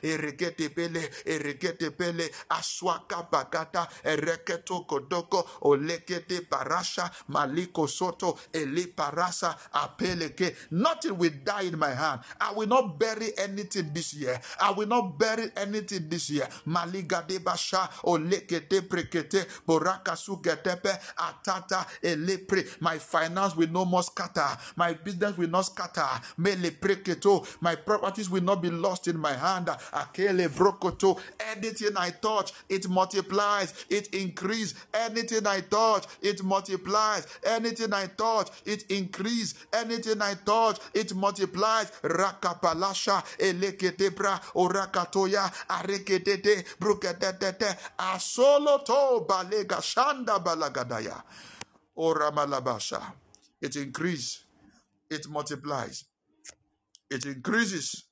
eregete 0.02 0.68
bele 0.74 1.10
eregete 1.26 1.90
bele 1.90 2.30
aswaka 2.50 3.22
bagata 3.30 3.88
ereketo 4.04 4.80
kodoko 4.86 5.48
olekete 5.62 6.40
maliko 7.28 7.86
soto 7.88 8.38
parasa 8.96 9.56
apeleke 9.72 10.54
nothing 10.70 11.16
will 11.18 11.30
die 11.44 11.62
in 11.62 11.78
my 11.78 11.90
hand. 11.94 12.20
I 12.40 12.52
will 12.52 12.66
not 12.68 12.98
bury 12.98 13.30
anything 13.38 13.90
this 13.92 14.14
year. 14.14 14.40
I 14.60 14.70
will 14.72 14.86
not 14.86 15.18
bury 15.18 15.50
anything 15.56 16.08
this 16.08 16.30
year. 16.30 16.48
Maligade 16.66 17.42
basha 17.44 17.88
atata 21.16 21.86
elepre. 22.02 22.64
My 22.80 22.98
finance 22.98 23.56
will 23.56 23.68
no 23.70 23.84
more 23.84 24.02
scatter. 24.02 24.46
My 24.76 24.92
business 24.94 25.36
will 25.36 25.48
not 25.48 25.62
scatter. 25.66 26.06
My 27.60 27.74
properties 27.76 28.30
will 28.30 28.42
not 28.42 28.62
be 28.62 28.70
lost 28.70 29.08
in 29.08 29.18
my 29.18 29.32
hand. 29.32 29.68
Anything 31.56 31.96
i 31.96 32.10
touch 32.10 32.52
it 32.68 32.88
multiplies 32.88 33.72
it 33.88 34.08
increase. 34.14 34.74
Anything 34.92 35.46
i 35.46 35.60
touch 35.60 36.04
it 36.22 36.42
multiplies. 36.42 37.26
Anything 37.44 37.92
i 37.92 38.06
touch 38.06 38.50
it 38.64 38.84
increase. 38.90 39.54
Anything 39.72 40.20
i 40.22 40.34
touch 40.44 40.78
it 40.94 41.14
multiplies. 41.14 41.90
Orakatoya 44.54 45.52
asoloto 48.14 49.26
balega 49.26 49.78
shanda 49.82 50.40
it 53.62 53.76
increase. 53.76 54.44
It 55.10 55.28
multiplies. 55.28 56.04
It 57.10 57.24
increases. 57.24 58.04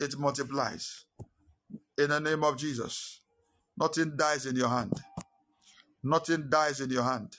It 0.00 0.18
multiplies. 0.18 1.04
In 1.98 2.10
the 2.10 2.20
name 2.20 2.42
of 2.42 2.56
jesus. 2.56 3.20
Nothing 3.78 4.16
dies 4.16 4.46
in 4.46 4.56
your 4.56 4.68
hand. 4.68 4.92
Nothing 6.02 6.48
dies 6.48 6.80
in 6.80 6.90
your 6.90 7.04
hand. 7.04 7.36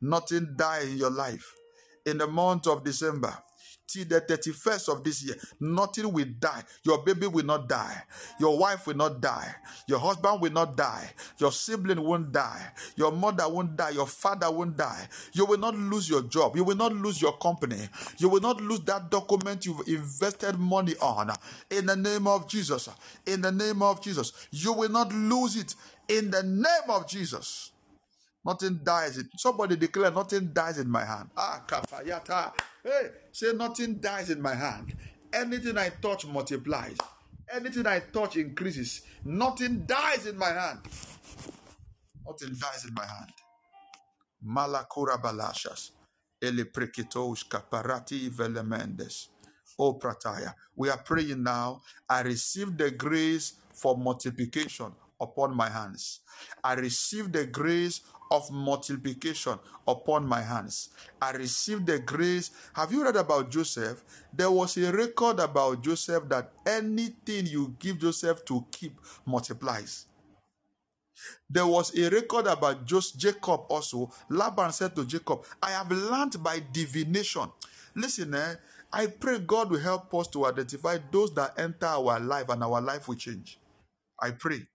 Nothing 0.00 0.54
dies 0.56 0.88
in 0.90 0.98
your 0.98 1.10
life. 1.10 1.54
In 2.04 2.18
the 2.18 2.26
month 2.26 2.66
of 2.66 2.84
december 2.84 3.36
till 3.88 4.04
the 4.04 4.20
31st 4.20 4.92
of 4.92 5.02
this 5.02 5.22
year, 5.22 5.34
nothing 5.58 6.12
will 6.12 6.26
die. 6.38 6.62
Your 6.84 7.02
baby 7.02 7.26
will 7.26 7.44
not 7.44 7.68
die. 7.68 8.02
Your 8.38 8.58
wife 8.58 8.86
will 8.86 8.96
not 8.96 9.20
die. 9.20 9.54
Your 9.86 9.98
husband 9.98 10.40
will 10.40 10.52
not 10.52 10.76
die. 10.76 11.10
Your 11.38 11.50
sibling 11.50 12.00
won't 12.02 12.30
die. 12.30 12.70
Your 12.96 13.10
mother 13.10 13.48
won't 13.48 13.76
die. 13.76 13.90
Your 13.90 14.06
father 14.06 14.50
won't 14.50 14.76
die. 14.76 15.08
You 15.32 15.46
will 15.46 15.58
not 15.58 15.74
lose 15.74 16.08
your 16.08 16.22
job. 16.22 16.56
You 16.56 16.64
will 16.64 16.76
not 16.76 16.92
lose 16.92 17.20
your 17.20 17.36
company. 17.38 17.88
You 18.18 18.28
will 18.28 18.40
not 18.40 18.60
lose 18.60 18.80
that 18.80 19.10
document 19.10 19.64
you've 19.66 19.88
invested 19.88 20.58
money 20.58 20.94
on. 21.00 21.30
In 21.70 21.86
the 21.86 21.96
name 21.96 22.26
of 22.26 22.48
Jesus. 22.48 22.88
In 23.26 23.40
the 23.40 23.52
name 23.52 23.82
of 23.82 24.02
Jesus. 24.02 24.32
You 24.50 24.72
will 24.74 24.90
not 24.90 25.12
lose 25.12 25.56
it. 25.56 25.74
In 26.08 26.30
the 26.30 26.42
name 26.42 26.90
of 26.90 27.08
Jesus. 27.08 27.72
Nothing 28.44 28.80
dies. 28.82 29.22
Somebody 29.36 29.76
declare, 29.76 30.10
nothing 30.10 30.50
dies 30.52 30.78
in 30.78 30.88
my 30.90 31.04
hand. 31.04 31.28
Ah, 31.36 31.62
kapayata. 31.66 32.52
Hey, 32.82 33.10
say 33.38 33.52
nothing 33.52 34.00
dies 34.00 34.30
in 34.30 34.42
my 34.42 34.54
hand. 34.54 34.96
Anything 35.32 35.78
I 35.78 35.90
touch 35.90 36.26
multiplies. 36.26 36.96
Anything 37.54 37.86
I 37.86 38.00
touch 38.00 38.36
increases. 38.36 39.02
Nothing 39.24 39.86
dies 39.86 40.26
in 40.26 40.36
my 40.36 40.48
hand. 40.48 40.80
Nothing 42.26 42.56
dies 42.58 42.84
in 42.86 42.94
my 42.94 43.06
hand. 43.06 43.32
Malakura 44.44 45.22
balashas. 45.22 45.92
Eleprekitos 46.42 47.44
kaparati 47.48 48.28
velemendes. 48.28 49.28
Oh, 49.78 49.94
Prataya. 49.94 50.54
We 50.74 50.90
are 50.90 50.98
praying 50.98 51.42
now. 51.44 51.82
I 52.08 52.22
receive 52.22 52.76
the 52.76 52.90
grace 52.90 53.54
for 53.72 53.96
multiplication 53.96 54.92
upon 55.20 55.56
my 55.56 55.68
hands. 55.70 56.20
I 56.64 56.74
receive 56.74 57.30
the 57.30 57.46
grace 57.46 58.00
of 58.30 58.50
multiplication 58.50 59.58
upon 59.86 60.26
my 60.26 60.40
hands. 60.42 60.90
I 61.20 61.32
received 61.32 61.86
the 61.86 61.98
grace. 61.98 62.50
Have 62.74 62.92
you 62.92 63.04
read 63.04 63.16
about 63.16 63.50
Joseph? 63.50 64.04
There 64.32 64.50
was 64.50 64.76
a 64.76 64.92
record 64.92 65.40
about 65.40 65.82
Joseph 65.82 66.28
that 66.28 66.52
anything 66.66 67.46
you 67.46 67.74
give 67.78 67.98
Joseph 67.98 68.44
to 68.46 68.64
keep 68.70 68.98
multiplies. 69.26 70.06
There 71.50 71.66
was 71.66 71.96
a 71.98 72.08
record 72.10 72.46
about 72.46 72.84
just 72.84 73.18
Jacob 73.18 73.62
also. 73.68 74.10
Laban 74.28 74.72
said 74.72 74.94
to 74.96 75.04
Jacob, 75.04 75.44
I 75.62 75.70
have 75.70 75.90
learned 75.90 76.42
by 76.42 76.62
divination. 76.72 77.50
Listen, 77.94 78.34
eh, 78.34 78.54
I 78.92 79.06
pray 79.06 79.38
God 79.40 79.70
will 79.70 79.80
help 79.80 80.14
us 80.14 80.28
to 80.28 80.46
identify 80.46 80.98
those 81.10 81.34
that 81.34 81.58
enter 81.58 81.86
our 81.86 82.20
life 82.20 82.48
and 82.48 82.62
our 82.62 82.80
life 82.80 83.08
will 83.08 83.16
change. 83.16 83.58
I 84.20 84.30
pray. 84.30 84.66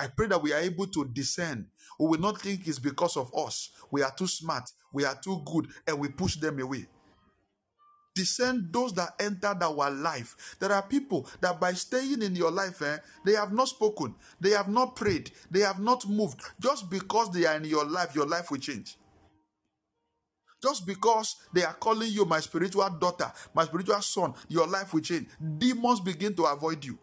I 0.00 0.06
pray 0.06 0.28
that 0.28 0.42
we 0.42 0.54
are 0.54 0.60
able 0.60 0.86
to 0.86 1.04
discern. 1.04 1.66
We 1.98 2.06
will 2.06 2.20
not 2.20 2.40
think 2.40 2.66
it's 2.66 2.78
because 2.78 3.18
of 3.18 3.30
us. 3.36 3.68
We 3.90 4.02
are 4.02 4.10
too 4.16 4.26
smart, 4.26 4.70
we 4.94 5.04
are 5.04 5.14
too 5.14 5.42
good, 5.44 5.68
and 5.86 5.98
we 5.98 6.08
push 6.08 6.36
them 6.36 6.58
away. 6.58 6.86
Discern 8.14 8.70
those 8.72 8.94
that 8.94 9.10
entered 9.20 9.62
our 9.62 9.90
life. 9.90 10.56
There 10.58 10.72
are 10.72 10.82
people 10.82 11.28
that 11.42 11.60
by 11.60 11.74
staying 11.74 12.22
in 12.22 12.34
your 12.34 12.50
life, 12.50 12.80
eh, 12.80 12.96
they 13.26 13.32
have 13.34 13.52
not 13.52 13.68
spoken, 13.68 14.14
they 14.40 14.50
have 14.50 14.68
not 14.70 14.96
prayed, 14.96 15.32
they 15.50 15.60
have 15.60 15.80
not 15.80 16.08
moved. 16.08 16.40
Just 16.58 16.88
because 16.88 17.30
they 17.30 17.44
are 17.44 17.56
in 17.56 17.64
your 17.64 17.84
life, 17.84 18.14
your 18.14 18.26
life 18.26 18.50
will 18.50 18.58
change. 18.58 18.96
Just 20.62 20.86
because 20.86 21.36
they 21.52 21.62
are 21.62 21.74
calling 21.74 22.10
you 22.10 22.24
my 22.24 22.40
spiritual 22.40 22.88
daughter, 22.98 23.30
my 23.54 23.64
spiritual 23.66 24.00
son, 24.00 24.32
your 24.48 24.66
life 24.66 24.94
will 24.94 25.02
change. 25.02 25.28
Demons 25.58 26.00
begin 26.00 26.34
to 26.36 26.44
avoid 26.44 26.82
you. 26.86 26.98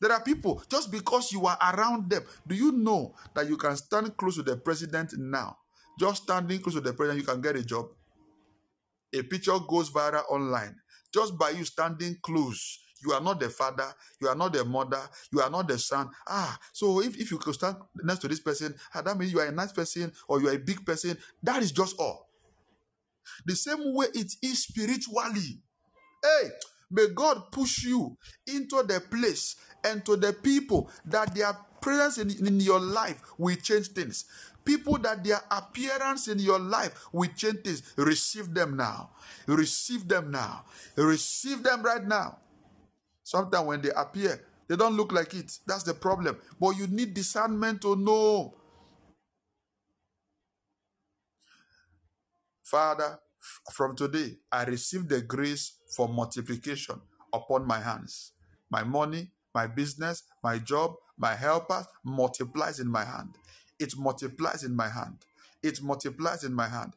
There 0.00 0.12
are 0.12 0.22
people, 0.22 0.62
just 0.68 0.90
because 0.90 1.32
you 1.32 1.46
are 1.46 1.58
around 1.60 2.10
them, 2.10 2.24
do 2.46 2.54
you 2.54 2.72
know 2.72 3.14
that 3.34 3.48
you 3.48 3.56
can 3.56 3.76
stand 3.76 4.16
close 4.16 4.36
to 4.36 4.42
the 4.42 4.56
president 4.56 5.14
now? 5.18 5.56
Just 5.98 6.24
standing 6.24 6.60
close 6.60 6.74
to 6.74 6.80
the 6.80 6.92
president, 6.92 7.20
you 7.20 7.26
can 7.26 7.40
get 7.40 7.56
a 7.56 7.64
job. 7.64 7.86
A 9.14 9.22
picture 9.22 9.58
goes 9.68 9.90
viral 9.90 10.24
online. 10.30 10.76
Just 11.12 11.36
by 11.38 11.50
you 11.50 11.64
standing 11.64 12.16
close, 12.22 12.78
you 13.04 13.12
are 13.12 13.20
not 13.20 13.40
the 13.40 13.50
father, 13.50 13.92
you 14.20 14.28
are 14.28 14.34
not 14.34 14.52
the 14.52 14.64
mother, 14.64 15.00
you 15.30 15.40
are 15.40 15.50
not 15.50 15.68
the 15.68 15.78
son. 15.78 16.08
Ah, 16.26 16.58
so 16.72 17.02
if, 17.02 17.16
if 17.20 17.30
you 17.30 17.38
could 17.38 17.54
stand 17.54 17.76
next 18.02 18.20
to 18.20 18.28
this 18.28 18.40
person, 18.40 18.74
ah, 18.94 19.02
that 19.02 19.18
means 19.18 19.32
you 19.32 19.40
are 19.40 19.46
a 19.46 19.52
nice 19.52 19.72
person 19.72 20.12
or 20.28 20.40
you 20.40 20.48
are 20.48 20.54
a 20.54 20.58
big 20.58 20.84
person. 20.86 21.16
That 21.42 21.62
is 21.62 21.72
just 21.72 21.96
all. 21.98 22.28
The 23.44 23.54
same 23.54 23.94
way 23.94 24.06
it 24.14 24.32
is 24.42 24.62
spiritually. 24.62 25.60
Hey, 26.22 26.50
may 26.92 27.08
God 27.14 27.50
push 27.50 27.84
you 27.84 28.16
into 28.46 28.82
the 28.84 29.00
place 29.00 29.56
and 29.84 30.04
to 30.06 30.16
the 30.16 30.32
people 30.32 30.90
that 31.06 31.34
their 31.34 31.56
presence 31.80 32.18
in, 32.18 32.46
in 32.46 32.60
your 32.60 32.80
life 32.80 33.22
will 33.38 33.56
change 33.56 33.88
things. 33.88 34.26
People 34.64 34.98
that 34.98 35.24
their 35.24 35.40
appearance 35.50 36.28
in 36.28 36.38
your 36.38 36.60
life 36.60 37.06
will 37.12 37.28
change 37.36 37.62
things. 37.62 37.94
Receive 37.96 38.54
them 38.54 38.76
now. 38.76 39.10
Receive 39.46 40.06
them 40.08 40.30
now. 40.30 40.64
Receive 40.96 41.62
them 41.62 41.82
right 41.82 42.04
now. 42.06 42.38
Sometimes 43.24 43.66
when 43.66 43.82
they 43.82 43.90
appear, 43.90 44.40
they 44.68 44.76
don't 44.76 44.96
look 44.96 45.12
like 45.12 45.34
it. 45.34 45.58
That's 45.66 45.82
the 45.82 45.94
problem. 45.94 46.38
But 46.60 46.70
you 46.70 46.86
need 46.86 47.14
discernment 47.14 47.82
to 47.82 47.96
know. 47.96 48.54
Father, 52.64 53.18
from 53.72 53.96
today, 53.96 54.36
I 54.50 54.64
receive 54.64 55.08
the 55.08 55.22
grace 55.22 55.72
for 55.96 56.08
multiplication 56.08 57.00
upon 57.32 57.66
my 57.66 57.80
hands. 57.80 58.32
My 58.70 58.84
money, 58.84 59.30
my 59.54 59.66
business, 59.66 60.24
my 60.42 60.58
job, 60.58 60.94
my 61.18 61.34
helpers 61.34 61.86
multiplies 62.04 62.80
in 62.80 62.88
my 62.88 63.04
hand. 63.04 63.36
It 63.78 63.94
multiplies 63.96 64.64
in 64.64 64.74
my 64.74 64.88
hand. 64.88 65.18
It 65.62 65.82
multiplies 65.82 66.44
in 66.44 66.54
my 66.54 66.68
hand. 66.68 66.94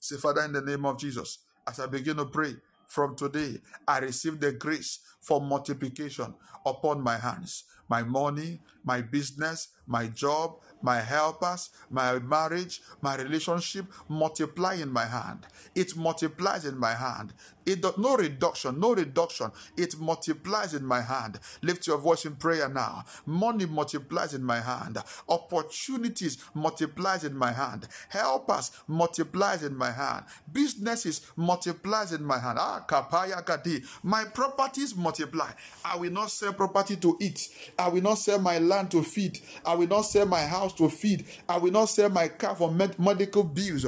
Say, 0.00 0.16
Father, 0.16 0.42
in 0.42 0.52
the 0.52 0.62
name 0.62 0.84
of 0.86 0.98
Jesus, 0.98 1.38
as 1.66 1.80
I 1.80 1.86
begin 1.86 2.16
to 2.16 2.26
pray, 2.26 2.54
from 2.86 3.16
today, 3.16 3.58
I 3.86 3.98
receive 3.98 4.40
the 4.40 4.52
grace 4.52 5.00
for 5.20 5.40
multiplication 5.40 6.34
upon 6.64 7.02
my 7.02 7.18
hands. 7.18 7.64
My 7.88 8.02
money, 8.02 8.60
my 8.84 9.00
business, 9.02 9.68
my 9.86 10.06
job, 10.06 10.56
my 10.82 11.00
helpers, 11.00 11.70
my 11.90 12.18
marriage, 12.18 12.80
my 13.00 13.16
relationship 13.16 13.86
multiply 14.08 14.74
in 14.74 14.90
my 14.92 15.06
hand. 15.06 15.46
It 15.74 15.96
multiplies 15.96 16.64
in 16.64 16.78
my 16.78 16.94
hand. 16.94 17.32
It 17.66 17.82
does 17.82 17.98
no 17.98 18.16
reduction, 18.16 18.80
no 18.80 18.94
reduction. 18.94 19.50
It 19.76 19.98
multiplies 19.98 20.72
in 20.74 20.84
my 20.86 21.02
hand. 21.02 21.38
Lift 21.62 21.86
your 21.86 21.98
voice 21.98 22.24
in 22.24 22.36
prayer 22.36 22.68
now. 22.68 23.04
Money 23.26 23.66
multiplies 23.66 24.32
in 24.32 24.42
my 24.42 24.60
hand. 24.60 24.98
Opportunities 25.28 26.38
multiplies 26.54 27.24
in 27.24 27.36
my 27.36 27.52
hand. 27.52 27.88
Helpers 28.08 28.70
multiplies 28.86 29.62
in 29.62 29.76
my 29.76 29.90
hand. 29.90 30.24
Businesses 30.50 31.20
multiplies 31.36 32.12
in 32.12 32.24
my 32.24 32.38
hand. 32.38 32.58
Ah, 32.58 32.84
kapaya 32.88 33.44
kadi. 33.44 33.82
My 34.02 34.24
properties 34.24 34.96
multiply. 34.96 35.50
I 35.84 35.96
will 35.96 36.12
not 36.12 36.30
sell 36.30 36.54
property 36.54 36.96
to 36.96 37.16
eat. 37.20 37.48
I 37.78 37.88
will 37.88 38.02
not 38.02 38.18
sell 38.18 38.38
my 38.40 38.58
land 38.58 38.90
to 38.92 39.02
feed. 39.02 39.40
I 39.64 39.74
will 39.74 39.88
not 39.88 40.02
sell 40.02 40.26
my 40.26 40.42
house 40.42 40.74
to 40.74 40.88
feed. 40.88 41.24
I 41.48 41.58
will 41.58 41.72
not 41.72 41.86
sell 41.86 42.10
my 42.10 42.28
car 42.28 42.56
for 42.56 42.70
med- 42.70 42.98
medical 42.98 43.44
bills. 43.44 43.86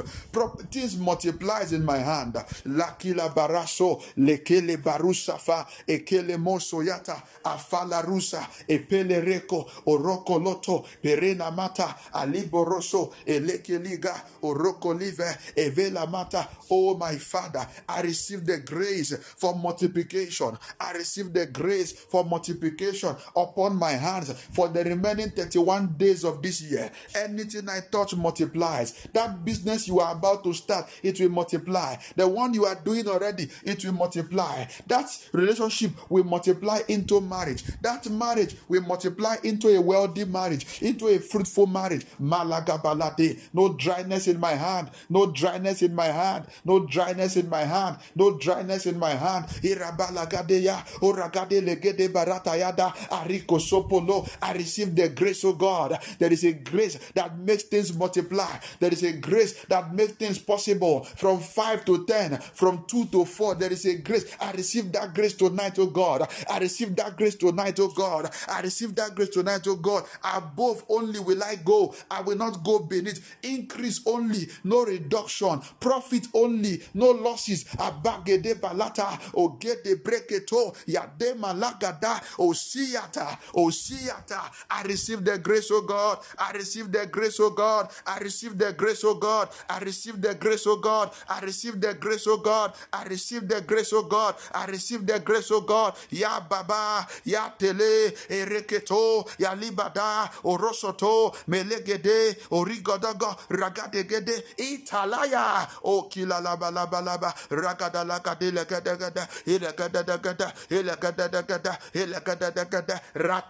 Things 0.71 0.97
multiplies 0.97 1.73
in 1.73 1.85
my 1.85 1.97
hand. 1.97 2.33
Lakila 2.65 3.33
baraso, 3.33 4.01
lekele 4.17 4.77
barusafa, 4.77 5.65
ekele 5.87 6.37
mosoyata, 6.37 7.21
afala 7.43 8.01
rusa, 8.03 8.47
epele 8.67 9.21
reko, 9.23 9.69
oroko 9.87 10.39
loto, 10.43 10.85
perena 11.03 11.51
mata, 11.55 11.95
aliboroso, 12.13 13.13
elekeliga, 13.25 14.13
oroko 14.43 14.97
live, 14.97 15.37
evela 15.55 16.09
mata. 16.09 16.47
Oh 16.71 16.97
my 16.97 17.15
Father, 17.17 17.67
I 17.89 18.01
receive 18.01 18.45
the 18.45 18.59
grace 18.59 19.15
for 19.37 19.55
multiplication. 19.55 20.57
I 20.79 20.93
receive 20.93 21.33
the 21.33 21.47
grace 21.47 21.91
for 21.93 22.23
multiplication 22.25 23.15
upon 23.35 23.75
my 23.81 23.91
hands 23.91 24.31
for 24.51 24.69
the 24.69 24.83
remaining 24.83 25.29
31 25.31 25.95
days 25.97 26.23
of 26.23 26.41
this 26.41 26.61
year. 26.61 26.89
Anything 27.15 27.67
I 27.67 27.81
touch 27.91 28.15
multiplies. 28.15 28.93
That 29.13 29.43
business 29.43 29.87
you 29.87 29.99
are 29.99 30.13
about 30.13 30.43
to 30.45 30.53
start, 30.53 30.87
it 31.03 31.19
will 31.19 31.29
multiply. 31.29 31.95
The 32.15 32.27
one 32.27 32.53
you 32.53 32.65
are 32.65 32.75
doing 32.75 33.07
already, 33.07 33.49
it 33.63 33.83
will 33.83 33.93
multiply. 33.93 34.65
That 34.87 35.09
relationship 35.33 35.91
will 36.09 36.23
multiply 36.23 36.79
into 36.87 37.19
marriage. 37.19 37.63
That 37.81 38.09
marriage 38.09 38.55
will 38.69 38.81
multiply 38.83 39.35
into 39.43 39.67
a 39.75 39.81
wealthy 39.81 40.25
marriage, 40.25 40.81
into 40.81 41.07
a 41.09 41.19
fruitful 41.19 41.67
marriage. 41.67 42.05
Malaga 42.19 42.61
Malagabalade. 42.77 43.39
No 43.53 43.73
dryness 43.73 44.27
in 44.27 44.39
my 44.39 44.51
hand. 44.51 44.89
No 45.09 45.27
dryness 45.31 45.81
in 45.81 45.95
my 45.95 46.05
hand. 46.05 46.45
No 46.65 46.85
dryness 46.85 47.35
in 47.37 47.49
my 47.49 47.61
hand. 47.61 47.97
No 48.15 48.37
dryness 48.37 48.85
in 48.85 48.99
my 48.99 49.11
hand. 49.11 49.45
Irabalagadeya. 49.63 50.83
Oragade 51.01 51.61
legede 51.61 52.09
baratayada. 52.09 52.93
Ariko 53.11 53.59
sopolo. 53.71 54.27
I 54.41 54.53
receive 54.53 54.95
the 54.95 55.09
grace 55.09 55.43
of 55.43 55.57
God. 55.57 55.97
There 56.19 56.31
is 56.31 56.43
a 56.43 56.53
grace 56.53 56.97
that 57.15 57.37
makes 57.37 57.63
things 57.63 57.93
multiply. 57.95 58.57
There 58.79 58.91
is 58.91 59.03
a 59.03 59.13
grace 59.13 59.53
that 59.65 59.93
makes 59.93 60.13
things 60.13 60.39
possible. 60.39 61.03
From 61.03 61.39
5 61.39 61.85
to 61.85 62.05
10, 62.05 62.37
from 62.53 62.83
2 62.87 63.05
to 63.05 63.25
4, 63.25 63.55
there 63.55 63.71
is 63.71 63.85
a 63.85 63.95
grace. 63.97 64.25
I 64.39 64.51
receive 64.51 64.91
that 64.91 65.13
grace 65.13 65.33
tonight, 65.33 65.79
oh 65.79 65.87
God. 65.87 66.27
I 66.49 66.59
receive 66.59 66.95
that 66.97 67.15
grace 67.17 67.35
tonight, 67.35 67.79
oh 67.79 67.89
God. 67.89 68.29
I 68.47 68.61
receive 68.61 68.95
that 68.95 69.15
grace 69.15 69.29
tonight, 69.29 69.65
oh 69.67 69.75
God. 69.75 70.03
Above 70.23 70.83
only 70.89 71.19
will 71.19 71.43
I 71.43 71.55
go. 71.55 71.95
I 72.09 72.21
will 72.21 72.37
not 72.37 72.63
go 72.63 72.79
beneath. 72.79 73.37
Increase 73.43 74.01
only, 74.05 74.47
no 74.63 74.83
reduction. 74.83 75.61
Profit 75.79 76.27
only, 76.33 76.81
no 76.93 77.11
losses. 77.11 77.63
Abagede 77.77 78.55
balata, 78.59 79.19
ogede 79.33 79.95
breketo, 80.03 80.75
yade 80.87 81.35
malagada, 81.37 82.21
osiata, 82.37 83.37
osiata. 83.67 84.41
I 84.69 84.83
receive 84.83 85.23
the 85.23 85.37
grace, 85.39 85.71
oh 85.71 85.81
God. 85.81 86.19
I 86.37 86.51
receive 86.53 86.91
the 86.91 87.05
grace, 87.07 87.39
oh 87.39 87.51
God. 87.51 87.89
I 88.07 88.19
receive 88.19 88.57
the 88.57 88.73
grace, 88.73 89.03
oh 89.03 89.15
God. 89.15 89.49
I 89.69 89.79
receive 89.79 90.21
the 90.21 90.33
grace, 90.35 90.65
oh 90.67 90.77
God. 90.77 91.11
I 91.29 91.39
receive 91.41 91.79
the 91.81 91.93
grace, 91.95 92.27
oh 92.27 92.37
God. 92.37 92.73
I 92.93 93.03
receive 93.05 93.47
the 93.47 93.61
grace, 93.61 93.93
oh 93.93 94.03
God. 94.03 94.35
I 94.53 94.65
receive 94.65 95.05
the 95.05 95.19
grace, 95.19 95.51
oh 95.51 95.61
God. 95.61 95.95
Ya 96.11 96.39
baba, 96.41 97.07
ya 97.25 97.49
tele, 97.57 98.13
ereketo, 98.29 99.25
ya 99.39 99.53
libada, 99.55 100.29
orosoto, 100.43 101.33
melegede, 101.47 102.37
origodogo, 102.51 103.35
ragadegede, 103.49 104.43
italaya, 104.57 105.67
o 105.83 106.03
kilalabalabalaba, 106.09 107.33
ragadalagade, 107.49 108.51
legadagada, 108.51 109.27
ilegadagada, 109.45 110.53
ilegadagada, 110.69 111.79
ilegadagada, 111.93 113.01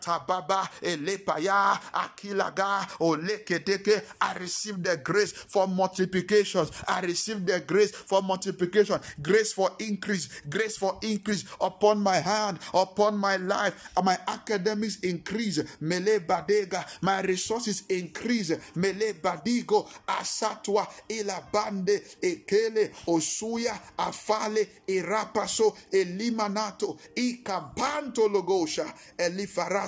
ratababa, 0.01 0.69
elepaya, 0.81 1.79
akilaga, 1.93 2.87
olekedeke. 2.99 4.01
I 4.21 4.33
receive 4.39 4.83
the 4.83 4.97
grace 4.97 5.31
for 5.31 5.67
multiplications. 5.67 6.71
I 6.87 7.01
receive 7.01 7.45
the 7.45 7.59
grace 7.61 7.91
for 7.91 8.21
multiplication, 8.21 8.99
grace 9.21 9.53
for 9.53 9.71
increase, 9.79 10.41
grace 10.49 10.77
for 10.77 10.97
increase 11.01 11.45
upon 11.59 11.99
my 11.99 12.17
hand, 12.17 12.59
upon 12.73 13.17
my 13.17 13.37
life. 13.37 13.89
My 14.03 14.17
academics 14.27 14.99
increase. 14.99 15.59
Mele 15.79 16.19
badega, 16.19 16.85
my 17.01 17.21
resources 17.21 17.83
increase. 17.89 18.51
Mele 18.75 19.13
badigo, 19.13 19.87
asatwa, 20.07 20.87
ilabande, 21.09 22.01
ekele, 22.21 22.91
osuya, 23.07 23.79
afale, 23.97 24.67
irapaso, 24.87 25.75
elimanato, 25.91 26.97
ikabanto 27.15 28.27
logosha, 28.29 28.93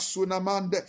Sunamande. 0.03 0.85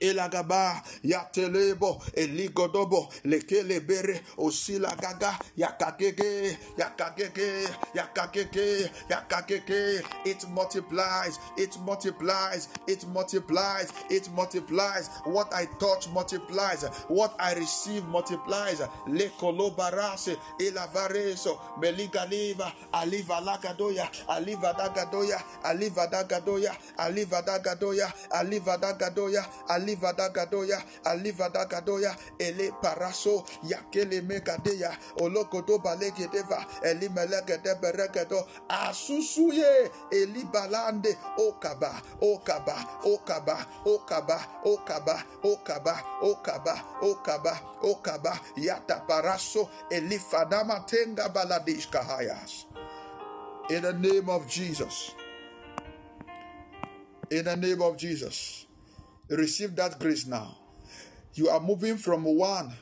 Elagaba, 0.00 0.82
Yatelebo, 1.04 2.00
Eligodobo, 2.16 3.08
Lekelebere, 3.24 4.20
Osilagaga, 4.38 5.38
Yakakeke, 5.58 6.56
Yakakeke, 6.78 7.68
Yakakeke, 7.94 8.90
Yakakeke. 9.10 10.02
It 10.24 10.46
multiplies, 10.50 11.38
it 11.56 11.76
multiplies, 11.84 12.68
it 12.86 13.06
multiplies, 13.08 13.92
it 14.10 14.28
multiplies. 14.34 15.08
What 15.24 15.52
I 15.54 15.66
touch 15.78 16.08
multiplies, 16.10 16.84
what 17.08 17.34
I 17.38 17.54
receive 17.54 18.04
multiplies. 18.06 18.80
Lekolobarase, 19.08 20.36
Elavareso, 20.60 21.58
Meligaliva, 21.80 22.72
Aliva 22.94 23.40
Lagadoya, 23.42 24.08
Aliva 24.28 24.74
Dagadoya, 24.78 25.42
Aliva 25.64 26.06
Dagadoya, 26.10 26.74
Aliva 26.98 27.42
Dagadoya, 27.42 28.12
Aliva 28.32 28.78
Dagadoya, 28.78 29.46
Aliva 29.68 29.89
Alivadagadoya, 29.90 30.82
Alivadagadoya, 31.04 32.16
Ele 32.38 32.70
Paraso, 32.82 33.44
Yakele 33.64 34.20
Beregedo, 37.80 38.46
Asusuye, 38.68 39.90
Okaba, 41.38 42.02
Okaba, 42.20 42.76
Okaba, 43.04 43.66
Okaba, 43.84 44.46
Okaba, 44.64 45.24
Okaba, 45.42 46.02
Okaba, 46.22 46.82
Okaba, 47.02 47.60
Okaba, 47.82 48.40
Yata 48.56 49.06
Paraso, 49.06 49.68
Tenga. 50.86 51.30
In 53.70 53.82
the 53.82 53.92
name 53.92 54.28
of 54.28 54.48
Jesus. 54.48 55.14
In 57.30 57.44
the 57.44 57.56
name 57.56 57.80
of 57.82 57.96
Jesus. 57.96 58.66
Receive 59.30 59.76
that 59.76 59.98
grace 60.00 60.26
now. 60.26 60.56
You 61.34 61.48
are 61.48 61.60
moving 61.60 61.96
from 61.96 62.24
one, 62.24 62.72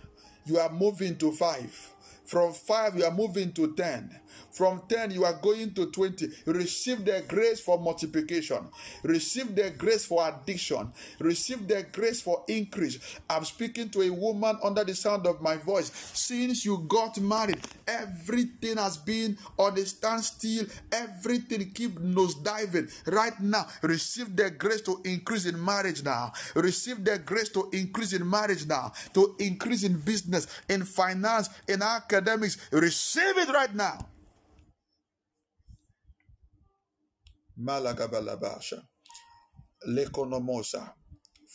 you 0.47 0.59
are 0.59 0.73
moving 0.73 1.16
to 1.16 1.31
five. 1.33 1.93
From 2.25 2.53
five, 2.53 2.97
you 2.97 3.05
are 3.05 3.15
moving 3.15 3.53
to 3.53 3.75
10. 3.75 4.19
From 4.51 4.82
10, 4.89 5.12
you 5.12 5.24
are 5.24 5.39
going 5.40 5.73
to 5.74 5.86
20. 5.86 6.28
Receive 6.47 7.05
the 7.05 7.23
grace 7.28 7.60
for 7.60 7.78
multiplication. 7.78 8.69
Receive 9.02 9.55
the 9.55 9.70
grace 9.70 10.05
for 10.05 10.27
addiction. 10.28 10.93
Receive 11.19 11.66
the 11.69 11.86
grace 11.93 12.20
for 12.20 12.44
increase. 12.48 12.98
I'm 13.28 13.44
speaking 13.44 13.89
to 13.90 14.02
a 14.02 14.10
woman 14.10 14.59
under 14.62 14.85
the 14.85 14.94
sound 14.94 15.27
of 15.27 15.40
my 15.40 15.56
voice. 15.56 15.93
Since 16.15 16.65
you 16.65 16.78
got 16.89 17.19
married, 17.20 17.60
everything 17.86 18.77
has 18.77 18.97
been 18.97 19.39
on 19.56 19.78
a 19.78 19.86
standstill. 19.86 20.66
Everything 20.93 21.70
keep 21.70 21.98
nose 22.01 22.35
diving. 22.35 22.89
Right 23.06 23.39
now, 23.40 23.66
receive 23.82 24.35
the 24.35 24.51
grace 24.51 24.81
to 24.82 25.01
increase 25.05 25.47
in 25.47 25.62
marriage 25.62 26.02
now. 26.02 26.32
Receive 26.55 27.05
the 27.05 27.19
grace 27.19 27.48
to 27.51 27.69
increase 27.73 28.12
in 28.12 28.28
marriage 28.28 28.66
now. 28.66 28.93
To 29.15 29.36
increase 29.39 29.85
in 29.85 29.98
business, 30.01 30.47
in 30.69 30.85
finance, 30.85 31.48
in 31.69 31.82
academics. 31.82 32.59
Receive 32.73 33.39
it 33.39 33.48
right 33.48 33.74
now. 33.74 34.06
Malagabalabasha. 37.60 38.82
Lekonomosa. 39.89 40.93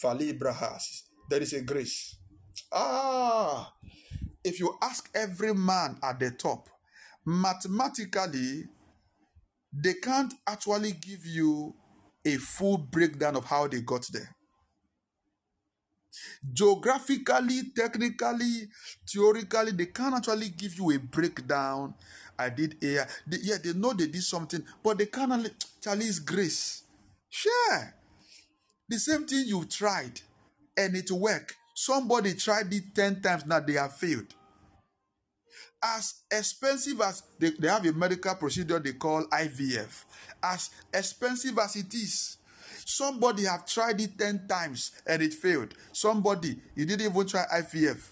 Falibrahas. 0.01 1.03
There 1.29 1.41
is 1.41 1.53
a 1.53 1.61
grace. 1.61 2.17
Ah, 2.71 3.73
if 4.43 4.59
you 4.59 4.75
ask 4.81 5.09
every 5.15 5.53
man 5.53 5.97
at 6.03 6.19
the 6.19 6.31
top, 6.31 6.69
mathematically, 7.25 8.65
they 9.71 9.93
can't 9.95 10.33
actually 10.45 10.91
give 10.93 11.25
you 11.25 11.73
a 12.25 12.35
full 12.37 12.77
breakdown 12.77 13.35
of 13.35 13.45
how 13.45 13.67
they 13.67 13.81
got 13.81 14.05
there. 14.11 14.35
Geographically, 16.51 17.71
technically, 17.75 18.67
theoretically, 19.09 19.71
they 19.71 19.87
can't 19.87 20.15
actually 20.15 20.49
give 20.49 20.77
you 20.77 20.91
a 20.91 20.99
breakdown. 20.99 21.95
I 22.37 22.49
did 22.49 22.77
here. 22.79 23.07
They, 23.25 23.37
yeah, 23.41 23.57
they 23.63 23.73
know 23.73 23.93
they 23.93 24.07
did 24.07 24.23
something, 24.23 24.63
but 24.83 24.97
they 24.97 25.07
can't 25.07 25.31
is 25.91 26.19
grace. 26.19 26.83
Sure. 27.29 27.93
The 28.89 28.99
same 28.99 29.25
thing 29.25 29.45
you 29.47 29.65
tried 29.65 30.21
and 30.77 30.95
it 30.95 31.11
worked. 31.11 31.55
Somebody 31.75 32.33
tried 32.35 32.71
it 32.73 32.95
10 32.95 33.21
times, 33.21 33.45
now 33.45 33.59
they 33.59 33.73
have 33.73 33.95
failed. 33.95 34.33
As 35.83 36.21
expensive 36.31 37.01
as 37.01 37.23
they, 37.39 37.49
they 37.59 37.67
have 37.67 37.85
a 37.85 37.91
medical 37.91 38.35
procedure 38.35 38.79
they 38.79 38.93
call 38.93 39.25
IVF, 39.25 40.05
as 40.41 40.69
expensive 40.93 41.57
as 41.59 41.75
it 41.75 41.93
is, 41.93 42.37
Somebody 42.85 43.45
have 43.45 43.65
tried 43.65 44.01
it 44.01 44.17
10 44.17 44.47
times 44.47 44.91
and 45.07 45.21
it 45.21 45.33
failed. 45.33 45.73
Somebody, 45.91 46.59
you 46.75 46.85
didn't 46.85 47.09
even 47.09 47.27
try 47.27 47.45
IVF. 47.53 48.11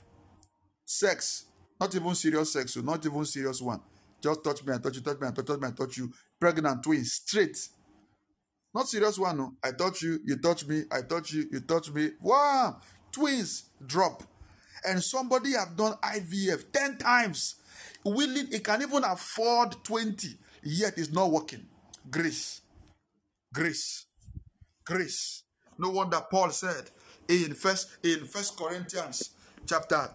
Sex, 0.85 1.45
not 1.79 1.93
even 1.95 2.15
serious 2.15 2.53
sex, 2.53 2.77
not 2.77 3.05
even 3.05 3.25
serious 3.25 3.61
one. 3.61 3.81
Just 4.21 4.43
touch 4.43 4.63
me, 4.65 4.73
I 4.73 4.77
touch 4.77 4.95
you, 4.95 5.01
touch 5.01 5.19
me, 5.19 5.27
I 5.27 5.31
touch, 5.31 5.45
touch 5.45 5.59
me, 5.59 5.67
I 5.67 5.71
touch 5.71 5.97
you. 5.97 6.11
Pregnant 6.39 6.83
twins, 6.83 7.13
straight. 7.13 7.57
Not 8.73 8.87
serious 8.87 9.17
one, 9.17 9.37
no. 9.37 9.53
I 9.63 9.71
touch 9.71 10.01
you, 10.03 10.19
you 10.25 10.37
touch 10.37 10.65
me, 10.67 10.83
I 10.91 11.01
touch 11.01 11.33
you, 11.33 11.45
you 11.51 11.59
touch 11.61 11.91
me. 11.91 12.11
Wow! 12.21 12.79
Twins 13.11 13.69
drop. 13.85 14.23
And 14.85 15.03
somebody 15.03 15.51
have 15.53 15.75
done 15.75 15.93
IVF 16.03 16.71
10 16.71 16.97
times. 16.97 17.55
Willing, 18.03 18.47
he 18.47 18.59
can 18.59 18.81
even 18.81 19.03
afford 19.03 19.83
20, 19.83 20.37
yet 20.63 20.93
it's 20.97 21.11
not 21.11 21.29
working. 21.31 21.65
Grace. 22.09 22.61
Grace. 23.53 24.05
Grace. 24.85 25.43
No 25.77 25.89
wonder 25.89 26.21
Paul 26.29 26.51
said 26.51 26.89
in 27.27 27.53
first 27.53 27.89
in 28.03 28.25
First 28.25 28.57
Corinthians 28.57 29.31
chapter 29.65 30.09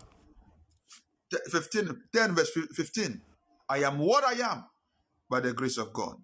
15, 1.50 2.02
10 2.14 2.34
verse 2.34 2.50
15, 2.74 3.20
I 3.68 3.78
am 3.78 3.98
what 3.98 4.24
I 4.24 4.34
am 4.52 4.64
by 5.30 5.40
the 5.40 5.52
grace 5.52 5.78
of 5.78 5.92
God. 5.92 6.16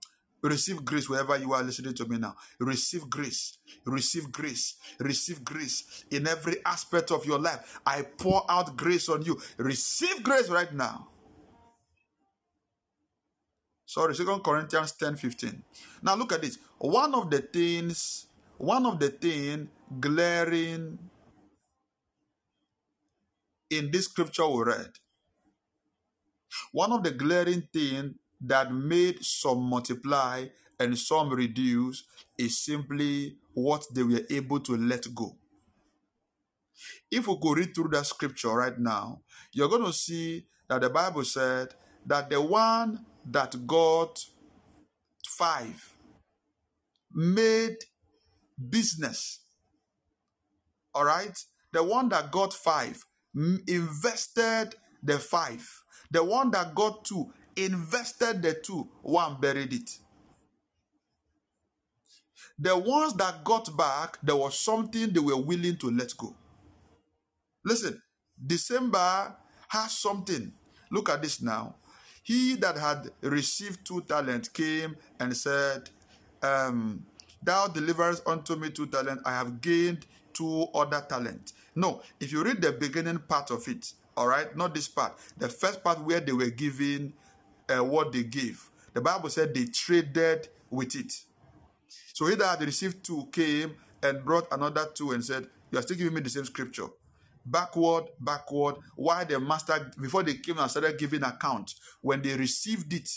Receive 0.43 0.85
grace 0.85 1.09
wherever 1.09 1.37
you 1.39 1.53
are 1.53 1.63
listening 1.63 1.95
to 1.95 2.07
me 2.07 2.19
now. 2.19 2.35
Receive 2.59 3.09
grace. 3.09 3.59
Receive 3.85 4.33
grace. 4.33 4.75
Receive 4.99 5.45
grace 5.45 6.05
in 6.11 6.27
every 6.27 6.57
aspect 6.67 7.13
of 7.13 7.25
your 7.27 7.39
life. 7.39 7.81
I 7.87 8.03
pour 8.03 8.45
out 8.51 8.77
grace 8.77 9.09
on 9.09 9.23
you. 9.23 9.41
Receive 9.59 10.23
grace 10.23 10.49
right 10.49 10.73
now. 10.75 11.09
Sorry, 13.87 14.15
Second 14.15 14.41
Corinthians 14.43 14.93
10 14.93 15.17
15. 15.17 15.63
Now 16.03 16.17
look 16.17 16.33
at 16.33 16.43
this. 16.43 16.59
One 16.79 17.15
of 17.15 17.31
the 17.31 17.41
things, 17.41 18.27
one 18.59 18.87
of 18.87 18.99
the 18.99 19.11
thing 19.11 19.69
glaring 20.01 20.99
in 23.71 23.91
this 23.91 24.07
scripture 24.07 24.49
we 24.49 24.65
read, 24.65 24.91
one 26.73 26.93
of 26.93 27.03
the 27.03 27.11
glaring 27.11 27.69
things 27.73 28.15
that 28.41 28.73
made 28.73 29.25
some 29.25 29.63
multiply 29.63 30.47
and 30.79 30.99
some 30.99 31.31
reduce 31.31 32.05
is 32.39 32.59
simply 32.59 33.37
what 33.55 33.85
they 33.95 34.03
were 34.03 34.23
able 34.31 34.61
to 34.61 34.77
let 34.77 35.15
go. 35.15 35.37
If 37.11 37.29
we 37.29 37.37
could 37.41 37.59
read 37.59 37.75
through 37.75 37.91
that 37.91 38.07
scripture 38.07 38.49
right 38.51 38.79
now, 38.79 39.21
you're 39.53 39.69
going 39.69 39.85
to 39.85 39.93
see 39.93 40.47
that 40.69 40.81
the 40.81 40.91
Bible 40.91 41.25
said 41.25 41.75
that 42.07 42.31
the 42.31 42.41
one 42.41 43.05
that 43.31 43.67
got 43.67 44.25
five 45.29 45.95
made 47.13 47.77
business. 48.71 49.41
All 50.95 51.05
right? 51.05 51.39
The 51.73 51.83
one 51.83 52.09
that 52.09 52.31
got 52.31 52.53
five 52.53 53.05
invested 53.35 54.75
the 55.03 55.19
five. 55.19 55.82
The 56.13 56.23
one 56.23 56.51
that 56.51 56.75
got 56.75 57.05
two 57.07 57.33
invested 57.57 58.43
the 58.43 58.53
two, 58.55 58.87
one 59.03 59.41
buried 59.41 59.73
it. 59.73 59.91
The 62.59 62.77
ones 62.77 63.15
that 63.15 63.43
got 63.43 63.75
back, 63.77 64.19
there 64.23 64.37
was 64.37 64.59
something 64.59 65.11
they 65.11 65.21
were 65.21 65.37
willing 65.41 65.77
to 65.79 65.91
let 65.91 66.15
go. 66.17 66.37
Listen, 67.65 68.01
December 68.47 69.35
has 69.69 69.93
something. 69.99 70.53
Look 70.91 71.09
at 71.09 71.23
this 71.23 71.41
now. 71.41 71.77
He 72.23 72.57
that 72.57 72.77
had 72.77 73.11
received 73.23 73.85
two 73.87 74.03
talents 74.03 74.49
came 74.49 74.97
and 75.19 75.35
said, 75.35 75.89
um, 76.43 77.07
Thou 77.43 77.69
deliverest 77.69 78.23
unto 78.29 78.55
me 78.55 78.71
two 78.71 78.87
talents, 78.87 79.23
I 79.25 79.33
have 79.33 79.61
gained 79.61 80.07
two 80.35 80.69
other 80.75 81.05
talents. 81.09 81.55
No, 81.75 82.03
if 82.21 82.31
you 82.33 82.45
read 82.45 82.61
the 82.61 82.73
beginning 82.73 83.19
part 83.19 83.51
of 83.51 83.67
it, 83.67 83.93
all 84.17 84.29
right, 84.29 84.55
not 84.57 84.75
this 84.75 84.89
part, 84.89 85.19
the 85.39 85.49
first 85.49 85.83
part 85.83 86.01
where 86.03 86.21
they 86.21 86.33
were 86.33 86.51
giving 86.51 87.13
uh, 87.69 87.83
what 87.83 88.13
they 88.13 88.23
gave, 88.23 88.69
the 88.93 89.01
Bible 89.01 89.31
said 89.31 89.55
they 89.55 89.65
traded 89.65 90.49
with 90.71 90.95
it. 90.95 91.13
So 92.13 92.27
he 92.27 92.35
that 92.35 92.59
had 92.59 92.67
received 92.67 93.05
two 93.05 93.29
came 93.33 93.75
and 94.03 94.25
brought 94.25 94.47
another 94.53 94.87
two 94.95 95.13
and 95.13 95.25
said, 95.25 95.47
You 95.71 95.79
are 95.79 95.83
still 95.83 95.97
giving 95.97 96.15
me 96.15 96.21
the 96.21 96.31
same 96.31 96.45
scripture 96.45 96.89
backward, 97.45 98.05
backward. 98.21 98.77
Why 98.97 99.25
the 99.25 99.41
master, 99.41 99.91
before 100.01 100.23
they 100.23 100.35
came 100.35 100.59
and 100.59 100.71
started 100.71 100.99
giving 100.99 101.23
account, 101.23 101.75
when 102.01 102.23
they 102.23 102.37
received 102.37 102.93
it, 102.93 103.09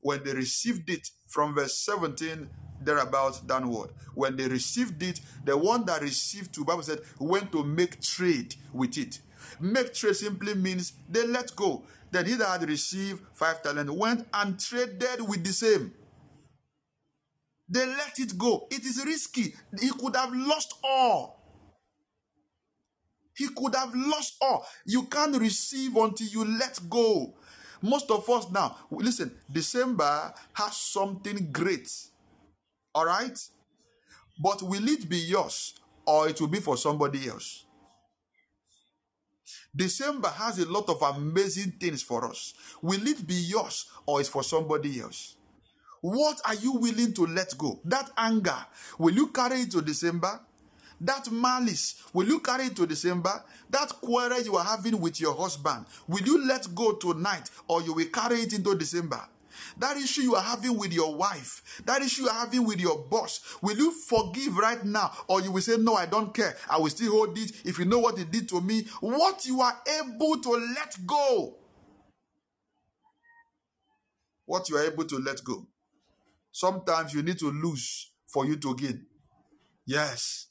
when 0.00 0.22
they 0.24 0.32
received 0.32 0.88
it 0.90 1.08
from 1.26 1.54
verse 1.54 1.76
17 1.78 2.48
thereabouts 2.82 3.40
downward, 3.40 3.90
when 4.14 4.36
they 4.36 4.48
received 4.48 5.02
it, 5.02 5.20
the 5.44 5.56
one 5.56 5.84
that 5.84 6.00
received 6.00 6.54
two, 6.54 6.64
Bible 6.64 6.82
said 6.82 7.00
went 7.18 7.52
to 7.52 7.62
make 7.62 8.00
trade 8.00 8.54
with 8.72 8.96
it. 8.96 9.20
Make 9.60 9.94
trade 9.94 10.16
simply 10.16 10.54
means 10.54 10.92
they 11.08 11.26
let 11.26 11.54
go. 11.56 11.84
Then 12.10 12.26
he 12.26 12.34
that 12.34 12.60
had 12.60 12.68
received 12.68 13.22
five 13.32 13.62
talent 13.62 13.90
went 13.90 14.26
and 14.34 14.58
traded 14.58 15.26
with 15.28 15.44
the 15.44 15.52
same. 15.52 15.92
They 17.68 17.86
let 17.86 18.18
it 18.18 18.36
go. 18.36 18.66
It 18.70 18.84
is 18.84 19.02
risky. 19.04 19.54
He 19.80 19.90
could 19.90 20.16
have 20.16 20.34
lost 20.34 20.74
all. 20.82 21.40
He 23.36 23.48
could 23.48 23.74
have 23.76 23.94
lost 23.94 24.36
all. 24.40 24.66
You 24.84 25.04
can't 25.04 25.36
receive 25.36 25.96
until 25.96 26.26
you 26.26 26.44
let 26.44 26.80
go. 26.90 27.34
Most 27.80 28.10
of 28.10 28.28
us 28.28 28.50
now, 28.50 28.76
listen, 28.90 29.30
December 29.50 30.34
has 30.52 30.76
something 30.76 31.50
great. 31.52 31.88
All 32.94 33.06
right? 33.06 33.38
But 34.42 34.62
will 34.62 34.88
it 34.88 35.08
be 35.08 35.18
yours 35.18 35.74
or 36.04 36.28
it 36.28 36.40
will 36.40 36.48
be 36.48 36.60
for 36.60 36.76
somebody 36.76 37.28
else? 37.28 37.64
December 39.74 40.28
has 40.28 40.58
a 40.58 40.68
lot 40.70 40.88
of 40.88 41.00
amazing 41.02 41.72
things 41.72 42.02
for 42.02 42.24
us. 42.28 42.54
Will 42.82 43.06
it 43.06 43.26
be 43.26 43.34
yours 43.34 43.86
or 44.06 44.20
it's 44.20 44.28
for 44.28 44.42
somebody 44.42 45.00
else? 45.00 45.36
What 46.00 46.40
are 46.46 46.54
you 46.54 46.72
willing 46.72 47.12
to 47.14 47.26
let 47.26 47.56
go? 47.56 47.78
That 47.84 48.10
anger, 48.16 48.56
will 48.98 49.14
you 49.14 49.28
carry 49.28 49.60
it 49.62 49.70
to 49.72 49.82
December? 49.82 50.40
That 51.00 51.30
malice, 51.30 52.02
will 52.12 52.26
you 52.26 52.40
carry 52.40 52.64
it 52.66 52.76
to 52.76 52.86
December? 52.86 53.42
That 53.70 53.88
quarrel 54.00 54.40
you 54.42 54.56
are 54.56 54.64
having 54.64 55.00
with 55.00 55.20
your 55.20 55.34
husband, 55.34 55.86
will 56.08 56.22
you 56.22 56.46
let 56.46 56.74
go 56.74 56.92
tonight 56.92 57.48
or 57.68 57.82
you 57.82 57.94
will 57.94 58.06
carry 58.06 58.40
it 58.40 58.52
into 58.52 58.74
December? 58.74 59.20
That 59.78 59.96
issue 59.96 60.22
you 60.22 60.34
are 60.34 60.42
having 60.42 60.78
with 60.78 60.92
your 60.92 61.14
wife, 61.14 61.82
that 61.86 62.02
issue 62.02 62.22
you 62.22 62.28
are 62.28 62.40
having 62.40 62.64
with 62.64 62.80
your 62.80 62.98
boss, 63.08 63.40
will 63.62 63.76
you 63.76 63.92
forgive 63.92 64.56
right 64.56 64.84
now? 64.84 65.12
Or 65.28 65.40
you 65.40 65.52
will 65.52 65.62
say, 65.62 65.76
No, 65.76 65.94
I 65.94 66.06
don't 66.06 66.34
care. 66.34 66.56
I 66.68 66.78
will 66.78 66.90
still 66.90 67.12
hold 67.12 67.38
it 67.38 67.52
if 67.64 67.78
you 67.78 67.84
know 67.84 67.98
what 67.98 68.18
it 68.18 68.30
did 68.30 68.48
to 68.50 68.60
me. 68.60 68.84
What 69.00 69.44
you 69.46 69.60
are 69.60 69.76
able 70.00 70.40
to 70.40 70.50
let 70.50 70.96
go. 71.06 71.56
What 74.46 74.68
you 74.68 74.76
are 74.76 74.84
able 74.84 75.04
to 75.04 75.16
let 75.18 75.42
go. 75.44 75.66
Sometimes 76.52 77.14
you 77.14 77.22
need 77.22 77.38
to 77.38 77.50
lose 77.50 78.12
for 78.26 78.44
you 78.46 78.56
to 78.56 78.74
gain. 78.74 79.06
Yes 79.86 80.46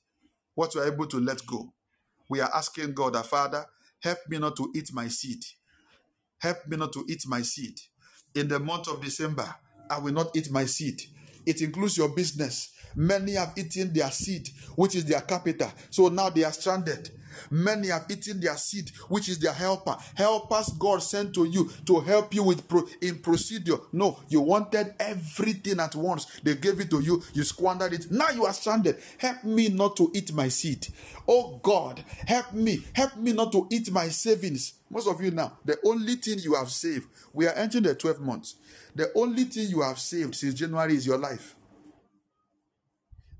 what 0.59 0.75
you 0.75 0.81
are 0.81 0.87
able 0.87 1.05
to 1.07 1.21
let 1.21 1.45
go. 1.45 1.73
We 2.29 2.41
are 2.41 2.51
asking 2.53 2.93
God, 2.93 3.15
our 3.15 3.23
Father, 3.23 3.65
help 4.01 4.17
me 4.27 4.39
not 4.39 4.57
to 4.57 4.69
eat 4.75 4.89
my 4.91 5.07
seed. 5.07 5.39
Help 6.41 6.67
me 6.67 6.75
not 6.75 6.91
to 6.91 7.05
eat 7.07 7.23
my 7.27 7.41
seed. 7.41 7.75
In 8.35 8.47
the 8.47 8.59
month 8.59 8.87
of 8.87 9.01
December, 9.01 9.55
I 9.89 9.99
will 9.99 10.13
not 10.13 10.35
eat 10.35 10.51
my 10.51 10.65
seed. 10.65 11.01
It 11.45 11.61
includes 11.61 11.97
your 11.97 12.09
business. 12.09 12.71
Many 12.95 13.33
have 13.33 13.53
eaten 13.57 13.93
their 13.93 14.11
seed, 14.11 14.49
which 14.75 14.95
is 14.95 15.05
their 15.05 15.21
capital. 15.21 15.71
So 15.89 16.09
now 16.09 16.29
they 16.29 16.43
are 16.43 16.51
stranded. 16.51 17.09
Many 17.49 17.89
have 17.89 18.05
eaten 18.09 18.39
their 18.39 18.57
seed, 18.57 18.91
which 19.07 19.29
is 19.29 19.39
their 19.39 19.53
helper. 19.53 19.97
Helpers 20.15 20.69
God 20.77 21.01
sent 21.03 21.33
to 21.35 21.45
you 21.45 21.69
to 21.85 21.99
help 21.99 22.33
you 22.33 22.43
with 22.43 22.67
pro- 22.67 22.87
in 23.01 23.19
procedure. 23.19 23.77
No, 23.91 24.19
you 24.29 24.41
wanted 24.41 24.93
everything 24.99 25.79
at 25.79 25.95
once. 25.95 26.25
They 26.43 26.55
gave 26.55 26.79
it 26.79 26.89
to 26.91 26.99
you. 26.99 27.23
You 27.33 27.43
squandered 27.43 27.93
it. 27.93 28.11
Now 28.11 28.29
you 28.29 28.45
are 28.45 28.53
stranded. 28.53 28.97
Help 29.17 29.43
me 29.43 29.69
not 29.69 29.95
to 29.97 30.11
eat 30.13 30.33
my 30.33 30.47
seed. 30.47 30.87
Oh 31.27 31.59
God, 31.61 32.03
help 32.25 32.53
me. 32.53 32.85
Help 32.93 33.17
me 33.17 33.33
not 33.33 33.51
to 33.51 33.67
eat 33.71 33.91
my 33.91 34.07
savings. 34.09 34.73
Most 34.89 35.07
of 35.07 35.21
you 35.21 35.31
now, 35.31 35.57
the 35.63 35.77
only 35.85 36.15
thing 36.15 36.39
you 36.39 36.55
have 36.55 36.71
saved, 36.71 37.07
we 37.31 37.45
are 37.47 37.53
entering 37.53 37.83
the 37.83 37.93
12 37.93 38.19
months. 38.19 38.55
The 38.95 39.11
only 39.15 39.43
thing 39.43 39.69
you 39.69 39.81
have 39.81 39.99
saved 39.99 40.35
since 40.35 40.55
January 40.55 40.95
is 40.95 41.05
your 41.05 41.17
life. 41.17 41.55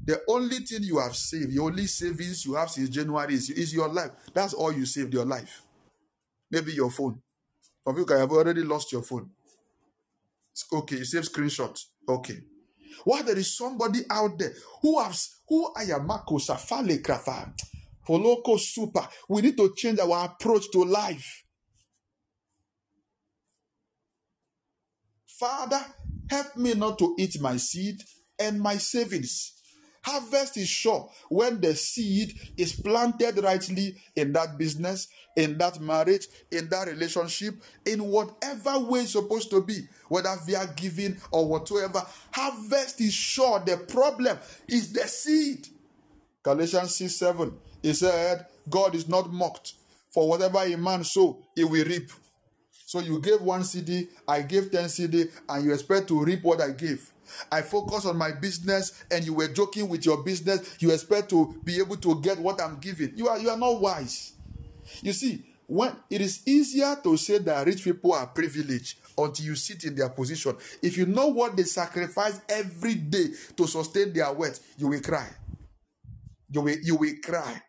The 0.10 0.24
only 0.28 0.58
thing 0.62 0.82
you 0.82 0.98
have 0.98 1.16
saved, 1.16 1.54
the 1.54 1.62
only 1.62 1.86
savings 1.86 2.44
you 2.44 2.56
have 2.56 2.72
since 2.72 2.90
January 2.90 3.36
is, 3.36 3.52
is 3.52 3.72
your 3.72 3.88
life. 3.88 4.10
That's 4.34 4.56
all 4.56 4.72
you 4.72 4.88
saved 4.88 5.14
your 5.14 5.24
life. 5.24 5.62
Maybe 6.50 6.74
your 6.74 6.90
phone. 6.90 7.22
Some 7.86 7.96
people 7.96 8.18
have 8.18 8.32
already 8.32 8.64
lost 8.64 8.92
your 8.92 9.04
phone. 9.04 9.30
Okay, 10.74 10.96
you 10.96 11.06
save 11.06 11.26
screenshots. 11.26 11.82
Okay. 12.08 12.40
Why 13.04 13.22
there 13.22 13.38
is 13.38 13.56
somebody 13.56 14.00
out 14.10 14.40
there 14.40 14.52
who 14.82 15.00
has 15.00 15.42
who 15.48 15.72
I 15.78 15.84
am 15.84 16.08
Marco 16.08 16.40
Safale 16.40 17.04
Krafa 17.04 17.54
local 18.08 18.58
super. 18.58 19.08
We 19.28 19.44
need 19.44 19.58
to 19.58 19.72
change 19.78 20.00
our 20.00 20.26
approach 20.26 20.72
to 20.72 20.86
life. 20.86 21.44
Father, 25.28 25.86
help 26.32 26.58
me 26.58 26.74
not 26.74 26.98
to 26.98 27.16
eat 27.20 27.40
my 27.40 27.58
seed 27.58 28.02
and 28.40 28.60
my 28.60 28.78
savings. 28.78 29.59
Harvest 30.02 30.58
is 30.58 30.68
sure 30.68 31.10
when 31.30 31.60
the 31.60 31.76
seed 31.76 32.34
is 32.58 32.74
planted 32.74 33.44
rightly 33.44 33.96
in 34.16 34.32
that 34.34 34.58
business, 34.58 35.08
in 35.36 35.58
that 35.58 35.80
marriage, 35.80 36.28
in 36.52 36.70
that 36.70 36.88
relationship, 36.88 37.62
in 37.86 38.04
whatever 38.04 38.80
way 38.80 39.02
it's 39.02 39.12
supposed 39.12 39.50
to 39.50 39.62
be, 39.62 39.82
whether 40.08 40.34
via 40.46 40.68
giving 40.76 41.18
or 41.32 41.48
whatsoever. 41.48 42.02
Harvest 42.32 43.02
is 43.02 43.14
sure. 43.14 43.60
The 43.60 43.78
problem 43.78 44.38
is 44.68 44.94
the 44.94 45.08
seed. 45.08 45.68
Galatians 46.44 46.96
6 46.96 47.16
7. 47.16 47.54
He 47.82 47.94
said, 47.94 48.46
God 48.70 48.96
is 48.96 49.08
not 49.08 49.32
mocked. 49.32 49.74
For 50.12 50.28
whatever 50.28 50.60
a 50.60 50.76
man 50.76 51.04
sow, 51.04 51.46
he 51.56 51.64
will 51.64 51.86
reap. 51.86 52.10
So 52.86 53.00
you 53.00 53.20
gave 53.20 53.42
one 53.42 53.62
cedi, 53.62 54.08
I 54.28 54.42
gave 54.42 54.72
10 54.72 54.86
cedi, 54.86 55.30
and 55.48 55.64
you 55.64 55.74
expect 55.74 56.08
to 56.08 56.24
reap 56.24 56.44
what 56.44 56.60
I 56.60 56.72
gave. 56.72 57.12
I 57.52 57.62
focus 57.62 58.06
on 58.06 58.18
my 58.18 58.32
business 58.32 59.04
and 59.12 59.26
you 59.26 59.34
were 59.34 59.48
joking 59.48 59.90
with 59.90 60.06
your 60.06 60.24
business, 60.24 60.78
you 60.80 60.92
expect 60.92 61.30
to 61.30 61.56
be 61.64 61.78
able 61.80 61.98
to 61.98 62.22
get 62.22 62.40
what 62.40 62.62
I'm 62.62 62.78
giving. 62.80 63.14
You 63.16 63.28
are 63.28 63.40
you 63.40 63.50
are 63.50 63.58
not 63.58 63.82
wise. 63.82 64.34
You 65.02 65.14
see, 65.14 65.46
when 65.68 65.96
it 66.10 66.22
is 66.22 66.42
easier 66.48 66.98
to 67.04 67.16
say 67.16 67.38
that 67.38 67.68
rich 67.68 67.84
people 67.84 68.14
are 68.14 68.28
privileged 68.28 68.98
until 69.18 69.46
you 69.46 69.56
sit 69.56 69.84
in 69.84 69.96
their 69.96 70.10
position. 70.10 70.56
If 70.82 70.98
you 70.98 71.06
know 71.06 71.28
what 71.28 71.56
they 71.56 71.64
sacrifice 71.64 72.42
every 72.50 72.96
day 72.96 73.28
to 73.56 73.68
sustain 73.68 74.12
their 74.14 74.32
wealth, 74.34 74.60
you 74.78 74.88
will 74.88 75.02
cry. 75.02 75.28
You 76.52 76.62
will, 76.62 76.78
you 76.82 76.96
will 76.96 77.14
cry. 77.24 77.62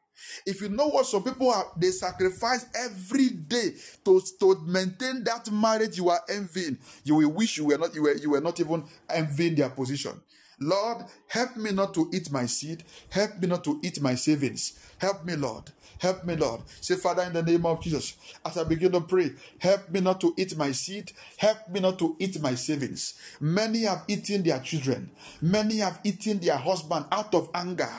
If 0.47 0.61
you 0.61 0.69
know 0.69 0.89
what 0.89 1.07
some 1.07 1.23
people 1.23 1.51
are, 1.51 1.67
they 1.77 1.91
sacrifice 1.91 2.67
every 2.75 3.29
day 3.31 3.75
to, 4.05 4.23
to 4.41 4.61
maintain 4.67 5.25
that 5.25 5.51
marriage 5.51 5.97
you 5.97 6.09
are 6.09 6.23
envying. 6.29 6.79
You 7.05 7.17
will 7.17 7.33
wish 7.33 7.57
you 7.59 7.67
were 7.67 7.79
not 7.79 7.95
you 7.95 8.03
were 8.03 8.15
you 8.15 8.31
were 8.31 8.41
not 8.41 8.61
even 8.61 8.85
envying 9.09 9.55
their 9.55 9.71
position. 9.71 10.21
Lord, 10.63 11.07
help 11.27 11.57
me 11.57 11.73
not 11.73 11.95
to 11.95 12.11
eat 12.13 12.31
my 12.31 12.45
seed. 12.45 12.85
Help 13.09 13.41
me 13.41 13.49
not 13.49 13.65
to 13.65 13.81
eat 13.83 14.01
my 14.03 14.15
savings. 14.15 14.79
Help 14.99 15.25
me, 15.25 15.35
Lord. 15.35 15.71
Help 16.01 16.25
me, 16.25 16.35
Lord. 16.35 16.63
Say, 16.81 16.95
Father, 16.97 17.25
in 17.25 17.35
the 17.35 17.43
name 17.43 17.67
of 17.67 17.83
Jesus, 17.83 18.17
as 18.45 18.57
I 18.57 18.65
begin 18.65 18.93
to 18.93 19.03
pray, 19.03 19.33
help 19.59 19.91
me 19.91 20.01
not 20.01 20.19
to 20.23 20.33
eat 20.39 20.57
my 20.57 20.73
seed. 20.73 21.13
Help 21.37 21.69
me 21.69 21.79
not 21.81 21.99
to 21.99 22.17
eat 22.19 22.41
my 22.41 22.55
savings. 22.55 23.15
Many 23.39 23.83
have 23.83 24.05
eaten 24.09 24.43
their 24.43 24.61
children. 24.61 25.11
Many 25.43 25.79
have 25.79 26.01
eaten 26.03 26.39
their 26.39 26.57
husband 26.57 27.05
out 27.13 27.35
of 27.35 27.51
anger, 27.55 27.91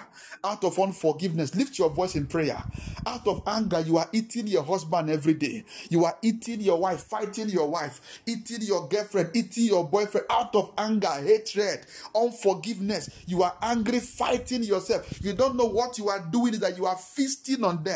out 0.43 0.63
of 0.63 0.79
unforgiveness. 0.79 1.53
Lift 1.53 1.77
your 1.77 1.91
voice 1.91 2.15
in 2.15 2.25
prayer. 2.25 2.63
Out 3.05 3.27
of 3.27 3.43
anger, 3.45 3.81
you 3.81 3.97
are 3.97 4.09
eating 4.11 4.47
your 4.47 4.63
husband 4.63 5.11
every 5.11 5.35
day. 5.35 5.63
You 5.89 6.05
are 6.05 6.17
eating 6.23 6.59
your 6.61 6.79
wife, 6.79 7.03
fighting 7.03 7.49
your 7.49 7.69
wife, 7.69 8.21
eating 8.25 8.61
your 8.61 8.87
girlfriend, 8.87 9.29
eating 9.35 9.65
your 9.65 9.87
boyfriend. 9.87 10.25
Out 10.31 10.55
of 10.55 10.71
anger, 10.75 11.21
hatred, 11.23 11.85
unforgiveness. 12.15 13.11
You 13.27 13.43
are 13.43 13.55
angry, 13.61 13.99
fighting 13.99 14.63
yourself. 14.63 15.23
You 15.23 15.33
don't 15.33 15.55
know 15.55 15.65
what 15.65 15.99
you 15.99 16.09
are 16.09 16.19
doing 16.31 16.53
that 16.61 16.77
you 16.77 16.87
are 16.87 16.97
feasting 16.97 17.63
on 17.63 17.83
them. 17.83 17.90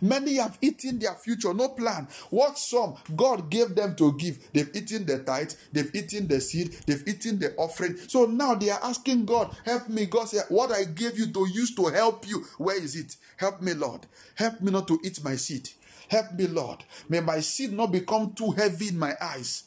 Many 0.00 0.36
have 0.36 0.58
eaten 0.60 0.98
their 0.98 1.14
future, 1.14 1.54
no 1.54 1.68
plan. 1.70 2.08
What 2.30 2.58
some 2.58 2.94
God 3.16 3.50
gave 3.50 3.74
them 3.74 3.94
to 3.96 4.12
give, 4.16 4.52
they've 4.52 4.70
eaten 4.74 5.06
the 5.06 5.20
tithe, 5.20 5.52
they've 5.72 5.94
eaten 5.94 6.28
the 6.28 6.40
seed, 6.40 6.72
they've 6.86 7.06
eaten 7.06 7.38
the 7.38 7.54
offering. 7.56 7.96
So 8.08 8.26
now 8.26 8.54
they 8.54 8.70
are 8.70 8.80
asking 8.82 9.24
God, 9.26 9.54
help 9.64 9.88
me. 9.88 10.06
God 10.06 10.28
said, 10.28 10.44
What 10.48 10.72
I 10.72 10.84
gave 10.84 11.18
you 11.18 11.26
to 11.32 11.48
use 11.48 11.74
to 11.76 11.86
help 11.86 12.28
you, 12.28 12.44
where 12.58 12.80
is 12.80 12.96
it? 12.96 13.16
Help 13.36 13.60
me, 13.60 13.74
Lord. 13.74 14.06
Help 14.34 14.60
me 14.60 14.70
not 14.70 14.88
to 14.88 14.98
eat 15.04 15.22
my 15.24 15.36
seed. 15.36 15.70
Help 16.08 16.32
me, 16.32 16.46
Lord. 16.48 16.82
May 17.08 17.20
my 17.20 17.40
seed 17.40 17.72
not 17.72 17.92
become 17.92 18.32
too 18.32 18.50
heavy 18.50 18.88
in 18.88 18.98
my 18.98 19.14
eyes. 19.20 19.64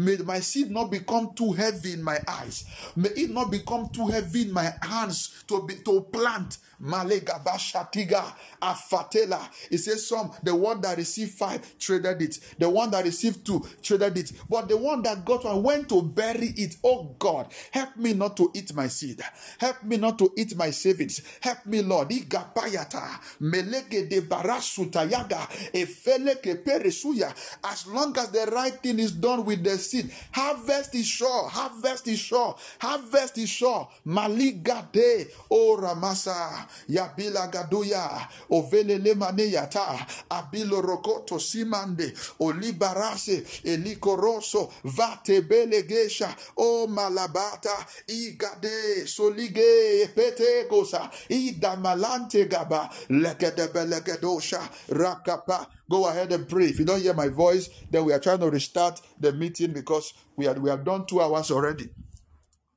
May 0.00 0.16
my 0.16 0.40
seed 0.40 0.70
not 0.70 0.90
become 0.90 1.34
too 1.34 1.52
heavy 1.52 1.92
in 1.92 2.02
my 2.02 2.18
eyes. 2.26 2.64
May 2.96 3.10
it 3.10 3.30
not 3.30 3.50
become 3.50 3.90
too 3.90 4.06
heavy 4.06 4.42
in 4.42 4.52
my 4.52 4.72
hands 4.80 5.44
to 5.46 5.62
be 5.66 5.74
to 5.84 6.00
plant. 6.10 6.56
Malegaba 6.82 7.58
shatiga 7.58 8.24
afatela. 8.62 9.46
It 9.70 9.76
says 9.78 10.06
some 10.08 10.32
the 10.42 10.56
one 10.56 10.80
that 10.80 10.96
received 10.96 11.32
five 11.32 11.78
traded 11.78 12.22
it, 12.22 12.40
the 12.58 12.70
one 12.70 12.90
that 12.92 13.04
received 13.04 13.44
two 13.44 13.62
traded 13.82 14.16
it, 14.16 14.32
but 14.48 14.68
the 14.68 14.78
one 14.78 15.02
that 15.02 15.22
got 15.26 15.44
one 15.44 15.62
went 15.62 15.90
to 15.90 16.00
bury 16.02 16.54
it. 16.56 16.76
Oh 16.82 17.14
God, 17.18 17.52
help 17.70 17.96
me 17.98 18.14
not 18.14 18.38
to 18.38 18.50
eat 18.54 18.72
my 18.74 18.88
seed. 18.88 19.20
Help 19.58 19.82
me 19.84 19.98
not 19.98 20.18
to 20.20 20.32
eat 20.38 20.56
my 20.56 20.70
savings. 20.70 21.20
Help 21.42 21.66
me, 21.66 21.82
Lord. 21.82 22.08
Igapayata 22.08 23.20
melege 23.42 24.08
de 24.08 24.22
barasutayaga 24.22 25.46
efeleke 25.74 26.64
peresuya. 26.64 27.34
As 27.64 27.86
long 27.86 28.16
as 28.18 28.30
the 28.30 28.50
right 28.50 28.72
thing 28.82 28.98
is 28.98 29.12
done 29.12 29.44
with 29.44 29.62
the 29.62 29.76
seed, 29.90 30.10
harvest 30.32 30.94
is 30.94 31.06
sure. 31.06 31.48
Harvest 31.48 32.06
is 32.08 32.18
sure. 32.18 32.54
Harvest 32.80 33.38
is 33.38 33.48
sure. 33.48 33.88
Maligade 34.06 35.28
o 35.50 35.76
ramasa 35.76 36.66
yabila 36.88 37.50
gaduya. 37.50 38.28
Ovelele 38.50 39.14
maneyata 39.14 40.06
abilo 40.30 40.80
rokoto 40.80 41.38
simande. 41.38 42.12
Olibarase 42.40 43.44
elikoroso 43.64 44.70
vatebelegesha 44.84 46.34
o 46.56 46.86
malabata. 46.86 47.86
Igade 48.08 49.06
solige 49.06 50.08
petegosa 50.14 51.10
idamalante 51.28 52.48
gaba. 52.48 52.88
Legedebelegadosha 53.10 54.60
rakapa 54.90 55.66
Go 55.90 56.08
ahead 56.08 56.32
and 56.32 56.48
pray. 56.48 56.66
If 56.66 56.80
you 56.80 56.86
don't 56.86 57.02
hear 57.02 57.14
my 57.14 57.28
voice, 57.28 57.70
then 57.90 58.06
we 58.06 58.14
are 58.14 58.20
trying 58.20 58.40
to 58.40 58.50
restart 58.50 59.02
the 59.20 59.32
meeting 59.34 59.74
because 59.74 60.14
we 60.36 60.46
had 60.46 60.58
we 60.60 60.70
have 60.70 60.84
done 60.84 61.06
two 61.06 61.20
hours 61.22 61.52
already. 61.52 61.90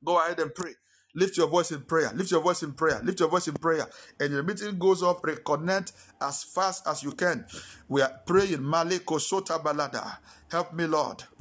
Go 0.04 0.18
ahead 0.24 0.40
and 0.40 0.54
pray. 0.54 0.72
Lift 1.16 1.38
your 1.38 1.48
voice 1.48 1.72
in 1.72 1.82
prayer. 1.82 2.12
Lift 2.14 2.32
your 2.32 2.42
voice 2.42 2.62
in 2.64 2.72
prayer. 2.74 3.00
Lift 3.04 3.20
your 3.20 3.30
voice 3.30 3.48
in 3.48 3.54
prayer. 3.56 3.88
And 4.20 4.34
the 4.34 4.44
meeting 4.44 4.78
goes 4.78 5.02
off. 5.02 5.22
Reconnect 5.22 5.92
as 6.22 6.44
fast 6.44 6.88
as 6.88 7.02
you 7.04 7.12
can. 7.12 7.46
We 7.88 8.02
are 8.02 8.12
praying. 8.26 8.60
Maleko 8.60 9.18
Balada. 9.64 10.18
Help 10.52 10.74
me, 10.74 10.86
Lord. 10.86 11.24